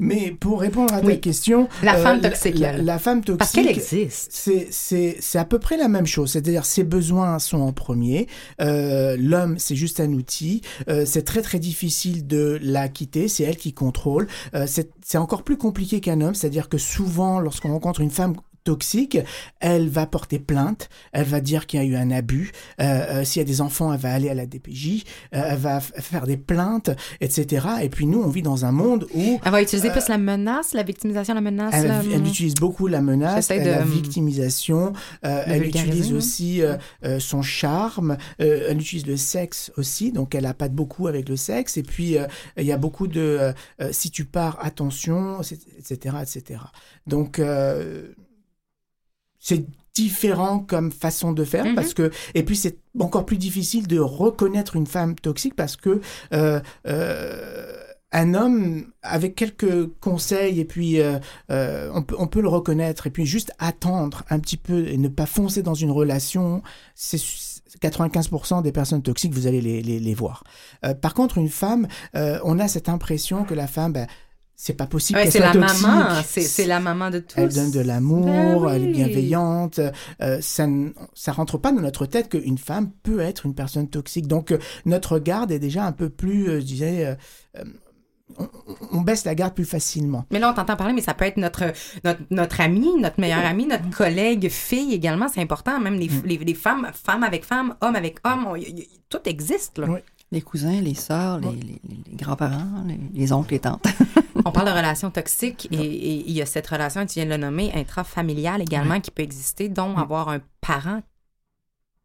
Mais 0.00 0.34
pour 0.38 0.60
répondre 0.60 0.92
à 0.92 1.00
ta 1.00 1.16
question, 1.16 1.68
la 1.82 1.96
euh, 1.96 2.02
femme 2.02 2.20
toxique, 2.20 2.58
la, 2.58 2.76
la, 2.76 2.98
femme 2.98 3.22
toxique, 3.22 3.38
parce 3.38 3.52
qu'elle 3.52 3.68
existe. 3.68 4.50
C'est 4.70 5.38
à 5.38 5.44
peu 5.44 5.58
près 5.58 5.76
la 5.76 5.88
même 5.88 6.06
chose. 6.06 6.32
C'est-à-dire 6.32 6.64
ses 6.64 6.84
besoins 6.84 7.38
sont 7.38 7.60
en 7.60 7.72
premier. 7.72 8.28
Euh, 8.60 9.16
L'homme, 9.18 9.58
c'est 9.58 9.76
juste 9.76 10.00
un 10.00 10.12
outil. 10.12 10.62
Euh, 10.88 11.04
c'est 11.06 11.22
très 11.22 11.42
très 11.42 11.58
difficile 11.58 12.26
de 12.26 12.58
la 12.62 12.88
quitter. 12.88 13.28
C'est 13.28 13.44
elle 13.44 13.56
qui 13.56 13.72
contrôle. 13.72 14.28
Euh, 14.54 14.66
c'est 14.66 15.18
encore 15.18 15.42
plus 15.42 15.56
compliqué 15.56 16.00
qu'un 16.00 16.20
homme. 16.20 16.34
C'est-à-dire 16.34 16.68
que 16.68 16.78
souvent, 16.78 17.40
lorsqu'on 17.40 17.70
rencontre 17.70 18.00
une 18.00 18.10
femme 18.10 18.34
toxique, 18.68 19.16
elle 19.60 19.88
va 19.88 20.04
porter 20.04 20.38
plainte, 20.38 20.90
elle 21.12 21.24
va 21.24 21.40
dire 21.40 21.66
qu'il 21.66 21.80
y 21.80 21.82
a 21.82 21.86
eu 21.86 21.96
un 21.96 22.10
abus. 22.10 22.52
Euh, 22.82 22.84
euh, 22.84 23.24
S'il 23.24 23.40
y 23.40 23.42
a 23.42 23.46
des 23.46 23.62
enfants, 23.62 23.94
elle 23.94 23.98
va 23.98 24.12
aller 24.12 24.28
à 24.28 24.34
la 24.34 24.44
DPJ, 24.44 25.04
euh, 25.34 25.42
elle 25.52 25.56
va 25.56 25.80
faire 25.80 26.26
des 26.26 26.36
plaintes, 26.36 26.90
etc. 27.22 27.66
Et 27.80 27.88
puis 27.88 28.04
nous, 28.04 28.20
on 28.20 28.28
vit 28.28 28.42
dans 28.42 28.66
un 28.66 28.72
monde 28.72 29.06
où 29.14 29.40
Elle 29.42 29.52
va 29.52 29.62
utiliser 29.62 29.88
plus 29.88 30.08
la 30.08 30.18
menace, 30.18 30.74
la 30.74 30.82
victimisation, 30.82 31.32
la 31.32 31.40
menace. 31.40 31.72
elle, 31.74 32.26
utilise 32.26 32.56
beaucoup 32.56 32.88
la 32.88 33.00
menace, 33.00 33.48
la 33.48 33.84
de, 33.84 33.90
victimisation, 33.90 34.92
elle 35.22 35.64
utilise 35.64 36.12
aussi 36.12 36.60
son 37.20 37.40
charme, 37.40 38.18
elle 38.38 38.78
utilise 38.78 39.06
le 39.06 39.16
sexe 39.16 39.72
aussi, 39.78 40.12
donc 40.12 40.34
elle 40.34 40.44
a 40.44 40.52
pas 40.52 40.68
de 40.68 40.74
beaucoup 40.74 41.06
avec 41.06 41.30
le 41.30 41.36
sexe. 41.36 41.78
Et 41.78 41.82
puis 41.82 42.16
il 42.58 42.66
y 42.66 42.72
a 42.72 42.76
beaucoup 42.76 43.06
de 43.06 43.54
si 43.92 44.10
tu 44.10 44.26
pars, 44.26 44.58
attention, 44.60 45.40
etc., 45.40 46.16
etc. 46.22 46.60
Donc 47.06 47.40
c'est 49.38 49.64
différent 49.94 50.60
comme 50.60 50.92
façon 50.92 51.32
de 51.32 51.44
faire 51.44 51.64
Mhm. 51.64 51.74
parce 51.74 51.92
que 51.94 52.10
et 52.34 52.44
puis 52.44 52.56
c'est 52.56 52.78
encore 53.00 53.26
plus 53.26 53.36
difficile 53.36 53.86
de 53.88 53.98
reconnaître 53.98 54.76
une 54.76 54.86
femme 54.86 55.14
toxique 55.16 55.56
parce 55.56 55.76
que 55.76 56.00
euh, 56.32 56.60
euh, 56.86 57.72
un 58.12 58.32
homme 58.34 58.86
avec 59.02 59.34
quelques 59.34 59.86
conseils 60.00 60.60
et 60.60 60.64
puis 60.64 61.00
euh, 61.00 61.18
euh, 61.50 61.90
on, 61.92 62.02
peut, 62.02 62.14
on 62.18 62.26
peut 62.26 62.40
le 62.40 62.48
reconnaître 62.48 63.06
et 63.06 63.10
puis 63.10 63.26
juste 63.26 63.52
attendre 63.58 64.22
un 64.30 64.38
petit 64.38 64.56
peu 64.56 64.86
et 64.88 64.96
ne 64.96 65.08
pas 65.08 65.26
foncer 65.26 65.62
dans 65.62 65.74
une 65.74 65.90
relation 65.90 66.62
c'est 66.94 67.18
95% 67.82 68.62
des 68.62 68.72
personnes 68.72 69.02
toxiques 69.02 69.34
vous 69.34 69.46
allez 69.46 69.60
les, 69.60 69.82
les, 69.82 69.98
les 70.00 70.14
voir 70.14 70.44
Euh, 70.86 70.94
par 70.94 71.12
contre 71.12 71.38
une 71.38 71.50
femme 71.50 71.86
euh, 72.14 72.38
on 72.44 72.58
a 72.58 72.66
cette 72.68 72.88
impression 72.88 73.44
que 73.44 73.54
la 73.54 73.66
femme 73.66 73.92
ben, 73.92 74.06
c'est 74.60 74.74
pas 74.74 74.88
possible 74.88 75.16
Ouais, 75.20 75.22
qu'elle 75.22 75.32
c'est 75.32 75.38
soit 75.38 75.54
la 75.54 75.66
toxique 75.68 75.86
maman, 75.86 76.08
c'est 76.26 76.40
c'est 76.40 76.66
la 76.66 76.80
maman 76.80 77.10
de 77.10 77.20
tous. 77.20 77.34
elle 77.38 77.54
donne 77.54 77.70
de 77.70 77.78
l'amour, 77.78 78.62
Ben 78.62 78.72
elle 78.74 78.84
est 78.88 78.92
bienveillante. 78.92 79.78
Euh, 80.20 80.40
ça, 80.40 80.66
ne- 80.66 80.90
ça 81.14 81.30
rentre 81.30 81.58
pas 81.58 81.70
dans 81.70 81.80
notre 81.80 82.06
tête 82.06 82.28
qu'une 82.28 82.58
femme 82.58 82.90
peut 83.04 83.20
être 83.20 83.46
une 83.46 83.54
personne 83.54 83.88
toxique. 83.88 84.26
Donc 84.26 84.50
euh, 84.50 84.58
notre 84.84 85.20
garde 85.20 85.52
est 85.52 85.60
déjà 85.60 85.84
un 85.84 85.92
peu 85.92 86.08
plus, 86.08 86.48
euh, 86.48 86.58
je 86.60 86.64
disais, 86.64 87.06
euh, 87.56 87.64
on, 88.36 88.48
on 88.90 89.00
baisse 89.02 89.24
la 89.24 89.36
garde 89.36 89.54
plus 89.54 89.64
facilement. 89.64 90.26
Mais 90.32 90.40
là, 90.40 90.50
on 90.50 90.54
t'entend 90.54 90.74
parler, 90.74 90.92
mais 90.92 91.02
ça 91.02 91.14
peut 91.14 91.24
être 91.24 91.36
notre, 91.36 91.72
notre, 92.04 92.20
notre 92.30 92.60
ami, 92.60 92.88
notre 93.00 93.20
meilleur 93.20 93.44
ami, 93.46 93.64
notre 93.66 93.88
collègue, 93.90 94.48
fille 94.50 94.92
également. 94.92 95.28
C'est 95.32 95.40
important. 95.40 95.78
Même 95.78 95.94
les, 96.00 96.10
les, 96.24 96.36
les 96.36 96.54
femmes, 96.54 96.88
femmes 96.92 97.22
avec 97.22 97.44
femmes, 97.44 97.76
hommes 97.80 97.94
avec 97.94 98.16
hommes, 98.24 98.46
on- 98.48 98.56
y- 98.56 98.62
y- 98.70 98.88
tout 99.08 99.20
existe. 99.26 99.78
Là. 99.78 99.86
Oui. 99.88 100.00
Les 100.30 100.42
cousins, 100.42 100.80
les 100.82 100.92
sœurs, 100.94 101.38
les, 101.38 101.52
les- 101.52 101.80
les 102.10 102.16
grands-parents, 102.16 102.84
les, 102.86 102.98
les 103.14 103.32
oncles, 103.32 103.52
les 103.54 103.60
tantes. 103.60 103.86
On 104.48 104.52
parle 104.52 104.68
de 104.68 104.72
relations 104.72 105.10
toxiques 105.10 105.68
et 105.70 105.76
et 105.76 106.24
il 106.26 106.32
y 106.32 106.40
a 106.40 106.46
cette 106.46 106.66
relation, 106.66 107.04
tu 107.04 107.14
viens 107.14 107.26
de 107.26 107.30
le 107.30 107.36
nommer, 107.36 107.70
intrafamiliale 107.74 108.62
également 108.62 108.98
qui 108.98 109.10
peut 109.10 109.22
exister, 109.22 109.68
dont 109.68 109.96
avoir 109.96 110.30
un 110.30 110.40
parent 110.62 111.02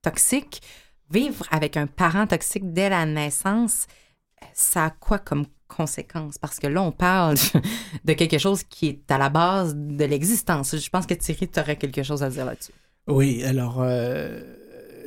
toxique. 0.01 0.61
Vivre 1.09 1.45
avec 1.51 1.77
un 1.77 1.87
parent 1.87 2.27
toxique 2.27 2.73
dès 2.73 2.89
la 2.89 3.05
naissance, 3.05 3.87
ça 4.53 4.85
a 4.85 4.89
quoi 4.89 5.19
comme 5.19 5.45
conséquence? 5.67 6.37
Parce 6.37 6.59
que 6.59 6.67
là, 6.67 6.81
on 6.81 6.91
parle 6.91 7.35
de 8.03 8.13
quelque 8.13 8.37
chose 8.37 8.63
qui 8.63 8.87
est 8.87 9.11
à 9.11 9.17
la 9.17 9.29
base 9.29 9.75
de 9.75 10.05
l'existence. 10.05 10.75
Je 10.75 10.89
pense 10.89 11.05
que 11.05 11.13
Thierry, 11.13 11.47
tu 11.47 11.59
aurais 11.59 11.77
quelque 11.77 12.03
chose 12.03 12.23
à 12.23 12.29
dire 12.29 12.45
là-dessus. 12.45 12.73
Oui, 13.07 13.43
alors 13.43 13.77
euh, 13.79 14.41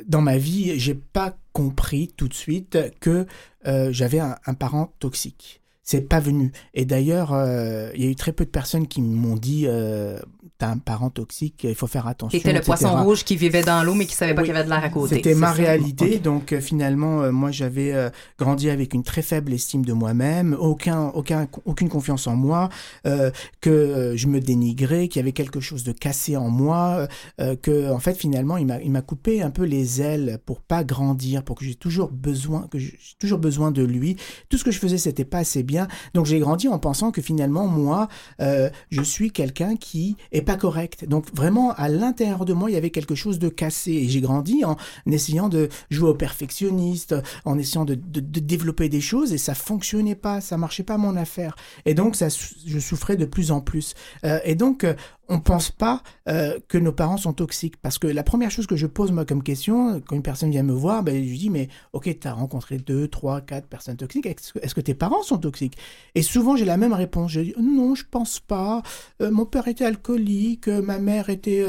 dans 0.07 0.21
ma 0.21 0.37
vie, 0.37 0.79
j'ai 0.79 0.95
pas 0.95 1.37
compris 1.51 2.07
tout 2.15 2.27
de 2.27 2.33
suite 2.33 2.77
que 2.99 3.27
euh, 3.67 3.89
j'avais 3.91 4.19
un, 4.19 4.37
un 4.45 4.53
parent 4.53 4.93
toxique. 4.99 5.61
C'est 5.89 6.01
pas 6.01 6.19
venu. 6.19 6.51
Et 6.73 6.83
d'ailleurs, 6.83 7.31
euh, 7.31 7.89
il 7.95 8.03
y 8.03 8.07
a 8.07 8.09
eu 8.09 8.15
très 8.15 8.33
peu 8.33 8.43
de 8.43 8.49
personnes 8.49 8.87
qui 8.87 9.01
m'ont 9.01 9.37
dit 9.37 9.63
euh, 9.67 10.19
t'as 10.57 10.69
un 10.69 10.79
parent 10.79 11.09
toxique, 11.09 11.63
il 11.63 11.75
faut 11.75 11.87
faire 11.87 12.07
attention. 12.07 12.37
C'était 12.37 12.51
le 12.51 12.57
etc. 12.57 12.65
poisson 12.77 13.03
rouge 13.05 13.23
qui 13.23 13.37
vivait 13.37 13.61
dans 13.61 13.83
l'eau, 13.83 13.93
mais 13.93 14.05
qui 14.05 14.13
savait 14.15 14.33
pas 14.33 14.41
Oui. 14.41 14.47
qu'il 14.47 14.55
y 14.55 14.57
avait 14.57 14.65
de 14.65 14.73
l'air 14.73 14.83
à 14.83 14.89
côté. 14.89 15.15
C'était 15.15 15.33
ma 15.33 15.47
ça? 15.47 15.53
réalité. 15.53 16.17
Donc 16.19 16.51
euh, 16.51 16.59
finalement, 16.59 17.21
euh, 17.21 17.31
moi 17.31 17.51
j'avais 17.51 17.93
grandi 18.37 18.69
avec 18.69 18.93
une 18.93 19.03
très 19.03 19.21
faible 19.21 19.53
estime 19.53 19.85
de 19.85 19.93
moi-même, 19.93 20.57
aucun, 20.59 21.05
aucun, 21.13 21.47
aucune 21.63 21.87
confiance 21.87 22.27
en 22.27 22.35
moi, 22.35 22.67
euh, 23.05 23.31
que 23.61 24.13
je 24.17 24.27
me 24.27 24.41
dénigrais, 24.41 25.07
qu'il 25.07 25.19
y 25.21 25.23
avait 25.23 25.31
quelque 25.31 25.61
chose 25.61 25.85
de 25.85 25.93
cassé 25.93 26.35
en 26.35 26.49
moi, 26.49 27.07
euh, 27.39 27.55
que 27.55 27.89
en 27.91 27.99
fait 27.99 28.15
finalement 28.17 28.57
il 28.57 28.65
m'a, 28.65 28.81
il 28.81 28.91
m'a 28.91 29.01
coupé 29.01 29.41
un 29.41 29.51
peu 29.51 29.63
les 29.63 30.01
ailes 30.01 30.39
pour 30.45 30.59
pas 30.59 30.83
grandir, 30.83 31.43
pour 31.43 31.55
que 31.55 31.63
j'ai 31.63 31.75
toujours 31.75 32.09
besoin, 32.11 32.67
que 32.69 32.77
j'ai 32.77 32.97
toujours 33.19 33.39
besoin 33.39 33.71
de 33.71 33.83
lui. 33.83 34.17
Tout 34.49 34.57
ce 34.57 34.65
que 34.65 34.71
je 34.71 34.79
faisais 34.79 34.97
c'était 34.97 35.23
pas 35.23 35.37
assez 35.39 35.63
bien. 35.63 35.76
Donc 36.13 36.25
j'ai 36.25 36.39
grandi 36.39 36.67
en 36.67 36.79
pensant 36.79 37.11
que 37.11 37.21
finalement 37.21 37.67
moi 37.67 38.07
euh, 38.39 38.69
je 38.89 39.01
suis 39.01 39.31
quelqu'un 39.31 39.75
qui 39.75 40.15
est 40.31 40.41
pas 40.41 40.55
correct. 40.55 41.05
Donc 41.07 41.25
vraiment 41.33 41.73
à 41.73 41.89
l'intérieur 41.89 42.45
de 42.45 42.53
moi 42.53 42.69
il 42.69 42.73
y 42.73 42.77
avait 42.77 42.89
quelque 42.89 43.15
chose 43.15 43.39
de 43.39 43.49
cassé 43.49 43.91
et 43.91 44.07
j'ai 44.07 44.21
grandi 44.21 44.63
en 44.65 44.77
essayant 45.05 45.49
de 45.49 45.69
jouer 45.89 46.09
au 46.09 46.13
perfectionniste, 46.15 47.15
en 47.45 47.57
essayant 47.57 47.85
de, 47.85 47.95
de- 47.95 48.19
de 48.19 48.39
développer 48.39 48.89
des 48.89 49.01
choses 49.01 49.33
et 49.33 49.37
ça 49.37 49.53
fonctionnait 49.53 50.15
pas, 50.15 50.41
ça 50.41 50.57
marchait 50.57 50.83
pas 50.83 50.97
mon 50.97 51.15
affaire. 51.15 51.55
Et 51.85 51.93
donc 51.93 52.15
ça, 52.15 52.27
je 52.29 52.79
souffrais 52.79 53.17
de 53.17 53.25
plus 53.25 53.51
en 53.51 53.61
plus. 53.61 53.93
Euh, 54.23 54.39
et 54.45 54.55
donc 54.55 54.83
euh, 54.83 54.93
on 55.29 55.39
pense 55.39 55.71
pas 55.71 56.01
euh, 56.29 56.57
que 56.67 56.77
nos 56.77 56.91
parents 56.93 57.17
sont 57.17 57.33
toxiques 57.33 57.77
parce 57.81 57.99
que 57.99 58.07
la 58.07 58.23
première 58.23 58.49
chose 58.51 58.67
que 58.67 58.75
je 58.75 58.87
pose 58.87 59.11
moi 59.11 59.25
comme 59.25 59.43
question 59.43 59.99
quand 60.01 60.15
une 60.15 60.21
personne 60.23 60.51
vient 60.51 60.63
me 60.63 60.73
voir, 60.73 61.03
ben, 61.03 61.15
je 61.15 61.29
lui 61.29 61.37
dis 61.37 61.49
mais 61.49 61.67
ok 61.93 62.17
tu 62.19 62.27
as 62.27 62.33
rencontré 62.33 62.77
deux, 62.77 63.07
trois, 63.07 63.41
quatre 63.41 63.67
personnes 63.67 63.97
toxiques, 63.97 64.25
est-ce 64.25 64.73
que, 64.73 64.81
tes 64.81 64.93
parents 64.93 65.23
sont 65.23 65.37
toxiques? 65.37 65.77
Et 66.15 66.21
souvent 66.21 66.55
j'ai 66.55 66.65
la 66.65 66.77
même 66.77 66.93
réponse, 66.93 67.31
je 67.31 67.41
dis 67.41 67.53
non 67.59 67.95
je 67.95 68.05
pense 68.09 68.39
pas, 68.39 68.81
Euh, 69.21 69.31
mon 69.31 69.45
père 69.45 69.67
était 69.67 69.85
alcoolique, 69.85 70.67
euh, 70.67 70.81
ma 70.81 70.99
mère 70.99 71.29
était 71.29 71.65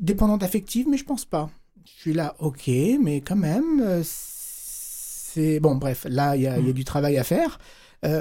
dépendante 0.00 0.42
affective, 0.42 0.86
mais 0.88 0.96
je 0.96 1.04
pense 1.04 1.24
pas. 1.24 1.50
Je 1.84 2.00
suis 2.00 2.12
là, 2.12 2.34
ok, 2.38 2.68
mais 3.00 3.20
quand 3.20 3.36
même, 3.36 4.02
c'est 4.04 5.60
bon. 5.60 5.74
Bref, 5.76 6.06
là, 6.08 6.36
il 6.36 6.42
y, 6.42 6.46
a- 6.46 6.58
y 6.58 6.70
a 6.70 6.72
du 6.72 6.84
travail 6.84 7.16
à 7.18 7.24
faire, 7.24 7.58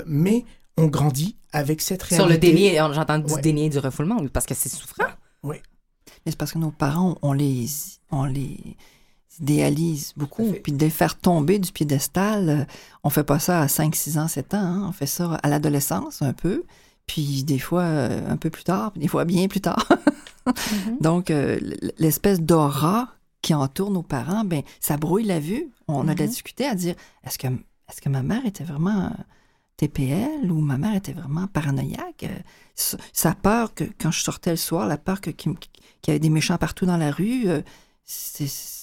mais 0.05 0.45
on 0.77 0.87
grandit 0.87 1.35
avec 1.53 1.81
cette 1.81 2.03
réalité. 2.03 2.15
Sur 2.15 2.27
le 2.27 2.37
déni, 2.37 2.75
j'entends 2.93 3.19
du 3.19 3.31
Ouais. 3.33 3.41
déni 3.41 3.65
et 3.65 3.69
du 3.69 3.79
refoulement, 3.79 4.17
oui, 4.19 4.27
parce 4.27 4.45
que 4.45 4.53
c'est 4.53 4.69
souffrant. 4.69 5.05
Mais 6.25 6.31
c'est 6.31 6.37
parce 6.37 6.51
que 6.53 6.57
nos 6.57 6.71
parents, 6.71 7.17
on 7.21 7.33
les, 7.33 7.67
on 8.11 8.25
les 8.25 8.57
idéalise 9.39 10.13
beaucoup. 10.15 10.53
Puis 10.63 10.71
de 10.71 10.79
les 10.79 10.89
faire 10.89 11.17
tomber 11.17 11.59
du 11.59 11.71
piédestal, 11.71 12.49
euh, 12.49 12.63
on 13.03 13.09
fait 13.09 13.23
pas 13.23 13.39
ça 13.39 13.61
à 13.61 13.67
5, 13.67 13.95
6 13.95 14.17
ans, 14.17 14.27
7 14.27 14.53
ans. 14.53 14.57
hein. 14.57 14.85
On 14.89 14.91
fait 14.91 15.05
ça 15.05 15.33
à 15.43 15.49
l'adolescence 15.49 16.21
un 16.21 16.33
peu. 16.33 16.63
Puis 17.07 17.43
des 17.43 17.59
fois 17.59 17.81
euh, 17.83 18.21
un 18.29 18.37
peu 18.37 18.49
plus 18.49 18.63
tard, 18.63 18.91
puis 18.91 19.01
des 19.01 19.07
fois 19.07 19.25
bien 19.25 19.47
plus 19.47 19.59
tard. 19.61 19.87
Donc, 21.01 21.29
euh, 21.31 21.59
l'espèce 21.97 22.41
d'aura 22.41 23.09
qui 23.41 23.53
entoure 23.53 23.91
nos 23.91 24.03
parents, 24.03 24.45
ben 24.45 24.61
ça 24.79 24.95
brouille 24.97 25.25
la 25.25 25.39
vue. 25.39 25.67
On 25.87 26.07
a 26.07 26.13
de 26.13 26.19
la 26.19 26.25
Mhm. 26.25 26.31
difficulté 26.31 26.65
à 26.65 26.75
dire 26.75 26.95
est-ce 27.25 27.37
que, 27.37 27.47
est 27.47 27.99
que 28.01 28.09
ma 28.09 28.23
mère 28.23 28.45
était 28.45 28.63
vraiment 28.63 29.05
euh, 29.07 29.09
TPL 29.77 30.51
ou 30.51 30.59
ma 30.61 30.77
mère 30.77 30.95
était 30.95 31.13
vraiment 31.13 31.47
paranoïaque? 31.47 32.23
Euh, 32.23 32.39
Sa 32.75 32.97
sa 33.11 33.35
peur 33.35 33.73
que 33.73 33.83
quand 33.99 34.11
je 34.11 34.21
sortais 34.21 34.51
le 34.51 34.57
soir, 34.57 34.87
la 34.87 34.97
peur 34.97 35.21
qu'il 35.21 35.33
y 36.07 36.09
avait 36.09 36.19
des 36.19 36.29
méchants 36.29 36.57
partout 36.57 36.85
dans 36.85 36.97
la 36.97 37.11
rue, 37.11 37.47
euh, 37.47 37.61
c'est- 38.03 38.82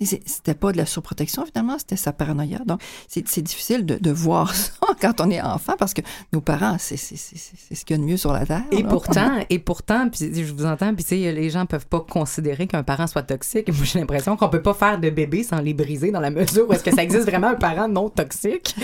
c'était 0.00 0.54
pas 0.54 0.72
de 0.72 0.76
la 0.76 0.86
surprotection 0.86 1.44
finalement, 1.46 1.78
c'était 1.78 1.96
sa 1.96 2.12
paranoïa. 2.12 2.58
Donc, 2.66 2.80
c'est 3.08 3.42
difficile 3.42 3.86
de, 3.86 3.96
de 3.96 4.10
voir 4.10 4.54
ça 4.54 4.72
quand 5.00 5.20
on 5.20 5.30
est 5.30 5.40
enfant 5.40 5.74
parce 5.78 5.94
que 5.94 6.00
nos 6.32 6.40
parents, 6.40 6.76
c'est 6.78 6.96
ce 6.96 7.84
qu'il 7.84 7.90
y 7.90 7.94
a 7.94 7.96
de 7.98 8.02
mieux 8.02 8.16
sur 8.16 8.32
la 8.32 8.44
terre. 8.46 8.62
Et 8.72 8.82
là. 8.82 8.88
pourtant, 8.88 9.30
et 9.50 9.58
pourtant, 9.58 10.08
puis 10.08 10.30
je 10.44 10.52
vous 10.52 10.66
entends, 10.66 10.94
puis 10.94 11.04
tu 11.04 11.10
sais, 11.22 11.32
les 11.32 11.50
gens 11.50 11.66
peuvent 11.66 11.86
pas 11.86 12.00
considérer 12.00 12.66
qu'un 12.66 12.82
parent 12.82 13.06
soit 13.06 13.22
toxique. 13.22 13.68
Moi, 13.68 13.84
j'ai 13.84 13.98
l'impression 14.00 14.36
qu'on 14.36 14.48
peut 14.48 14.62
pas 14.62 14.74
faire 14.74 14.98
de 14.98 15.10
bébé 15.10 15.42
sans 15.42 15.60
les 15.60 15.74
briser 15.74 16.10
dans 16.10 16.20
la 16.20 16.30
mesure 16.30 16.68
où 16.68 16.72
est-ce 16.72 16.84
que 16.84 16.94
ça 16.94 17.02
existe 17.02 17.26
vraiment 17.26 17.48
un 17.48 17.54
parent 17.54 17.88
non 17.88 18.08
toxique? 18.08 18.74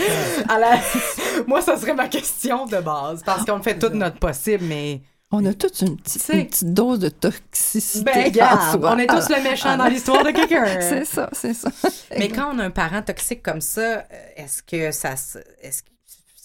La- 0.48 0.78
Moi, 1.46 1.60
ça 1.62 1.76
serait 1.76 1.94
ma 1.94 2.08
question 2.08 2.66
de 2.66 2.78
base, 2.78 3.22
parce 3.24 3.44
qu'on 3.44 3.60
fait 3.62 3.78
tout 3.78 3.90
notre 3.94 4.18
possible, 4.18 4.64
mais 4.64 5.00
On 5.30 5.44
a 5.44 5.52
toute 5.52 5.80
une, 5.82 5.96
petite- 5.98 6.22
C'est- 6.22 6.40
une 6.40 6.46
petite 6.46 6.72
dose 6.72 6.98
de 7.00 7.10
toxicité. 7.10 8.04
ben, 8.04 8.18
en 8.20 8.24
regarde, 8.24 8.80
soi. 8.80 8.92
on 8.94 8.98
est 8.98 9.06
tous 9.06 9.28
le 9.28 9.42
méchant 9.42 9.76
dans 9.76 9.86
l'histoire 9.86 10.24
de 10.24 10.30
quelqu'un. 10.30 10.64
C'est 10.80 11.04
ça, 11.04 11.28
c'est 11.34 11.52
ça. 11.52 11.70
Mais 12.18 12.28
quand 12.30 12.54
on 12.54 12.58
a 12.58 12.64
un 12.64 12.70
parent 12.70 13.02
toxique 13.02 13.42
comme 13.42 13.60
ça, 13.60 13.80
euh, 13.80 14.02
est-ce 14.36 14.62
que 14.62 14.90
ça 14.90 15.16
se- 15.16 15.38
est-ce 15.60 15.82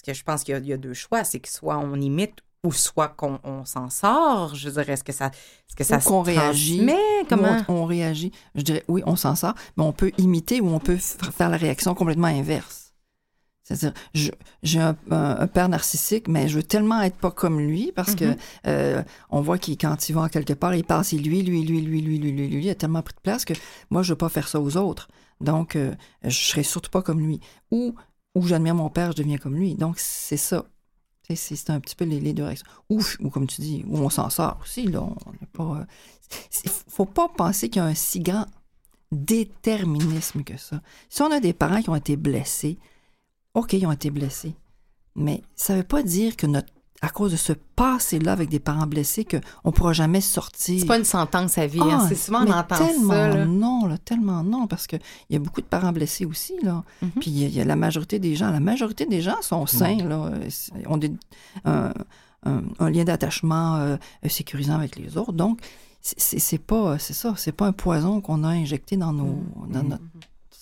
que, 0.05 0.13
je 0.13 0.23
pense 0.23 0.43
qu'il 0.43 0.53
y 0.53 0.57
a- 0.57 0.59
il 0.59 0.67
y, 0.67 0.73
a 0.73 0.77
deux 0.77 0.93
choix, 0.93 1.23
c'est 1.23 1.39
que 1.39 1.47
soit 1.49 1.77
on 1.77 1.95
imite 1.95 2.39
ou 2.65 2.73
soit 2.73 3.07
qu'on 3.09 3.39
on 3.45 3.63
s'en 3.63 3.89
sort. 3.89 4.53
Je 4.53 4.69
dirais, 4.69 4.91
est-ce 4.93 5.03
que 5.05 5.13
ça, 5.13 5.27
est-ce 5.27 5.75
que 5.77 5.83
ça 5.85 5.97
Ou 5.97 6.01
se 6.01 6.07
qu'on 6.09 6.21
réagit. 6.21 6.77
transmet? 6.85 7.25
Comment? 7.29 7.57
On, 7.69 7.73
on 7.73 7.85
réagit. 7.85 8.33
Je 8.55 8.63
dirais, 8.63 8.83
oui, 8.89 9.01
on 9.05 9.15
s'en 9.15 9.35
sort, 9.35 9.53
mais 9.77 9.83
on 9.85 9.93
peut 9.93 10.11
imiter 10.17 10.59
ou 10.59 10.67
on 10.67 10.79
peut 10.79 10.97
faire 10.97 11.49
la 11.49 11.57
réaction 11.57 11.93
complètement 11.95 12.27
inverse. 12.27 12.82
C'est-à-dire, 13.63 13.93
j'ai 14.63 14.79
un, 14.79 14.95
un- 15.09 15.37
un 15.39 15.47
père 15.47 15.69
narcissique, 15.69 16.27
mais 16.27 16.49
je 16.49 16.57
veux 16.57 16.63
tellement 16.63 17.01
être 17.01 17.15
pas 17.15 17.31
comme 17.31 17.59
lui 17.61 17.93
parce 17.95 18.13
que 18.13 18.25
Mhm. 18.25 18.37
euh, 18.67 19.03
on 19.29 19.39
voit 19.41 19.57
qu'il 19.57 19.77
quand 19.77 20.09
il 20.09 20.13
va 20.15 20.27
quelque 20.27 20.51
part, 20.53 20.75
il 20.75 20.83
passe 20.83 21.13
lui, 21.13 21.19
lui, 21.21 21.41
lui, 21.43 21.63
lui, 21.63 21.81
lui, 21.81 22.01
lui, 22.01 22.17
lui, 22.19 22.47
lui, 22.49 22.65
il 22.65 22.69
a 22.69 22.75
tellement 22.75 23.01
pris 23.01 23.15
de 23.15 23.21
place 23.21 23.45
que 23.45 23.53
moi, 23.89 24.03
je 24.03 24.11
veux 24.11 24.17
pas 24.17 24.27
faire 24.29 24.47
ça 24.49 24.59
aux 24.59 24.75
autres. 24.75 25.07
Donc, 25.39 25.75
euh, 25.77 25.93
je 26.23 26.29
serai 26.37 26.63
surtout 26.63 26.91
pas 26.91 27.01
comme 27.01 27.19
lui. 27.21 27.39
Ou, 27.71 27.95
ou 28.35 28.45
j'admire 28.47 28.75
mon 28.75 28.89
père, 28.89 29.11
je 29.13 29.17
deviens 29.17 29.37
comme 29.37 29.55
lui. 29.55 29.75
Donc, 29.75 29.97
c'est 29.97 30.37
ça. 30.37 30.65
C'est 31.33 31.69
un 31.69 31.79
petit 31.79 31.95
peu 31.95 32.03
les, 32.03 32.19
les 32.19 32.33
deux 32.33 32.43
réactions. 32.43 32.67
Ou, 32.89 33.01
ou 33.21 33.29
comme 33.29 33.47
tu 33.47 33.61
dis, 33.61 33.85
où 33.87 33.97
on 33.97 34.09
s'en 34.09 34.29
sort 34.29 34.59
aussi. 34.61 34.87
Là, 34.87 35.01
on 35.03 35.31
n'est 35.31 35.47
pas. 35.53 35.79
euh, 35.79 36.69
faut 36.89 37.05
pas 37.05 37.29
penser 37.29 37.69
qu'il 37.69 37.81
y 37.81 37.85
a 37.85 37.87
un 37.87 37.93
si 37.93 38.19
grand 38.19 38.45
déterminisme 39.11 40.43
que 40.43 40.57
ça. 40.57 40.81
Si 41.09 41.21
on 41.21 41.31
a 41.31 41.39
des 41.39 41.53
parents 41.53 41.81
qui 41.81 41.89
ont 41.89 41.95
été 41.95 42.15
blessés, 42.17 42.77
OK, 43.53 43.73
ils 43.73 43.85
ont 43.85 43.91
été 43.91 44.09
blessés. 44.09 44.55
Mais 45.15 45.41
ça 45.55 45.75
veut 45.75 45.83
pas 45.83 46.03
dire 46.03 46.35
que 46.35 46.47
notre 46.47 46.67
à 47.01 47.09
cause 47.09 47.33
de 47.33 47.37
ce 47.37 47.51
passé-là 47.51 48.31
avec 48.31 48.47
des 48.47 48.61
parents 48.61 48.87
blessés 48.87 49.25
qu'on 49.25 49.41
ne 49.65 49.71
pourra 49.71 49.91
jamais 49.91 50.21
sortir. 50.21 50.79
C'est 50.79 50.85
pas 50.85 50.97
une 50.97 51.03
sentence 51.03 51.57
à 51.57 51.67
vie. 51.67 51.81
hein. 51.81 51.99
Ah, 52.01 52.05
C'est 52.07 52.15
souvent, 52.15 52.45
on 52.47 52.49
entend 52.49 52.77
tellement 52.77 53.09
ça. 53.09 53.27
là. 53.27 53.45
non, 53.45 53.85
là, 53.87 53.97
tellement 53.97 54.41
non, 54.41 54.67
parce 54.67 54.87
qu'il 54.87 55.01
y 55.29 55.35
a 55.35 55.39
beaucoup 55.39 55.59
de 55.59 55.65
parents 55.65 55.91
blessés 55.91 56.23
aussi, 56.25 56.53
là. 56.63 56.85
Mhm. 57.01 57.09
Puis 57.19 57.29
il 57.31 57.39
y, 57.39 57.43
a- 57.43 57.47
il 57.49 57.53
y 57.55 57.59
a 57.59 57.65
la 57.65 57.75
majorité 57.75 58.19
des 58.19 58.35
gens, 58.37 58.51
la 58.51 58.61
majorité 58.61 59.05
des 59.05 59.21
gens 59.21 59.41
sont 59.41 59.65
sains, 59.65 59.97
là, 59.97 60.31
ont 60.87 60.95
des- 60.95 61.11
un, 61.65 61.91
un- 62.45 62.63
un 62.79 62.89
lien 62.89 63.03
d'attachement 63.03 63.75
euh, 63.75 63.97
sécurisant 64.29 64.75
avec 64.75 64.95
les 64.95 65.17
autres. 65.17 65.33
Donc, 65.33 65.59
c'est- 66.01 66.57
pas, 66.57 66.97
c'est 66.99 67.11
ça, 67.13 67.33
c'est 67.35 67.51
pas 67.51 67.67
un 67.67 67.73
poison 67.73 68.21
qu'on 68.21 68.45
a 68.45 68.49
injecté 68.49 68.95
dans, 68.95 69.11
nos, 69.11 69.43
dans 69.67 69.83
notre 69.83 70.03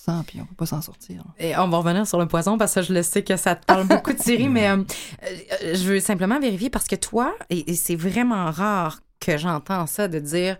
sang, 0.04 0.24
puis 0.26 0.40
on 0.42 0.46
peut 0.46 0.56
pas 0.56 0.66
s'en 0.66 0.82
sortir. 0.82 1.24
Et 1.40 1.56
on 1.58 1.68
va 1.70 1.78
revenir 1.78 2.08
sur 2.08 2.20
le 2.20 2.28
poison 2.28 2.58
parce 2.58 2.74
que 2.76 2.82
je 2.82 2.94
le 2.94 3.04
sais 3.04 3.24
que 3.24 3.38
ça 3.38 3.56
te 3.56 3.66
parle 3.66 3.88
beaucoup, 3.88 4.14
Thierry, 4.14 4.50
mais 4.56 4.70
euh, 4.70 4.78
euh, 5.24 5.76
je 5.76 5.84
veux 5.84 6.00
simplement 6.00 6.40
vérifier 6.40 6.70
parce 6.70 6.88
que 6.88 6.96
toi, 6.96 7.34
et, 7.50 7.72
et 7.72 7.76
c'est 7.76 7.96
vraiment 7.96 8.50
rare 8.52 9.02
que 9.20 9.38
j'entends 9.38 9.86
ça 9.88 10.08
de 10.08 10.20
dire 10.20 10.58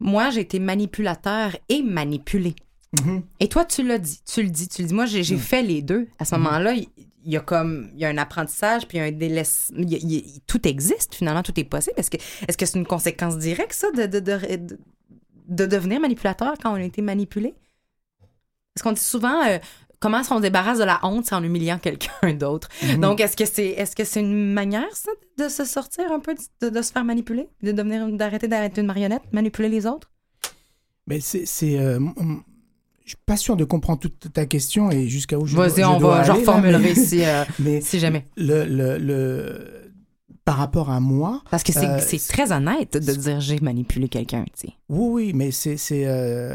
moi, 0.00 0.30
j'ai 0.30 0.40
été 0.40 0.58
manipulateur 0.58 1.56
et 1.68 1.82
manipulé. 1.82 2.54
Mhm. 3.00 3.22
Et 3.40 3.48
toi, 3.48 3.64
tu 3.64 3.82
l'as 3.86 3.98
dit, 3.98 4.20
tu 4.24 4.42
le 4.42 4.50
dis, 4.50 4.68
tu 4.68 4.82
le 4.82 4.88
dis. 4.88 4.94
Moi, 4.94 5.06
j'ai 5.06 5.22
j'ai 5.22 5.36
fait 5.38 5.62
les 5.62 5.82
deux. 5.82 6.08
À 6.18 6.24
ce 6.24 6.34
moment-là, 6.36 6.74
il 6.74 6.88
y 7.24 7.36
a 7.36 7.40
comme 7.40 7.90
il 7.94 8.00
y 8.00 8.04
a 8.04 8.08
un 8.08 8.18
apprentissage 8.18 8.86
puis 8.86 8.98
un 9.00 9.10
délaisse 9.10 9.72
il 9.78 9.90
il 9.94 10.40
tout 10.46 10.68
existe 10.68 11.14
finalement 11.14 11.42
tout 11.42 11.58
est 11.58 11.64
possible 11.64 11.94
est-ce 11.96 12.10
que 12.10 12.18
est-ce 12.46 12.58
que 12.58 12.66
c'est 12.66 12.78
une 12.78 12.84
conséquence 12.86 13.38
directe 13.38 13.72
ça 13.72 13.90
de 13.92 14.04
de, 14.04 14.18
de, 14.20 14.56
de- 14.58 14.78
de 15.48 15.64
devenir 15.64 16.00
manipulateur 16.00 16.52
quand 16.62 16.72
on 16.72 16.74
a 16.74 16.82
été 16.82 17.00
manipulé? 17.00 17.54
Parce 18.74 18.82
qu'on 18.82 18.92
dit 18.92 19.00
souvent 19.00 19.42
euh, 19.46 19.58
comment 20.00 20.20
est-ce 20.20 20.28
qu'on 20.28 20.36
se 20.38 20.42
débarrasse 20.42 20.78
de 20.78 20.84
la 20.84 20.98
honte 21.02 21.26
c'est 21.26 21.34
en 21.34 21.42
humiliant 21.42 21.78
quelqu'un 21.78 22.32
d'autre? 22.38 22.68
Donc 23.00 23.20
est-ce 23.20 23.36
que 23.36 23.44
c'est 23.46 23.68
est-ce 23.68 23.94
que 23.96 24.04
c'est 24.04 24.20
une 24.20 24.52
manière 24.52 24.94
ça 24.94 25.10
de 25.38 25.48
se 25.48 25.64
sortir 25.64 26.10
un 26.12 26.20
peu 26.20 26.34
de, 26.62 26.68
de 26.68 26.82
se 26.82 26.92
faire 26.92 27.04
manipuler? 27.04 27.48
De 27.62 27.72
devenir 27.72 28.06
d'arrêter 28.12 28.48
d'arrêter 28.48 28.80
une 28.80 28.86
marionnette 28.88 29.22
manipuler 29.32 29.68
les 29.68 29.86
autres? 29.86 30.10
Mais 31.06 31.20
c'est, 31.20 31.44
c'est, 31.44 31.78
euh, 31.78 32.00
je 33.04 33.10
suis 33.10 33.18
pas 33.26 33.36
sûr 33.36 33.56
de 33.56 33.64
comprendre 33.64 34.00
toute 34.00 34.32
ta 34.32 34.46
question 34.46 34.90
et 34.90 35.06
jusqu'à 35.06 35.38
où 35.38 35.44
je 35.46 35.54
vas-y 35.54 35.82
dois- 35.82 35.90
on 35.96 35.98
dois 36.00 36.16
va 36.18 36.22
je 36.24 36.30
aller, 36.32 36.44
là, 36.44 36.50
reformulerai 36.52 36.82
mais- 36.82 36.94
si 36.94 37.24
euh, 37.24 37.44
Mais 37.58 37.80
si 37.82 37.98
jamais. 37.98 38.26
le, 38.36 38.64
le, 38.64 38.96
le- 38.98 39.83
par 40.44 40.56
rapport 40.58 40.90
à 40.90 41.00
moi, 41.00 41.42
Parce 41.50 41.62
que 41.62 41.72
c'est 41.72 41.86
Euh, 41.86 41.98
c'est 42.06 42.18
très 42.28 42.52
honnête 42.52 42.92
de 42.98 43.12
dire 43.14 43.40
j'ai 43.40 43.60
manipulé 43.60 44.08
quelqu'un, 44.08 44.44
tu 44.44 44.68
sais. 44.68 44.72
Oui, 44.90 45.08
oui, 45.28 45.32
mais 45.34 45.50
c'est 45.50 45.78
c'est 45.78 46.04
euh, 46.06 46.54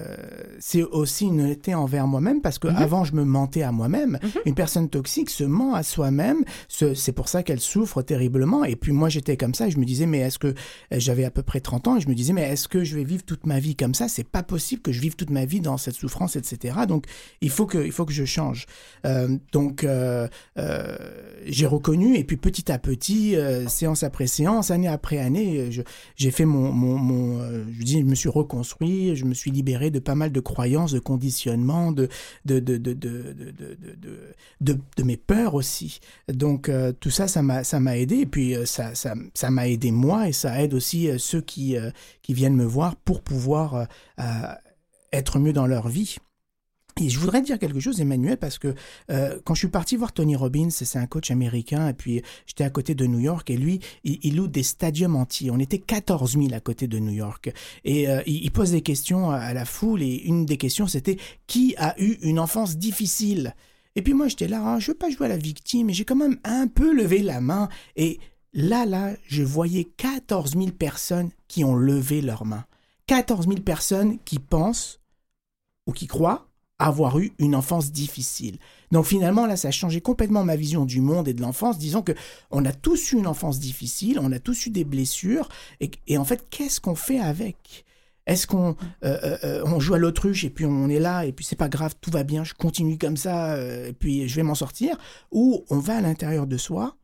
c'est 0.60 0.84
aussi 0.84 1.26
une 1.26 1.42
honnêteté 1.42 1.74
envers 1.74 2.06
moi-même 2.06 2.42
parce 2.42 2.60
que 2.60 2.68
Mhm. 2.68 2.76
avant 2.76 3.04
je 3.04 3.16
me 3.16 3.24
mentais 3.24 3.64
à 3.64 3.72
moi-même. 3.72 4.20
Une 4.46 4.54
personne 4.54 4.90
toxique 4.90 5.32
se 5.32 5.44
ment 5.44 5.74
à 5.74 5.82
soi-même. 5.82 6.44
Ce- 6.68 6.94
C'est 6.94 7.12
pour 7.14 7.28
ça 7.30 7.42
qu'elle 7.42 7.60
souffre 7.60 8.04
terriblement. 8.04 8.64
Et 8.64 8.76
puis 8.76 8.92
moi 8.92 9.10
j'étais 9.10 9.38
comme 9.38 9.56
ça. 9.56 9.68
Et 9.68 9.72
je 9.72 9.80
me 9.80 9.86
disais 9.86 10.06
mais 10.06 10.20
est-ce 10.20 10.38
que 10.38 10.54
j'avais 10.92 11.26
à 11.26 11.32
peu 11.32 11.42
près 11.42 11.60
30 11.60 11.88
ans 11.88 11.98
et 11.98 12.02
je 12.02 12.08
me 12.10 12.14
disais 12.14 12.34
mais 12.34 12.44
est-ce 12.44 12.68
que 12.68 12.84
je 12.84 12.96
vais 12.96 13.04
vivre 13.04 13.24
toute 13.24 13.48
ma 13.48 13.60
vie 13.60 13.76
comme 13.76 13.96
ça? 13.96 14.08
C'est 14.08 14.24
pas 14.28 14.44
possible 14.44 14.84
que 14.84 14.92
je 14.92 15.02
vive 15.02 15.16
toute 15.16 15.32
ma 15.32 15.46
vie 15.46 15.62
dans 15.62 15.78
cette 15.78 15.96
souffrance, 15.96 16.36
etc. 16.36 16.78
Donc 16.88 17.06
il 17.42 17.50
faut 17.50 17.66
que 17.66 17.80
il 17.84 17.92
faut 17.92 18.06
que 18.06 18.14
je 18.14 18.26
change. 18.26 18.68
Euh, 19.08 19.36
donc 19.52 19.84
euh, 19.84 20.28
euh, 20.60 20.96
j'ai 21.48 21.66
reconnu 21.66 22.16
et 22.18 22.24
puis 22.24 22.38
petit 22.38 22.72
à 22.72 22.78
petit, 22.78 23.36
euh, 23.36 23.66
séance 23.80 24.04
après 24.04 24.28
séance, 24.28 24.72
année 24.72 24.88
après 24.88 25.18
année, 25.20 25.70
j'ai 26.16 26.32
fait 26.32 26.46
mon, 26.46 26.72
mon, 26.72 27.40
euh, 27.40 27.64
je 27.78 27.84
dis, 27.84 28.00
je 28.00 28.06
me 28.06 28.16
suis 28.16 28.30
reconstruit, 28.30 29.16
je 29.16 29.26
me 29.26 29.34
suis 29.34 29.52
libéré 29.52 29.90
de 29.92 30.00
pas 30.00 30.16
mal 30.16 30.32
de 30.32 30.40
croyances, 30.42 30.92
de 30.92 31.00
conditionnements, 31.00 31.92
de 31.92 32.08
de 32.46 32.60
de 32.60 32.78
de 32.78 32.94
de 32.94 33.10
de 33.34 33.52
de, 33.62 33.78
de, 34.62 34.80
de- 34.98 35.04
mes 35.04 35.18
peurs 35.18 35.56
aussi. 35.56 36.00
Donc 36.28 36.70
euh, 36.70 36.92
tout 37.00 37.10
ça, 37.10 37.28
ça 37.28 37.42
m'a 37.42 37.64
ça 37.64 37.80
m'a 37.80 37.98
aidé 37.98 38.18
et 38.20 38.26
puis 38.26 38.56
euh, 38.56 38.66
ça 38.66 38.96
ça 38.96 39.14
ça 39.34 39.50
m'a 39.50 39.68
aidé 39.68 39.92
moi 39.92 40.28
et 40.30 40.34
ça 40.34 40.62
aide 40.62 40.74
aussi 40.74 41.10
euh, 41.10 41.18
ceux 41.18 41.42
qui 41.42 41.78
euh, 41.78 41.90
qui 42.22 42.34
viennent 42.34 42.56
me 42.56 42.66
voir 42.66 42.96
pour 42.98 43.22
pouvoir 43.22 43.76
euh, 43.76 43.86
euh, 44.20 44.54
être 45.14 45.40
mieux 45.40 45.54
dans 45.54 45.68
leur 45.68 45.88
vie. 45.88 46.18
Et 47.00 47.10
je 47.10 47.18
voudrais 47.18 47.42
dire 47.42 47.58
quelque 47.60 47.80
chose, 47.80 48.02
Emmanuel, 48.02 48.38
parce 48.38 48.58
que 48.58 48.76
euh, 49.10 49.40
quand 49.46 49.54
je 49.54 49.60
suis 49.60 49.70
parti 49.70 49.96
voir 49.96 50.12
Tony 50.12 50.36
Robbins, 50.36 50.70
c'est 50.70 51.00
un 51.00 51.08
coach 51.08 51.32
américain, 51.32 51.88
et 51.88 51.94
puis 51.94 52.22
j'étais 52.46 52.66
à 52.66 52.70
côté 52.70 52.94
de 52.94 53.06
New 53.06 53.20
York, 53.20 53.50
et 53.50 53.58
lui, 53.58 53.80
il, 54.04 54.36
loue 54.36 54.48
des 54.48 54.64
stadiums 54.64 55.16
entiers. 55.16 55.50
On 55.50 55.60
était 55.60 55.80
14 55.80 56.34
000 56.34 56.48
à 56.54 56.60
côté 56.60 56.88
de 56.88 57.00
New 57.00 57.14
York. 57.14 57.54
Et 57.86 58.10
euh, 58.10 58.22
il, 58.26 58.52
pose 58.52 58.72
des 58.72 58.82
questions 58.82 59.32
à 59.32 59.54
la 59.54 59.64
foule, 59.64 60.04
et 60.04 60.24
une 60.24 60.46
des 60.46 60.58
questions, 60.58 60.88
c'était 60.88 61.18
qui 61.48 61.74
a 61.78 62.00
eu 62.02 62.18
une 62.22 62.40
enfance 62.40 62.78
difficile? 62.78 63.56
Et 63.96 64.02
puis 64.02 64.14
moi, 64.14 64.28
j'étais 64.28 64.48
là, 64.48 64.62
ah, 64.66 64.80
je 64.80 64.92
veux 64.92 64.98
pas 64.98 65.10
jouer 65.10 65.28
à 65.28 65.30
la 65.30 65.38
victime, 65.38 65.90
et 65.90 65.94
j'ai 65.94 66.04
quand 66.04 66.18
même 66.18 66.38
un 66.44 66.68
peu 66.68 66.94
levé 66.94 67.20
la 67.20 67.40
main. 67.40 67.70
Et 67.96 68.20
là, 68.54 68.86
là, 68.86 69.14
je 69.26 69.44
voyais 69.44 69.86
14 69.86 70.54
000 70.54 70.72
personnes 70.72 71.30
qui 71.48 71.64
ont 71.64 71.76
levé 71.76 72.22
leurs 72.22 72.46
mains. 72.46 72.66
14 73.08 73.48
000 73.48 73.62
personnes 73.62 74.20
qui 74.26 74.38
pensent 74.38 75.00
ou 75.88 75.94
qui 75.94 76.06
croient 76.06 76.49
avoir 76.80 77.20
eu 77.20 77.34
une 77.40 77.56
enfance 77.56 77.92
difficile. 77.92 78.58
Donc 78.92 79.06
finalement, 79.06 79.46
là, 79.46 79.58
ça 79.58 79.68
a 79.68 79.72
changé 79.72 80.02
complètement 80.02 80.44
ma 80.44 80.56
vision 80.56 80.86
du 80.86 81.02
monde 81.02 81.28
et 81.28 81.34
de 81.34 81.42
l'enfance, 81.42 81.78
disons 81.78 82.02
que 82.02 82.14
on 82.52 82.66
a 82.66 82.72
tous 82.72 83.12
eu 83.12 83.18
une 83.18 83.28
enfance 83.28 83.60
difficile, 83.60 84.20
on 84.20 84.32
a 84.32 84.40
tous 84.40 84.66
eu 84.66 84.70
des 84.70 84.86
blessures, 84.86 85.50
et, 85.82 85.92
et 86.08 86.18
en 86.18 86.26
fait, 86.26 86.48
qu'est-ce 86.50 86.80
qu'on 86.80 86.96
fait 86.96 87.20
avec? 87.20 87.86
Est-ce 88.26 88.46
qu'on 88.46 88.76
euh, 89.04 89.18
euh, 89.24 89.38
euh, 89.44 89.64
on 89.66 89.80
joue 89.80 89.96
à 89.96 89.98
l'autruche 89.98 90.44
et 90.44 90.52
puis 90.52 90.66
on 90.66 90.88
est 90.88 91.00
là 91.00 91.26
et 91.26 91.32
puis 91.32 91.44
c'est 91.44 91.56
pas 91.56 91.68
grave, 91.68 91.96
tout 92.00 92.12
va 92.12 92.24
bien, 92.24 92.44
je 92.44 92.54
continue 92.54 92.98
comme 92.98 93.18
ça 93.18 93.54
euh, 93.54 93.88
et 93.88 93.94
puis 93.94 94.30
je 94.30 94.36
vais 94.36 94.44
m'en 94.44 94.54
sortir? 94.54 94.98
Ou 95.32 95.66
on 95.72 95.80
va 95.80 95.98
à 95.98 96.02
l'intérieur 96.02 96.46
de 96.46 96.58
soi 96.58 96.96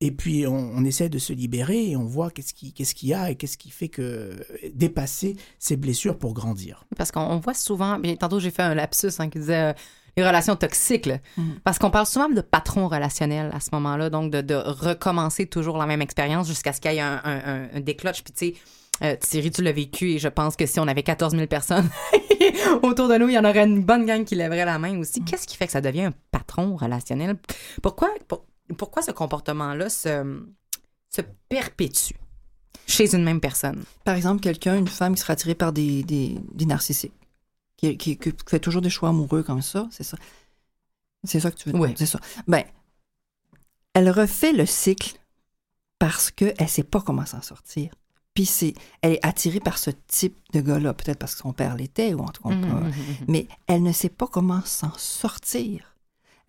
et 0.00 0.10
puis 0.12 0.46
on, 0.46 0.54
on 0.74 0.84
essaie 0.84 1.08
de 1.08 1.18
se 1.18 1.32
libérer 1.32 1.90
et 1.90 1.96
on 1.96 2.04
voit 2.04 2.30
qu'est-ce 2.30 2.54
qui 2.54 2.72
qu'est-ce 2.72 2.94
qu'il 2.94 3.10
y 3.10 3.14
a 3.14 3.30
et 3.30 3.34
qu'est-ce 3.36 3.58
qui 3.58 3.70
fait 3.70 3.88
que 3.88 4.36
dépasser 4.74 5.36
ces 5.58 5.76
blessures 5.76 6.16
pour 6.18 6.32
grandir. 6.34 6.84
Parce 6.96 7.10
qu'on 7.12 7.20
on 7.20 7.38
voit 7.38 7.54
souvent, 7.54 8.00
tantôt 8.18 8.40
j'ai 8.40 8.50
fait 8.50 8.62
un 8.62 8.74
lapsus 8.74 9.08
hein, 9.18 9.28
qui 9.28 9.38
disait 9.40 9.70
euh, 9.70 9.72
les 10.16 10.26
relations 10.26 10.56
toxiques, 10.56 11.06
là. 11.06 11.18
parce 11.64 11.78
qu'on 11.78 11.90
parle 11.90 12.06
souvent 12.06 12.28
de 12.28 12.40
patron 12.40 12.88
relationnel 12.88 13.50
à 13.54 13.60
ce 13.60 13.68
moment-là, 13.72 14.10
donc 14.10 14.32
de, 14.32 14.40
de 14.40 14.54
recommencer 14.54 15.46
toujours 15.46 15.78
la 15.78 15.86
même 15.86 16.02
expérience 16.02 16.48
jusqu'à 16.48 16.72
ce 16.72 16.80
qu'il 16.80 16.92
y 16.92 16.96
ait 16.96 17.00
un, 17.00 17.20
un, 17.24 17.36
un- 17.64 17.68
un 17.74 17.80
décloche. 17.80 18.24
Puis 18.24 18.32
tu 18.32 18.46
sais, 18.46 18.54
euh, 19.02 19.16
Thierry, 19.20 19.50
tu 19.50 19.62
l'as 19.62 19.72
vécu 19.72 20.10
et 20.12 20.18
je 20.18 20.28
pense 20.28 20.56
que 20.56 20.66
si 20.66 20.80
on 20.80 20.88
avait 20.88 21.02
14 21.04 21.34
000 21.34 21.46
personnes 21.46 21.88
autour 22.82 23.08
de 23.08 23.16
nous, 23.18 23.28
il 23.28 23.34
y 23.34 23.38
en 23.38 23.44
aurait 23.44 23.64
une 23.64 23.82
bonne 23.84 24.04
gang 24.04 24.24
qui 24.24 24.34
lèverait 24.34 24.64
la 24.64 24.78
main 24.78 24.98
aussi. 24.98 25.22
Qu'est-ce 25.24 25.46
qui 25.46 25.56
fait 25.56 25.66
que 25.66 25.72
ça 25.72 25.80
devient 25.80 26.02
un 26.06 26.14
patron 26.32 26.76
relationnel? 26.76 27.36
Pourquoi, 27.82 28.10
pour- 28.28 28.44
pourquoi 28.74 29.02
ce 29.02 29.10
comportement-là 29.10 29.88
se, 29.90 30.42
se 31.08 31.22
perpétue 31.48 32.14
chez 32.86 33.14
une 33.14 33.24
même 33.24 33.40
personne? 33.40 33.84
Par 34.04 34.14
exemple, 34.16 34.40
quelqu'un, 34.40 34.76
une 34.76 34.88
femme 34.88 35.14
qui 35.14 35.20
sera 35.20 35.32
attirée 35.34 35.54
par 35.54 35.72
des, 35.72 36.02
des, 36.02 36.38
des 36.52 36.66
narcissiques, 36.66 37.12
qui, 37.76 37.96
qui, 37.96 38.16
qui 38.16 38.32
fait 38.46 38.60
toujours 38.60 38.82
des 38.82 38.90
choix 38.90 39.08
amoureux 39.10 39.42
comme 39.42 39.62
ça, 39.62 39.88
c'est 39.90 40.04
ça? 40.04 40.16
C'est 41.24 41.40
ça 41.40 41.50
que 41.50 41.56
tu 41.56 41.68
veux 41.68 41.72
dire? 41.72 41.80
Oui. 41.82 41.94
C'est 41.96 42.06
ça. 42.06 42.20
Ben, 42.46 42.64
elle 43.94 44.10
refait 44.10 44.52
le 44.52 44.66
cycle 44.66 45.18
parce 45.98 46.30
qu'elle 46.30 46.54
ne 46.58 46.66
sait 46.66 46.82
pas 46.82 47.00
comment 47.00 47.26
s'en 47.26 47.42
sortir. 47.42 47.90
Puis 48.32 48.46
c'est, 48.46 48.74
elle 49.02 49.14
est 49.14 49.26
attirée 49.26 49.60
par 49.60 49.76
ce 49.76 49.90
type 50.06 50.38
de 50.52 50.60
gars-là, 50.60 50.94
peut-être 50.94 51.18
parce 51.18 51.34
que 51.34 51.40
son 51.42 51.52
père 51.52 51.74
l'était, 51.76 52.14
ou 52.14 52.20
en 52.20 52.28
tout 52.28 52.42
cas, 52.44 52.54
Mhm. 52.54 52.92
mais 53.28 53.48
elle 53.66 53.82
ne 53.82 53.92
sait 53.92 54.08
pas 54.08 54.26
comment 54.28 54.62
s'en 54.64 54.92
sortir. 54.96 55.89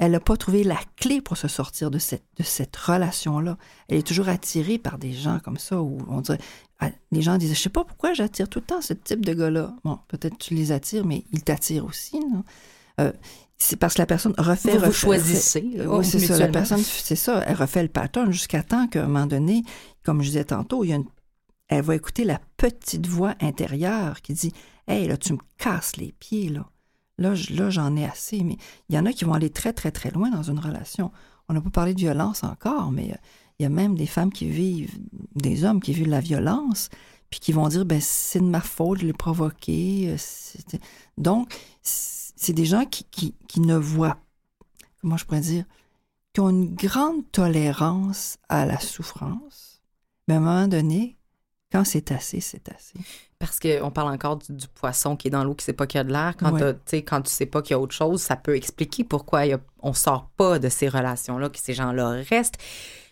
Elle 0.04 0.14
n'a 0.14 0.20
pas 0.20 0.36
trouvé 0.36 0.64
la 0.64 0.80
clé 0.97 1.22
pour 1.22 1.38
se 1.38 1.47
sortir 1.47 1.91
de 1.91 1.99
cette, 1.99 2.24
de 2.38 2.43
cette 2.43 2.76
relation-là. 2.76 3.56
Elle 3.88 3.99
est 3.99 4.08
toujours 4.08 4.30
attirée 4.30 4.80
par 4.80 4.97
des 4.97 5.14
gens 5.14 5.38
comme 5.39 5.60
ça, 5.60 5.80
où 5.80 5.99
on 6.10 6.22
dirait, 6.22 6.39
ah, 6.80 6.89
les 7.12 7.22
gens 7.22 7.38
disent, 7.38 7.54
je 7.56 7.60
sais 7.62 7.70
pas 7.70 7.84
pourquoi 7.84 8.14
j'attire 8.14 8.49
tout 8.49 8.60
le 8.60 8.66
temps 8.66 8.82
ce 8.82 8.93
type 8.93 9.24
de 9.24 9.34
gars-là. 9.36 9.76
Bon, 9.84 9.99
peut-être 10.08 10.39
tu 10.39 10.56
les 10.56 10.72
attires, 10.72 11.06
mais 11.06 11.24
ils 11.32 11.43
t'attirent 11.43 11.86
aussi, 11.86 12.20
non? 12.20 12.43
Euh, 12.99 13.12
c'est 13.60 13.76
parce 13.76 13.93
que 13.93 14.02
la 14.02 14.08
personne 14.08 14.34
refait, 14.39 14.72
Vous 14.72 14.80
vous 14.80 14.86
refait- 14.88 14.91
choisissez, 15.06 15.60
refait- 15.62 15.78
là, 15.78 15.89
oui, 15.99 16.04
c'est 16.06 16.20
ça. 16.20 16.38
La 16.39 16.47
personne, 16.47 16.82
c'est 16.82 17.16
ça. 17.16 17.43
Elle 17.45 17.56
refait 17.56 17.84
le 17.84 17.89
pattern 17.89 18.32
jusqu'à 18.32 18.64
temps 18.64 18.88
qu'à 18.88 19.04
un 19.04 19.08
moment 19.08 19.28
donné, 19.28 19.62
comme 20.04 20.24
je 20.24 20.30
disais 20.30 20.45
tantôt, 20.45 20.84
il 20.84 20.89
y 20.89 20.93
a 20.93 20.95
une 20.95 21.06
elle 21.68 21.84
va 21.84 21.95
écouter 21.95 22.26
la 22.26 22.41
petite 22.58 23.08
voix 23.08 23.36
intérieure 23.39 24.22
qui 24.24 24.34
dit 24.34 24.52
Hey, 24.88 25.08
là, 25.08 25.16
tu 25.16 25.34
me 25.34 25.38
casses 25.58 25.95
les 25.95 26.12
pieds, 26.12 26.49
là. 26.49 26.66
Là, 27.22 27.36
je- 27.36 27.54
là, 27.54 27.70
j'en 27.70 27.96
ai 27.96 28.06
assez. 28.06 28.44
Mais 28.44 28.58
il 28.90 28.96
y 28.96 29.00
en 29.00 29.06
a 29.06 29.14
qui 29.14 29.24
vont 29.26 29.34
aller 29.34 29.50
très, 29.50 29.74
très, 29.74 29.92
très 29.92 30.12
loin 30.12 30.30
dans 30.30 30.44
une 30.44 30.60
relation. 30.60 31.12
On 31.48 31.54
n'a 31.54 31.62
pas 31.62 31.70
parlé 31.70 31.94
de 31.94 32.00
violence 32.00 32.44
encore, 32.44 32.92
mais 32.92 33.12
euh, 33.12 33.18
il 33.60 33.64
y 33.64 33.66
a 33.66 33.70
même 33.70 33.96
des 33.96 34.08
femmes 34.08 34.32
qui 34.32 34.50
vivent, 34.50 34.98
des 35.36 35.64
hommes 35.64 35.82
qui 35.82 35.94
vivent 35.94 36.10
la 36.10 36.20
violence, 36.20 36.90
puis 37.30 37.40
qui 37.40 37.52
vont 37.52 37.68
dire 37.68 37.86
ben 37.86 38.02
c'est 38.02 38.40
de 38.40 38.46
ma 38.46 38.62
faute, 38.62 39.00
je 39.00 39.06
l'ai 39.06 39.14
provoqué. 39.14 40.10
euh, 40.10 40.78
Donc, 41.18 41.54
c'est 41.84 42.54
des 42.54 42.66
gens 42.66 42.86
qui 42.86 43.36
ne 43.58 43.76
voient, 43.76 44.18
comment 45.02 45.16
je 45.18 45.26
pourrais 45.26 45.42
dire, 45.42 45.66
qui 46.34 46.40
ont 46.40 46.50
une 46.50 46.74
grande 46.74 47.30
tolérance 47.32 48.38
à 48.50 48.66
la 48.66 48.80
souffrance. 48.80 49.82
Mais 50.28 50.36
à 50.36 50.38
un 50.38 50.42
moment 50.42 50.68
donné, 50.68 51.18
quand 51.72 51.84
c'est 51.86 52.12
assez, 52.12 52.40
c'est 52.42 52.68
assez. 52.70 52.94
Parce 53.40 53.60
qu'on 53.60 53.90
parle 53.92 54.14
encore 54.14 54.38
du, 54.38 54.54
du 54.54 54.68
poisson 54.68 55.16
qui 55.16 55.28
est 55.30 55.32
dans 55.32 55.44
l'eau, 55.44 55.56
qui 55.56 55.66
sait 55.66 55.74
pas 55.74 55.88
qu'il 55.88 55.98
y 55.98 56.02
a 56.02 56.04
de 56.04 56.12
l'air. 56.12 56.36
Quand, 56.38 56.52
Ouais. 56.54 56.60
t'as- 56.60 56.74
tu 56.74 56.80
sais, 56.86 57.02
quand 57.04 57.22
tu 57.22 57.32
sais 57.32 57.46
pas 57.48 57.62
qu'il 57.62 57.72
y 57.72 57.74
a 57.74 57.80
autre 57.80 57.96
chose, 57.96 58.22
ça 58.22 58.36
peut 58.36 58.56
expliquer 58.56 59.04
pourquoi 59.04 59.46
il 59.46 59.50
y 59.50 59.54
a- 59.54 59.60
on 59.82 59.94
sort 59.94 60.30
pas 60.38 60.60
de 60.60 60.70
ces 60.70 60.88
relations-là, 60.90 61.50
que 61.50 61.58
ces 61.60 61.74
gens-là 61.74 62.22
restent. 62.30 62.58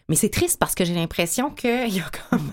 Mais 0.08 0.16
c'est 0.16 0.30
triste 0.30 0.60
parce 0.60 0.76
que 0.76 0.86
j'ai 0.86 0.94
l'impression 0.94 1.50
qu'il 1.52 1.94
y 1.96 2.00
a 2.00 2.10
comme... 2.30 2.52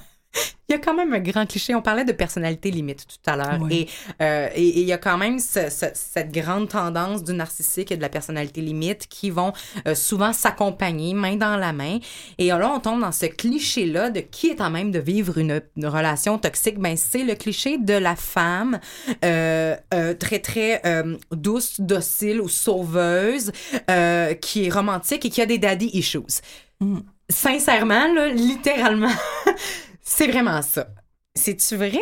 Il 0.68 0.72
y 0.72 0.74
a 0.74 0.78
quand 0.78 0.94
même 0.94 1.14
un 1.14 1.20
grand 1.20 1.46
cliché. 1.46 1.76
On 1.76 1.82
parlait 1.82 2.04
de 2.04 2.10
personnalité 2.10 2.72
limite 2.72 3.06
tout 3.06 3.30
à 3.30 3.36
l'heure. 3.36 3.58
Oui. 3.60 3.86
Et, 4.18 4.22
euh, 4.24 4.48
et, 4.56 4.66
et 4.66 4.80
il 4.80 4.86
y 4.86 4.92
a 4.92 4.98
quand 4.98 5.16
même 5.16 5.38
ce- 5.38 5.70
ce- 5.70 5.92
cette 5.94 6.32
grande 6.32 6.68
tendance 6.68 7.22
du 7.22 7.32
narcissique 7.34 7.92
et 7.92 7.96
de 7.96 8.02
la 8.02 8.08
personnalité 8.08 8.60
limite 8.60 9.06
qui 9.08 9.30
vont 9.30 9.52
euh, 9.86 9.94
souvent 9.94 10.32
s'accompagner 10.32 11.14
main 11.14 11.36
dans 11.36 11.56
la 11.56 11.72
main. 11.72 11.98
Et 12.38 12.48
là, 12.48 12.72
on 12.74 12.80
tombe 12.80 13.00
dans 13.00 13.12
ce 13.12 13.26
cliché-là 13.26 14.10
de 14.10 14.18
qui 14.20 14.48
est 14.48 14.60
en 14.60 14.70
même 14.70 14.90
de 14.90 14.98
vivre 14.98 15.38
une, 15.38 15.62
une 15.76 15.86
relation 15.86 16.36
toxique. 16.36 16.80
Ben, 16.80 16.96
c'est 16.96 17.22
le 17.22 17.36
cliché 17.36 17.78
de 17.78 17.94
la 17.94 18.16
femme 18.16 18.80
euh, 19.24 19.76
très, 20.18 20.40
très 20.40 20.82
douce, 21.30 21.80
docile 21.80 22.40
ou 22.40 22.48
sauveuse, 22.48 23.52
qui 24.40 24.64
est 24.66 24.70
romantique 24.72 25.24
et 25.24 25.30
qui 25.30 25.40
a 25.40 25.46
des 25.46 25.58
daddy 25.58 25.90
issues. 25.92 26.40
Mm. 26.80 26.98
Sincèrement, 27.28 28.12
là, 28.14 28.28
littéralement, 28.28 29.10
c'est 30.08 30.28
vraiment 30.28 30.62
ça. 30.62 30.88
C'est-tu 31.34 31.76
vrai? 31.76 32.00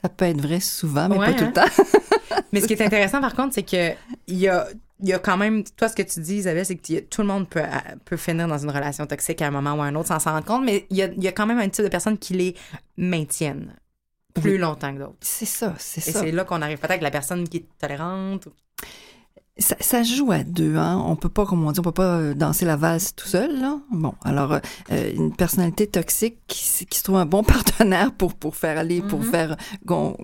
Ça 0.00 0.08
peut 0.08 0.26
être 0.26 0.40
vrai 0.40 0.60
souvent, 0.60 1.08
mais 1.08 1.18
Ouais, 1.18 1.26
pas 1.32 1.34
tout 1.34 1.44
hein? 1.44 1.46
le 1.46 1.52
temps. 1.52 1.84
Mais 2.52 2.60
ce 2.60 2.66
qui 2.66 2.74
est 2.74 2.82
intéressant, 2.82 3.20
par 3.20 3.34
contre, 3.34 3.54
c'est 3.54 3.62
que 3.62 3.92
il 4.26 4.36
y 4.36 4.48
a, 4.48 4.68
y 5.00 5.12
a 5.12 5.18
quand 5.18 5.36
même, 5.36 5.64
toi, 5.64 5.88
ce 5.88 5.94
que 5.96 6.02
tu 6.02 6.20
dis, 6.20 6.36
Isabelle, 6.36 6.66
c'est 6.66 6.76
que 6.76 7.00
tout 7.00 7.22
le 7.22 7.26
monde 7.28 7.48
peut, 7.48 7.62
peut 8.04 8.16
finir 8.16 8.46
dans 8.46 8.58
une 8.58 8.70
relation 8.70 9.06
toxique 9.06 9.42
à 9.42 9.46
un 9.48 9.50
moment 9.50 9.74
ou 9.74 9.82
à 9.82 9.86
un 9.86 9.94
autre 9.94 10.08
sans 10.08 10.18
s'en 10.18 10.32
rendre 10.32 10.46
compte, 10.46 10.64
mais 10.64 10.86
il 10.90 10.96
y 10.98 11.02
a, 11.02 11.08
y 11.16 11.28
a 11.28 11.32
quand 11.32 11.46
même 11.46 11.58
un 11.58 11.68
type 11.68 11.84
de 11.84 11.88
personnes 11.90 12.18
qui 12.18 12.34
les 12.34 12.54
maintiennent 12.96 13.74
plus 14.34 14.58
longtemps 14.58 14.92
que 14.94 14.98
d'autres. 15.00 15.16
C'est 15.20 15.46
ça, 15.46 15.74
c'est 15.78 16.06
Et 16.06 16.12
ça. 16.12 16.20
c'est 16.20 16.30
là 16.32 16.44
qu'on 16.44 16.62
arrive 16.62 16.78
peut-être 16.78 16.90
avec 16.92 17.02
la 17.02 17.10
personne 17.10 17.48
qui 17.48 17.58
est 17.58 17.66
tolérante. 17.78 18.48
Ça. 19.58 20.02
joue 20.02 20.32
à 20.32 20.42
deux, 20.44 20.76
hein. 20.76 21.02
On 21.06 21.16
peut 21.16 21.28
pas, 21.28 21.46
comme 21.46 21.64
on 21.66 21.72
dit, 21.72 21.80
on 21.80 21.82
peut 21.82 21.92
pas 21.92 22.16
euh, 22.18 22.34
danser 22.34 22.64
la 22.64 22.76
valse 22.76 23.14
tout 23.14 23.26
seul, 23.28 23.58
là. 23.60 23.78
Bon, 23.90 24.14
alors, 24.24 24.52
euh, 24.52 24.58
euh, 24.92 25.12
une 25.14 25.34
personnalité 25.34 25.86
toxique 25.86 26.38
qui, 26.46 26.64
se 26.66 27.02
trouve 27.02 27.16
un 27.16 27.26
bon 27.26 27.42
partenaire 27.44 28.12
pour, 28.12 28.34
pour 28.34 28.56
faire 28.56 28.78
aller, 28.78 29.02
pour 29.02 29.20
Mhm. 29.20 29.30
faire, 29.30 29.56
qu'on- 29.86 30.16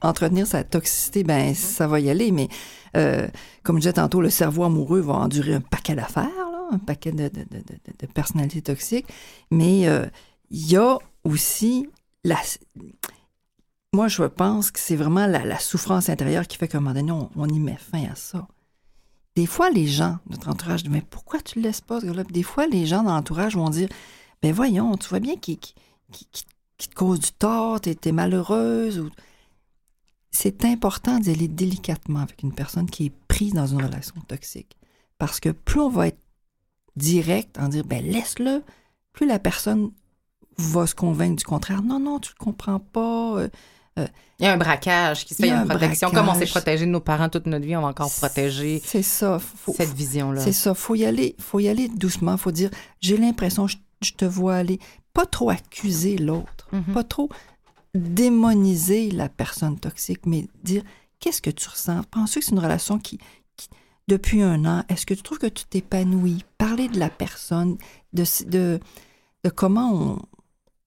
entretenir 0.00 0.46
sa 0.46 0.64
toxicité, 0.64 1.24
ben, 1.24 1.54
ça 1.54 1.86
va 1.86 2.00
y 2.00 2.08
aller, 2.10 2.30
mais, 2.32 2.48
euh, 2.96 3.26
comme 3.62 3.76
je 3.76 3.80
disais 3.82 3.92
tantôt, 3.94 4.20
le 4.20 4.30
cerveau 4.30 4.64
amoureux 4.64 5.00
va 5.00 5.14
endurer 5.14 5.54
un 5.54 5.60
paquet 5.60 5.94
d'affaires, 5.94 6.24
là, 6.24 6.68
un 6.72 6.78
paquet 6.78 7.12
de, 7.12 7.28
de, 7.28 7.40
de, 7.40 7.58
de- 7.58 7.96
de 8.00 8.06
personnalités 8.06 8.62
toxiques, 8.62 9.06
mais 9.50 9.86
euh, 9.88 10.06
il 10.50 10.70
y 10.70 10.76
a 10.76 10.98
aussi 11.24 11.88
la... 12.24 12.36
Moi, 13.94 14.08
je 14.08 14.24
pense 14.24 14.72
que 14.72 14.80
c'est 14.80 14.96
vraiment 14.96 15.28
la, 15.28 15.56
souffrance 15.60 16.08
intérieure 16.08 16.48
qui 16.48 16.56
fait 16.56 16.66
qu'à 16.66 16.78
un 16.78 16.80
moment 16.80 16.94
donné, 16.94 17.12
on, 17.12 17.46
y 17.46 17.60
met 17.60 17.76
fin 17.76 18.04
à 18.10 18.16
ça. 18.16 18.48
Des 19.36 19.46
fois, 19.46 19.70
les 19.70 19.86
gens, 19.86 20.18
notre 20.28 20.48
entourage, 20.48 20.82
disent 20.82 20.90
Mais 20.92 21.00
pourquoi 21.00 21.40
tu 21.40 21.60
le 21.60 21.68
laisses 21.68 21.80
pas, 21.80 22.00
Des 22.00 22.42
fois, 22.42 22.66
les 22.66 22.86
gens 22.86 23.04
dans 23.04 23.14
l'entourage 23.14 23.54
vont 23.54 23.70
dire 23.70 23.88
Ben 24.42 24.52
voyons, 24.52 24.96
tu 24.96 25.08
vois 25.08 25.20
bien 25.20 25.36
qu'il 25.36 25.58
te 25.58 26.94
cause 26.96 27.20
du 27.20 27.30
tort, 27.30 27.80
t'es 27.80 27.96
es 28.04 28.10
malheureuse. 28.10 29.08
C'est 30.32 30.64
important 30.64 31.20
d'y 31.20 31.30
aller 31.30 31.46
délicatement 31.46 32.18
avec 32.18 32.42
une 32.42 32.52
personne 32.52 32.90
qui 32.90 33.06
est 33.06 33.12
prise 33.28 33.52
dans 33.52 33.68
une 33.68 33.84
relation 33.84 34.16
toxique. 34.26 34.76
Parce 35.18 35.38
que 35.38 35.50
plus 35.50 35.78
on 35.78 35.88
va 35.88 36.08
être 36.08 36.20
direct 36.96 37.60
en 37.60 37.68
dire 37.68 37.84
Ben 37.84 38.04
laisse-le, 38.04 38.64
plus 39.12 39.26
la 39.26 39.38
personne 39.38 39.92
va 40.58 40.88
se 40.88 40.96
convaincre 40.96 41.36
du 41.36 41.44
contraire. 41.44 41.82
Non, 41.82 42.00
non, 42.00 42.18
tu 42.18 42.32
le 42.36 42.44
comprends 42.44 42.80
pas. 42.80 43.46
Euh, 43.98 44.06
Il 44.40 44.44
y 44.44 44.48
a 44.48 44.52
un 44.52 44.56
braquage 44.56 45.24
qui 45.24 45.34
se 45.34 45.42
fait, 45.42 45.48
Il 45.48 45.50
y 45.50 45.52
a 45.52 45.56
une 45.56 45.62
un 45.62 45.66
protection. 45.66 46.10
Comme 46.10 46.28
on 46.28 46.34
s'est 46.34 46.46
protégé 46.46 46.86
de 46.86 46.90
nos 46.90 47.00
parents 47.00 47.28
toute 47.28 47.46
notre 47.46 47.64
vie, 47.64 47.76
on 47.76 47.82
va 47.82 47.88
encore 47.88 48.10
protéger 48.12 48.82
C'est 48.84 49.02
ça. 49.02 49.38
Faut, 49.38 49.72
cette 49.76 49.92
vision-là. 49.94 50.40
C'est 50.40 50.52
ça. 50.52 50.74
Faut 50.74 50.94
y 50.94 51.04
aller. 51.04 51.36
Faut 51.38 51.60
y 51.60 51.68
aller 51.68 51.88
doucement. 51.88 52.36
Faut 52.36 52.50
dire, 52.52 52.70
j'ai 53.00 53.16
l'impression, 53.16 53.66
je, 53.66 53.76
je 54.02 54.12
te 54.12 54.24
vois 54.24 54.56
aller. 54.56 54.78
Pas 55.12 55.26
trop 55.26 55.50
accuser 55.50 56.16
l'autre. 56.18 56.68
Mhm. 56.72 56.94
Pas 56.94 57.04
trop 57.04 57.28
démoniser 57.94 59.10
la 59.10 59.28
personne 59.28 59.78
toxique, 59.78 60.26
mais 60.26 60.48
dire, 60.62 60.82
qu'est-ce 61.20 61.40
que 61.40 61.50
tu 61.50 61.68
ressens? 61.68 62.02
Penses-tu 62.10 62.40
que 62.40 62.44
c'est 62.46 62.50
une 62.52 62.58
relation 62.58 62.98
qui, 62.98 63.18
qui- 63.56 63.68
depuis 64.08 64.42
un 64.42 64.64
an, 64.64 64.82
est-ce 64.88 65.06
que 65.06 65.14
tu 65.14 65.22
trouves 65.22 65.38
que 65.38 65.46
tu 65.46 65.64
t'épanouis? 65.64 66.44
Parler 66.58 66.88
de 66.88 66.98
la 66.98 67.08
personne, 67.08 67.76
de, 68.12 68.24
de, 68.46 68.80
de 69.44 69.50
comment 69.50 70.18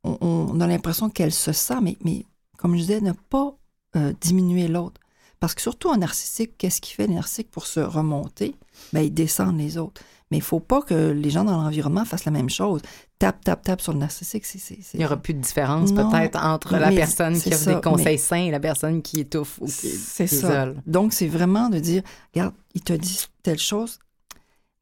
on, 0.04 0.16
on, 0.22 0.50
on 0.54 0.60
a 0.62 0.68
l'impression 0.68 1.10
qu'elle 1.10 1.32
se 1.34 1.54
sent, 1.54 1.80
mais, 1.82 1.98
mais 2.04 2.26
comme 2.58 2.74
je 2.76 2.82
disais, 2.82 3.02
ne 3.02 3.14
pas 3.14 3.56
euh, 3.96 4.14
diminuer 4.20 4.68
l'autre. 4.68 5.00
Parce 5.40 5.54
que 5.54 5.62
surtout 5.62 5.90
en 5.90 5.98
narcissique, 5.98 6.58
qu'est-ce 6.58 6.82
qu'il 6.82 6.96
fait 6.96 7.08
le 7.08 7.14
narcissique 7.14 7.52
pour 7.52 7.68
se 7.68 7.80
remonter? 7.80 8.56
Ben, 8.92 9.02
il 9.02 9.14
descend 9.14 9.56
les 9.58 9.78
autres. 9.78 10.02
Mais 10.32 10.38
il 10.38 10.44
faut 10.44 10.60
pas 10.60 10.82
que 10.82 11.12
les 11.12 11.30
gens 11.30 11.46
dans 11.46 11.62
l'environnement 11.62 12.04
fassent 12.04 12.26
la 12.26 12.32
même 12.32 12.50
chose. 12.50 12.82
Tape, 13.20 13.44
tape, 13.46 13.62
tape 13.62 13.80
sur 13.82 13.94
le 13.94 14.00
narcissique. 14.00 14.46
c'est- 14.46 14.78
Il 14.94 15.00
n'y 15.00 15.06
aura 15.06 15.16
plus 15.18 15.34
de 15.34 15.40
différence 15.40 15.92
peut-être 15.94 16.38
entre 16.44 16.74
la 16.74 16.90
personne 16.98 17.34
qui 17.40 17.50
offre 17.54 17.66
des 17.66 17.82
conseils 17.82 18.20
sains 18.20 18.44
et 18.46 18.52
la 18.52 18.60
personne 18.60 19.02
qui 19.02 19.20
étouffe 19.22 19.60
ou 19.62 19.66
qui, 19.68 19.72
C'est 19.88 20.26
qui 20.28 20.36
ça. 20.36 20.48
Donc, 20.86 21.14
c'est 21.14 21.28
vraiment 21.28 21.70
de 21.70 21.80
dire, 21.80 22.02
regarde, 22.34 22.54
il 22.74 22.82
te 22.82 22.94
dit 22.94 23.26
telle 23.44 23.60
chose. 23.60 24.00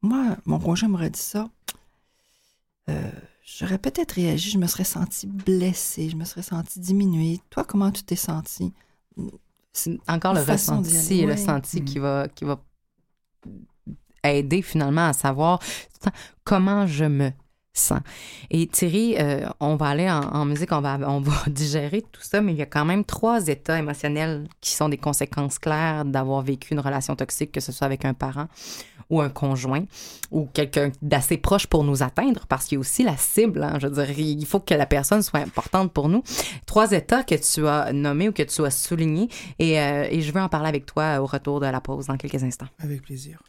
Moi, 0.02 0.36
mon 0.46 0.58
conjoint 0.58 0.88
m'aurait 0.88 1.10
dit 1.10 1.20
ça. 1.20 1.48
Euh, 2.88 3.10
J'aurais 3.46 3.78
peut-être 3.78 4.12
réagi, 4.12 4.50
je 4.50 4.58
me 4.58 4.66
serais 4.66 4.84
sentie 4.84 5.26
blessée, 5.28 6.10
je 6.10 6.16
me 6.16 6.24
serais 6.24 6.42
sentie 6.42 6.80
diminuée. 6.80 7.40
Toi, 7.48 7.64
comment 7.64 7.92
tu 7.92 8.02
t'es 8.02 8.16
sentie? 8.16 8.72
C'est 9.72 9.98
encore 10.08 10.34
le 10.34 10.40
ressenti 10.40 11.22
le 11.22 11.28
ouais. 11.28 11.36
senti 11.36 11.80
Mm. 11.80 11.84
qui 11.84 11.98
va, 12.00 12.26
qui 12.34 12.44
va 12.44 12.58
aider 14.24 14.62
finalement 14.62 15.06
à 15.06 15.12
savoir 15.12 15.60
comment 16.42 16.86
je 16.88 17.04
me 17.04 17.30
sens. 17.72 18.00
Et 18.50 18.66
Thierry, 18.66 19.16
euh, 19.18 19.46
on 19.60 19.76
va 19.76 19.88
aller 19.90 20.10
en, 20.10 20.20
en 20.22 20.44
musique, 20.44 20.72
on 20.72 20.80
va, 20.80 20.98
on 21.08 21.20
va 21.20 21.32
digérer 21.46 22.02
tout 22.10 22.22
ça, 22.22 22.40
mais 22.40 22.52
il 22.52 22.58
y 22.58 22.62
a 22.62 22.66
quand 22.66 22.84
même 22.84 23.04
trois 23.04 23.46
états 23.46 23.78
émotionnels 23.78 24.48
qui 24.60 24.72
sont 24.72 24.88
des 24.88 24.98
conséquences 24.98 25.58
claires 25.60 26.04
d'avoir 26.04 26.42
vécu 26.42 26.74
une 26.74 26.80
relation 26.80 27.14
toxique, 27.14 27.52
que 27.52 27.60
ce 27.60 27.70
soit 27.70 27.84
avec 27.86 28.04
un 28.04 28.14
parent 28.14 28.48
ou 29.10 29.20
un 29.20 29.28
conjoint 29.28 29.84
ou 30.30 30.46
quelqu'un 30.52 30.90
d'assez 31.02 31.36
proche 31.36 31.66
pour 31.66 31.84
nous 31.84 32.02
atteindre, 32.02 32.46
parce 32.48 32.64
qu'il 32.66 32.76
y 32.76 32.78
a 32.78 32.80
aussi 32.80 33.02
la 33.04 33.16
cible. 33.16 33.62
hein. 33.62 33.78
je 33.80 33.86
veux 33.86 34.04
dire, 34.04 34.18
il 34.18 34.46
faut 34.46 34.60
que 34.60 34.74
la 34.74 34.86
personne 34.86 35.22
soit 35.22 35.40
importante 35.40 35.92
pour 35.92 36.08
nous. 36.08 36.22
Trois 36.66 36.90
états 36.92 37.22
que 37.22 37.34
tu 37.34 37.66
as 37.66 37.92
nommés 37.92 38.28
ou 38.28 38.32
que 38.32 38.42
tu 38.42 38.64
as 38.64 38.70
soulignés, 38.70 39.28
et, 39.58 39.80
euh, 39.80 40.08
et 40.10 40.20
je 40.22 40.32
veux 40.32 40.40
en 40.40 40.48
parler 40.48 40.68
avec 40.68 40.86
toi 40.86 41.20
au 41.20 41.26
retour 41.26 41.60
de 41.60 41.66
la 41.66 41.80
pause 41.80 42.06
dans 42.06 42.16
quelques 42.16 42.42
instants. 42.42 42.66
Avec 42.82 43.02
plaisir. 43.02 43.40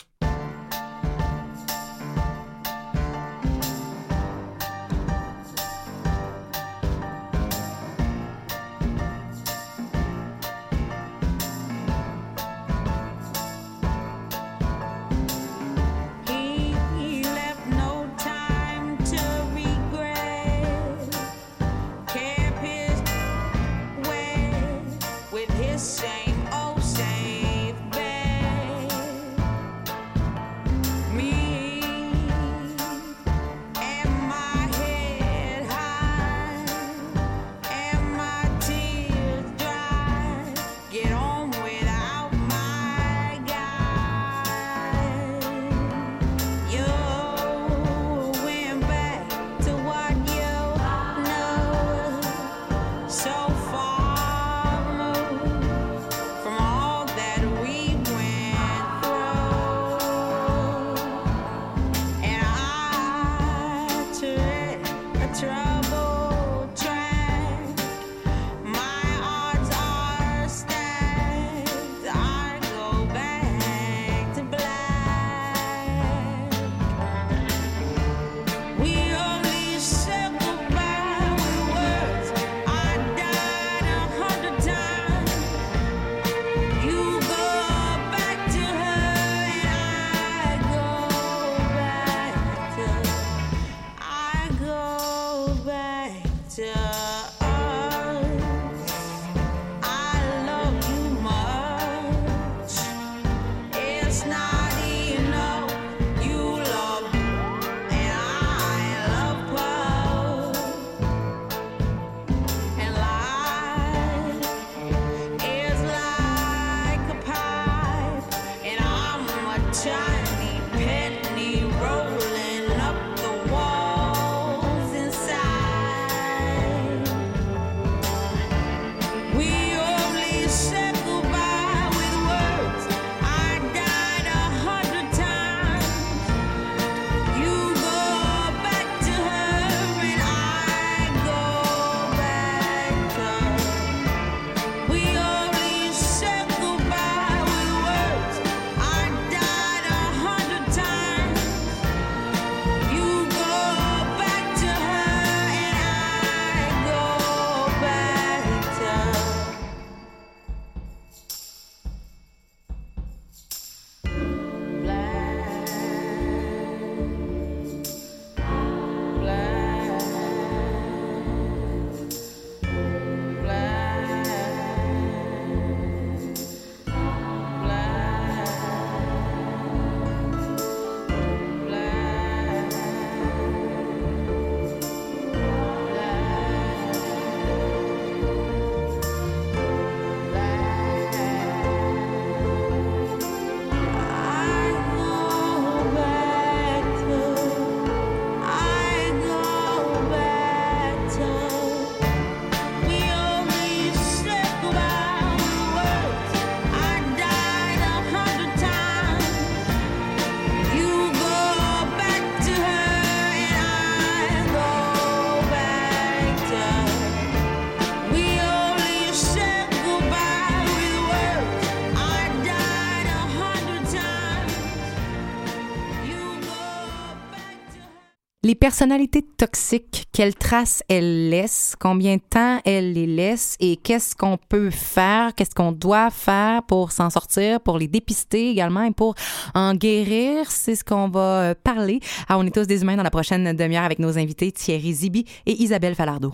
Les 228.48 228.56
personnalités 228.56 229.24
toxiques, 229.24 230.06
quelles 230.14 230.34
traces 230.34 230.82
elles 230.88 231.28
laissent, 231.28 231.76
combien 231.78 232.16
de 232.16 232.22
temps 232.22 232.62
elles 232.64 232.93
les 232.93 233.06
laissent 233.06 233.58
et 233.60 233.76
qu'est-ce 233.76 234.16
qu'on 234.16 234.38
peut 234.38 234.70
faire, 234.70 235.36
qu'est-ce 235.36 235.54
qu'on 235.54 235.74
doit 235.74 236.10
faire 236.12 236.64
pour 236.64 236.93
s'en 236.93 237.10
sortir, 237.10 237.60
pour 237.60 237.78
les 237.78 237.89
dépister 237.89 238.50
également 238.50 238.84
et 238.84 238.91
pour 238.91 239.16
en 239.54 239.74
guérir, 239.74 240.50
c'est 240.50 240.76
ce 240.76 240.86
qu'on 240.86 241.10
va 241.10 241.41
euh, 241.41 241.56
parler 241.62 242.00
à 242.30 242.39
On 242.39 242.45
est 242.45 242.56
tous 242.56 242.68
des 242.68 242.84
humains 242.84 242.95
dans 242.95 243.04
la 243.04 243.12
prochaine 243.12 243.54
demi-heure 243.54 243.84
avec 243.84 244.00
nos 244.00 244.18
invités 244.18 244.54
Thierry 244.54 244.93
Zibi 244.93 245.26
et 245.45 245.62
Isabelle 245.62 245.95
Falardeau. 245.95 246.32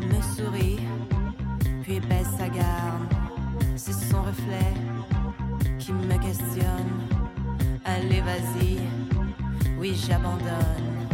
Me 0.00 0.22
sourit, 0.36 0.78
puis 1.82 2.00
baisse 2.00 2.28
sa 2.36 2.48
garde. 2.48 3.14
C'est 3.76 3.92
son 3.92 4.22
reflet 4.22 4.74
qui 5.78 5.92
me 5.92 6.18
questionne. 6.18 6.92
Allez, 7.84 8.20
vas-y, 8.20 8.78
oui, 9.78 9.94
j'abandonne. 9.94 11.08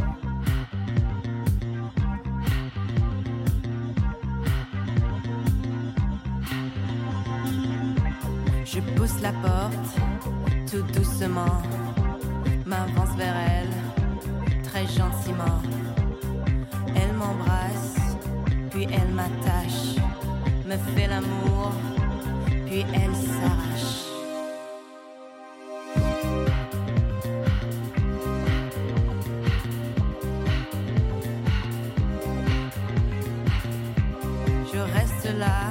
Je 8.64 8.80
pousse 8.96 9.20
la 9.22 9.32
porte 9.32 9.94
tout 10.70 10.82
doucement, 10.92 11.62
m'avance 12.66 13.16
vers 13.16 13.36
elle 13.36 14.64
très 14.64 14.86
gentiment. 14.86 15.62
Puis 18.74 18.88
elle 18.92 19.14
m'attache, 19.14 19.94
me 20.66 20.76
fait 20.96 21.06
l'amour, 21.06 21.70
puis 22.66 22.84
elle 22.92 23.14
s'arrache. 23.14 24.02
Je 34.72 34.78
reste 34.78 35.38
là, 35.38 35.70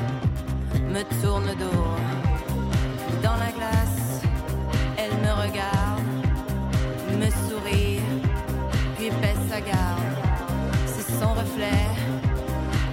me 0.93 1.02
tourne 1.22 1.52
dos. 1.64 1.88
Dans 3.24 3.38
la 3.43 3.52
glace, 3.58 3.91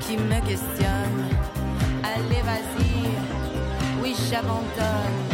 qui 0.08 0.16
me 0.16 0.40
questionne. 0.40 1.28
Allez, 2.02 2.40
vas-y, 2.42 4.02
oui, 4.02 4.14
j'abandonne. 4.30 5.27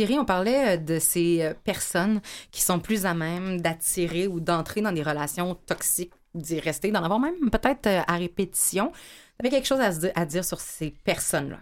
Thierry, 0.00 0.18
on 0.18 0.24
parlait 0.24 0.76
euh, 0.76 0.76
de 0.78 0.98
ces 0.98 1.42
euh, 1.42 1.52
personnes 1.52 2.22
qui 2.50 2.62
sont 2.62 2.80
plus 2.80 3.04
à 3.04 3.12
même 3.12 3.60
d'attirer 3.60 4.26
ou 4.28 4.40
d'entrer 4.40 4.80
dans 4.80 4.92
des 4.92 5.02
relations 5.02 5.54
toxiques, 5.66 6.14
d'y 6.34 6.58
rester, 6.58 6.90
d'en 6.90 7.04
avoir 7.04 7.20
même 7.20 7.50
peut-être 7.50 7.86
euh, 7.86 8.00
à 8.06 8.16
répétition. 8.16 8.92
Tu 8.92 9.00
avais 9.40 9.50
quelque 9.50 9.66
chose 9.66 9.80
à, 9.80 9.92
se 9.92 10.00
dire, 10.00 10.12
à 10.14 10.24
dire 10.24 10.42
sur 10.42 10.58
ces 10.58 10.92
personnes-là? 11.04 11.58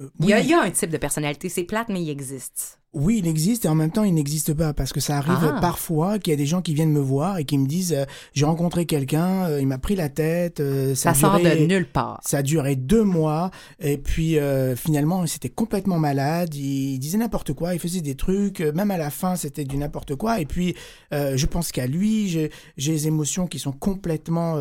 Euh, 0.00 0.08
Il, 0.20 0.30
y 0.30 0.32
a, 0.32 0.40
il 0.40 0.46
y 0.46 0.54
a 0.54 0.62
un 0.62 0.70
type 0.70 0.88
de 0.88 0.96
personnalité, 0.96 1.50
c'est 1.50 1.64
plate, 1.64 1.90
mais 1.90 2.00
il 2.00 2.08
existe. 2.08 2.80
Oui, 2.94 3.18
il 3.18 3.26
existe 3.28 3.64
et 3.64 3.68
en 3.68 3.74
même 3.74 3.90
temps, 3.90 4.04
il 4.04 4.14
n'existe 4.14 4.54
pas 4.54 4.72
parce 4.72 4.92
que 4.92 5.00
ça 5.00 5.18
arrive 5.18 5.36
Ah. 5.56 5.58
parfois 5.60 6.18
qu'il 6.18 6.30
y 6.30 6.34
a 6.34 6.36
des 6.36 6.46
gens 6.46 6.62
qui 6.62 6.74
viennent 6.74 6.92
me 6.92 7.00
voir 7.00 7.38
et 7.38 7.44
qui 7.44 7.58
me 7.58 7.66
disent 7.66 7.92
euh, 7.92 8.04
j'ai 8.32 8.44
rencontré 8.44 8.86
quelqu'un, 8.86 9.46
euh, 9.46 9.60
il 9.60 9.66
m'a 9.66 9.78
pris 9.78 9.96
la 9.96 10.08
tête, 10.08 10.60
euh, 10.60 10.94
ça, 10.94 11.12
Ça, 11.14 11.26
a 11.28 11.30
sort 11.32 11.38
duré- 11.40 11.60
de 11.60 11.66
nulle 11.66 11.86
part. 11.86 12.20
Ça 12.24 12.38
a 12.38 12.42
duré 12.42 12.76
deux 12.76 13.02
mois 13.02 13.50
et 13.80 13.98
puis 13.98 14.36
finalement 14.76 15.26
c'était 15.26 15.48
complètement 15.48 15.98
malade. 15.98 16.54
Il, 16.54 16.98
disait 16.98 17.18
n'importe 17.18 17.52
quoi, 17.52 17.74
il 17.74 17.80
faisait 17.80 18.00
des 18.00 18.14
trucs, 18.14 18.60
même 18.60 18.90
à 18.90 18.96
la 18.96 19.10
fin 19.10 19.36
c'était 19.36 19.64
du 19.64 19.76
n'importe 19.76 20.14
quoi. 20.14 20.40
Et 20.40 20.46
puis 20.46 20.74
je 21.10 21.46
pense 21.46 21.72
qu'à 21.72 21.86
lui, 21.86 22.28
j'ai 22.28 22.50
des 22.76 23.06
émotions 23.06 23.46
qui 23.46 23.58
sont 23.58 23.72
complètement 23.72 24.56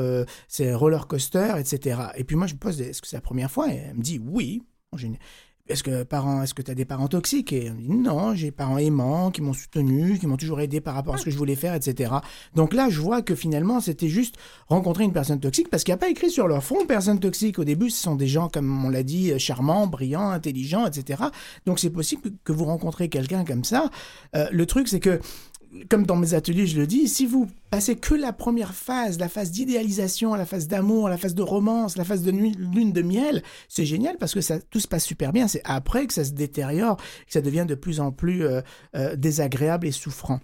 c'est 0.48 0.74
roller 0.74 1.08
coaster, 1.08 1.54
etc. 1.60 2.00
Et 2.18 2.24
puis 2.24 2.36
moi 2.36 2.48
je 2.48 2.54
me 2.54 2.60
pose 2.60 2.82
est-ce 2.82 3.02
que 3.02 3.08
c'est 3.08 3.18
la 3.18 3.22
première 3.22 3.52
fois? 3.52 3.72
Et 3.72 3.78
elle 3.90 3.96
me 3.98 4.02
dit 4.02 4.20
oui. 4.26 4.64
Est-ce 5.70 5.82
que 5.82 6.04
parents, 6.04 6.44
est-ce 6.44 6.54
que 6.54 6.62
tu 6.62 6.72
as 6.72 6.76
des 6.76 6.84
parents 6.84 7.08
toxiques? 7.08 7.54
Et 7.54 7.72
on 7.72 7.76
dit 7.76 7.88
non, 7.88 8.36
j'ai 8.36 8.48
des 8.48 8.52
parents 8.52 8.78
aimants 8.78 9.32
qui 9.32 9.42
m'ont 9.42 9.54
soutenu, 9.54 10.20
qui 10.20 10.28
m'ont 10.28 10.36
toujours 10.36 10.60
aidé 10.60 10.82
par 10.82 10.94
rapport 10.94 11.16
à 11.16 11.18
ce 11.18 11.24
que 11.24 11.32
je 11.32 11.38
voulais 11.38 11.56
faire, 11.56 11.74
etc. 11.74 12.16
Donc 12.54 12.74
là, 12.74 12.90
je 12.90 13.00
vois 13.00 13.22
que 13.22 13.34
finalement, 13.34 13.80
c'était 13.80 14.10
juste 14.10 14.36
rencontrer 14.68 15.06
une 15.06 15.14
personne 15.14 15.40
toxique 15.40 15.70
parce 15.70 15.86
qu'il 15.86 15.94
n'y 15.94 16.00
a 16.00 16.00
pas 16.00 16.10
écrit 16.10 16.30
sur 16.30 16.50
leur 16.50 16.62
front 16.62 16.86
personne 16.86 17.22
toxique. 17.22 17.60
Au 17.60 17.64
début, 17.64 17.90
ce 17.90 18.04
sont 18.04 18.16
des 18.16 18.28
gens, 18.28 18.50
comme 18.50 18.84
on 18.84 18.90
l'a 18.90 19.04
dit, 19.04 19.40
charmants, 19.40 19.88
brillants, 19.88 20.32
intelligents, 20.32 20.86
etc. 20.86 21.24
Donc 21.66 21.80
c'est 21.80 21.90
possible 21.90 22.32
que 22.44 22.52
vous 22.52 22.66
rencontrez 22.66 23.08
quelqu'un 23.08 23.46
comme 23.46 23.64
ça. 23.64 23.90
Euh, 24.36 24.48
le 24.52 24.66
truc, 24.66 24.90
c'est 24.90 25.00
que 25.00 25.22
comme 25.90 26.06
dans 26.06 26.16
mes 26.16 26.34
ateliers, 26.34 26.68
je 26.68 26.80
le 26.80 26.88
dis, 26.88 27.08
si 27.08 27.26
vous 27.26 27.50
passez 27.70 27.96
que 27.96 28.14
la 28.14 28.32
première 28.34 28.74
phase, 28.74 29.18
la 29.20 29.30
phase 29.30 29.52
d'idéalisation, 29.52 30.36
la 30.36 30.46
phase 30.46 30.68
d'amour, 30.68 31.10
la 31.10 31.18
phase 31.18 31.36
de 31.36 31.42
romance, 31.42 31.98
la 31.98 32.04
phase 32.04 32.22
de 32.24 32.32
nuit- 32.32 32.56
lune 32.58 32.92
de 32.92 33.02
miel, 33.02 33.42
c'est 33.70 33.86
génial 33.86 34.18
parce 34.18 34.34
que 34.34 34.42
ça, 34.42 34.60
tout 34.60 34.80
se 34.80 34.88
passe 34.88 35.04
super 35.06 35.32
bien. 35.34 35.48
C'est 35.48 35.62
après 35.66 36.06
que 36.08 36.14
ça 36.14 36.24
se 36.26 36.32
détériore, 36.32 36.98
que 36.98 37.04
ça 37.34 37.42
devient 37.42 37.66
de 37.68 37.76
plus 37.76 38.00
en 38.00 38.12
plus 38.12 38.44
euh, 38.46 38.62
euh, 38.96 39.16
désagréable 39.16 39.88
et 39.88 39.92
souffrant. 39.92 40.40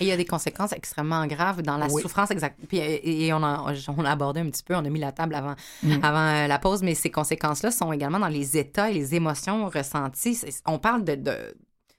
Et 0.00 0.06
il 0.06 0.08
y 0.08 0.12
a 0.12 0.16
des 0.16 0.24
conséquences 0.24 0.72
extrêmement 0.72 1.24
graves 1.28 1.62
dans 1.62 1.76
la 1.76 1.86
Oui. 1.86 2.02
souffrance 2.02 2.32
exacte. 2.32 2.58
Puis, 2.66 2.80
euh, 2.80 2.98
et 3.04 3.32
on 3.32 3.44
a, 3.44 3.72
on 3.96 4.04
a 4.04 4.10
abordé 4.10 4.40
un 4.40 4.50
petit 4.50 4.64
peu, 4.64 4.74
on 4.74 4.84
a 4.84 4.90
mis 4.90 4.98
la 4.98 5.12
table 5.12 5.36
avant, 5.36 5.54
Mm. 5.84 5.92
avant 6.02 6.46
la 6.48 6.58
pause, 6.58 6.82
mais 6.82 6.94
ces 6.96 7.10
conséquences-là 7.10 7.70
sont 7.70 7.92
également 7.92 8.18
dans 8.18 8.26
les 8.28 8.56
états 8.56 8.90
et 8.90 8.94
les 8.94 9.14
émotions 9.14 9.68
ressenties. 9.68 10.40
On 10.66 10.80
parle 10.80 11.04
de, 11.04 11.14
de- 11.14 11.54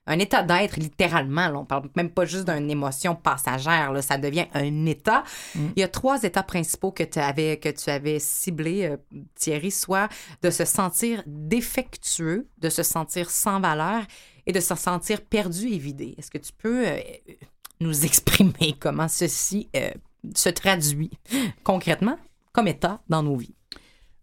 un 0.08 0.20
état 0.20 0.44
d'être 0.44 0.78
littéralement. 0.78 1.50
là. 1.50 1.60
On 1.60 1.66
parle 1.66 1.90
même 1.96 2.10
pas 2.10 2.26
juste 2.26 2.50
d'une 2.50 2.70
émotion 2.70 3.16
passagère. 3.16 3.92
Là. 3.92 4.02
Ça 4.02 4.18
devient 4.18 4.46
un 4.54 4.86
état. 4.86 5.24
Mm. 5.56 5.68
Il 5.76 5.80
y 5.80 5.84
a 5.84 5.88
trois 5.88 6.24
états 6.24 6.44
principaux 6.44 6.92
que 6.92 7.04
tu 7.04 7.20
avais 7.20 7.58
que 7.58 7.70
tu 7.70 7.90
avais 7.90 8.20
ciblés, 8.20 8.86
euh, 8.86 8.98
Thierry, 9.36 9.72
soit 9.72 10.10
de 10.42 10.50
se 10.50 10.66
sentir 10.66 11.24
défectueux, 11.26 12.48
de 12.60 12.70
se 12.70 12.84
sentir 12.84 13.30
sans 13.30 13.60
valeur 13.60 14.04
et 14.46 14.52
de 14.52 14.60
se 14.60 14.76
sentir 14.76 15.22
perdu 15.22 15.68
et 15.68 15.78
vidé. 15.78 16.16
Est-ce 16.18 16.30
que 16.30 16.38
tu 16.38 16.54
peux 16.54 16.88
euh, 16.88 17.00
nous 17.80 18.06
exprimer 18.06 18.76
comment 18.80 19.08
ceci 19.08 19.70
euh, 19.76 19.90
se 20.36 20.50
traduit 20.50 21.12
concrètement 21.64 22.18
comme 22.54 22.68
état 22.68 23.02
dans 23.10 23.24
nos 23.24 23.38
vies? 23.38 23.56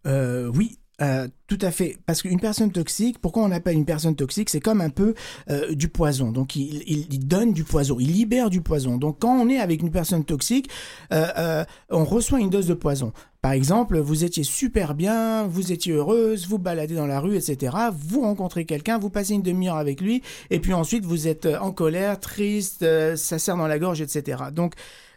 Euh, 0.05 0.51
oui, 0.53 0.77
euh, 1.01 1.27
tout 1.47 1.57
à 1.61 1.71
fait. 1.71 1.97
Parce 2.05 2.21
qu'une 2.21 2.39
personne 2.39 2.71
toxique, 2.71 3.19
pourquoi 3.19 3.43
on 3.43 3.51
appelle 3.51 3.75
une 3.75 3.85
personne 3.85 4.15
toxique? 4.15 4.49
C'est 4.49 4.59
comme 4.59 4.79
un 4.81 4.89
peu 4.89 5.13
euh, 5.49 5.73
du 5.73 5.87
poison. 5.89 6.31
Donc, 6.31 6.55
il, 6.55 6.83
il- 6.87 7.07
il 7.11 7.27
donne 7.27 7.51
du 7.53 7.63
poison, 7.63 7.97
il 7.99 8.11
libère 8.11 8.49
du 8.49 8.61
poison. 8.61 8.97
Donc, 8.97 9.17
quand 9.19 9.35
on 9.35 9.49
est 9.49 9.59
avec 9.59 9.81
une 9.81 9.91
personne 9.91 10.23
toxique, 10.23 10.69
euh, 11.11 11.25
euh, 11.37 11.65
on 11.89 12.05
reçoit 12.05 12.39
une 12.39 12.49
dose 12.49 12.67
de 12.67 12.73
poison. 12.75 13.11
Par 13.41 13.51
exemple, 13.51 13.97
vous 13.99 14.23
étiez 14.23 14.43
super 14.43 14.93
bien, 14.95 15.43
vous 15.47 15.73
étiez 15.73 15.91
heureuse, 15.93 16.47
vous 16.47 16.59
baladez 16.59 16.95
dans 16.95 17.07
la 17.07 17.19
rue, 17.19 17.35
etc. 17.35 17.75
Vous 17.93 18.21
rencontrez 18.21 18.63
quelqu'un, 18.65 18.97
vous 18.99 19.09
passez 19.09 19.33
une 19.33 19.41
demi-heure 19.41 19.75
avec 19.75 19.99
lui, 19.99 20.21
et 20.49 20.59
puis 20.59 20.73
ensuite 20.73 21.03
vous 21.05 21.27
êtes 21.27 21.45
en 21.59 21.71
colère, 21.73 22.19
triste, 22.21 22.83
euh, 22.83 23.17
ça 23.17 23.39
serre 23.39 23.57
dans 23.57 23.67
la 23.67 23.79
gorge, 23.79 23.99
etc. 23.99 24.43
Donc, 24.53 24.75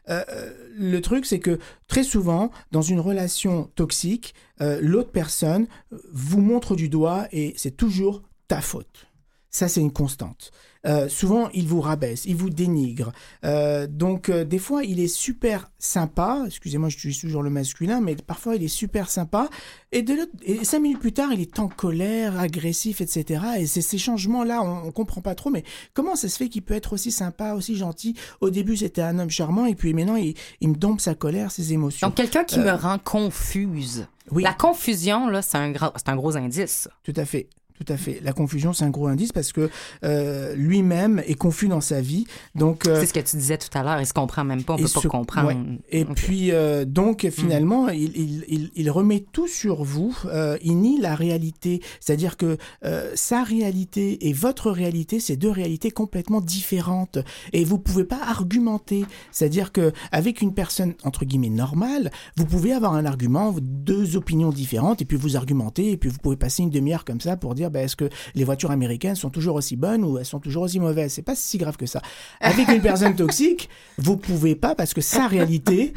euh, 0.09 0.25
euh, 0.29 0.53
le 0.77 1.01
truc, 1.01 1.27
c'est 1.27 1.41
que 1.41 1.59
très 1.89 2.05
souvent, 2.05 2.51
dans 2.71 2.83
une 2.83 3.01
relation 3.01 3.71
toxique, 3.75 4.35
euh, 4.61 4.79
l'autre 4.81 5.11
personne 5.11 5.67
vous 6.13 6.41
montre 6.41 6.77
du 6.77 6.89
doigt 6.89 7.27
et 7.33 7.55
c'est 7.57 7.77
toujours 7.77 8.23
ta 8.49 8.61
faute. 8.61 9.07
Ça, 9.51 9.69
c'est 9.69 9.81
une 9.81 9.93
constante. 9.93 10.51
Euh, 10.87 11.09
souvent, 11.09 11.49
il 11.53 11.66
vous 11.66 11.80
rabaisse, 11.80 12.24
il 12.26 12.37
vous 12.37 12.51
dénigre. 12.51 13.12
Euh, 13.45 13.87
donc, 13.87 14.28
euh, 14.28 14.45
des 14.45 14.59
fois, 14.59 14.84
il 14.84 15.01
est 15.01 15.09
super 15.09 15.70
sympa. 15.78 16.43
Excusez-moi, 16.47 16.89
j'utilise 16.89 17.18
toujours 17.20 17.43
le 17.43 17.51
masculin, 17.51 18.01
mais 18.01 18.14
parfois, 18.16 18.57
il 18.57 18.62
est 18.62 18.68
super 18.68 19.11
sympa. 19.11 19.49
Et, 19.93 20.03
de 20.03 20.14
l'autre- 20.14 20.32
et 20.45 20.64
cinq 20.64 20.80
minutes 20.80 21.01
plus 21.01 21.12
tard, 21.12 21.32
il 21.32 21.41
est 21.41 21.59
en 21.59 21.68
colère, 21.68 22.39
agressif, 22.39 23.01
etc. 23.01 23.43
Et 23.59 23.66
c'est 23.66 23.82
ces 23.82 23.99
changements-là, 23.99 24.62
on, 24.62 24.89
on 24.89 24.93
comprend 24.93 25.20
pas 25.20 25.34
trop. 25.34 25.51
Mais 25.51 25.64
comment 25.95 26.14
ça 26.16 26.28
se 26.28 26.37
fait 26.37 26.49
qu'il 26.49 26.62
peut 26.62 26.74
être 26.74 26.93
aussi 26.93 27.11
sympa, 27.11 27.55
aussi 27.55 27.76
gentil? 27.76 28.14
Au 28.41 28.51
début, 28.51 28.76
c'était 28.76 29.03
un 29.03 29.18
homme 29.18 29.30
charmant, 29.30 29.66
et 29.66 29.74
puis 29.74 29.93
maintenant, 29.95 30.16
il, 30.16 30.34
il 30.61 30.68
me 30.68 30.74
dompe 30.76 31.01
sa 31.01 31.14
colère, 31.14 31.51
ses 31.51 31.72
émotions. 31.72 32.07
Donc, 32.07 32.16
quelqu'un 32.16 32.45
qui 32.45 32.59
me 32.61 32.70
rend 32.72 32.99
confuse. 32.99 34.07
oui, 34.30 34.43
La 34.43 34.53
confusion, 34.53 35.28
là, 35.28 35.43
c'est 35.43 35.57
un, 35.59 35.72
un 36.07 36.16
gros 36.16 36.37
indice. 36.37 36.89
tout 37.03 37.12
à 37.16 37.24
fait. 37.24 37.49
Tout 37.85 37.93
à 37.93 37.97
fait. 37.97 38.20
La 38.22 38.33
confusion, 38.33 38.72
c'est 38.72 38.85
un 38.85 38.91
gros 38.91 39.07
indice 39.07 39.33
parce 39.33 39.53
que 39.53 39.68
euh, 40.05 40.55
lui-même 40.55 41.22
est 41.27 41.35
confus 41.35 41.68
dans 41.68 41.81
sa 41.83 42.01
vie. 42.01 42.27
Donc, 42.55 42.87
euh, 42.87 43.01
C'est 43.01 43.07
ce 43.07 43.12
que 43.12 43.20
tu 43.20 43.37
disais 43.37 43.59
tout 43.59 43.68
à 43.77 43.83
l'heure. 43.83 44.01
Il 44.01 44.07
se 44.07 44.14
comprend 44.14 44.45
même 44.45 44.62
pas. 44.64 44.74
On 44.74 44.77
peut 44.77 44.83
pas 44.85 44.89
sur- 45.01 45.11
comprendre. 45.11 45.49
ouais. 45.49 45.57
Et 45.91 46.05
puis, 46.07 46.53
euh, 46.53 46.85
donc, 46.87 47.29
finalement, 47.31 47.89
il, 47.89 48.16
il, 48.16 48.45
il, 48.49 48.70
il 48.74 48.91
remet 48.91 49.24
tout 49.33 49.47
sur 49.49 49.85
vous. 49.85 50.16
Euh, 50.27 50.57
il 50.62 50.79
nie 50.79 50.99
la 51.01 51.14
réalité. 51.14 51.83
C'est-à-dire 52.01 52.37
que 52.37 52.57
euh, 52.85 53.11
sa 53.14 53.43
réalité 53.43 54.27
et 54.29 54.33
votre 54.33 54.70
réalité, 54.70 55.20
c'est 55.20 55.37
deux 55.37 55.51
réalités 55.51 55.91
complètement 55.91 56.41
différentes. 56.41 57.18
Et 57.53 57.64
vous 57.64 57.79
pouvez 57.79 58.05
pas 58.05 58.20
argumenter. 58.22 59.05
C'est-à-dire 59.33 59.70
que 59.72 59.93
avec 60.12 60.41
une 60.41 60.55
personne, 60.55 60.95
entre 61.05 61.24
guillemets, 61.24 61.51
normale, 61.51 62.11
vous 62.37 62.47
pouvez 62.47 62.72
avoir 62.72 62.95
un 62.95 63.05
argument, 63.05 63.55
deux 63.61 64.16
opinions 64.16 64.51
différentes, 64.51 65.03
et 65.03 65.05
puis 65.05 65.16
vous 65.18 65.37
argumentez, 65.37 65.91
et 65.93 65.97
puis 65.97 66.09
vous 66.09 66.18
pouvez 66.18 66.37
passer 66.37 66.62
une 66.62 66.70
demi-heure 66.70 67.05
comme 67.05 67.20
ça 67.20 67.37
pour 67.37 67.55
dire, 67.55 67.66
ben, 67.71 67.85
est-ce 67.85 67.97
que 67.97 68.09
les 68.35 68.45
voitures 68.45 68.71
américaines 68.71 69.14
sont 69.14 69.31
toujours 69.31 69.57
aussi 69.57 69.77
bonnes 69.77 70.05
ou 70.05 70.19
elles 70.19 70.25
sont 70.25 70.41
toujours 70.41 70.64
aussi 70.64 70.81
mauvaises? 70.81 71.12
C'est 71.12 71.23
pas 71.23 71.35
si 71.35 71.59
grave 71.59 71.77
que 71.77 71.87
ça. 71.87 72.03
Avec 72.41 72.69
une 72.69 72.81
personne 72.83 73.17
toxique, 73.17 73.69
vous 73.99 74.17
pouvez 74.17 74.55
pas 74.55 74.75
parce 74.75 74.95
que 74.95 75.01
sa 75.01 75.27
réalité, 75.27 75.93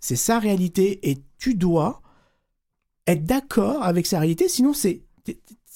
c'est 0.00 0.16
sa 0.16 0.38
réalité 0.38 1.10
et 1.10 1.18
tu 1.38 1.54
dois 1.54 2.02
être 3.06 3.24
d'accord 3.24 3.82
avec 3.82 4.06
sa 4.06 4.18
réalité, 4.18 4.48
sinon 4.48 4.72
c'est 4.72 5.02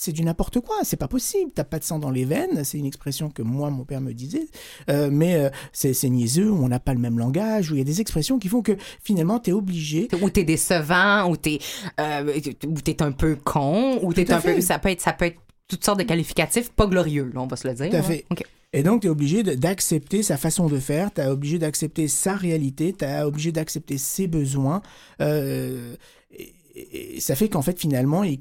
c'est 0.00 0.12
du 0.12 0.22
n'importe 0.22 0.60
quoi, 0.60 0.76
c'est 0.84 0.96
pas 0.96 1.08
possible. 1.08 1.50
T'as 1.52 1.64
pas 1.64 1.80
de 1.80 1.84
sang 1.84 1.98
dans 1.98 2.10
les 2.12 2.24
veines, 2.24 2.62
c'est 2.62 2.78
une 2.78 2.86
expression 2.86 3.30
que 3.30 3.42
moi 3.42 3.68
mon 3.70 3.84
père 3.84 4.00
me 4.00 4.12
disait, 4.14 4.46
Euh, 4.88 5.08
mais 5.10 5.34
euh, 5.34 5.50
c'est 5.72 5.92
c'est 5.92 6.08
niaiseux, 6.08 6.52
on 6.52 6.68
n'a 6.68 6.78
pas 6.78 6.94
le 6.94 7.00
même 7.00 7.18
langage, 7.18 7.72
où 7.72 7.74
il 7.74 7.78
y 7.78 7.80
a 7.80 7.84
des 7.84 8.00
expressions 8.00 8.38
qui 8.38 8.46
font 8.48 8.62
que 8.62 8.76
finalement 9.02 9.40
t'es 9.40 9.50
obligé. 9.50 10.06
Ou 10.22 10.30
t'es 10.30 10.44
décevant, 10.44 11.28
ou 11.28 11.36
t'es 11.36 11.58
euh, 11.98 12.32
ou 12.68 12.80
t'es 12.80 13.02
un 13.02 13.10
peu 13.10 13.34
con, 13.34 13.98
ou 14.02 14.14
t'es 14.14 14.24
Tout 14.24 14.34
un 14.34 14.40
peu. 14.40 14.60
Ça 14.60 14.78
peut 14.78 14.90
être, 14.90 15.00
ça 15.00 15.12
peut 15.12 15.24
être 15.24 15.40
toutes 15.66 15.84
sortes 15.84 15.98
de 15.98 16.04
qualificatifs 16.04 16.70
pas 16.70 16.86
glorieux, 16.86 17.30
là, 17.34 17.40
on 17.42 17.48
va 17.48 17.56
se 17.56 17.66
le 17.66 17.74
dire. 17.74 17.90
Tout 17.90 17.96
à 17.96 17.98
là. 17.98 18.02
fait. 18.04 18.24
Et 18.72 18.82
donc, 18.84 19.00
tu 19.00 19.06
es 19.08 19.10
obligé 19.10 19.42
de- 19.42 19.54
d'accepter 19.54 20.22
sa 20.22 20.36
façon 20.36 20.68
de 20.68 20.78
faire, 20.78 21.12
tu 21.12 21.20
es 21.22 21.26
obligé 21.26 21.58
d'accepter 21.58 22.06
sa 22.06 22.34
réalité, 22.36 22.94
tu 22.96 23.04
es 23.04 23.22
obligé 23.22 23.50
d'accepter 23.50 23.98
ses 23.98 24.28
besoins. 24.28 24.80
Euh, 25.20 25.94
et, 26.30 27.16
et 27.16 27.20
ça 27.20 27.34
fait 27.34 27.48
qu'en 27.48 27.62
fait, 27.62 27.80
finalement, 27.80 28.22
il, 28.24 28.40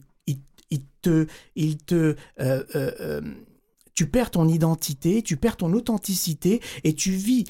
il, 0.70 0.84
te... 1.02 1.28
Il 1.56 1.78
te 1.78 2.16
euh, 2.40 2.64
euh, 2.76 2.92
euh, 3.00 3.22
tu 3.94 4.08
perds 4.08 4.30
ton 4.30 4.48
identité, 4.48 5.24
tu 5.24 5.38
perds 5.38 5.58
ton 5.58 5.74
authenticité 5.74 6.62
et 6.84 6.94
tu 6.94 7.12
vis 7.12 7.46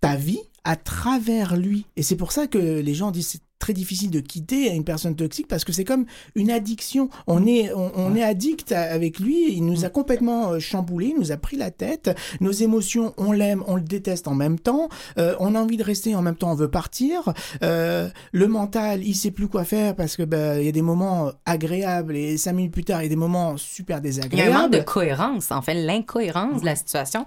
ta 0.00 0.16
vie 0.16 0.40
à 0.64 0.74
travers 0.74 1.56
lui. 1.56 1.86
Et 1.94 2.02
c'est 2.02 2.16
pour 2.16 2.32
ça 2.32 2.48
que 2.48 2.58
les 2.58 2.94
gens 2.94 3.12
disent 3.12 3.40
très 3.60 3.72
difficile 3.72 4.10
de 4.10 4.18
quitter 4.18 4.74
une 4.74 4.82
personne 4.84 5.14
toxique 5.14 5.46
parce 5.46 5.64
que 5.64 5.72
c'est 5.72 5.84
comme 5.84 6.06
une 6.34 6.50
addiction. 6.50 7.08
On 7.28 7.46
est, 7.46 7.72
on, 7.72 7.92
on 7.94 8.16
est 8.16 8.22
addict 8.24 8.72
à- 8.72 8.80
avec 8.90 9.20
lui. 9.20 9.52
Il 9.52 9.64
nous 9.66 9.84
a 9.84 9.88
complètement 9.90 10.50
euh, 10.52 10.58
chamboulé, 10.58 11.12
il 11.14 11.18
nous 11.20 11.30
a 11.30 11.36
pris 11.36 11.56
la 11.56 11.70
tête. 11.70 12.10
Nos 12.40 12.50
émotions, 12.50 13.14
on 13.18 13.30
l'aime, 13.32 13.62
on 13.68 13.76
le 13.76 13.82
déteste 13.82 14.26
en 14.26 14.34
même 14.34 14.58
temps. 14.58 14.88
Euh, 15.18 15.36
on 15.38 15.54
a 15.54 15.60
envie 15.60 15.76
de 15.76 15.84
rester, 15.84 16.16
en 16.16 16.22
même 16.22 16.34
temps 16.36 16.50
on 16.50 16.54
veut 16.56 16.70
partir. 16.70 17.32
Euh, 17.62 18.08
le 18.32 18.48
mental, 18.48 19.04
il 19.06 19.14
sait 19.14 19.30
plus 19.30 19.46
quoi 19.46 19.64
faire 19.64 19.94
parce 19.94 20.16
que 20.16 20.22
ben, 20.24 20.58
il 20.58 20.64
y 20.64 20.68
a 20.68 20.72
des 20.72 20.82
moments 20.82 21.30
agréables 21.44 22.16
et 22.16 22.36
cinq 22.38 22.54
minutes 22.54 22.72
plus 22.72 22.84
tard 22.84 23.00
il 23.02 23.04
y 23.04 23.06
a 23.06 23.10
des 23.10 23.16
moments 23.16 23.56
super 23.58 23.98
Il 23.98 23.98
y 23.98 23.98
a 23.98 24.00
désagréables. 24.00 24.52
un 24.56 24.58
manque 24.62 24.72
de 24.72 24.80
cohérence. 24.80 25.50
En 25.50 25.60
fait, 25.62 25.74
l'incohérence 25.74 26.62
de 26.62 26.66
la 26.66 26.76
situation 26.76 27.26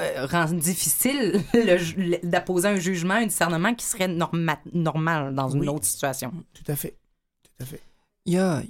euh, 0.00 0.26
rend 0.26 0.46
difficile 0.52 1.42
le 1.54 1.76
ju- 1.78 1.96
le- 1.96 2.18
d'apposer 2.28 2.68
un 2.68 2.76
jugement, 2.76 3.14
un 3.14 3.26
discernement 3.26 3.74
qui 3.74 3.86
serait 3.86 4.08
norma- 4.08 4.60
normal 4.72 5.34
dans 5.34 5.48
une 5.50 5.60
Oui. 5.60 5.68
autre 5.68 5.84
situation. 5.86 6.32
Tout 6.54 6.70
à 6.70 6.76
fait, 6.76 6.96
tout 7.44 7.62
à 7.62 7.66
fait. 7.66 7.82
Il 8.26 8.34
y 8.34 8.38
a, 8.38 8.62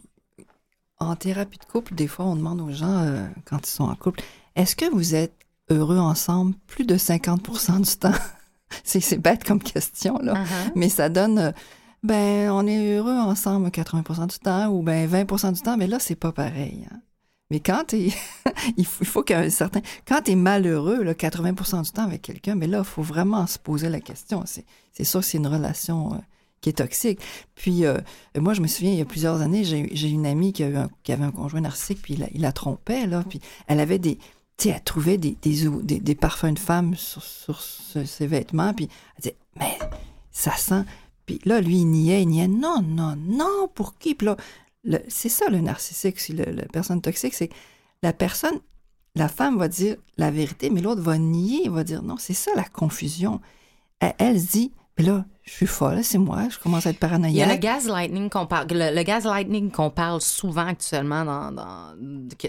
en 0.99 1.15
thérapie 1.17 1.59
de 1.59 1.65
couple, 1.65 1.95
des 1.95 2.07
fois, 2.09 2.25
on 2.27 2.37
demande 2.37 2.61
aux 2.61 2.73
gens, 2.73 2.99
euh, 3.05 3.27
quand 3.45 3.67
ils 3.67 3.71
sont 3.71 3.85
en 3.85 3.95
couple, 3.95 4.21
est-ce 4.57 4.75
que 4.77 4.87
vous 4.91 5.15
êtes 5.15 5.35
heureux 5.71 5.99
ensemble 5.99 6.55
plus 6.67 6.85
de 6.85 6.97
50% 6.97 7.81
du 7.81 7.97
temps? 7.99 8.13
c'est, 8.85 9.01
c'est 9.01 9.19
bête 9.19 9.45
comme 9.45 9.63
question, 9.63 10.19
là. 10.23 10.35
Uh-huh. 10.35 10.73
Mais 10.75 10.89
ça 10.89 11.09
donne, 11.09 11.39
euh, 11.39 11.53
ben, 12.03 12.51
on 12.51 12.67
est 12.67 12.97
heureux 12.97 13.17
ensemble 13.17 13.69
80% 13.69 14.29
du 14.33 14.39
temps 14.39 14.69
ou 14.69 14.83
ben 14.83 15.09
20% 15.09 15.53
du 15.53 15.61
temps, 15.61 15.77
mais 15.77 15.87
là, 15.87 15.99
c'est 15.99 16.15
pas 16.17 16.33
pareil. 16.33 16.87
hein. 16.93 17.01
Mais 17.51 17.61
quand 17.61 17.85
t'es, 17.87 18.11
il 18.77 18.85
faut, 18.85 19.03
il 19.03 19.07
faut 19.07 19.23
qu'il 19.23 19.37
y 19.37 19.41
ait 19.41 19.47
un 19.47 19.51
certain, 19.51 19.81
quand 20.07 20.23
t'es 20.23 20.35
malheureux, 20.35 21.03
là, 21.03 21.15
80% 21.15 21.85
du 21.85 21.91
temps 21.91 22.05
avec 22.05 22.23
quelqu'un, 22.23 22.55
mais 22.55 22.67
là, 22.67 22.79
il 22.79 22.85
faut 22.85 23.03
vraiment 23.03 23.47
se 23.47 23.59
poser 23.59 23.89
la 23.89 24.01
question. 24.01 24.43
C'est, 24.47 24.65
c'est 24.93 25.05
sûr 25.05 25.21
que 25.21 25.27
c'est 25.27 25.39
une 25.39 25.47
relation 25.47 26.15
euh, 26.15 26.19
qui 26.61 26.69
est 26.69 26.75
toxique. 26.75 27.21
Puis, 27.55 27.85
euh, 27.85 27.99
moi, 28.37 28.53
je 28.53 28.61
me 28.61 28.67
souviens, 28.67 28.93
il 28.93 28.99
y 28.99 29.03
a 29.03 29.07
plusieurs 29.07 29.41
années, 29.41 29.65
j'ai, 29.65 29.89
j'ai 29.93 30.09
une 30.09 30.27
amie 30.27 30.53
qui, 30.53 30.63
avait 30.63 30.89
un 31.09 31.31
conjoint 31.31 31.61
narcissique, 31.61 32.03
puis 32.03 32.19
il 32.35 32.41
la, 32.41 32.53
trompait, 32.53 33.07
là, 33.07 33.25
puis 33.29 33.41
elle 33.67 33.81
avait 33.81 33.99
des, 33.99 34.17
tu 34.57 34.69
sais, 34.69 34.69
elle 34.71 34.83
trouvait 34.83 35.19
des, 35.19 35.37
des, 35.41 36.01
des, 36.01 36.15
parfums 36.15 36.53
de 36.53 36.59
femme 36.59 36.95
sur, 36.97 37.61
ses 37.63 38.27
vêtements, 38.27 38.75
puis 38.75 38.89
elle 39.17 39.23
disait, 39.23 39.37
mais 39.59 39.79
ça 40.31 40.53
sent. 40.57 40.85
Puis 41.27 41.41
là, 41.45 41.61
lui, 41.61 41.79
il 41.79 41.87
niait, 41.87 42.23
il 42.23 42.29
niait, 42.29 42.49
non, 42.49 42.83
non, 42.83 43.17
non, 43.17 43.69
pour 43.75 43.97
qui? 43.99 44.15
Puis 44.15 44.27
là, 44.27 44.37
c'est 45.09 45.29
ça 45.29 45.49
le 45.51 45.61
narcissique, 45.61 46.29
le- 46.29 46.45
la 46.53 46.67
personne 46.67 47.01
toxique, 47.01 47.35
c'est 47.35 47.51
la 48.03 48.13
personne, 48.13 48.61
la 49.15 49.29
femme 49.29 49.59
va 49.59 49.69
dire 49.69 49.97
la 50.17 50.31
vérité, 50.31 50.71
mais 50.71 50.81
l'autre 50.81 51.03
va 51.03 51.19
nier, 51.19 51.69
va 51.69 51.85
dire 51.85 52.03
non, 52.03 52.17
c'est 52.19 52.35
ça 52.35 52.51
la 52.57 52.65
confusion. 52.65 53.41
Elle, 54.01 54.15
elle 54.19 54.45
dit, 54.45 54.73
mais 54.99 55.05
là, 55.05 55.27
je 55.49 55.55
suis 55.55 55.67
folle, 55.67 56.05
c'est 56.05 56.19
moi, 56.19 56.43
je 56.51 56.59
commence 56.59 56.87
à 56.87 56.91
être 56.91 56.99
Il 57.03 57.09
y 57.09 57.43
a 57.43 57.47
le 57.47 57.59
paranoïaque. 57.59 57.61
gaslighting 57.61 58.29
qu'on 58.31 58.47
parle, 58.47 58.67
le, 58.71 58.95
le 58.95 59.03
gaslighting 59.03 59.71
qu'on 59.71 59.91
parle 59.91 60.21
souvent 60.21 60.67
actuellement 60.67 61.25
dans, 61.25 61.95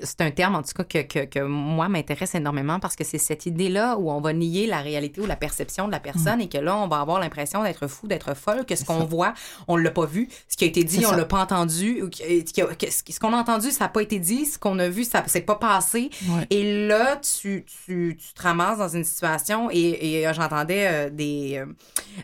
c'est 0.03 0.21
un 0.21 0.31
terme 0.31 0.55
en 0.55 0.61
tout 0.63 0.73
cas 0.75 0.83
que, 0.83 0.99
que, 1.07 1.25
que 1.25 1.39
moi 1.39 1.87
m'intéresse 1.89 2.35
énormément 2.35 2.79
parce 2.79 2.95
que 2.95 3.03
c'est 3.03 3.17
cette 3.17 3.45
idée-là 3.45 3.97
où 3.97 4.11
on 4.11 4.21
va 4.21 4.33
nier 4.33 4.67
la 4.67 4.81
réalité 4.81 5.21
ou 5.21 5.25
la 5.25 5.35
perception 5.35 5.87
de 5.87 5.91
la 5.91 5.99
personne 5.99 6.41
et 6.41 6.49
que 6.49 6.57
là 6.57 6.75
on 6.77 6.87
va 6.87 6.99
avoir 6.99 7.19
l'impression 7.19 7.63
d'être 7.63 7.87
fou, 7.87 8.07
d'être 8.07 8.35
folle, 8.35 8.65
que 8.65 8.75
ce 8.75 8.83
qu'on 8.85 9.05
voit, 9.05 9.33
on 9.67 9.77
l'a 9.77 9.91
pas 9.91 10.05
vu, 10.05 10.27
ce 10.47 10.57
qui 10.57 10.65
a 10.65 10.67
été 10.67 10.83
dit, 10.83 10.97
C'est 10.99 11.05
on 11.05 11.13
l'a 11.13 11.25
pas 11.25 11.41
entendu, 11.41 12.01
ou 12.03 12.09
que- 12.09 12.41
que- 12.51 12.73
que- 12.75 12.91
ce 12.91 13.19
qu'on 13.19 13.33
a 13.33 13.37
entendu, 13.37 13.71
ça 13.71 13.85
a 13.85 13.89
pas 13.89 14.01
été 14.01 14.19
dit, 14.19 14.45
ce 14.45 14.59
qu'on 14.59 14.77
a 14.79 14.89
vu, 14.89 15.03
ça 15.03 15.23
s'est 15.27 15.41
pas 15.41 15.55
passé. 15.55 16.09
Ouais. 16.27 16.45
Et 16.49 16.87
là, 16.87 17.15
tu, 17.17 17.65
tu, 17.85 18.17
tu 18.19 18.33
te 18.33 18.41
ramasses 18.41 18.77
dans 18.79 18.89
une 18.89 19.03
situation 19.03 19.69
et, 19.71 19.77
et, 20.19 20.27
euh, 20.27 20.33
j'entendais 20.33 20.87
euh, 20.87 21.09
des, 21.09 21.57
euh, 21.57 21.65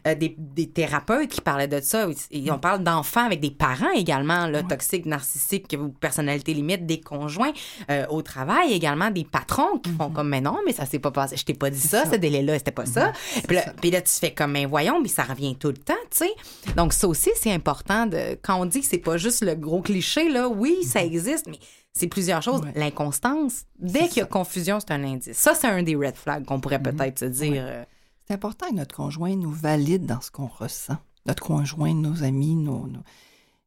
euh, 0.08 0.16
des, 0.16 0.36
des 0.66 0.72
thérapeutes 0.72 1.30
qui 1.30 1.42
parlaient 1.42 1.68
de 1.68 1.80
ça. 1.80 2.08
Et 2.32 2.52
on 2.52 2.60
parle 2.60 2.84
d'enfants 2.84 3.26
avec 3.26 3.40
des 3.40 3.52
parents 3.52 3.92
également, 3.96 4.48
là, 4.48 4.64
toxiques, 4.64 5.06
narcissiques 5.06 5.76
ou 5.80 5.90
personnalité 5.90 6.54
limite, 6.54 6.86
des 6.86 7.00
conjoints. 7.00 7.52
Euh, 7.90 8.06
au 8.10 8.22
travail 8.22 8.74
également, 8.74 9.12
des 9.12 9.24
patrons 9.24 9.80
qui 9.80 9.92
font 9.92 10.10
comme, 10.10 10.30
mais 10.30 10.42
non, 10.42 10.58
mais 10.66 10.74
ça 10.74 10.86
s'est 10.86 11.00
pas 11.00 11.12
passé. 11.12 11.38
Je 11.38 11.46
t'ai 11.46 11.54
pas 11.54 11.70
dit 11.70 11.80
ça, 11.80 12.04
ça. 12.06 12.12
ce 12.12 12.16
délai-là, 12.18 12.58
c'était 12.58 12.72
pas 12.72 12.86
ça. 12.86 13.12
Puis 13.48 13.56
là, 13.56 13.64
ça. 13.64 13.74
puis 13.80 13.92
là, 13.92 14.02
tu 14.02 14.12
fais 14.12 14.34
comme, 14.34 14.52
mais 14.52 14.66
voyons, 14.66 15.02
mais 15.02 15.08
ça 15.08 15.24
revient 15.24 15.56
tout 15.56 15.70
le 15.70 15.78
temps, 15.78 15.94
tu 16.12 16.18
sais. 16.18 16.32
Donc, 16.76 16.94
ça 16.94 17.08
aussi, 17.08 17.30
c'est 17.36 17.52
important 17.52 18.06
de, 18.06 18.38
quand 18.42 18.60
on 18.60 18.66
dit 18.66 18.82
que 18.82 18.88
c'est 18.88 18.98
pas 18.98 19.18
juste 19.18 19.44
le 19.44 19.56
gros 19.56 19.82
cliché, 19.82 20.30
là, 20.30 20.48
oui, 20.48 20.84
ça 20.84 21.04
existe, 21.04 21.48
mais 21.48 21.60
c'est 21.94 22.08
plusieurs 22.08 22.42
choses. 22.42 22.62
Ouais. 22.62 22.74
L'inconstance, 22.76 23.64
dès 23.80 24.08
qu'il 24.08 24.18
y 24.18 24.22
a 24.22 24.26
confusion, 24.26 24.80
c'est 24.80 24.92
un 24.92 25.04
indice. 25.04 25.38
Ça, 25.38 25.54
c'est 25.54 25.68
un 25.68 25.84
des 25.84 25.96
red 25.96 26.16
flags 26.16 26.46
qu'on 26.46 26.60
pourrait 26.60 26.82
peut-être 26.82 27.20
se 27.20 27.26
dire. 27.26 27.64
euh, 27.66 27.84
C'est 28.28 28.34
important 28.34 28.68
que 28.70 28.76
notre 28.76 28.96
conjoint 28.96 29.36
nous 29.36 29.52
valide 29.52 30.06
dans 30.06 30.22
ce 30.22 30.32
qu'on 30.32 30.48
ressent. 30.48 30.98
Notre 31.26 31.44
conjoint, 31.44 31.94
nos 31.94 32.24
amis, 32.24 32.56
nos, 32.56 32.88
nos- 32.88 33.00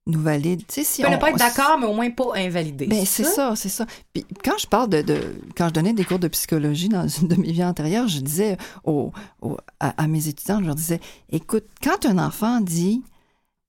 nous 0.07 0.21
valide. 0.21 0.61
Tu 0.67 0.75
sais, 0.77 0.85
si 0.85 1.05
on, 1.05 1.11
ne 1.11 1.17
pas 1.17 1.29
être 1.31 1.37
d'accord, 1.39 1.79
mais 1.79 1.87
au 1.87 1.93
moins 1.93 2.11
pas 2.11 2.33
invalider. 2.37 2.87
Ben, 2.87 3.05
c'est 3.05 3.25
ça, 3.25 3.55
c'est 3.57 3.69
ça. 3.69 3.85
Puis 4.15 4.25
quand 4.43 4.57
je 4.59 4.67
parle 4.67 4.89
de, 4.89 5.03
de- 5.03 5.35
Quand 5.57 5.69
je 5.69 5.75
donnais 5.75 5.93
des 5.93 6.05
cours 6.05 6.19
de 6.19 6.29
psychologie 6.29 6.89
dans 6.89 7.07
une 7.07 7.29
de 7.29 7.35
mes 7.37 7.53
vies 7.53 7.65
antérieures, 7.65 8.09
je 8.09 8.21
disais 8.21 8.57
aux- 8.85 9.13
aux- 9.43 9.59
à, 9.81 10.03
à 10.03 10.07
mes 10.07 10.27
étudiants, 10.29 10.61
je 10.61 10.65
leur 10.67 10.75
disais 10.77 11.01
écoute, 11.31 11.65
quand 11.83 12.07
un 12.07 12.19
enfant 12.19 12.61
dit 12.61 13.03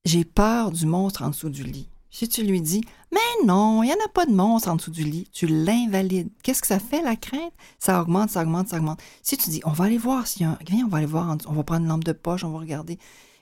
j'ai 0.06 0.24
peur 0.24 0.70
du 0.70 0.86
monstre 0.86 1.22
en 1.22 1.28
dessous 1.28 1.50
du 1.50 1.62
lit, 1.62 1.88
si 2.10 2.26
tu 2.26 2.42
lui 2.42 2.62
dis 2.62 2.80
mais 3.12 3.46
non, 3.46 3.82
il 3.82 3.86
n'y 3.86 3.92
en 3.92 4.04
a 4.04 4.08
pas 4.08 4.24
de 4.24 4.32
monstre 4.32 4.68
en 4.68 4.76
dessous 4.76 4.90
du 4.90 5.02
lit. 5.02 5.28
Tu 5.32 5.46
l'invalides. 5.46 6.30
Qu'est-ce 6.42 6.60
que 6.60 6.68
ça 6.68 6.78
fait, 6.78 7.02
la 7.02 7.16
crainte? 7.16 7.52
Ça 7.78 8.00
augmente, 8.00 8.30
ça 8.30 8.42
augmente, 8.42 8.68
ça 8.68 8.76
augmente. 8.76 9.00
Si 9.22 9.36
tu 9.36 9.50
dis, 9.50 9.60
on 9.64 9.72
va 9.72 9.86
aller 9.86 9.98
voir 9.98 10.26
s'il 10.26 10.42
y 10.42 10.44
a 10.44 10.50
un... 10.50 10.58
Viens, 10.66 10.84
on 10.84 10.88
va 10.88 10.98
aller 10.98 11.06
voir, 11.06 11.36
on 11.46 11.52
va 11.52 11.64
prendre 11.64 11.82
une 11.82 11.88
lampe 11.88 12.04
de 12.04 12.12
poche, 12.12 12.44
on 12.44 12.50
va 12.50 12.60
regarder. 12.60 12.98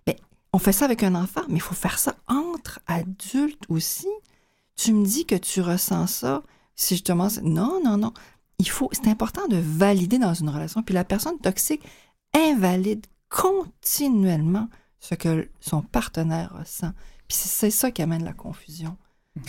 Mais 0.06 0.16
on 0.54 0.58
fait 0.58 0.72
ça 0.72 0.86
avec 0.86 1.02
un 1.02 1.14
enfant, 1.14 1.42
mais 1.48 1.56
il 1.56 1.62
faut 1.62 1.74
faire 1.74 1.98
ça 1.98 2.16
entre 2.28 2.80
adultes 2.86 3.64
aussi. 3.68 4.08
Tu 4.76 4.92
me 4.94 5.04
dis 5.04 5.26
que 5.26 5.34
tu 5.34 5.60
ressens 5.60 6.06
ça. 6.06 6.42
Si 6.74 6.96
je 6.96 7.02
te 7.02 7.12
demande, 7.12 7.32
non, 7.42 7.80
non, 7.84 7.98
non. 7.98 8.14
Il 8.58 8.70
faut, 8.70 8.88
c'est 8.92 9.08
important 9.08 9.46
de 9.48 9.56
valider 9.56 10.18
dans 10.18 10.34
une 10.34 10.48
relation. 10.48 10.82
Puis 10.82 10.94
la 10.94 11.04
personne 11.04 11.38
toxique 11.38 11.82
invalide 12.34 13.04
continuellement 13.28 14.68
ce 14.98 15.14
que 15.14 15.50
son 15.60 15.82
partenaire 15.82 16.56
ressent. 16.58 16.92
Puis 17.28 17.36
c'est 17.36 17.70
ça 17.70 17.90
qui 17.90 18.00
amène 18.00 18.24
la 18.24 18.32
confusion. 18.32 18.96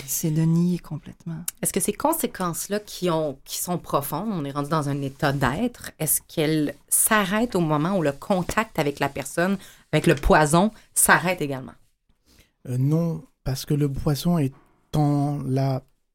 C'est 0.06 0.32
de 0.32 0.42
nier 0.42 0.80
complètement. 0.80 1.44
Est-ce 1.62 1.74
que 1.74 1.80
ces 1.80 1.94
conséquences-là 1.94 2.80
qui, 2.80 3.10
ont, 3.10 3.38
qui 3.46 3.58
sont 3.58 3.78
profondes, 3.78 4.30
on 4.32 4.46
est 4.46 4.52
rendu 4.52 4.70
dans 4.70 4.90
un 4.90 5.02
état 5.02 5.32
d'être, 5.32 5.92
est-ce 6.00 6.22
qu'elles 6.28 6.76
s'arrêtent 6.88 7.56
au 7.56 7.60
moment 7.60 7.98
où 7.98 8.02
le 8.02 8.12
contact 8.12 8.80
avec 8.80 9.00
la 9.00 9.10
personne, 9.10 9.58
avec 9.92 10.08
le 10.08 10.16
poison, 10.16 10.72
s'arrête 10.94 11.42
également? 11.42 11.74
Euh, 12.68 12.78
non, 12.78 13.24
parce 13.44 13.66
que 13.66 13.74
le 13.74 13.92
poisson 13.92 14.38
est 14.38 14.54
en 14.96 15.40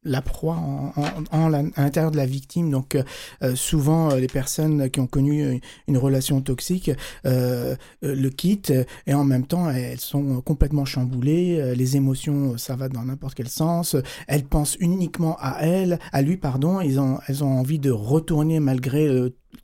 la, 0.05 0.23
proie, 0.23 0.57
en, 0.57 0.93
en- 0.97 1.13
en 1.31 1.53
à 1.53 1.63
l'intérieur 1.83 2.11
de 2.11 2.17
la 2.17 2.27
victime. 2.27 2.71
Donc, 2.71 2.95
euh, 2.95 3.03
euh, 3.43 3.55
souvent, 3.55 4.11
euh, 4.11 4.17
les 4.19 4.27
personnes 4.27 4.91
qui 4.91 5.01
ont 5.01 5.07
connu 5.07 5.43
euh, 5.43 5.59
une 5.89 5.99
relation 5.99 6.41
toxique 6.41 6.91
euh, 7.27 7.75
le 8.03 8.29
quittent 8.31 8.73
et 9.07 9.15
en 9.15 9.25
même 9.25 9.47
temps, 9.47 9.71
elles 9.71 10.01
sont 10.01 10.41
complètement 10.41 10.85
chamboulées. 10.85 11.75
les 11.77 11.97
émotions, 11.97 12.57
ça 12.59 12.77
va 12.77 12.89
dans 12.89 13.05
n'importe 13.05 13.35
quel 13.35 13.49
sens. 13.49 13.97
Elles 14.29 14.45
pensent 14.45 14.77
uniquement 14.81 15.37
à 15.41 15.59
elle, 15.63 15.99
à 16.13 16.23
lui, 16.23 16.37
pardon. 16.37 16.81
Ils 16.81 17.01
ont, 17.01 17.19
elles 17.29 17.43
ont 17.45 17.59
envie 17.59 17.79
de 17.79 17.91
retourner 17.91 18.61
malgré 18.61 19.09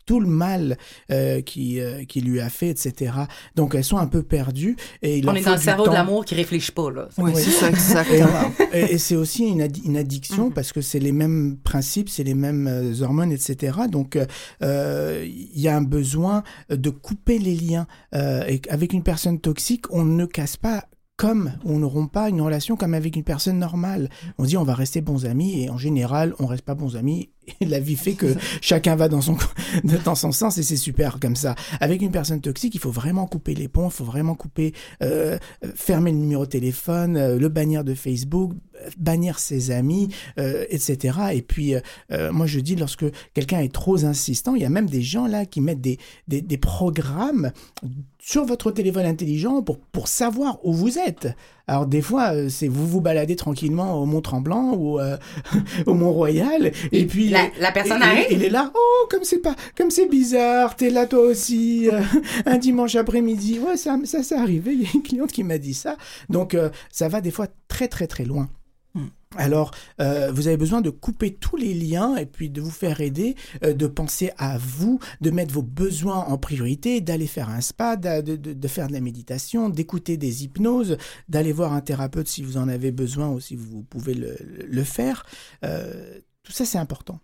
tout 0.07 0.21
le 0.21 0.27
mal 0.29 0.77
euh, 1.11 1.41
qui, 1.41 1.81
euh, 1.81 2.05
qui 2.05 2.21
lui 2.21 2.41
a 2.41 2.49
fait, 2.49 2.69
etc. 2.69 3.13
Donc, 3.57 3.75
elles 3.75 3.85
sont 3.85 3.99
un 3.99 4.07
peu 4.07 4.23
perdues. 4.23 4.77
Et 5.03 5.19
il 5.19 5.29
On 5.29 5.35
est 5.35 5.43
dans 5.43 5.53
le 5.53 5.59
cerveau 5.59 5.83
de 5.85 5.89
temps. 5.89 5.95
l'amour 5.95 6.25
qui 6.25 6.35
réfléchit 6.35 6.73
pas, 6.73 6.91
là. 6.91 7.09
Oui, 7.19 7.33
Oui. 7.35 7.43
c'est 7.43 7.51
ça, 7.51 7.67
Et, 7.69 7.71
exactement. 7.71 8.53
et- 8.73 8.95
et 8.95 8.99
c'est 8.99 9.17
aussi 9.17 9.45
une, 9.47 9.67
une 9.85 9.97
addiction 9.97 10.47
Mhm. 10.47 10.53
parce 10.55 10.73
que 10.73 10.81
c'est 10.81 10.99
les 11.01 11.13
mêmes 11.13 11.57
principes, 11.63 12.09
c'est 12.09 12.25
les 12.25 12.35
mêmes 12.35 12.67
euh, 12.67 13.03
hormones, 13.03 13.33
etc. 13.33 13.79
Donc, 13.91 14.17
il 14.61 15.61
y 15.61 15.69
a 15.69 15.77
un 15.77 15.83
besoin 15.83 16.43
de 16.69 16.91
couper 16.91 17.39
les 17.39 17.55
liens. 17.55 17.87
Euh, 18.15 18.45
et 18.49 18.61
avec 18.69 18.93
une 18.93 19.03
personne 19.03 19.41
toxique, 19.41 19.85
on 19.91 20.05
ne 20.05 20.27
casse 20.27 20.57
pas 20.57 20.85
comme 21.17 21.53
on 21.67 21.79
n'auront 21.81 22.07
pas 22.07 22.31
une 22.31 22.41
relation 22.41 22.77
comme 22.77 22.95
avec 22.95 23.15
une 23.15 23.25
personne 23.25 23.59
normale. 23.59 24.09
On 24.39 24.45
se 24.45 24.49
dit 24.49 24.57
on 24.57 24.65
va 24.65 24.75
rester 24.75 25.03
bons 25.03 25.27
amis 25.27 25.63
et 25.63 25.69
en 25.69 25.77
général 25.77 26.35
on 26.39 26.47
reste 26.47 26.63
pas 26.65 26.75
bons 26.75 26.97
amis. 26.97 27.29
La 27.61 27.81
vie 27.81 27.97
fait 27.97 28.15
que 28.15 28.35
chacun 28.61 28.97
va 28.97 29.09
dans 29.09 29.21
son 29.21 29.37
dans 30.05 30.15
son 30.15 30.33
sens 30.33 30.59
et 30.59 30.63
c'est 30.63 30.77
super 30.77 31.19
comme 31.21 31.37
ça. 31.37 31.55
Avec 31.81 32.03
une 32.03 32.11
personne 32.11 32.41
toxique, 32.41 32.75
il 32.75 32.81
faut 32.81 32.91
vraiment 32.91 33.27
couper 33.27 33.55
les 33.55 33.69
ponts, 33.69 33.89
il 33.89 33.93
faut 33.93 34.05
vraiment 34.05 34.35
couper, 34.35 34.73
euh, 35.03 35.39
euh, 35.65 35.73
fermer 35.75 36.13
le 36.13 36.19
numéro 36.19 36.45
de 36.45 36.51
téléphone, 36.51 37.17
euh, 37.17 37.39
le 37.39 37.49
bannir 37.49 37.85
de 37.85 37.95
Facebook, 37.95 38.53
euh, 38.77 38.91
bannir 38.99 39.39
ses 39.39 39.71
amis, 39.71 40.09
euh, 40.39 40.65
etc. 40.71 41.19
Et 41.35 41.43
puis 41.43 41.75
euh, 41.75 42.33
moi 42.33 42.47
je 42.47 42.61
dis 42.61 42.77
lorsque 42.77 43.05
quelqu'un 43.35 43.61
est 43.61 43.73
trop 43.73 44.05
insistant, 44.05 44.55
il 44.55 44.63
y 44.63 44.67
a 44.67 44.71
même 44.71 44.89
des 44.89 45.03
gens 45.03 45.27
là 45.27 45.47
qui 45.47 45.61
mettent 45.61 45.81
des 45.81 45.99
des, 46.29 46.43
des 46.43 46.59
programmes 46.59 47.53
sur 48.19 48.45
votre 48.45 48.71
téléphone 48.71 49.07
intelligent 49.07 49.63
pour, 49.63 49.79
pour 49.79 50.09
savoir 50.09 50.59
où 50.65 50.73
vous 50.73 50.99
êtes. 50.99 51.29
Alors 51.71 51.87
des 51.87 52.03
fois, 52.03 52.35
euh, 52.35 52.49
c'est 52.49 52.67
vous 52.67 52.85
vous 52.85 53.01
baladez 53.01 53.37
tranquillement 53.37 53.95
au 54.03 54.05
Mont 54.05 54.21
Tremblant 54.21 54.75
ou 54.75 54.99
euh, 54.99 55.17
au 55.87 55.95
Mont 55.95 56.13
Royal 56.13 56.73
et 56.91 57.07
puis 57.07 57.29
La- 57.29 57.49
la 57.61 57.71
personne 57.71 58.01
et- 58.03 58.05
arrive? 58.05 58.27
Il 58.33 58.43
est 58.43 58.51
là. 58.51 58.73
Oh, 58.75 59.07
comme 59.09 59.23
c'est 59.23 59.39
pas, 59.39 59.55
comme 59.77 59.91
c'est 59.93 60.09
bizarre. 60.09 60.75
T'es 60.75 60.91
là 60.91 61.07
toi 61.07 61.21
aussi 61.21 61.89
euh, 61.89 62.01
un 62.47 62.59
dimanche 62.59 62.97
après-midi. 62.97 63.61
Ouais, 63.61 63.77
ça, 63.77 63.97
ça 64.03 64.25
s'est 64.25 64.35
arrivé. 64.35 64.73
Il 64.73 64.83
y 64.83 64.87
a 64.87 64.89
une 64.95 65.03
cliente 65.03 65.31
qui 65.31 65.45
m'a 65.45 65.59
dit 65.59 65.75
ça. 65.75 65.97
Donc 66.29 66.55
euh, 66.55 66.71
ça 66.91 67.07
va 67.09 67.21
des 67.21 67.31
fois 67.31 67.47
très 67.69 67.87
très 67.87 68.09
très 68.09 68.25
loin. 68.25 68.49
Hmm. 68.95 69.07
Alors, 69.37 69.71
euh, 70.01 70.33
vous 70.33 70.49
avez 70.49 70.57
besoin 70.57 70.81
de 70.81 70.91
couper 70.91 71.33
tous 71.35 71.57
les 71.57 71.73
liens 71.73 72.17
et 72.17 72.27
puis 72.27 72.51
de 72.51 72.61
vous 72.61 72.71
faire 72.71 73.01
aider, 73.01 73.37
euh, 73.63 73.73
de 73.73 73.87
penser 73.87 74.33
à 74.37 74.59
vous, 74.59 74.99
de 75.21 75.31
mettre 75.31 75.55
vos 75.55 75.63
besoins 75.63 76.25
en 76.25 76.37
priorité, 76.39 77.01
d'aller 77.01 77.29
faire 77.29 77.49
un 77.49 77.61
spa, 77.61 77.97
de, 77.97 78.69
faire 78.69 78.89
de 78.89 78.93
la 78.93 79.01
méditation, 79.01 79.69
d'écouter 79.69 80.17
des 80.17 80.43
hypnoses, 80.43 80.97
d'aller 81.29 81.53
voir 81.53 81.73
un 81.73 81.81
thérapeute 81.81 82.27
si 82.27 82.43
vous 82.43 82.57
en 82.57 82.69
avez 82.69 82.91
besoin 82.91 83.31
ou 83.31 83.39
si 83.39 83.55
vous 83.55 83.83
pouvez 83.85 84.15
le, 84.15 84.37
le 84.41 84.85
faire. 84.85 85.25
Euh, 85.65 86.19
tout 86.43 86.53
ça, 86.53 86.65
c'est 86.65 86.79
important. 86.79 87.21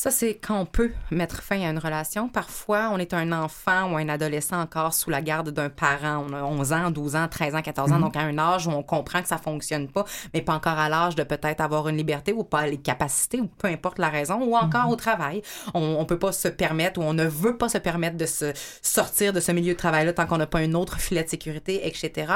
Ça, 0.00 0.10
c'est 0.10 0.36
quand 0.36 0.58
on 0.58 0.64
peut 0.64 0.92
mettre 1.10 1.42
fin 1.42 1.60
à 1.60 1.68
une 1.68 1.78
relation. 1.78 2.30
Parfois, 2.30 2.88
on 2.90 2.96
est 2.96 3.12
un 3.12 3.32
enfant 3.32 3.92
ou 3.92 3.98
un 3.98 4.08
adolescent 4.08 4.58
encore 4.58 4.94
sous 4.94 5.10
la 5.10 5.20
garde 5.20 5.50
d'un 5.50 5.68
parent. 5.68 6.24
On 6.26 6.32
a 6.32 6.42
11 6.42 6.72
ans, 6.72 6.90
12 6.90 7.16
ans, 7.16 7.28
13 7.28 7.54
ans, 7.54 7.60
14 7.60 7.92
ans, 7.92 8.00
donc 8.00 8.16
à 8.16 8.20
un 8.20 8.38
âge 8.38 8.66
où 8.66 8.70
on 8.70 8.82
comprend 8.82 9.20
que 9.20 9.28
ça 9.28 9.36
fonctionne 9.36 9.88
pas, 9.88 10.06
mais 10.32 10.40
pas 10.40 10.54
encore 10.54 10.78
à 10.78 10.88
l'âge 10.88 11.16
de 11.16 11.22
peut-être 11.22 11.60
avoir 11.60 11.86
une 11.86 11.98
liberté 11.98 12.32
ou 12.32 12.44
pas 12.44 12.66
les 12.66 12.78
capacités 12.78 13.42
ou 13.42 13.46
peu 13.46 13.68
importe 13.68 13.98
la 13.98 14.08
raison, 14.08 14.42
ou 14.42 14.56
encore 14.56 14.88
au 14.88 14.96
travail. 14.96 15.42
On, 15.74 15.96
on 15.98 16.06
peut 16.06 16.18
pas 16.18 16.32
se 16.32 16.48
permettre 16.48 16.98
ou 16.98 17.02
on 17.02 17.12
ne 17.12 17.26
veut 17.26 17.58
pas 17.58 17.68
se 17.68 17.76
permettre 17.76 18.16
de 18.16 18.24
se 18.24 18.54
sortir 18.80 19.34
de 19.34 19.40
ce 19.40 19.52
milieu 19.52 19.74
de 19.74 19.78
travail-là 19.78 20.14
tant 20.14 20.24
qu'on 20.24 20.38
n'a 20.38 20.46
pas 20.46 20.60
un 20.60 20.72
autre 20.72 20.98
filet 20.98 21.24
de 21.24 21.28
sécurité, 21.28 21.86
etc. 21.86 22.32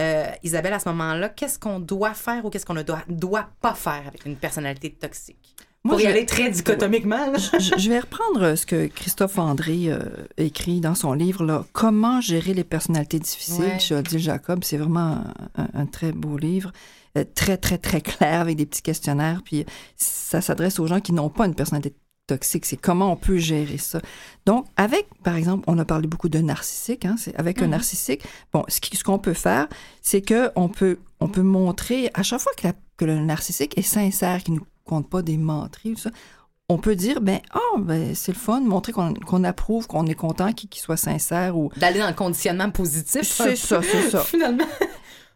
Euh, 0.00 0.30
Isabelle, 0.42 0.72
à 0.72 0.78
ce 0.78 0.88
moment-là, 0.88 1.28
qu'est-ce 1.28 1.58
qu'on 1.58 1.78
doit 1.78 2.14
faire 2.14 2.46
ou 2.46 2.48
qu'est-ce 2.48 2.64
qu'on 2.64 2.72
ne 2.72 2.82
doit, 2.82 3.02
doit 3.06 3.50
pas 3.60 3.74
faire 3.74 4.04
avec 4.06 4.24
une 4.24 4.36
personnalité 4.36 4.90
toxique? 4.90 5.54
Moi, 5.84 5.94
Pour 5.96 6.00
y 6.00 6.04
je- 6.04 6.08
aller 6.10 6.26
très 6.26 6.48
dichotomiquement. 6.48 7.32
je, 7.36 7.76
je 7.78 7.88
vais 7.88 7.98
reprendre 7.98 8.54
ce 8.54 8.64
que 8.66 8.86
Christophe 8.86 9.38
André 9.38 9.86
euh, 9.88 9.98
écrit 10.36 10.80
dans 10.80 10.94
son 10.94 11.12
livre, 11.12 11.44
là, 11.44 11.64
Comment 11.72 12.20
gérer 12.20 12.54
les 12.54 12.62
personnalités 12.64 13.18
difficiles 13.18 13.64
Ouais. 13.64 13.78
chez 13.80 13.96
Odile 13.96 14.20
Jacob. 14.20 14.62
C'est 14.62 14.76
vraiment 14.76 15.24
un, 15.56 15.68
un 15.74 15.86
très 15.86 16.12
beau 16.12 16.38
livre, 16.38 16.70
euh, 17.18 17.24
très, 17.34 17.56
très, 17.56 17.78
très 17.78 18.00
clair 18.00 18.40
avec 18.40 18.56
des 18.56 18.66
petits 18.66 18.82
questionnaires. 18.82 19.40
Puis 19.44 19.64
ça 19.96 20.40
s'adresse 20.40 20.78
aux 20.78 20.86
gens 20.86 21.00
qui 21.00 21.12
n'ont 21.12 21.30
pas 21.30 21.46
une 21.46 21.54
personnalité 21.56 21.96
toxique. 22.28 22.64
C'est 22.64 22.76
comment 22.76 23.10
on 23.10 23.16
peut 23.16 23.38
gérer 23.38 23.78
ça. 23.78 24.00
Donc, 24.46 24.66
avec, 24.76 25.08
par 25.24 25.34
exemple, 25.34 25.64
on 25.66 25.76
a 25.80 25.84
parlé 25.84 26.06
beaucoup 26.06 26.28
de 26.28 26.38
narcissique. 26.38 27.04
Hein, 27.04 27.16
c'est 27.18 27.34
avec 27.34 27.60
un 27.60 27.66
narcissique, 27.66 28.22
bon, 28.52 28.64
ce 28.68 28.80
qui- 28.80 28.96
ce 28.96 29.02
qu'on 29.02 29.18
peut 29.18 29.34
faire, 29.34 29.66
c'est 30.00 30.22
que 30.22 30.52
on 30.54 30.68
peut, 30.68 30.98
on 31.18 31.26
peut 31.26 31.42
montrer 31.42 32.08
à 32.14 32.22
chaque 32.22 32.40
fois 32.40 32.52
que, 32.56 32.68
la- 32.68 32.74
que 32.96 33.04
le 33.04 33.18
narcissique 33.18 33.76
est 33.76 33.82
sincère, 33.82 34.44
qu'il 34.44 34.54
ne 34.54 34.60
compte 34.84 35.08
pas 35.08 35.22
des 35.22 35.36
menteries, 35.36 35.94
tout 35.94 36.00
ça, 36.00 36.10
on 36.68 36.78
peut 36.78 36.96
dire, 36.96 37.20
ben, 37.20 37.40
ah, 37.50 37.78
ben, 37.78 38.14
c'est 38.14 38.32
le 38.32 38.38
fun, 38.38 38.60
montrer 38.60 38.92
qu'on 38.92 39.44
approuve, 39.44 39.86
qu'on 39.86 40.06
est 40.06 40.14
content 40.14 40.52
qu'il 40.52 40.72
soit 40.80 40.96
sincère 40.96 41.56
ou. 41.58 41.70
D'aller 41.76 41.98
dans 42.00 42.08
le 42.08 42.14
conditionnement 42.14 42.70
positif. 42.70 43.22
C'est 43.24 43.56
ça, 43.56 43.82
c'est 43.82 44.10
ça. 44.10 44.20
Finalement. 44.24 44.64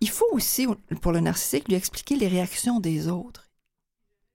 Il 0.01 0.09
faut 0.11 0.27
aussi, 0.33 0.67
pour 1.03 1.13
le 1.13 1.21
narcissique, 1.21 1.69
lui 1.69 1.75
expliquer 1.75 2.17
les 2.17 2.29
réactions 2.29 2.81
des 2.81 3.09
autres. 3.09 3.49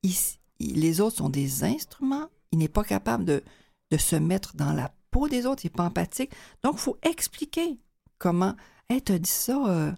Il- 0.03 0.13
il- 0.59 0.79
les 0.79 1.01
autres 1.01 1.17
sont 1.17 1.29
des 1.29 1.63
instruments. 1.63 2.27
Il 2.51 2.59
n'est 2.59 2.67
pas 2.67 2.83
capable 2.83 3.25
de, 3.25 3.43
de 3.91 3.97
se 3.97 4.15
mettre 4.15 4.55
dans 4.55 4.73
la 4.73 4.91
peau 5.11 5.27
des 5.27 5.45
autres. 5.45 5.63
Il 5.63 5.67
n'est 5.67 5.75
pas 5.77 5.85
empathique. 5.85 6.31
Donc, 6.63 6.75
il 6.77 6.81
faut 6.81 6.97
expliquer 7.03 7.79
comment. 8.17 8.55
Hey, 8.89 9.01
t'as 9.01 9.17
dit 9.19 9.29
ça 9.29 9.57
euh, 9.67 9.91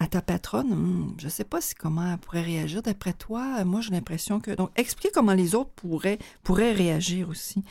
à 0.00 0.06
ta 0.08 0.20
patronne. 0.22 0.72
Hum, 0.72 1.14
je 1.18 1.26
ne 1.26 1.30
sais 1.30 1.44
pas 1.44 1.60
si 1.60 1.74
comment 1.74 2.10
elle 2.12 2.18
pourrait 2.18 2.42
réagir. 2.42 2.82
D'après 2.82 3.12
toi, 3.12 3.64
moi, 3.64 3.80
j'ai 3.82 3.90
l'impression 3.92 4.40
que. 4.40 4.50
Donc, 4.50 4.70
expliquer 4.76 5.10
comment 5.14 5.34
les 5.34 5.54
autres 5.54 5.70
pourraient, 5.76 6.18
pourraient 6.42 6.72
réagir 6.72 7.28
aussi. 7.28 7.62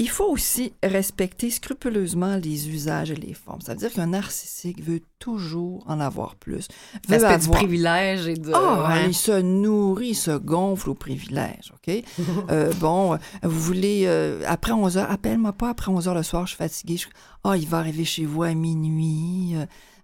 Il 0.00 0.08
faut 0.08 0.24
aussi 0.28 0.72
respecter 0.82 1.50
scrupuleusement 1.50 2.34
les 2.36 2.68
usages 2.68 3.12
et 3.12 3.14
les 3.14 3.32
formes. 3.32 3.60
Ça 3.60 3.74
veut 3.74 3.78
dire 3.78 3.92
qu'un 3.92 4.08
narcissique 4.08 4.82
veut 4.82 5.00
toujours 5.20 5.84
en 5.86 6.00
avoir 6.00 6.34
plus. 6.34 6.66
Veut 7.08 7.16
L'aspect 7.16 7.38
du 7.38 7.44
avoir- 7.44 7.58
privilège 7.60 8.26
et 8.26 8.34
de. 8.34 8.50
ah, 8.52 8.88
ouais. 8.88 9.06
il 9.06 9.14
se 9.14 9.40
nourrit, 9.40 10.08
il 10.08 10.14
se 10.16 10.32
gonfle 10.36 10.90
au 10.90 10.94
privilège, 10.94 11.72
OK? 11.76 12.02
Euh, 12.50 12.72
bon, 12.80 13.16
vous 13.44 13.60
voulez, 13.60 14.02
euh, 14.06 14.42
après 14.48 14.72
11 14.72 14.98
heures, 14.98 15.10
appelle-moi 15.12 15.52
pas 15.52 15.68
après 15.70 15.92
11 15.92 16.08
heures 16.08 16.14
le 16.16 16.24
soir, 16.24 16.42
je 16.46 16.54
suis 16.54 16.58
fatiguée. 16.58 16.96
Je- 16.96 17.06
Ah, 17.44 17.56
il 17.56 17.68
va 17.68 17.78
arriver 17.78 18.04
chez 18.04 18.24
vous 18.26 18.42
à 18.42 18.52
minuit. 18.52 19.54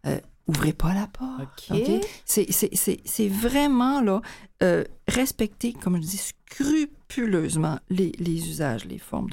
euh, 0.06 0.18
ouvrez 0.46 0.72
pas 0.72 0.92
la 0.94 1.06
porte. 1.06 1.70
OK. 1.70 1.76
OK? 1.76 2.06
C'est- 2.24 3.28
vraiment, 3.28 4.00
là, 4.00 4.20
euh, 4.62 4.84
respecter, 5.08 5.72
comme 5.72 5.96
je 5.96 6.02
dis, 6.06 6.16
scrupuleusement 6.18 7.78
les, 7.88 8.12
les 8.18 8.48
usages, 8.48 8.84
les 8.84 8.98
formes. 8.98 9.30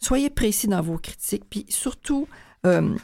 Soyez 0.00 0.30
précis 0.30 0.68
dans 0.68 0.82
vos 0.82 0.98
critiques, 0.98 1.44
puis 1.48 1.66
surtout, 1.68 2.26
euh, 2.66 2.94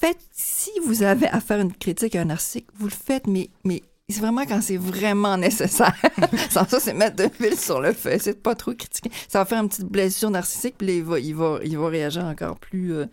faites, 0.00 0.20
si 0.32 0.70
vous 0.84 1.02
avez 1.02 1.26
à 1.28 1.40
faire 1.40 1.60
une 1.60 1.72
critique 1.72 2.14
à 2.16 2.22
un 2.22 2.26
narcissique, 2.26 2.66
vous 2.74 2.86
le 2.86 2.92
faites, 2.92 3.26
mais, 3.26 3.50
mais 3.64 3.82
c'est 4.08 4.20
vraiment 4.20 4.44
quand 4.44 4.60
c'est 4.60 4.76
vraiment 4.76 5.36
nécessaire. 5.36 5.94
Sans 6.50 6.68
ça, 6.68 6.78
c'est 6.80 6.92
mettre 6.94 7.16
de 7.16 7.28
l'huile 7.40 7.58
sur 7.58 7.80
le 7.80 7.92
feu. 7.92 8.16
C'est 8.20 8.42
pas 8.42 8.54
trop 8.54 8.74
critiquer. 8.74 9.10
Ça 9.28 9.38
va 9.38 9.44
faire 9.46 9.62
une 9.62 9.68
petite 9.68 9.86
blessure 9.86 10.30
narcissique, 10.30 10.76
puis 10.78 10.86
là, 10.88 10.92
il 10.94 11.04
va, 11.04 11.18
il 11.18 11.34
va, 11.34 11.58
il 11.64 11.78
va 11.78 11.88
réagir 11.88 12.24
encore 12.24 12.58
plus, 12.58 12.92
euh, 12.92 13.06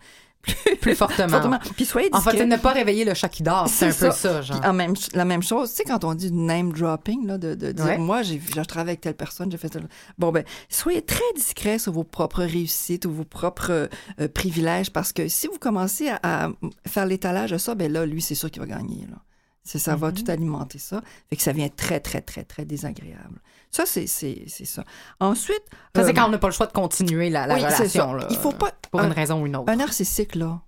Plus 0.80 0.96
fortement. 0.96 1.28
fortement. 1.28 1.58
Puis 1.76 1.84
soyez 1.84 2.08
En 2.12 2.20
fait, 2.20 2.44
ne 2.44 2.56
pas 2.56 2.72
réveiller 2.72 3.04
le 3.04 3.14
chat 3.14 3.28
qui 3.28 3.42
dort, 3.44 3.68
c'est 3.68 3.86
un 3.86 3.92
peu 3.92 4.10
ça, 4.10 4.42
genre. 4.42 4.60
Puis 4.60 4.68
en 4.68 4.72
même, 4.72 4.94
la 5.14 5.24
même 5.24 5.42
chose, 5.42 5.70
tu 5.70 5.76
sais, 5.76 5.84
quand 5.84 6.02
on 6.04 6.14
dit 6.14 6.32
name 6.32 6.72
dropping, 6.72 7.26
là, 7.26 7.38
de, 7.38 7.54
de 7.54 7.70
dire, 7.72 7.84
Ouais. 7.84 7.98
moi, 7.98 8.22
j'ai, 8.22 8.40
je 8.40 8.60
travaille 8.62 8.90
avec 8.90 9.00
telle 9.02 9.14
personne, 9.14 9.50
j'ai 9.52 9.58
fait 9.58 9.68
tel... 9.68 9.86
Bon, 10.18 10.32
ben, 10.32 10.44
soyez 10.68 11.02
très 11.02 11.20
discret 11.36 11.78
sur 11.78 11.92
vos 11.92 12.04
propres 12.04 12.42
réussites 12.42 13.04
ou 13.06 13.12
vos 13.12 13.24
propres 13.24 13.88
euh, 14.20 14.28
privilèges, 14.34 14.90
parce 14.92 15.12
que 15.12 15.28
si 15.28 15.46
vous 15.46 15.58
commencez 15.58 16.08
à, 16.08 16.18
à 16.46 16.48
faire 16.88 17.06
l'étalage 17.06 17.52
de 17.52 17.58
ça, 17.58 17.74
ben 17.76 17.92
là, 17.92 18.04
lui, 18.04 18.20
c'est 18.20 18.34
sûr 18.34 18.50
qu'il 18.50 18.62
va 18.62 18.68
gagner, 18.68 19.06
là. 19.10 19.18
C'est, 19.64 19.78
ça 19.78 19.94
Mm-hmm. 19.94 19.98
va 19.98 20.12
tout 20.12 20.24
alimenter 20.28 20.78
ça. 20.78 21.02
Fait 21.30 21.36
que 21.36 21.42
ça 21.42 21.52
vient 21.52 21.68
très, 21.68 22.00
très, 22.00 22.20
très, 22.20 22.42
très 22.44 22.64
désagréable. 22.64 23.40
Ça, 23.70 23.86
c'est, 23.86 24.06
c'est, 24.06 24.44
c'est 24.48 24.64
ça. 24.64 24.84
Ensuite... 25.20 25.62
Ça, 25.94 26.02
c'est 26.04 26.10
euh, 26.10 26.12
quand 26.12 26.26
on 26.26 26.30
n'a 26.30 26.38
pas 26.38 26.48
le 26.48 26.52
choix 26.52 26.66
de 26.66 26.72
continuer 26.72 27.30
la, 27.30 27.46
la 27.46 27.54
oui, 27.54 27.64
relation. 27.64 28.12
là, 28.14 28.26
Il 28.30 28.36
faut 28.36 28.52
pas... 28.52 28.72
Pour 28.90 29.00
un- 29.00 29.06
une 29.06 29.12
raison 29.12 29.40
ou 29.40 29.46
une 29.46 29.54
autre. 29.56 29.70
un 29.70 29.76
narcissique, 29.76 30.34
là, 30.34 30.60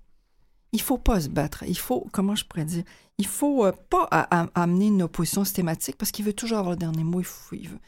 il 0.73 0.81
faut 0.81 0.99
pas 0.99 1.21
se 1.21 1.29
battre. 1.29 1.65
Il 1.67 1.77
faut, 1.79 2.07
comment 2.13 2.35
je 2.37 2.45
pourrais 2.45 2.65
dire, 2.65 2.85
il 3.19 3.27
faut 3.27 3.65
euh, 3.67 3.73
pas 3.91 4.07
à- 4.11 4.43
à- 4.43 4.49
amener 4.55 4.87
une 4.87 5.03
opposition 5.03 5.45
systématique 5.45 5.97
parce 5.99 6.11
qu'il 6.13 6.25
veut 6.25 6.33
toujours 6.33 6.59
avoir 6.59 6.71
le 6.73 6.79
dernier 6.79 7.05
mot. 7.05 7.21
Il 7.21 7.25
faut, 7.27 7.55
il 7.57 7.69
veut- 7.69 7.81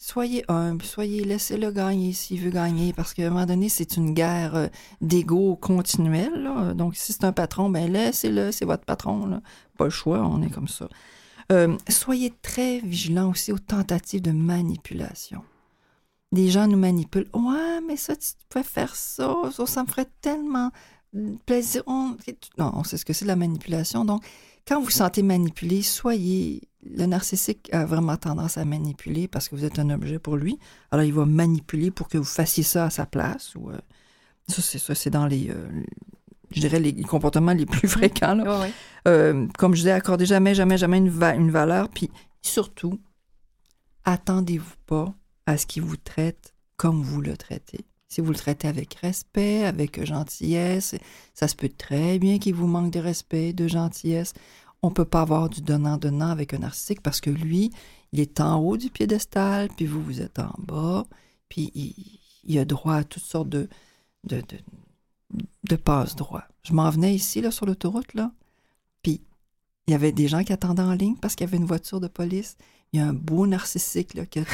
Soyez 0.00 0.44
humble, 0.48 0.84
soyez, 0.84 1.24
laissez-le 1.24 1.72
gagner 1.72 2.12
s'il 2.12 2.40
veut 2.40 2.50
gagner 2.50 2.92
parce 2.92 3.14
qu'à 3.14 3.26
un 3.26 3.30
moment 3.30 3.46
donné, 3.46 3.68
c'est 3.68 3.96
une 3.96 4.14
guerre 4.14 4.54
euh, 4.54 4.68
d'ego 5.00 5.56
continuelle. 5.56 6.48
Donc, 6.76 6.94
si 6.94 7.12
c'est 7.12 7.24
un 7.24 7.32
patron, 7.32 7.68
ben 7.68 7.92
laissez-le, 7.92 8.52
c'est 8.52 8.64
votre 8.64 8.84
patron. 8.84 9.40
Pas 9.76 9.84
le 9.84 9.90
choix, 9.90 10.20
on 10.24 10.40
est 10.42 10.50
comme 10.50 10.68
ça. 10.68 10.88
Euh, 11.50 11.76
soyez 11.88 12.32
très 12.42 12.78
vigilants 12.78 13.30
aussi 13.30 13.50
aux 13.52 13.58
tentatives 13.58 14.22
de 14.22 14.30
manipulation. 14.30 15.42
Des 16.30 16.48
gens 16.50 16.68
nous 16.68 16.78
manipulent. 16.78 17.28
Ouais, 17.34 17.80
mais 17.86 17.96
ça, 17.96 18.14
tu 18.14 18.28
peux 18.50 18.62
faire 18.62 18.94
ça, 18.94 19.34
ça, 19.50 19.66
ça 19.66 19.82
me 19.82 19.88
ferait 19.88 20.08
tellement 20.20 20.70
plaisir. 21.44 21.82
On- 21.88 22.16
Non, 22.58 22.70
on 22.74 22.84
sait 22.84 22.98
ce 22.98 23.04
que 23.04 23.12
c'est 23.12 23.24
de 23.24 23.28
la 23.30 23.36
manipulation. 23.36 24.04
Donc, 24.04 24.24
quand 24.66 24.80
vous 24.80 24.90
sentez 24.90 25.22
manipulé, 25.22 25.82
soyez. 25.82 26.67
Le 26.84 27.06
narcissique 27.06 27.68
a 27.72 27.84
vraiment 27.84 28.16
tendance 28.16 28.56
à 28.58 28.64
manipuler 28.64 29.26
parce 29.28 29.48
que 29.48 29.56
vous 29.56 29.64
êtes 29.64 29.78
un 29.78 29.90
objet 29.90 30.18
pour 30.18 30.36
lui. 30.36 30.58
Alors, 30.90 31.04
il 31.04 31.12
va 31.12 31.26
manipuler 31.26 31.90
pour 31.90 32.08
que 32.08 32.18
vous 32.18 32.24
fassiez 32.24 32.62
ça 32.62 32.84
à 32.86 32.90
sa 32.90 33.04
place. 33.04 33.54
Ou, 33.56 33.70
euh, 33.70 33.78
ça, 34.48 34.62
c'est 34.62 34.78
ça, 34.78 34.94
c'est 34.94 35.10
dans 35.10 35.26
les, 35.26 35.50
euh, 35.50 35.68
je 36.52 36.60
dirais, 36.60 36.78
les 36.80 36.94
comportements 37.02 37.52
les 37.52 37.66
plus 37.66 37.88
fréquents. 37.98 38.34
là. 38.34 38.44
Euh, 39.08 39.46
comme 39.58 39.72
je 39.74 39.80
disais, 39.80 39.90
accordez 39.92 40.24
jamais, 40.26 40.54
jamais, 40.54 40.78
jamais 40.78 40.98
une, 40.98 41.08
va- 41.10 41.34
une 41.34 41.50
valeur. 41.50 41.88
Puis 41.88 42.10
surtout, 42.42 42.98
attendez-vous 44.04 44.76
pas 44.86 45.12
à 45.46 45.56
ce 45.56 45.66
qu'il 45.66 45.82
vous 45.82 45.96
traite 45.96 46.54
comme 46.76 47.02
vous 47.02 47.20
le 47.20 47.36
traitez. 47.36 47.84
Si 48.10 48.20
vous 48.22 48.30
le 48.30 48.38
traitez 48.38 48.68
avec 48.68 48.94
respect, 48.94 49.64
avec 49.64 50.02
gentillesse, 50.04 50.94
ça 51.34 51.46
se 51.48 51.54
peut 51.56 51.68
très 51.68 52.18
bien 52.18 52.38
qu'il 52.38 52.54
vous 52.54 52.66
manque 52.66 52.90
de 52.92 53.00
respect, 53.00 53.52
de 53.52 53.68
gentillesse. 53.68 54.32
On 54.82 54.90
peut 54.90 55.04
pas 55.04 55.22
avoir 55.22 55.48
du 55.48 55.60
donnant-donnant 55.60 56.30
avec 56.30 56.54
un 56.54 56.58
narcissique 56.58 57.02
parce 57.02 57.20
que 57.20 57.30
lui, 57.30 57.70
il 58.12 58.20
est 58.20 58.40
en 58.40 58.60
haut 58.60 58.76
du 58.76 58.90
piédestal, 58.90 59.68
puis 59.76 59.86
vous, 59.86 60.02
vous 60.02 60.20
êtes 60.20 60.38
en 60.38 60.54
bas, 60.58 61.04
puis 61.48 61.70
il, 61.74 61.94
il 62.44 62.58
a 62.58 62.64
droit 62.64 62.94
à 62.94 63.04
toutes 63.04 63.22
sortes 63.22 63.48
de, 63.48 63.68
de, 64.24 64.42
de, 65.68 65.76
passe-droits. 65.76 66.44
Je 66.62 66.72
m'en 66.72 66.88
venais 66.90 67.14
ici, 67.14 67.40
là, 67.40 67.50
sur 67.50 67.66
l'autoroute, 67.66 68.14
là, 68.14 68.32
puis 69.02 69.20
il 69.86 69.92
y 69.92 69.94
avait 69.94 70.12
des 70.12 70.28
gens 70.28 70.44
qui 70.44 70.52
attendaient 70.52 70.82
en 70.82 70.94
ligne 70.94 71.16
parce 71.16 71.34
qu'il 71.34 71.46
y 71.46 71.48
avait 71.48 71.58
une 71.58 71.66
voiture 71.66 72.00
de 72.00 72.08
police. 72.08 72.56
Il 72.92 73.00
y 73.00 73.02
a 73.02 73.06
un 73.06 73.12
beau 73.12 73.46
narcissique, 73.46 74.18
qui 74.30 74.38
a. 74.38 74.44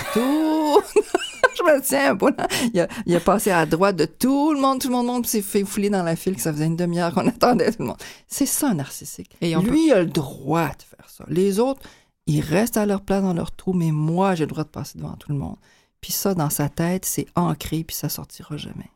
Je 1.57 1.63
me 1.63 1.81
tiens, 1.81 2.13
un. 2.13 2.47
Il 2.73 2.81
a, 2.81 2.89
il 3.07 3.17
a 3.17 3.21
passé 3.21 3.51
à 3.51 3.67
droite 3.67 3.97
de 3.97 4.05
tout 4.05 4.53
le 4.53 4.61
monde, 4.61 4.81
tout 4.81 4.89
le 4.89 4.95
monde, 4.95 5.07
monde, 5.07 5.23
puis 5.23 5.31
s'est 5.31 5.43
fait 5.43 5.65
fouler 5.65 5.91
dans 5.91 6.03
la 6.03 6.17
file, 6.17 6.37
que 6.37 6.43
ça 6.43 6.53
faisait 6.53 6.67
une 6.67 6.77
demi-heure 6.77 7.13
qu'on 7.15 7.27
attendait 7.29 7.71
tout 7.71 7.81
le 7.81 7.87
monde. 7.87 7.99
C'est 8.27 8.47
ça, 8.47 8.71
un 8.71 8.75
narcissique. 8.75 9.37
Et 9.41 9.55
Lui, 9.55 9.87
il 9.87 9.93
a 9.93 10.01
le 10.01 10.07
droit 10.07 10.69
de 10.69 10.83
faire 10.83 11.09
ça. 11.09 11.25
Les 11.29 11.59
autres, 11.59 11.83
ils 12.27 12.41
restent 12.41 12.77
à 12.77 12.87
leur 12.87 13.03
place 13.03 13.23
dans 13.23 13.35
leur 13.35 13.53
trou, 13.53 13.73
mais 13.73 13.91
moi, 13.91 14.35
j'ai 14.35 14.45
le 14.45 14.51
droit 14.51 14.65
de 14.65 14.69
passer 14.69 14.99
devant 14.99 15.15
tout 15.15 15.31
le 15.31 15.39
monde. 15.39 15.57
Puis 16.01 16.13
ça, 16.13 16.35
dans 16.35 16.51
sa 16.51 16.69
tête, 16.69 17.05
c'est 17.05 17.27
ancré, 17.35 17.85
puis 17.85 17.97
ça 17.97 18.09
sortira 18.09 18.57
jamais. 18.57 18.91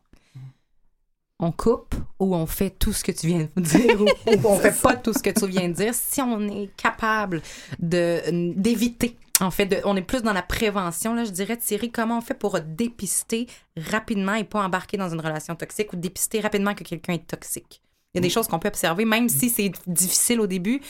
on 1.38 1.52
coupe 1.52 1.94
ou 2.18 2.34
on 2.34 2.46
fait 2.46 2.70
tout 2.70 2.92
ce 2.92 3.04
que 3.04 3.12
tu 3.12 3.28
viens 3.28 3.48
de 3.56 3.60
dire 3.62 4.00
ou, 4.00 4.04
ou 4.30 4.40
on 4.44 4.58
fait 4.58 4.78
pas 4.78 4.96
tout 4.96 5.12
ce 5.12 5.20
que 5.22 5.30
tu 5.30 5.46
viens 5.46 5.68
de 5.68 5.74
dire 5.74 5.94
si 5.94 6.20
on 6.20 6.40
est 6.48 6.68
capable 6.76 7.42
de 7.78 8.52
d'éviter 8.54 9.16
en 9.40 9.50
fait 9.50 9.66
de- 9.66 9.80
on 9.84 9.96
est 9.96 10.02
plus 10.02 10.22
dans 10.22 10.32
la 10.32 10.42
prévention 10.42 11.14
là 11.14 11.24
je 11.24 11.30
dirais 11.30 11.56
Thierry 11.56 11.90
comment 11.90 12.18
on 12.18 12.20
fait 12.20 12.34
pour 12.34 12.58
dépister 12.60 13.46
rapidement 13.76 14.34
et 14.34 14.44
pas 14.44 14.62
embarquer 14.64 14.96
dans 14.96 15.08
une 15.08 15.20
relation 15.20 15.54
toxique 15.54 15.92
ou 15.92 15.96
dépister 15.96 16.40
rapidement 16.40 16.74
que 16.74 16.84
quelqu'un 16.84 17.14
est 17.14 17.26
toxique. 17.26 17.82
Il 18.14 18.18
y 18.18 18.20
a 18.20 18.22
des 18.22 18.30
choses 18.30 18.48
qu'on 18.48 18.58
peut 18.58 18.68
observer 18.68 19.04
même 19.04 19.28
si 19.28 19.48
c'est 19.50 19.70
difficile 19.86 20.40
au 20.40 20.46
début 20.46 20.80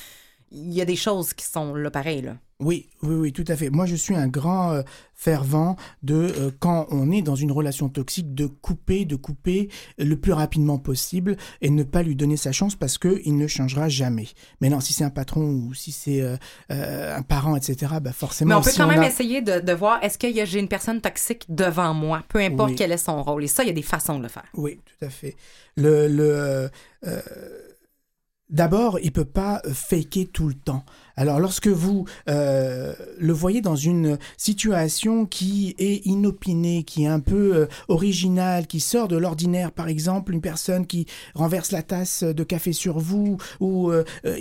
il 0.51 0.73
y 0.73 0.81
a 0.81 0.85
des 0.85 0.97
choses 0.97 1.33
qui 1.35 1.45
sont 1.45 1.75
là 1.75 1.91
pareil 1.91 2.23
là 2.23 2.37
Oui, 2.61 2.89
oui, 3.03 3.15
oui, 3.15 3.33
tout 3.33 3.45
à 3.49 3.55
fait. 3.57 3.71
Moi, 3.71 3.87
je 3.87 3.95
suis 3.95 4.15
un 4.17 4.29
grand 4.29 4.73
euh, 4.73 4.83
fervent 5.15 5.77
de, 6.03 6.15
euh, 6.15 6.51
quand 6.59 6.87
on 6.91 7.11
est 7.11 7.23
dans 7.23 7.35
une 7.37 7.53
relation 7.53 7.89
toxique, 7.89 8.35
de 8.35 8.47
couper, 8.47 9.05
de 9.05 9.15
couper 9.17 9.69
le 9.99 10.17
plus 10.17 10.33
rapidement 10.33 10.79
possible 10.79 11.37
et 11.61 11.71
ne 11.71 11.83
pas 11.85 12.03
lui 12.03 12.17
donner 12.17 12.37
sa 12.37 12.51
chance 12.53 12.75
parce 12.77 12.99
que 12.99 13.21
il 13.25 13.37
ne 13.37 13.47
changera 13.47 13.89
jamais. 13.89 14.27
Maintenant, 14.61 14.81
si 14.81 14.93
c'est 14.93 15.05
un 15.05 15.11
patron 15.11 15.43
ou 15.43 15.75
si 15.75 15.93
c'est 15.93 16.21
euh, 16.23 16.37
un 17.17 17.23
parent, 17.23 17.55
etc., 17.55 17.93
bah 18.01 18.13
forcément. 18.13 18.49
mais 18.49 18.55
on 18.57 18.63
peut 18.63 18.71
si 18.71 18.79
quand 18.79 18.87
même 18.89 19.01
a- 19.03 19.07
essayer 19.09 19.43
de, 19.43 19.61
de 19.61 19.73
voir 19.73 20.03
est-ce 20.03 20.19
que 20.19 20.27
j'ai 20.47 20.59
une 20.59 20.69
personne 20.69 21.01
toxique 21.01 21.45
devant 21.49 21.95
moi 21.95 22.25
peu 22.29 22.39
importe 22.41 22.71
Oui. 22.71 22.77
quel 22.77 22.91
est 22.93 22.97
son 22.97 23.23
rôle 23.23 23.45
et 23.45 23.49
ça 23.49 23.63
il 23.63 23.67
y 23.67 23.71
a 23.71 23.75
des 23.75 23.83
façons 23.83 24.17
de 24.19 24.23
le 24.23 24.29
faire 24.29 24.47
Oui, 24.55 24.81
tout 24.85 25.05
à 25.05 25.11
fait. 25.11 25.37
Le, 25.77 26.09
le, 26.09 26.71
D'abord, 28.51 28.99
il 29.03 29.13
peut 29.13 29.27
pas 29.27 29.61
euh, 29.67 29.75
faker 29.75 30.27
tout 30.33 30.49
le 30.49 30.55
temps. 30.55 30.85
Alors, 31.17 31.39
lorsque 31.39 31.67
vous 31.67 32.07
euh, 32.31 32.95
le 33.19 33.33
voyez 33.33 33.61
dans 33.61 33.77
une 33.77 34.19
situation 34.37 35.27
qui 35.27 35.75
est 35.79 36.07
inopinée, 36.07 36.85
qui 36.85 37.05
est 37.05 37.09
un 37.09 37.21
peu 37.21 37.57
euh, 37.57 37.67
originale, 37.89 38.67
qui 38.67 38.81
sort 38.81 39.09
de 39.09 39.17
l'ordinaire, 39.17 39.73
par 39.73 39.89
exemple, 39.89 40.33
une 40.33 40.41
personne 40.41 40.87
qui 40.87 41.07
renverse 41.35 41.73
la 41.73 41.83
tasse 41.83 42.23
de 42.23 42.45
café 42.45 42.73
sur 42.73 43.01
vous, 43.01 43.37
ou 43.61 43.91
euh, 43.91 44.05
euh, 44.25 44.39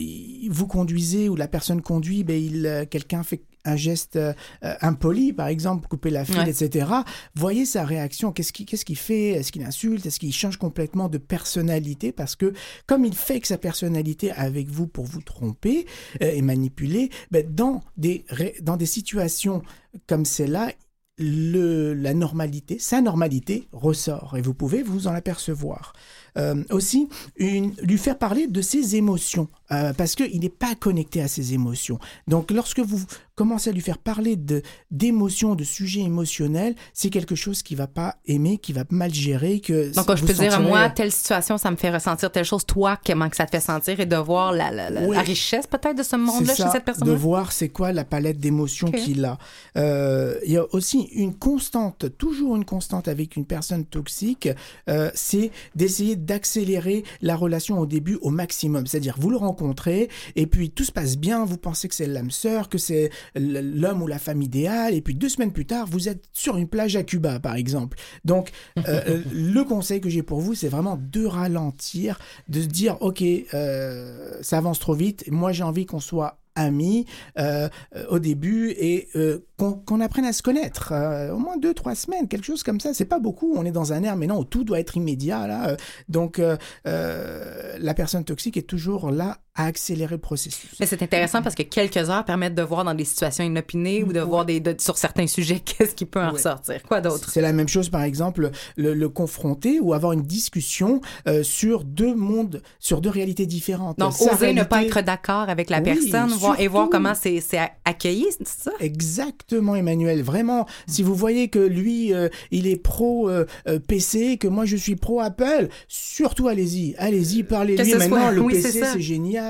vous 0.50 0.68
conduisez, 0.68 1.28
ou 1.28 1.36
la 1.36 1.48
personne 1.48 1.82
conduit, 1.82 2.24
ben 2.24 2.42
il, 2.42 2.88
quelqu'un 2.90 3.24
fait 3.24 3.42
un 3.68 3.76
geste 3.76 4.16
euh, 4.16 4.34
impoli, 4.82 5.34
par 5.34 5.48
exemple, 5.48 5.88
couper 5.88 6.10
la 6.10 6.26
file, 6.26 6.38
Ouais. 6.40 6.50
etc. 6.50 6.88
Voyez 7.36 7.66
sa 7.66 7.84
réaction. 7.86 8.32
Qu'est-ce 8.32 8.54
qu'il 8.54 8.66
qu'est-ce 8.66 8.86
qu'il 8.86 8.98
fait? 8.98 9.32
Est-ce 9.32 9.52
qu'il 9.52 9.64
insulte? 9.64 10.06
Est-ce 10.06 10.20
qu'il 10.20 10.34
change 10.34 10.58
complètement 10.58 11.10
de 11.10 11.18
personnalité? 11.18 12.12
Parce 12.12 12.36
que 12.36 12.54
comme 12.86 13.06
il 13.06 13.16
fait 13.16 13.40
que 13.40 13.48
sa 13.48 13.58
personnalité 13.58 14.32
avec 14.32 14.70
vous 14.70 14.88
pour 14.88 15.06
vous 15.06 15.22
tromper 15.22 15.86
euh, 16.22 16.32
et 16.34 16.42
manipuler, 16.42 17.10
ben, 17.32 17.46
dans, 17.50 17.82
des, 17.98 18.26
dans 18.62 18.78
des 18.78 18.86
situations 18.86 19.62
comme 20.08 20.26
celle-là, 20.26 20.72
le, 21.20 21.94
la 21.96 22.14
normalité, 22.14 22.78
sa 22.80 23.02
normalité 23.02 23.68
ressort 23.72 24.36
et 24.38 24.42
vous 24.42 24.54
pouvez 24.54 24.84
vous 24.84 25.08
en 25.08 25.16
apercevoir. 25.16 25.94
Euh, 26.38 26.64
aussi, 26.70 27.10
une, 27.38 27.74
lui 27.82 27.98
faire 27.98 28.20
parler 28.20 28.46
de 28.46 28.62
ses 28.62 28.96
émotions, 28.96 29.48
euh, 29.72 29.94
parce 29.94 30.14
qu'il 30.14 30.40
n'est 30.40 30.50
pas 30.50 30.76
connecté 30.76 31.20
à 31.22 31.28
ses 31.28 31.56
émotions. 31.56 31.98
Donc, 32.28 32.52
lorsque 32.52 32.80
vous 32.82 33.04
commencez 33.38 33.70
à 33.70 33.74
lui 33.74 33.80
faire 33.82 34.00
parler 34.00 34.36
de 34.36 34.62
d'émotions, 34.92 35.56
de 35.56 35.64
sujets 35.64 36.02
émotionnels, 36.02 36.76
c'est 36.94 37.10
quelque 37.10 37.36
chose 37.36 37.64
qu'il 37.64 37.78
va 37.78 37.88
pas 37.88 38.16
aimer, 38.26 38.58
qu'il 38.58 38.76
va 38.76 38.84
mal 38.90 39.14
gérer. 39.14 39.62
Que 39.62 39.94
Donc, 39.96 40.06
je 40.16 40.22
vous 40.22 40.28
peux 40.28 40.34
dire, 40.34 40.52
sentirez- 40.52 40.68
moi, 40.68 40.90
telle 40.90 41.12
situation, 41.14 41.58
ça 41.58 41.72
me 41.72 41.76
fait 41.78 41.92
ressentir 41.92 42.32
telle 42.32 42.44
chose. 42.46 42.66
Toi, 42.66 42.98
comment 43.06 43.30
que 43.30 43.36
ça 43.38 43.46
te 43.46 43.52
fait 43.52 43.62
sentir 43.62 44.00
et 44.02 44.06
de 44.06 44.16
voir 44.18 44.52
la, 44.52 44.72
la, 44.72 44.90
la- 44.90 45.04
Oui. 45.08 45.16
la 45.16 45.22
richesse 45.22 45.68
peut-être 45.68 45.98
de 45.98 46.04
ce 46.04 46.16
monde-là 46.18 46.54
chez 46.56 46.64
cette 46.64 46.82
de 46.82 46.86
personne-là. 46.86 47.14
voir 47.16 47.52
c'est 47.54 47.70
quoi 47.70 47.94
la 47.94 48.04
palette 48.04 48.40
d'émotions 48.40 48.92
qu'il 48.92 49.24
a. 49.24 49.38
Euh, 49.78 50.40
Il 50.46 50.52
y 50.52 50.58
a 50.58 50.66
aussi 50.74 51.02
une 51.14 51.36
constante, 51.36 52.06
toujours 52.18 52.56
une 52.56 52.66
constante 52.66 53.08
avec 53.08 53.36
une 53.36 53.46
personne 53.46 53.86
toxique, 53.86 54.50
euh, 54.90 55.12
c'est 55.14 55.52
d'essayer 55.76 56.16
d'accélérer 56.16 57.04
la 57.22 57.36
relation 57.36 57.80
au 57.80 57.86
début 57.86 58.18
au 58.22 58.32
maximum. 58.32 58.88
C'est-à-dire, 58.88 59.16
vous 59.20 59.30
le 59.30 59.38
rencontrez 59.38 60.10
et 60.36 60.48
puis 60.48 60.72
tout 60.72 60.84
se 60.84 60.92
passe 60.92 61.18
bien, 61.18 61.46
vous 61.46 61.58
pensez 61.58 61.88
que 61.88 61.94
c'est 61.96 62.08
l'âme 62.08 62.32
sœur, 62.32 62.68
que 62.70 62.78
c'est 62.78 63.10
l'homme 63.36 64.02
ou 64.02 64.08
la 64.08 64.20
femme 64.20 64.42
idéale, 64.42 64.94
et 64.94 65.02
puis 65.02 65.16
deux 65.16 65.30
semaines 65.30 65.52
plus 65.52 65.66
tard, 65.66 65.88
vous 65.88 66.10
êtes 66.10 66.24
sur 66.34 66.58
une 66.58 66.68
plage 66.68 66.96
à 66.96 67.04
Cuba, 67.04 67.40
par 67.40 67.56
exemple. 67.56 67.98
Donc, 68.26 68.52
euh, 68.78 68.82
euh, 69.08 69.24
le 69.32 69.64
conseil 69.64 70.02
que 70.02 70.10
j'ai 70.10 70.24
pour 70.24 70.40
vous, 70.40 70.54
c'est 70.54 70.70
vraiment 70.70 71.00
de 71.02 71.26
ralentir, 71.26 72.20
de 72.50 72.62
se 72.62 72.68
dire, 72.68 72.98
ok, 73.02 73.24
euh, 73.54 74.38
ça 74.42 74.58
avance 74.58 74.80
trop 74.80 74.94
vite, 74.94 75.26
moi 75.30 75.52
j'ai 75.52 75.64
envie 75.64 75.86
qu'on 75.86 76.00
soit 76.00 76.40
amis 76.58 77.06
euh, 77.38 77.70
au 78.10 78.20
début 78.20 78.72
et 78.72 79.08
euh, 79.16 79.46
qu'on 79.58 80.02
apprenne 80.02 80.26
à 80.26 80.34
se 80.34 80.42
connaître 80.42 80.92
euh, 80.92 81.32
au 81.32 81.38
moins 81.38 81.58
deux 81.58 81.74
trois 81.74 81.96
semaines 81.96 82.28
quelque 82.28 82.46
chose 82.46 82.64
comme 82.64 82.80
ça 82.80 82.94
c'est 82.94 83.06
pas 83.06 83.20
beaucoup 83.20 83.54
on 83.56 83.66
est 83.66 83.72
dans 83.72 83.94
un 83.94 84.04
air 84.04 84.18
mais 84.18 84.28
non 84.28 84.44
tout 84.44 84.64
doit 84.64 84.80
être 84.80 84.98
immédiat 84.98 85.48
là 85.48 85.78
donc 86.10 86.42
la 86.86 87.94
personne 87.94 88.24
toxique 88.24 88.58
est 88.58 88.64
toujours 88.64 89.12
là 89.12 89.38
à 89.58 89.66
accélérer 89.66 90.16
le 90.16 90.22
processus. 90.22 90.70
Mais 90.80 90.86
c'est 90.86 91.04
intéressant 91.04 91.42
parce 91.42 91.56
que 91.56 91.64
quelques 91.64 91.98
heures 92.10 92.24
permettent 92.24 92.56
de 92.56 92.62
voir 92.62 92.86
dans 92.86 92.94
des 92.94 93.04
situations 93.06 93.44
inopinées 93.44 94.04
ou 94.04 94.14
de 94.14 94.20
voir 94.22 94.46
des, 94.46 94.60
de- 94.62 94.76
sur 94.80 94.98
certains 94.98 95.28
sujets 95.28 95.60
qu'est-ce 95.66 95.96
qui 95.96 96.06
peut 96.06 96.22
en 96.22 96.28
Ouais. 96.28 96.32
ressortir. 96.34 96.82
Quoi 96.84 97.02
d'autre? 97.02 97.30
C'est 97.32 97.42
la 97.42 97.52
même 97.54 97.68
chose, 97.68 97.90
par 97.90 98.04
exemple, 98.04 98.52
le, 98.78 98.94
le 98.94 99.10
confronter 99.10 99.80
ou 99.82 99.94
avoir 99.94 100.14
une 100.14 100.22
discussion 100.22 101.02
euh, 101.28 101.44
sur 101.44 101.84
deux 101.84 102.14
mondes, 102.16 102.62
sur 102.80 103.02
deux 103.02 103.10
réalités 103.10 103.46
différentes. 103.46 103.98
Donc, 104.00 104.14
Sa 104.14 104.34
oser 104.36 104.54
ne 104.54 104.64
pas 104.64 104.84
être 104.84 105.02
d'accord 105.02 105.50
avec 105.50 105.70
la 105.70 105.80
Oui, 105.80 105.84
personne 105.84 106.30
voir, 106.30 106.60
et 106.60 106.68
voir 106.68 106.88
comment 106.90 107.14
c'est 107.20 107.42
c'est 107.42 107.60
accueilli, 107.84 108.28
c'est 108.38 108.48
ça? 108.48 108.72
Exactement, 108.80 109.76
Emmanuel. 109.76 110.22
Vraiment, 110.22 110.68
si 110.88 111.02
vous 111.02 111.16
voyez 111.16 111.48
que 111.48 111.60
lui, 111.60 112.14
euh, 112.14 112.30
il 112.52 112.68
est 112.68 112.76
pro 112.78 113.30
euh, 113.30 113.46
euh, 113.68 113.80
PC, 113.80 114.38
que 114.38 114.48
moi 114.48 114.66
je 114.66 114.76
suis 114.78 114.96
pro 114.96 115.20
Apple, 115.22 115.70
surtout 115.88 116.48
allez-y, 116.48 116.96
allez-y, 116.98 117.44
parlez-lui. 117.44 117.94
Maintenant, 117.96 118.18
soit- 118.22 118.32
le 118.32 118.42
oui, 118.42 118.54
PC 118.54 118.72
c'est 118.72 118.80
ça. 118.82 118.92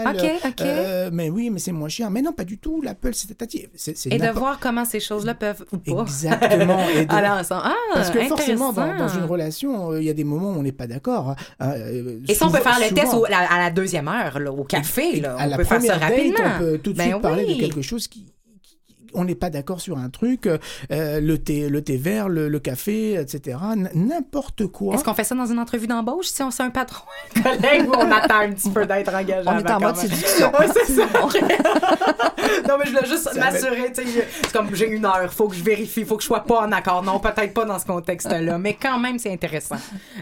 OK, 0.06 0.32
OK. 0.46 0.62
Euh, 0.62 1.10
mais 1.14 1.30
oui, 1.30 1.50
mais 1.50 1.60
c'est 1.60 1.72
moins 1.72 1.90
cher. 1.90 2.10
Mais 2.12 2.22
non, 2.22 2.32
pas 2.34 2.44
du 2.44 2.58
tout. 2.58 2.82
L'Apple, 2.82 3.12
c'est 3.14 4.08
Et 4.12 4.18
de 4.18 4.30
voir 4.32 4.60
comment 4.60 4.86
ces 4.86 5.00
choses-là 5.00 5.34
peuvent 5.34 5.66
ou 5.72 5.78
pas. 5.78 6.02
Exactement. 6.04 6.80
Et 6.90 7.06
de- 7.08 7.14
aller 7.14 7.28
ensemble. 7.28 7.62
Ah, 7.66 7.74
Parce 7.94 8.10
que 8.12 8.20
forcément, 8.24 8.74
dans, 8.74 9.08
une 9.08 9.26
relation, 9.26 9.92
euh, 9.92 10.02
il 10.02 10.06
y 10.06 10.10
a 10.10 10.14
des 10.14 10.24
moments 10.24 10.52
où 10.52 10.58
on 10.60 10.64
n'est 10.64 10.72
pas 10.72 10.88
d'accord. 10.88 11.30
hein. 11.32 11.36
Euh, 11.62 12.20
Et 12.28 12.34
ça, 12.36 12.46
on 12.48 12.52
peut 12.52 12.60
faire 12.60 12.80
le 12.80 12.94
test 12.94 13.14
au- 13.14 13.26
à, 13.26 13.38
à 13.38 13.58
la 13.60 13.70
deuxième 13.72 14.08
heure, 14.08 14.40
là, 14.40 14.52
au 14.52 14.64
café. 14.64 15.20
Là. 15.20 15.36
à 15.38 15.46
on 15.46 15.50
la 15.50 15.58
peut 15.58 15.64
faire 15.64 15.82
ça 15.82 15.94
première 15.98 16.00
date, 16.00 16.10
rapidement. 16.18 16.56
on 16.56 16.60
peut 16.60 16.78
tout 16.80 16.94
de 16.94 16.98
Ben 16.98 17.10
suite 17.10 17.22
parler 17.22 17.46
de 17.56 17.60
quelque 17.60 17.82
chose 17.82 18.08
qui- 18.08 18.26
on 19.14 19.26
n'est 19.26 19.36
pas 19.36 19.50
d'accord 19.50 19.82
sur 19.82 19.98
un 19.98 20.10
truc, 20.10 20.48
euh, 20.48 21.20
le 21.20 21.38
thé, 21.38 21.70
le 21.70 21.82
thé 21.82 21.98
vert, 21.98 22.30
le, 22.30 22.48
le 22.50 22.60
café, 22.60 23.14
etc. 23.16 23.58
N'importe 23.94 24.68
quoi. 24.68 24.96
Est-ce 24.96 25.04
qu'on 25.04 25.14
fait 25.14 25.24
ça 25.24 25.36
dans 25.36 25.46
une 25.46 25.60
entrevue 25.60 25.88
d'embauche? 25.88 26.28
Si 26.28 26.42
on 26.44 26.52
sait 26.52 26.64
un 26.64 26.70
patron, 26.70 27.06
un 27.36 27.42
collègue 27.42 27.88
ou 27.88 27.94
on 27.94 28.12
attend 28.12 28.40
un 28.42 28.52
petit 28.52 28.70
peu 28.70 28.86
d'être 28.86 29.14
engagé? 29.14 29.48
On 29.50 29.58
est 29.60 29.72
en 29.72 29.80
mode 29.80 29.96
séduction. 29.96 30.52
Ouais, 30.60 30.68
c'est 30.74 30.94
ça. 30.94 31.06
non, 32.68 32.76
mais 32.80 32.86
je 32.86 32.92
voulais 32.92 33.08
juste 33.08 33.24
Ça 33.24 33.34
m'assurer. 33.40 33.92
sais, 33.94 34.04
C'est 34.44 34.52
comme 34.54 34.74
j'ai 34.74 34.90
une 34.90 35.06
heure, 35.06 35.32
faut 35.34 35.48
que 35.48 35.56
je 35.56 35.64
vérifie, 35.64 36.04
faut 36.06 36.16
que 36.18 36.22
je 36.24 36.28
sois 36.28 36.44
pas 36.44 36.62
en 36.62 36.72
accord. 36.72 37.04
Non, 37.04 37.20
peut-être 37.20 37.54
pas 37.54 37.66
dans 37.66 37.80
ce 37.80 37.86
contexte-là, 37.86 38.58
mais 38.58 38.74
quand 38.80 39.00
même, 39.00 39.20
c'est 39.20 39.32
intéressant. 39.32 39.78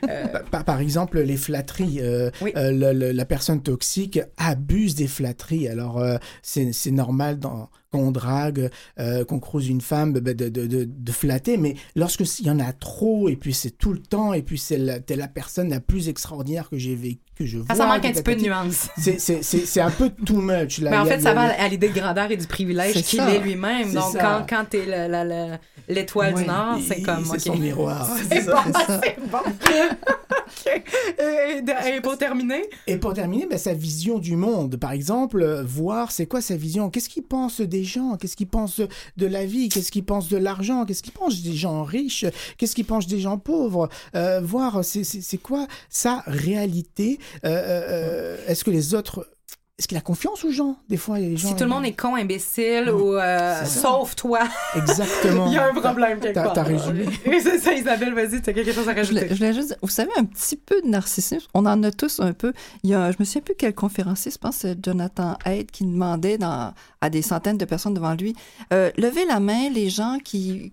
Euh, 0.09 0.25
Par, 0.51 0.63
par 0.63 0.79
exemple, 0.79 1.19
les 1.19 1.37
flatteries. 1.37 1.99
euh, 2.01 2.29
Oui. 2.41 2.51
euh, 2.55 2.71
le- 2.71 2.93
le- 2.93 3.11
la 3.11 3.25
personne 3.25 3.61
toxique 3.61 4.19
abuse 4.37 4.95
des 4.95 5.07
flatteries. 5.07 5.67
Alors, 5.67 5.99
euh, 5.99 6.17
c'est 6.41 6.71
c'est 6.73 6.91
normal 6.91 7.39
dans, 7.39 7.69
quand 7.95 8.01
on 8.01 8.11
drague, 8.11 8.69
euh, 8.99 9.23
qu'on 9.23 9.39
croise 9.39 9.67
une 9.67 9.81
femme, 9.81 10.13
bah, 10.13 10.33
de, 10.33 10.49
de, 10.49 11.11
flatter. 11.11 11.57
Mais 11.57 11.75
lorsque 11.95 12.23
il 12.39 12.47
y 12.47 12.49
en 12.49 12.59
a 12.59 12.73
trop, 12.73 13.29
et 13.29 13.35
puis 13.35 13.53
c'est 13.53 13.71
tout 13.71 13.93
le 13.93 13.99
temps, 13.99 14.33
et 14.33 14.41
puis 14.41 14.57
c'est 14.57 14.77
la, 14.77 14.99
la 15.07 15.27
personne 15.27 15.69
la 15.69 15.79
plus 15.79 16.09
extraordinaire 16.09 16.69
que 16.69 16.77
j'ai 16.77 16.95
vécu, 16.95 17.34
que 17.35 17.45
je 17.45 17.57
vois. 17.57 17.67
ça, 17.67 17.75
ça 17.75 17.85
manque 17.87 18.05
un 18.05 18.11
petit 18.11 18.23
peu 18.23 18.35
de 18.35 18.41
nuance. 18.41 18.89
C'est- 18.97 19.19
C'est 19.19 19.43
c'est- 19.43 19.65
c'est 19.65 19.81
un 19.81 19.91
peu 19.91 20.09
too 20.09 20.41
much. 20.41 20.79
Là. 20.79 20.91
Mais 20.91 20.97
en 20.97 21.05
y 21.05 21.09
a- 21.09 21.15
fait, 21.15 21.21
ça 21.21 21.33
va 21.33 21.41
à 21.61 21.67
l'idée 21.67 21.89
de 21.89 21.93
grandeur 21.99 22.31
et 22.31 22.37
du 22.37 22.47
privilège 22.47 23.01
qu'il 23.03 23.19
est 23.21 23.39
lui-même. 23.39 23.91
Donc, 23.93 24.13
ça. 24.13 24.45
quand, 24.47 24.67
quand 24.71 24.77
la- 24.87 25.07
la- 25.23 25.59
l'étoile 25.87 26.33
du 26.33 26.45
Nord, 26.45 26.77
c'est 26.87 27.01
comme. 27.01 27.25
C'est 27.25 27.39
son 27.39 27.55
miroir. 27.57 28.09
C'est 28.29 28.45
bon, 28.45 28.57
c'est 29.03 29.17
bon. 29.31 29.37
OK. 29.39 30.83
Et, 31.19 32.01
pour 32.01 32.17
terminer, 32.17 32.63
Et 32.87 32.97
pour 32.97 33.13
terminer, 33.13 33.45
ben, 33.45 33.57
sa 33.57 33.73
vision 33.73 34.19
du 34.19 34.35
monde. 34.35 34.77
Par 34.77 34.91
exemple, 34.91 35.41
euh, 35.41 35.63
voir 35.63 36.11
c'est 36.11 36.25
quoi 36.25 36.41
sa 36.41 36.55
vision? 36.55 36.89
Qu'est-ce 36.89 37.09
qu'il 37.09 37.23
pense 37.23 37.61
des 37.61 37.83
gens? 37.83 38.15
Qu'est-ce 38.17 38.35
qu'il 38.35 38.47
pense 38.47 38.81
de, 39.17 39.25
la 39.25 39.45
vie? 39.45 39.69
Qu'est-ce 39.69 39.91
qu'il 39.91 40.03
pense 40.03 40.27
de 40.29 40.37
l'argent? 40.37 40.85
Qu'est-ce 40.85 41.03
qu'il 41.03 41.13
pense 41.13 41.41
des 41.41 41.53
gens 41.53 41.83
riches? 41.83 42.25
Qu'est-ce 42.57 42.75
qu'il 42.75 42.85
pense 42.85 43.07
des 43.07 43.19
gens 43.19 43.37
pauvres? 43.37 43.89
Euh, 44.15 44.39
Voir 44.41 44.83
c'est 44.83 45.37
quoi 45.41 45.67
sa 45.89 46.23
réalité? 46.27 47.19
Euh, 47.45 47.49
euh, 47.49 47.81
euh, 47.89 48.37
Est-ce 48.47 48.63
que 48.63 48.71
les 48.71 48.93
autres... 48.93 49.27
Est-ce 49.77 49.89
qu'il 49.89 49.97
a 49.97 50.01
confiance 50.01 50.45
aux 50.45 50.51
gens 50.51 50.77
Des 50.87 50.95
fois, 50.95 51.19
des 51.19 51.35
gens... 51.35 51.49
si 51.49 51.55
tout 51.57 51.65
le 51.65 51.69
monde 51.69 51.85
est 51.85 51.91
con, 51.99 52.15
imbécile 52.15 52.89
ou 52.89 53.13
euh, 53.17 53.65
sauf 53.65 54.15
toi, 54.15 54.39
Exactement. 54.73 55.47
il 55.51 55.53
y 55.53 55.57
a 55.57 55.67
un 55.67 55.73
problème 55.73 56.21
quelque 56.21 56.33
T'as- 56.35 56.43
part. 56.43 56.53
t'as 56.53 56.63
résumé. 56.63 57.05
C'est 57.25 57.59
ça, 57.59 57.73
Isabelle, 57.73 58.13
vas-y, 58.13 58.41
tu 58.41 58.49
as 58.51 58.53
quelque 58.53 58.71
chose 58.71 58.87
à 58.87 58.93
Je 59.03 59.09
voulais, 59.09 59.19
rajouter. 59.19 59.27
je 59.35 59.35
voulais 59.35 59.53
juste 59.53 59.67
dire, 59.67 59.77
vous 59.81 59.89
savez, 59.89 60.11
un 60.15 60.23
petit 60.23 60.55
peu 60.55 60.81
de 60.81 60.87
narcissisme, 60.87 61.45
on 61.53 61.65
en 61.65 61.83
a 61.83 61.91
tous 61.91 62.21
un 62.21 62.31
peu. 62.31 62.53
Il 62.83 62.91
y 62.91 62.93
a, 62.93 63.11
je 63.11 63.17
me 63.19 63.25
souviens 63.25 63.41
plus 63.41 63.55
quel 63.57 63.75
conférencier, 63.75 64.31
je 64.31 64.37
pense 64.37 64.55
que 64.55 64.61
c'est 64.61 64.77
Jonathan 64.81 65.37
Haidt 65.43 65.69
qui 65.71 65.83
demandait 65.83 66.37
dans, 66.37 66.73
à 67.01 67.09
des 67.09 67.21
centaines 67.21 67.57
de 67.57 67.65
personnes 67.65 67.95
devant 67.95 68.13
lui, 68.13 68.33
euh, 68.71 68.91
levez 68.95 69.25
la 69.25 69.41
main 69.41 69.69
les 69.69 69.89
gens 69.89 70.19
qui 70.23 70.71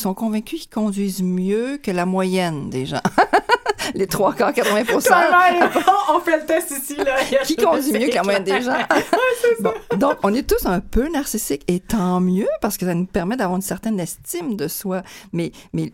sont 0.00 0.14
convaincus 0.14 0.60
qu'ils 0.60 0.70
conduisent 0.70 1.22
mieux 1.22 1.78
que 1.78 1.90
la 1.90 2.06
moyenne 2.06 2.70
des 2.70 2.86
gens. 2.86 3.02
les 3.94 4.06
trois 4.06 4.34
quarts, 4.34 4.52
80% 4.52 5.12
on 6.14 6.20
fait 6.20 6.38
le 6.38 6.46
test 6.46 6.70
ici, 6.70 6.96
là. 6.96 7.16
qui 7.44 7.56
conduit 7.56 7.92
mieux 7.92 8.08
que 8.08 8.14
la 8.14 8.22
moyenne 8.22 8.44
des 8.44 8.62
gens? 8.62 8.78
Bon, 9.60 9.72
donc, 9.96 10.18
on 10.22 10.32
est 10.34 10.48
tous 10.48 10.66
un 10.66 10.80
peu 10.80 11.08
narcissiques 11.10 11.64
et 11.68 11.80
tant 11.80 12.20
mieux 12.20 12.48
parce 12.60 12.76
que 12.76 12.86
ça 12.86 12.94
nous 12.94 13.06
permet 13.06 13.36
d'avoir 13.36 13.56
une 13.56 13.62
certaine 13.62 13.98
estime 14.00 14.56
de 14.56 14.68
soi. 14.68 15.02
Mais, 15.32 15.52
mais 15.72 15.92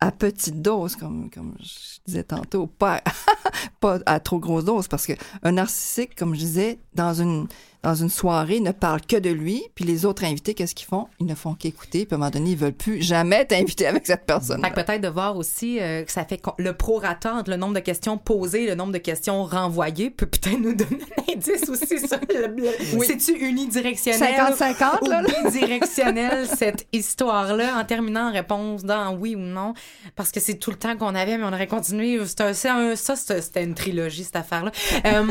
à 0.00 0.12
petite 0.12 0.62
dose, 0.62 0.96
comme, 0.96 1.30
comme 1.30 1.54
je 1.60 2.00
disais 2.06 2.24
tantôt, 2.24 2.66
pas, 2.66 3.02
pas 3.80 3.98
à 4.06 4.20
trop 4.20 4.38
grosse 4.38 4.64
dose 4.64 4.88
parce 4.88 5.06
qu'un 5.06 5.52
narcissique, 5.52 6.14
comme 6.14 6.34
je 6.34 6.40
disais, 6.40 6.78
dans 6.94 7.14
une, 7.14 7.48
dans 7.82 7.94
une 7.94 8.08
soirée, 8.08 8.60
ne 8.60 8.72
parle 8.72 9.00
que 9.02 9.16
de 9.16 9.30
lui, 9.30 9.62
puis 9.74 9.84
les 9.84 10.04
autres 10.04 10.24
invités, 10.24 10.54
qu'est-ce 10.54 10.74
qu'ils 10.74 10.86
font? 10.88 11.06
Ils 11.20 11.26
ne 11.26 11.34
font 11.34 11.54
qu'écouter, 11.54 12.06
puis 12.06 12.14
à 12.14 12.16
un 12.16 12.18
moment 12.18 12.30
donné, 12.30 12.50
ils 12.50 12.56
veulent 12.56 12.72
plus 12.72 13.02
jamais 13.02 13.44
t'inviter 13.44 13.86
avec 13.86 14.06
cette 14.06 14.26
personne. 14.26 14.62
Fait 14.62 14.70
que 14.70 14.74
peut-être 14.74 15.00
de 15.00 15.08
voir 15.08 15.36
aussi 15.36 15.78
euh, 15.80 16.02
que 16.04 16.10
ça 16.12 16.24
fait 16.24 16.42
le 16.58 16.72
prorata 16.72 17.34
entre 17.34 17.50
le 17.50 17.56
nombre 17.56 17.74
de 17.74 17.80
questions 17.80 18.18
posées 18.18 18.66
le 18.66 18.74
nombre 18.74 18.92
de 18.92 18.98
questions 18.98 19.44
renvoyées 19.44 20.10
peut 20.10 20.26
peut-être 20.26 20.58
nous 20.58 20.74
donner 20.74 20.98
un 21.28 21.32
indice 21.34 21.68
aussi 21.68 21.98
sur 22.08 22.18
le, 22.28 22.46
le- 22.56 23.04
C'est-tu 23.04 23.32
unidirectionnel 23.38 24.18
50-50, 24.58 25.08
là? 25.08 25.22
ou 25.22 25.44
bidirectionnel 25.50 26.46
cette 26.58 26.86
histoire-là 26.92 27.78
en 27.78 27.84
terminant 27.84 28.28
en 28.28 28.32
réponse 28.32 28.82
dans 28.84 29.14
oui 29.16 29.34
ou 29.36 29.40
non? 29.40 29.74
Parce 30.16 30.32
que 30.32 30.40
c'est 30.40 30.54
tout 30.56 30.70
le 30.70 30.76
temps 30.78 30.96
qu'on 30.96 31.14
avait 31.14 31.38
mais 31.38 31.44
on 31.44 31.52
aurait 31.52 31.66
continué 31.66 32.18
un, 32.18 32.96
ça 32.96 33.16
c'était 33.16 33.62
une 33.64 33.74
trilogie 33.74 34.24
cette 34.24 34.36
affaire-là 34.36 34.72
Euh, 35.06 35.26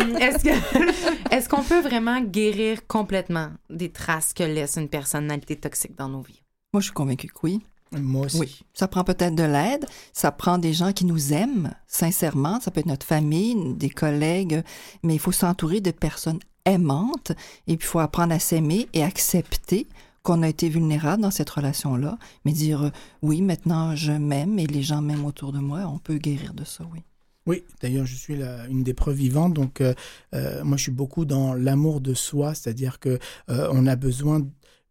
est-ce 1.31 1.49
qu'on 1.49 1.61
peut 1.63 1.81
vraiment 1.81 2.19
guérir 2.37 2.85
complètement 2.85 3.49
des 3.71 3.89
traces 3.89 4.31
que 4.31 4.43
laisse 4.43 4.77
une 4.77 4.89
personnalité 4.89 5.55
toxique 5.55 5.97
dans 5.97 6.07
nos 6.07 6.21
vies. 6.21 6.43
Moi, 6.71 6.81
je 6.81 6.85
suis 6.85 6.93
convaincue 6.93 7.27
que 7.27 7.39
oui. 7.41 7.61
Moi 7.91 8.25
aussi. 8.25 8.39
Oui, 8.39 8.59
ça 8.73 8.87
prend 8.87 9.03
peut-être 9.03 9.33
de 9.33 9.43
l'aide, 9.43 9.85
ça 10.11 10.31
prend 10.31 10.57
des 10.57 10.73
gens 10.73 10.91
qui 10.91 11.05
nous 11.05 11.31
aiment 11.31 11.73
sincèrement, 11.87 12.59
ça 12.59 12.69
peut 12.69 12.81
être 12.81 12.85
notre 12.85 13.05
famille, 13.05 13.73
des 13.75 13.89
collègues, 13.89 14.61
mais 15.03 15.15
il 15.15 15.19
faut 15.19 15.31
s'entourer 15.31 15.79
de 15.79 15.91
personnes 15.91 16.39
aimantes. 16.65 17.31
Et 17.65 17.77
puis 17.77 17.87
il 17.87 17.89
faut 17.89 17.99
apprendre 17.99 18.33
à 18.33 18.39
s'aimer 18.39 18.89
et 18.93 19.03
accepter 19.03 19.87
qu'on 20.21 20.43
a 20.43 20.49
été 20.49 20.67
vulnérable 20.67 21.23
dans 21.23 21.31
cette 21.31 21.49
relation-là, 21.49 22.17
mais 22.43 22.51
dire 22.51 22.83
euh, 22.83 22.91
oui, 23.21 23.41
maintenant 23.41 23.95
je 23.95 24.11
m'aime 24.11 24.59
et 24.59 24.67
les 24.67 24.83
gens 24.83 25.01
m'aiment 25.01 25.25
autour 25.25 25.53
de 25.53 25.59
moi, 25.59 25.79
on 25.87 25.97
peut 25.97 26.17
guérir 26.17 26.53
de 26.53 26.65
ça, 26.65 26.83
oui. 26.93 27.01
Oui, 27.47 27.63
d'ailleurs, 27.81 28.05
je 28.05 28.15
suis 28.15 28.35
une 28.69 28.83
des 28.83 28.93
preuves 28.93 29.15
vivantes. 29.15 29.53
Donc, 29.53 29.79
euh, 29.79 29.93
euh, 30.35 30.63
moi, 30.65 30.75
je 30.75 30.83
suis 30.83 30.91
beaucoup 30.91 31.23
dans 31.23 31.53
l'amour 31.53 32.01
de 32.01 32.13
soi, 32.13 32.53
c'est-à-dire 32.53 32.99
que 32.99 33.17
euh, 33.49 33.69
on 33.71 33.87
a 33.87 33.95
besoin 33.95 34.45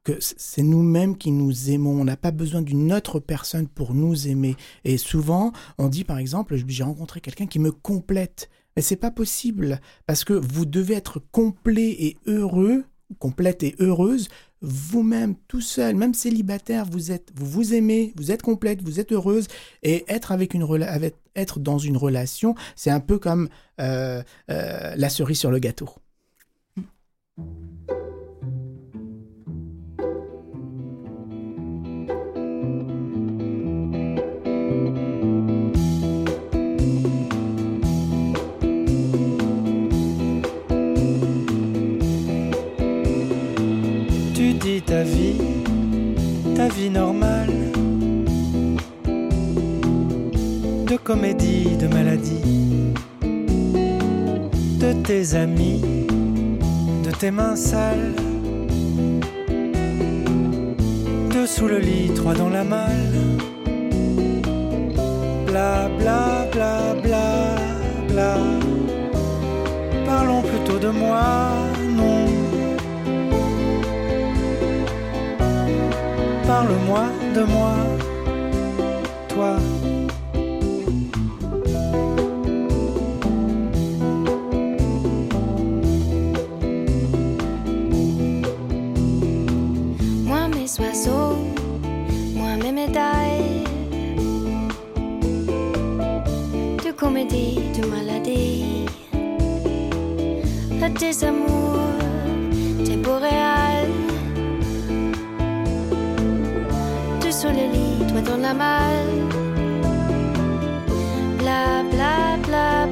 que 0.05 0.17
c'est 0.21 0.63
nous-mêmes 0.63 1.19
qui 1.19 1.33
nous 1.33 1.71
aimons. 1.71 2.01
On 2.01 2.05
n'a 2.05 2.17
pas 2.17 2.31
besoin 2.31 2.63
d'une 2.63 2.95
autre 2.95 3.21
personne 3.21 3.69
pour 3.69 3.93
nous 3.93 4.27
aimer. 4.27 4.57
Et 4.85 4.97
souvent, 4.97 5.53
on 5.77 5.89
dit, 5.89 6.05
par 6.05 6.17
exemple, 6.17 6.57
j'ai 6.67 6.83
rencontré 6.83 7.21
quelqu'un 7.21 7.47
qui 7.47 7.59
me 7.59 7.73
complète. 7.73 8.49
Mais 8.75 8.83
c'est 8.83 8.97
pas 8.97 9.11
possible 9.11 9.81
parce 10.07 10.25
que 10.25 10.33
vous 10.33 10.65
devez 10.65 10.95
être 10.95 11.21
complet 11.33 11.91
et 11.91 12.17
heureux, 12.27 12.85
complète 13.19 13.63
et 13.65 13.75
heureuse 13.81 14.29
vous-même, 14.63 15.35
tout 15.49 15.61
seul, 15.61 15.95
même 15.95 16.15
célibataire, 16.15 16.87
vous 16.87 17.13
êtes, 17.13 17.31
vous 17.35 17.47
vous 17.47 17.75
aimez, 17.75 18.13
vous 18.17 18.33
êtes 18.33 18.43
complète, 18.43 18.83
vous 18.83 19.01
êtes 19.01 19.13
heureuse, 19.13 19.47
et 19.83 20.05
être 20.09 20.33
avec 20.33 20.55
une 20.55 20.63
avec, 20.85 21.15
être 21.37 21.61
dans 21.61 21.79
une 21.79 21.97
relation, 21.97 22.55
c'est 22.75 22.91
un 22.91 23.01
peu 23.01 23.19
comme 23.19 23.49
euh, 23.81 24.23
euh, 24.51 24.95
la 24.97 25.09
cerise 25.09 25.39
sur 25.39 25.51
le 25.51 25.59
gâteau. 25.59 25.91
Tu 44.35 44.55
dis 44.55 44.83
ta 44.83 45.03
vie, 45.03 45.37
ta 46.55 46.69
vie 46.69 46.91
normale, 46.91 47.66
de 50.97 51.03
comédie, 51.03 51.77
de 51.77 51.89
maladie, 51.89 52.95
de 54.83 54.93
tes 55.05 55.35
amis, 55.35 55.83
de 57.05 57.11
tes 57.11 57.31
mains 57.31 57.57
sales, 57.57 58.15
deux 61.33 61.47
sous 61.47 61.69
le 61.69 61.79
lit, 61.79 62.11
trois 62.15 62.35
dans 62.35 62.49
la 62.49 62.65
malle, 62.65 63.19
bla 65.47 65.91
bla 65.99 66.47
bla 66.53 66.95
bla 67.05 67.29
bla. 68.09 68.35
Parlons 70.07 70.43
plutôt 70.51 70.79
de 70.79 70.89
moi, 70.89 71.25
non. 72.01 72.25
Parle-moi 76.47 77.05
de 77.35 77.43
moi, 77.55 77.75
toi. 79.29 79.76
Mes 90.79 90.85
oiseaux, 90.85 91.37
moi 92.35 92.57
mes 92.63 92.73
médailles 92.73 93.65
de 96.85 96.91
comédie, 96.93 97.61
de 97.79 97.87
maladie, 97.87 98.87
de 100.73 100.99
tes 100.99 101.25
amours 101.25 101.79
temporéal, 102.85 103.89
de 107.25 107.31
soleil, 107.31 107.99
toi 108.09 108.21
dans 108.21 108.43
la 108.43 108.55
malle, 108.55 109.23
bla 111.39 111.85
bla 111.91 112.37
bla 112.47 112.86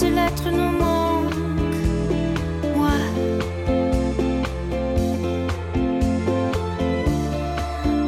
À 0.00 0.02
ce 0.02 0.08
lettre 0.08 0.50
nous 0.50 0.78
manque, 0.78 1.34
moi. 2.74 2.88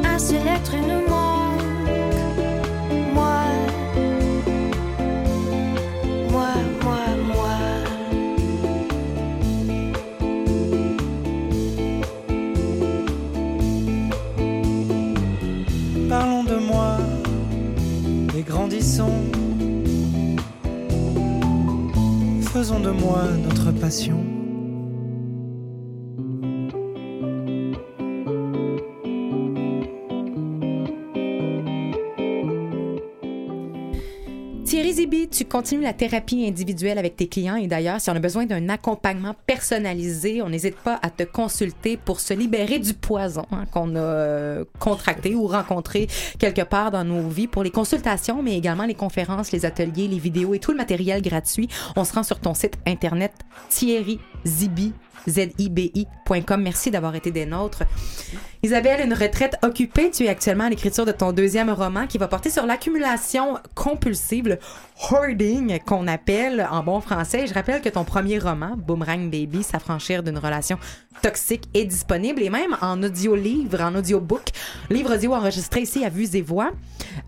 À 0.03 0.17
ce 0.17 0.33
lettre 0.33 0.75
nous 0.75 1.07
manque, 1.07 1.61
moi. 3.13 3.43
Moi, 6.31 6.49
moi, 6.83 7.01
moi. 7.27 7.59
Parlons 16.09 16.43
de 16.43 16.55
moi 16.55 16.97
et 18.35 18.41
grandissons. 18.41 19.32
Faisons 22.63 22.79
de 22.79 22.91
moi 22.91 23.23
notre 23.43 23.73
passion. 23.73 24.32
Zibi, 35.03 35.27
tu 35.27 35.43
continues 35.43 35.83
la 35.83 35.91
thérapie 35.91 36.45
individuelle 36.47 36.97
avec 36.97 37.17
tes 37.17 37.27
clients 37.27 37.57
et 37.57 37.67
d'ailleurs, 37.67 37.99
si 37.99 38.09
on 38.09 38.15
a 38.15 38.19
besoin 38.19 38.45
d'un 38.45 38.69
accompagnement 38.69 39.35
personnalisé, 39.45 40.41
on 40.41 40.47
n'hésite 40.47 40.77
pas 40.77 40.97
à 41.01 41.09
te 41.09 41.23
consulter 41.23 41.97
pour 41.97 42.21
se 42.21 42.33
libérer 42.33 42.79
du 42.79 42.93
poison 42.93 43.43
hein, 43.51 43.65
qu'on 43.69 43.97
a 43.97 43.99
euh, 43.99 44.63
contracté 44.79 45.35
ou 45.35 45.45
rencontré 45.45 46.07
quelque 46.39 46.61
part 46.61 46.89
dans 46.89 47.03
nos 47.03 47.27
vies 47.27 47.47
pour 47.47 47.63
les 47.63 47.69
consultations, 47.69 48.41
mais 48.41 48.57
également 48.57 48.85
les 48.85 48.93
conférences, 48.93 49.51
les 49.51 49.65
ateliers, 49.65 50.07
les 50.07 50.19
vidéos 50.19 50.53
et 50.53 50.59
tout 50.59 50.71
le 50.71 50.77
matériel 50.77 51.21
gratuit. 51.21 51.67
On 51.97 52.05
se 52.05 52.13
rend 52.13 52.23
sur 52.23 52.39
ton 52.39 52.53
site 52.53 52.77
internet 52.87 53.33
Thierry 53.67 54.21
Zibi 54.45 54.93
zibi.com. 55.27 56.61
Merci 56.61 56.91
d'avoir 56.91 57.15
été 57.15 57.31
des 57.31 57.45
nôtres. 57.45 57.83
Isabelle, 58.61 59.01
une 59.05 59.13
retraite 59.13 59.55
occupée. 59.61 60.09
Tu 60.09 60.23
es 60.23 60.29
actuellement 60.29 60.63
à 60.65 60.69
l'écriture 60.69 61.05
de 61.05 61.11
ton 61.11 61.33
deuxième 61.33 61.69
roman 61.69 62.07
qui 62.07 62.17
va 62.17 62.27
porter 62.29 62.49
sur 62.49 62.65
l'accumulation 62.65 63.57
compulsive, 63.75 64.57
hoarding 65.11 65.79
qu'on 65.85 66.07
appelle 66.07 66.65
en 66.71 66.81
bon 66.81 67.01
français. 67.01 67.45
Je 67.45 67.53
rappelle 67.53 67.81
que 67.81 67.89
ton 67.89 68.05
premier 68.05 68.39
roman, 68.39 68.75
Boomerang 68.77 69.29
Baby, 69.29 69.63
s'affranchir 69.63 70.23
d'une 70.23 70.37
relation 70.37 70.77
toxique, 71.21 71.65
est 71.73 71.83
disponible 71.85 72.41
et 72.41 72.49
même 72.49 72.77
en 72.81 73.03
audio-livre, 73.03 73.81
en 73.81 73.95
audiobook, 73.95 74.47
livre 74.89 75.15
audio 75.15 75.33
enregistré 75.33 75.81
ici 75.81 76.05
à 76.05 76.09
Vues 76.09 76.33
et 76.35 76.41
Voix. 76.41 76.71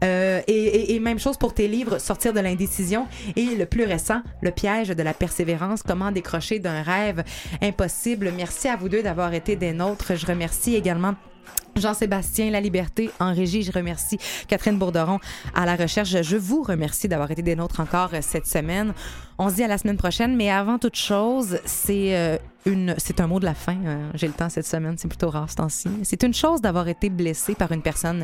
Euh, 0.03 0.41
et, 0.47 0.53
et- 0.53 0.95
et 0.95 0.99
même 0.99 1.19
chose 1.19 1.37
pour 1.37 1.53
tes 1.53 1.67
livres, 1.67 1.99
Sortir 1.99 2.31
de 2.33 2.39
l'indécision 2.39 3.07
et 3.35 3.55
le 3.55 3.65
plus 3.65 3.83
récent, 3.83 4.21
Le 4.41 4.51
piège 4.51 4.87
de 4.89 5.03
la 5.03 5.13
persévérance, 5.13 5.83
comment 5.83 6.11
décrocher 6.11 6.59
d'un 6.59 6.81
rêve 6.81 7.23
impossible. 7.61 7.84
Merci 8.35 8.67
à 8.67 8.75
vous 8.75 8.89
deux 8.89 9.03
d'avoir 9.03 9.33
été 9.33 9.55
des 9.55 9.73
nôtres. 9.73 10.15
Je 10.15 10.25
remercie 10.25 10.75
également 10.75 11.15
Jean-Sébastien 11.75 12.51
La 12.51 12.61
Liberté 12.61 13.09
en 13.19 13.33
régie. 13.33 13.61
Je 13.61 13.71
remercie 13.71 14.17
Catherine 14.47 14.77
Bourderon 14.77 15.19
à 15.53 15.65
la 15.65 15.75
recherche. 15.75 16.21
Je 16.21 16.37
vous 16.37 16.63
remercie 16.63 17.07
d'avoir 17.07 17.29
été 17.31 17.41
des 17.41 17.55
nôtres 17.55 17.81
encore 17.81 18.11
euh, 18.13 18.19
cette 18.21 18.47
semaine. 18.47 18.93
On 19.37 19.49
se 19.49 19.55
dit 19.55 19.63
à 19.63 19.67
la 19.67 19.77
semaine 19.77 19.97
prochaine, 19.97 20.37
mais 20.37 20.49
avant 20.49 20.79
toute 20.79 20.95
chose, 20.95 21.59
c'est 21.65 22.15
euh, 22.15 22.37
un 22.65 23.27
mot 23.27 23.41
de 23.41 23.45
la 23.45 23.53
fin. 23.53 23.75
euh, 23.85 24.09
J'ai 24.13 24.27
le 24.27 24.33
temps 24.33 24.47
cette 24.47 24.65
semaine, 24.65 24.95
c'est 24.97 25.09
plutôt 25.09 25.29
rare 25.29 25.49
ce 25.49 25.57
temps-ci. 25.57 25.89
C'est 26.03 26.23
une 26.23 26.33
chose 26.33 26.61
d'avoir 26.61 26.87
été 26.87 27.09
blessé 27.09 27.55
par 27.55 27.73
une 27.73 27.81
personne 27.81 28.23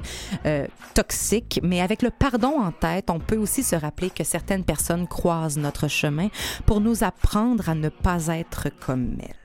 toxique, 0.93 1.59
mais 1.61 1.81
avec 1.81 2.01
le 2.01 2.09
pardon 2.09 2.57
en 2.61 2.71
tête, 2.71 3.09
on 3.09 3.19
peut 3.19 3.37
aussi 3.37 3.63
se 3.63 3.75
rappeler 3.75 4.09
que 4.09 4.23
certaines 4.23 4.63
personnes 4.63 5.07
croisent 5.07 5.57
notre 5.59 5.89
chemin 5.89 6.29
pour 6.65 6.79
nous 6.79 7.03
apprendre 7.03 7.67
à 7.67 7.75
ne 7.75 7.89
pas 7.89 8.27
être 8.27 8.69
comme 8.79 9.17
elles. 9.19 9.40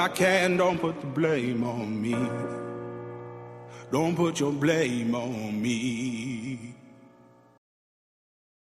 I 0.00 0.08
can. 0.08 0.56
Don't 0.56 0.78
put 0.80 0.98
the 0.98 1.06
blame 1.06 1.62
on 1.62 2.00
me. 2.00 2.16
Don't 3.92 4.16
put 4.16 4.40
your 4.40 4.50
blame 4.50 5.14
on 5.14 5.60
me. 5.60 6.79